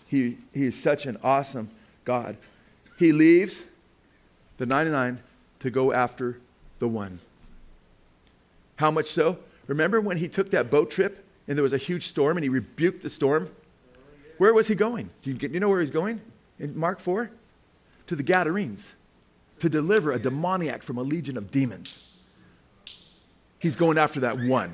He, 0.07 0.37
he 0.53 0.65
is 0.65 0.81
such 0.81 1.05
an 1.05 1.17
awesome 1.23 1.69
God. 2.03 2.37
He 2.97 3.11
leaves 3.11 3.61
the 4.57 4.65
99 4.65 5.19
to 5.59 5.69
go 5.69 5.91
after 5.91 6.39
the 6.79 6.87
one. 6.87 7.19
How 8.77 8.91
much 8.91 9.11
so? 9.11 9.39
Remember 9.67 10.01
when 10.01 10.17
he 10.17 10.27
took 10.27 10.51
that 10.51 10.69
boat 10.69 10.91
trip 10.91 11.25
and 11.47 11.57
there 11.57 11.63
was 11.63 11.73
a 11.73 11.77
huge 11.77 12.07
storm 12.07 12.37
and 12.37 12.43
he 12.43 12.49
rebuked 12.49 13.01
the 13.01 13.09
storm? 13.09 13.49
Where 14.37 14.53
was 14.53 14.67
he 14.67 14.75
going? 14.75 15.09
Do 15.23 15.31
you, 15.31 15.49
you 15.49 15.59
know 15.59 15.69
where 15.69 15.81
he's 15.81 15.91
going? 15.91 16.21
In 16.59 16.77
Mark 16.77 16.99
4? 16.99 17.31
To 18.07 18.15
the 18.15 18.23
Gadarenes 18.23 18.93
to 19.59 19.69
deliver 19.69 20.11
a 20.11 20.19
demoniac 20.19 20.83
from 20.83 20.97
a 20.97 21.01
legion 21.01 21.37
of 21.37 21.51
demons. 21.51 21.99
He's 23.59 23.75
going 23.75 23.97
after 23.97 24.19
that 24.21 24.39
one. 24.39 24.73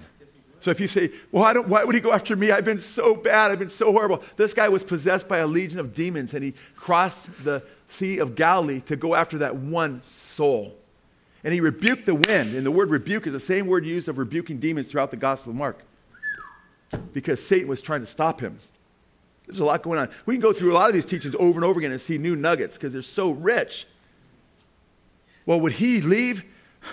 So 0.62 0.70
if 0.70 0.80
you 0.80 0.88
say, 0.88 1.12
well, 1.32 1.43
I 1.43 1.53
don't, 1.53 1.68
why 1.68 1.84
would 1.84 1.95
he 1.95 2.01
go 2.01 2.14
after 2.14 2.36
me? 2.36 2.51
I've 2.51 2.64
been 2.64 2.80
so 2.80 3.16
bad. 3.16 3.49
I've 3.49 3.57
been 3.57 3.68
so 3.68 3.91
horrible. 3.91 4.22
This 4.38 4.53
guy 4.53 4.70
was 4.70 4.84
possessed 4.84 5.28
by 5.28 5.39
a 5.39 5.47
legion 5.47 5.80
of 5.80 5.95
demons 5.95 6.36
and 6.36 6.43
he 6.43 6.53
crossed 6.76 7.43
the 7.43 7.64
Sea 7.88 8.20
of 8.20 8.36
Galilee 8.36 8.80
to 8.82 8.95
go 8.95 9.16
after 9.16 9.39
that 9.39 9.55
one 9.55 10.03
soul. 10.03 10.78
And 11.43 11.51
he 11.51 11.62
rebuked 11.62 12.05
the 12.05 12.14
wind. 12.14 12.53
And 12.53 12.64
the 12.64 12.70
word 12.70 12.91
rebuke 12.91 13.26
is 13.26 13.34
the 13.34 13.39
same 13.39 13.66
word 13.66 13.86
used 13.86 14.07
of 14.07 14.20
rebuking 14.20 14.59
demons 14.59 14.86
throughout 14.86 15.09
the 15.09 15.18
Gospel 15.18 15.49
of 15.49 15.55
Mark 15.55 15.80
because 17.12 17.43
Satan 17.43 17.68
was 17.68 17.82
trying 17.82 18.01
to 18.01 18.07
stop 18.07 18.39
him. 18.39 18.59
There's 19.47 19.62
a 19.62 19.66
lot 19.66 19.82
going 19.82 19.97
on. 19.97 20.09
We 20.28 20.36
can 20.36 20.41
go 20.41 20.53
through 20.53 20.74
a 20.74 20.76
lot 20.76 20.89
of 20.89 20.93
these 20.93 21.07
teachings 21.07 21.34
over 21.39 21.57
and 21.57 21.66
over 21.66 21.80
again 21.80 21.91
and 21.91 21.99
see 21.99 22.20
new 22.20 22.36
nuggets 22.36 22.78
because 22.78 22.93
they're 22.93 23.01
so 23.01 23.32
rich. 23.32 23.88
Well, 25.47 25.59
would 25.59 25.74
he 25.74 26.01
leave 26.01 26.43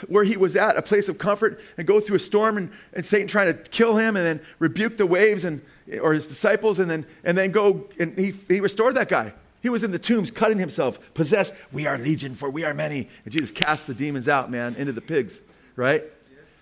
where 0.07 0.25
he 0.25 0.37
was 0.37 0.57
at, 0.57 0.77
a 0.77 0.83
place 0.83 1.09
of 1.09 1.19
comfort, 1.19 1.61
and 1.77 1.87
go 1.87 2.01
through 2.01 2.17
a 2.17 2.21
storm 2.21 2.57
and, 2.57 2.71
and 2.93 3.07
Satan 3.07 3.27
trying 3.27 3.47
to 3.47 3.55
kill 3.71 3.97
him 3.97 4.17
and 4.17 4.25
then 4.25 4.41
rebuke 4.59 4.99
the 4.99 5.07
waves 5.07 5.45
and, 5.45 5.63
or 6.03 6.13
his 6.13 6.27
disciples 6.27 6.79
and 6.79 6.91
then, 6.91 7.07
and 7.25 7.37
then 7.37 7.51
go 7.51 7.89
and 7.99 8.17
he, 8.19 8.35
he 8.49 8.61
restored 8.61 8.95
that 8.97 9.09
guy? 9.09 9.33
He 9.61 9.69
was 9.69 9.83
in 9.83 9.91
the 9.91 9.99
tombs 9.99 10.31
cutting 10.31 10.59
himself, 10.59 10.99
possessed. 11.15 11.53
We 11.73 11.87
are 11.87 11.99
legion, 11.99 12.35
for 12.35 12.49
we 12.49 12.65
are 12.65 12.75
many. 12.75 13.09
And 13.25 13.33
Jesus 13.33 13.51
cast 13.51 13.87
the 13.87 13.95
demons 13.95 14.29
out, 14.29 14.51
man, 14.51 14.77
into 14.77 14.93
the 14.93 15.01
pigs, 15.01 15.41
right? 15.75 16.05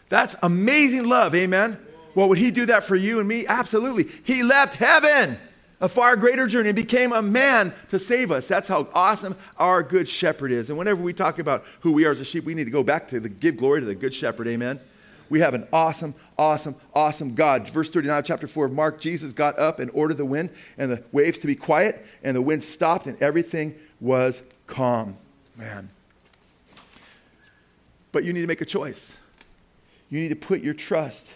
That's 0.09 0.35
amazing 0.43 1.05
love, 1.05 1.35
amen? 1.35 1.79
Well, 2.15 2.29
would 2.31 2.39
he 2.39 2.51
do 2.51 2.67
that 2.67 2.85
for 2.85 2.97
you 2.97 3.19
and 3.19 3.29
me? 3.29 3.47
Absolutely. 3.47 4.09
He 4.25 4.43
left 4.43 4.75
heaven, 4.75 5.39
a 5.81 5.89
far 5.89 6.17
greater 6.17 6.47
journey, 6.47 6.71
and 6.71 6.77
became 6.77 7.13
a 7.13 7.21
man 7.21 7.73
to 7.89 7.99
save 7.99 8.33
us. 8.33 8.49
That's 8.49 8.69
how 8.69 8.89
awesome 8.95 9.37
our 9.59 9.83
good 9.83 10.09
shepherd 10.09 10.51
is. 10.51 10.71
And 10.71 10.79
whenever 10.79 11.03
we 11.03 11.13
talk 11.13 11.39
about 11.39 11.65
who 11.81 11.93
we 11.93 12.05
are 12.07 12.13
as 12.13 12.21
a 12.21 12.25
sheep, 12.25 12.45
we 12.45 12.55
need 12.55 12.65
to 12.65 12.71
go 12.71 12.83
back 12.83 13.09
to 13.09 13.21
the 13.21 13.29
give 13.29 13.57
glory 13.57 13.81
to 13.81 13.87
the 13.87 13.95
good 13.95 14.15
shepherd, 14.15 14.47
amen? 14.49 14.81
We 15.29 15.41
have 15.41 15.55
an 15.55 15.67
awesome, 15.73 16.15
awesome, 16.39 16.77
awesome 16.95 17.35
God. 17.35 17.69
Verse 17.71 17.91
39 17.91 18.19
of 18.19 18.25
chapter 18.25 18.47
4 18.47 18.67
of 18.67 18.73
Mark 18.73 19.01
Jesus 19.01 19.33
got 19.33 19.59
up 19.59 19.81
and 19.81 19.91
ordered 19.93 20.19
the 20.19 20.25
wind 20.25 20.51
and 20.79 20.91
the 20.91 21.03
waves 21.13 21.39
to 21.41 21.47
be 21.47 21.57
quiet, 21.57 22.07
and 22.23 22.37
the 22.37 22.43
wind 22.43 22.63
stopped, 22.63 23.07
and 23.07 23.21
everything 23.21 23.75
was 24.01 24.43
calm. 24.67 25.17
Man. 25.57 25.91
But 28.13 28.25
you 28.25 28.33
need 28.33 28.43
to 28.43 28.47
make 28.47 28.61
a 28.61 28.67
choice. 28.67 29.17
You 30.09 30.21
need 30.21 30.29
to 30.29 30.37
put 30.37 30.63
your 30.63 30.75
trust 30.75 31.27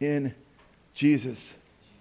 in 0.00 0.34
Jesus. 0.94 1.54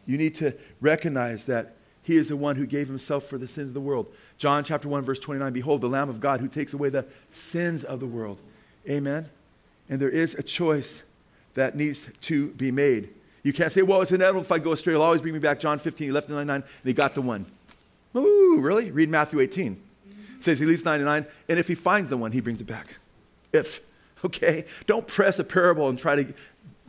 You 0.10 0.18
need 0.18 0.36
to 0.38 0.54
recognize 0.82 1.46
that 1.46 1.76
he 2.02 2.18
is 2.18 2.30
the 2.30 2.36
one 2.36 2.56
who 2.56 2.66
gave 2.66 2.88
himself 2.88 3.26
for 3.26 3.38
the 3.38 3.48
sins 3.48 3.68
of 3.68 3.74
the 3.76 3.80
world. 3.80 4.08
John 4.40 4.64
chapter 4.64 4.90
1 4.90 5.04
verse 5.04 5.20
29 5.20 5.54
behold 5.54 5.82
the 5.82 5.88
lamb 5.88 6.10
of 6.10 6.20
God 6.20 6.40
who 6.40 6.48
takes 6.48 6.74
away 6.74 6.90
the 6.90 7.06
sins 7.30 7.84
of 7.84 8.00
the 8.00 8.08
world. 8.08 8.40
Amen. 8.90 9.30
And 9.88 10.02
there 10.02 10.10
is 10.10 10.34
a 10.34 10.42
choice 10.42 11.04
that 11.54 11.76
needs 11.76 12.08
to 12.22 12.48
be 12.54 12.72
made. 12.72 13.10
You 13.44 13.54
can't 13.54 13.72
say, 13.72 13.84
well, 13.84 14.02
it's 14.02 14.12
inevitable 14.12 14.42
if 14.42 14.52
I 14.52 14.58
go 14.58 14.72
astray, 14.72 14.94
he'll 14.94 15.04
always 15.04 15.22
bring 15.22 15.36
me 15.36 15.40
back. 15.40 15.60
John 15.60 15.78
15, 15.78 16.08
he 16.08 16.12
left 16.12 16.28
the 16.28 16.34
99, 16.34 16.56
and 16.56 16.66
he 16.84 16.94
got 16.94 17.14
the 17.14 17.22
one. 17.22 17.46
Ooh, 18.16 18.58
really? 18.60 18.90
Read 18.90 19.10
Matthew 19.10 19.40
18. 19.40 19.80
It 20.38 20.44
says 20.44 20.58
he 20.58 20.66
leaves 20.66 20.84
99, 20.84 21.26
and 21.48 21.60
if 21.60 21.68
he 21.68 21.76
finds 21.76 22.10
the 22.10 22.18
one, 22.18 22.32
he 22.32 22.42
brings 22.42 22.62
it 22.62 22.68
back. 22.68 22.96
If, 23.54 23.82
okay? 24.26 24.66
Don't 24.88 25.08
press 25.08 25.38
a 25.38 25.44
parable 25.44 25.88
and 25.88 26.00
try 26.00 26.16
to 26.16 26.34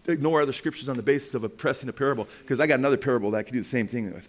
ignore 0.07 0.41
other 0.41 0.53
scriptures 0.53 0.89
on 0.89 0.97
the 0.97 1.03
basis 1.03 1.35
of 1.35 1.45
a 1.45 1.47
oppressing 1.47 1.89
a 1.89 1.93
parable, 1.93 2.29
because 2.43 2.61
I 2.61 2.67
got 2.67 2.79
another 2.79 2.97
parable 2.97 3.31
that 3.33 3.39
I 3.39 3.43
can 3.43 3.55
do 3.55 3.61
the 3.61 3.69
same 3.69 3.87
thing 3.87 4.13
with. 4.13 4.29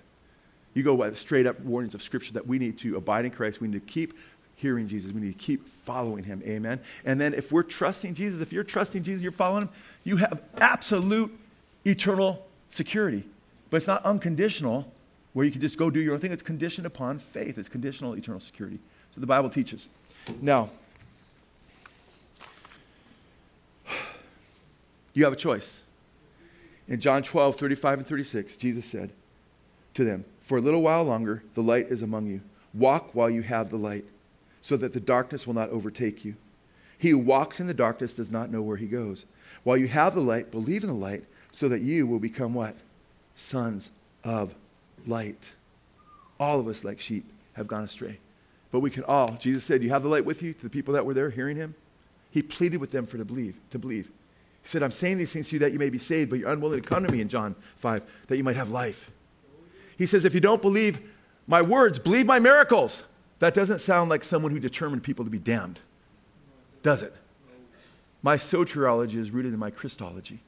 You 0.74 0.84
go 0.84 1.14
straight 1.14 1.46
up 1.46 1.60
warnings 1.62 1.96
of 1.96 2.02
scripture 2.02 2.34
that 2.34 2.48
we 2.48 2.58
need 2.58 2.78
to 2.80 2.96
abide 2.98 3.26
in 3.26 3.32
Christ. 3.32 3.62
We 3.62 3.68
need 3.68 3.86
to 3.86 3.94
keep 3.94 4.14
hearing 4.56 4.88
Jesus. 4.88 5.12
We 5.12 5.22
need 5.22 5.38
to 5.38 5.46
keep 5.46 5.68
following 5.84 6.24
him. 6.24 6.42
Amen. 6.46 6.80
And 7.04 7.20
then 7.20 7.34
if 7.34 7.52
we're 7.52 7.64
trusting 7.64 8.14
Jesus, 8.14 8.42
if 8.42 8.54
you're 8.54 8.64
trusting 8.64 9.04
Jesus, 9.04 9.22
you're 9.22 9.32
following 9.32 9.64
him, 9.64 9.70
you 10.04 10.18
have 10.18 10.42
absolute 10.58 11.38
eternal 11.86 12.46
security. 12.70 13.26
But 13.70 13.78
it's 13.78 13.88
not 13.88 14.04
unconditional 14.06 14.92
where 15.34 15.46
you 15.46 15.52
can 15.52 15.62
just 15.62 15.78
go 15.78 15.90
do 15.90 16.00
your 16.00 16.14
own 16.14 16.20
thing. 16.20 16.32
It's 16.32 16.44
conditioned 16.44 16.86
upon 16.86 17.20
faith. 17.20 17.58
It's 17.58 17.70
conditional 17.70 18.14
eternal 18.14 18.40
security. 18.40 18.80
So 19.14 19.20
the 19.20 19.28
Bible 19.28 19.50
teaches. 19.50 19.90
Now, 20.42 20.70
you 25.14 25.24
have 25.24 25.34
a 25.34 25.38
choice. 25.38 25.82
In 26.88 27.00
John 27.00 27.24
12, 27.24 27.56
35 27.56 28.00
and 28.00 28.08
36, 28.08 28.58
Jesus 28.58 28.86
said 28.86 29.12
to 29.94 30.04
them, 30.04 30.26
For 30.42 30.58
a 30.58 30.62
little 30.62 30.82
while 30.82 31.04
longer, 31.04 31.44
the 31.54 31.62
light 31.62 31.88
is 31.88 32.02
among 32.02 32.28
you. 32.28 32.42
Walk 32.74 33.14
while 33.14 33.30
you 33.30 33.42
have 33.42 33.70
the 33.70 33.78
light, 33.78 34.06
so 34.62 34.78
that 34.78 34.94
the 34.94 35.00
darkness 35.00 35.46
will 35.46 35.54
not 35.54 35.70
overtake 35.70 36.24
you. 36.24 36.36
He 36.98 37.10
who 37.10 37.18
walks 37.18 37.60
in 37.60 37.68
the 37.68 37.74
darkness 37.74 38.14
does 38.14 38.32
not 38.32 38.52
know 38.52 38.62
where 38.62 38.78
he 38.78 38.86
goes. 38.86 39.26
While 39.64 39.78
you 39.78 39.88
have 39.88 40.14
the 40.14 40.22
light, 40.22 40.52
believe 40.52 40.84
in 40.84 40.90
the 40.90 40.96
light, 40.96 41.26
so 41.52 41.68
that 41.68 41.82
you 41.82 42.08
will 42.08 42.20
become 42.20 42.54
what? 42.54 42.76
Sons 43.36 43.90
of 44.24 44.54
light. 45.06 45.52
All 46.40 46.60
of 46.60 46.68
us, 46.68 46.84
like 46.84 47.00
sheep, 47.00 47.26
have 47.54 47.68
gone 47.68 47.84
astray. 47.84 48.20
But 48.72 48.80
we 48.80 48.90
can 48.90 49.04
all, 49.04 49.28
Jesus 49.40 49.64
said, 49.64 49.84
You 49.84 49.90
have 49.90 50.04
the 50.04 50.10
light 50.10 50.26
with 50.26 50.42
you 50.42 50.54
to 50.54 50.62
the 50.62 50.70
people 50.70 50.94
that 50.94 51.06
were 51.06 51.14
there 51.14 51.30
hearing 51.30 51.58
him? 51.58 51.76
He 52.30 52.42
pleaded 52.42 52.78
with 52.78 52.92
them 52.92 53.06
for 53.06 53.18
to 53.18 53.26
believe, 53.26 53.58
to 53.72 53.80
believe. 53.80 54.10
He 54.64 54.70
said, 54.70 54.84
I'm 54.84 54.92
saying 54.92 55.18
these 55.18 55.34
things 55.34 55.50
to 55.50 55.56
you 55.56 55.60
that 55.60 55.74
you 55.74 55.80
may 55.80 55.90
be 55.90 55.98
saved, 55.98 56.30
but 56.30 56.40
you're 56.40 56.52
unwilling 56.52 56.82
to 56.82 56.88
come 56.88 57.06
to 57.06 57.12
me 57.12 57.22
in 57.22 57.30
John 57.30 57.56
5, 57.78 58.02
that 58.28 58.38
you 58.38 58.44
might 58.44 58.56
have 58.56 58.70
life. 58.70 59.12
He 59.98 60.06
says, 60.06 60.26
if 60.26 60.34
you 60.34 60.40
don't 60.40 60.62
believe 60.62 61.00
my 61.48 61.62
words, 61.62 62.00
believe 62.00 62.26
my 62.26 62.40
miracles. 62.40 63.04
That 63.40 63.54
doesn't 63.56 63.80
sound 63.80 64.10
like 64.12 64.24
someone 64.24 64.52
who 64.52 64.60
determined 64.60 65.04
people 65.04 65.26
to 65.26 65.32
be 65.32 65.40
damned, 65.40 65.80
does 66.84 67.02
it? 67.02 67.16
My 68.22 68.38
soteriology 68.38 69.16
is 69.16 69.32
rooted 69.32 69.52
in 69.52 69.60
my 69.60 69.72
Christology, 69.72 70.42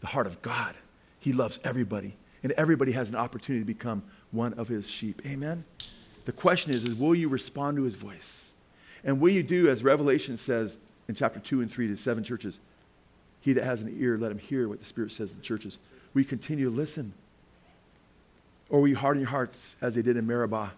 the 0.00 0.06
heart 0.06 0.26
of 0.26 0.40
God. 0.40 0.74
He 1.20 1.34
loves 1.34 1.60
everybody, 1.64 2.16
and 2.42 2.52
everybody 2.52 2.92
has 2.92 3.10
an 3.10 3.14
opportunity 3.14 3.62
to 3.62 3.66
become 3.66 4.02
one 4.30 4.54
of 4.54 4.68
his 4.68 4.88
sheep. 4.88 5.20
Amen? 5.26 5.64
The 6.24 6.32
question 6.32 6.72
is, 6.72 6.84
is 6.84 6.94
will 6.94 7.14
you 7.14 7.28
respond 7.28 7.76
to 7.76 7.82
his 7.82 7.94
voice? 7.94 8.52
And 9.04 9.20
will 9.20 9.30
you 9.30 9.42
do, 9.42 9.68
as 9.68 9.82
Revelation 9.84 10.38
says 10.38 10.78
in 11.08 11.14
chapter 11.14 11.40
2 11.40 11.60
and 11.60 11.70
3 11.70 11.88
to 11.88 11.96
seven 11.96 12.24
churches, 12.24 12.58
he 13.44 13.52
that 13.52 13.64
has 13.64 13.82
an 13.82 13.94
ear, 14.00 14.16
let 14.16 14.30
him 14.30 14.38
hear 14.38 14.66
what 14.66 14.78
the 14.78 14.86
Spirit 14.86 15.12
says 15.12 15.30
to 15.30 15.36
the 15.36 15.42
churches. 15.42 15.76
We 16.14 16.24
continue 16.24 16.70
to 16.70 16.74
listen? 16.74 17.12
Or 18.70 18.80
we 18.80 18.94
harden 18.94 19.20
your 19.20 19.28
hearts 19.28 19.76
as 19.82 19.94
they 19.94 20.00
did 20.00 20.16
in 20.16 20.26
Meribah 20.26 20.72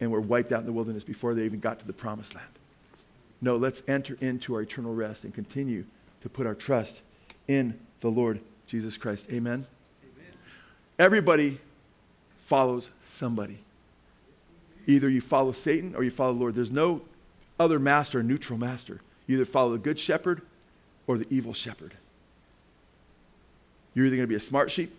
and 0.00 0.10
were 0.10 0.20
wiped 0.20 0.50
out 0.50 0.60
in 0.60 0.66
the 0.66 0.72
wilderness 0.72 1.04
before 1.04 1.34
they 1.34 1.44
even 1.44 1.60
got 1.60 1.78
to 1.80 1.86
the 1.86 1.92
promised 1.92 2.34
land? 2.34 2.48
No, 3.42 3.56
let's 3.56 3.82
enter 3.86 4.16
into 4.22 4.54
our 4.54 4.62
eternal 4.62 4.94
rest 4.94 5.24
and 5.24 5.34
continue 5.34 5.84
to 6.22 6.30
put 6.30 6.46
our 6.46 6.54
trust 6.54 7.02
in 7.46 7.78
the 8.00 8.10
Lord 8.10 8.40
Jesus 8.66 8.96
Christ. 8.96 9.26
Amen? 9.30 9.66
Amen. 10.02 10.32
Everybody 10.98 11.60
follows 12.46 12.88
somebody. 13.04 13.58
Either 14.86 15.10
you 15.10 15.20
follow 15.20 15.52
Satan 15.52 15.94
or 15.94 16.02
you 16.02 16.10
follow 16.10 16.32
the 16.32 16.40
Lord. 16.40 16.54
There's 16.54 16.70
no 16.70 17.02
other 17.60 17.78
master, 17.78 18.22
neutral 18.22 18.58
master. 18.58 19.02
You 19.26 19.36
either 19.36 19.44
follow 19.44 19.72
the 19.72 19.78
good 19.78 20.00
shepherd 20.00 20.40
or 21.06 21.18
the 21.18 21.26
evil 21.30 21.54
shepherd. 21.54 21.94
You're 23.94 24.06
either 24.06 24.16
going 24.16 24.28
to 24.28 24.30
be 24.30 24.36
a 24.36 24.40
smart 24.40 24.70
sheep 24.70 24.94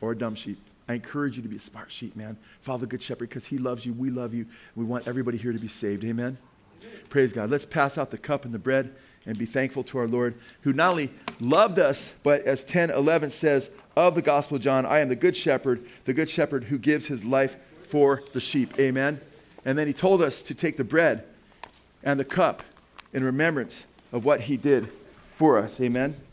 or 0.00 0.12
a 0.12 0.16
dumb 0.16 0.34
sheep. 0.34 0.58
I 0.88 0.94
encourage 0.94 1.36
you 1.36 1.42
to 1.42 1.48
be 1.48 1.56
a 1.56 1.60
smart 1.60 1.90
sheep, 1.90 2.14
man. 2.16 2.36
Follow 2.62 2.78
the 2.78 2.86
good 2.86 3.02
shepherd 3.02 3.28
because 3.28 3.46
he 3.46 3.58
loves 3.58 3.86
you. 3.86 3.92
We 3.92 4.10
love 4.10 4.34
you. 4.34 4.46
We 4.76 4.84
want 4.84 5.06
everybody 5.06 5.38
here 5.38 5.52
to 5.52 5.58
be 5.58 5.68
saved. 5.68 6.04
Amen? 6.04 6.38
Amen? 6.82 6.98
Praise 7.08 7.32
God. 7.32 7.50
Let's 7.50 7.66
pass 7.66 7.96
out 7.96 8.10
the 8.10 8.18
cup 8.18 8.44
and 8.44 8.52
the 8.52 8.58
bread 8.58 8.94
and 9.26 9.38
be 9.38 9.46
thankful 9.46 9.82
to 9.84 9.98
our 9.98 10.08
Lord 10.08 10.34
who 10.62 10.72
not 10.72 10.90
only 10.90 11.10
loved 11.40 11.78
us, 11.78 12.12
but 12.22 12.42
as 12.42 12.64
10 12.64 12.90
11 12.90 13.30
says 13.30 13.70
of 13.96 14.14
the 14.14 14.22
Gospel 14.22 14.58
John, 14.58 14.84
I 14.84 14.98
am 14.98 15.08
the 15.08 15.16
good 15.16 15.36
shepherd, 15.36 15.84
the 16.04 16.12
good 16.12 16.28
shepherd 16.28 16.64
who 16.64 16.78
gives 16.78 17.06
his 17.06 17.24
life 17.24 17.56
for 17.84 18.22
the 18.32 18.40
sheep. 18.40 18.78
Amen? 18.78 19.20
And 19.64 19.78
then 19.78 19.86
he 19.86 19.94
told 19.94 20.20
us 20.20 20.42
to 20.42 20.54
take 20.54 20.76
the 20.76 20.84
bread 20.84 21.24
and 22.02 22.20
the 22.20 22.24
cup 22.24 22.62
in 23.14 23.24
remembrance 23.24 23.84
of 24.12 24.24
what 24.24 24.42
he 24.42 24.58
did 24.58 24.90
for 25.34 25.58
us. 25.58 25.80
Amen? 25.80 26.23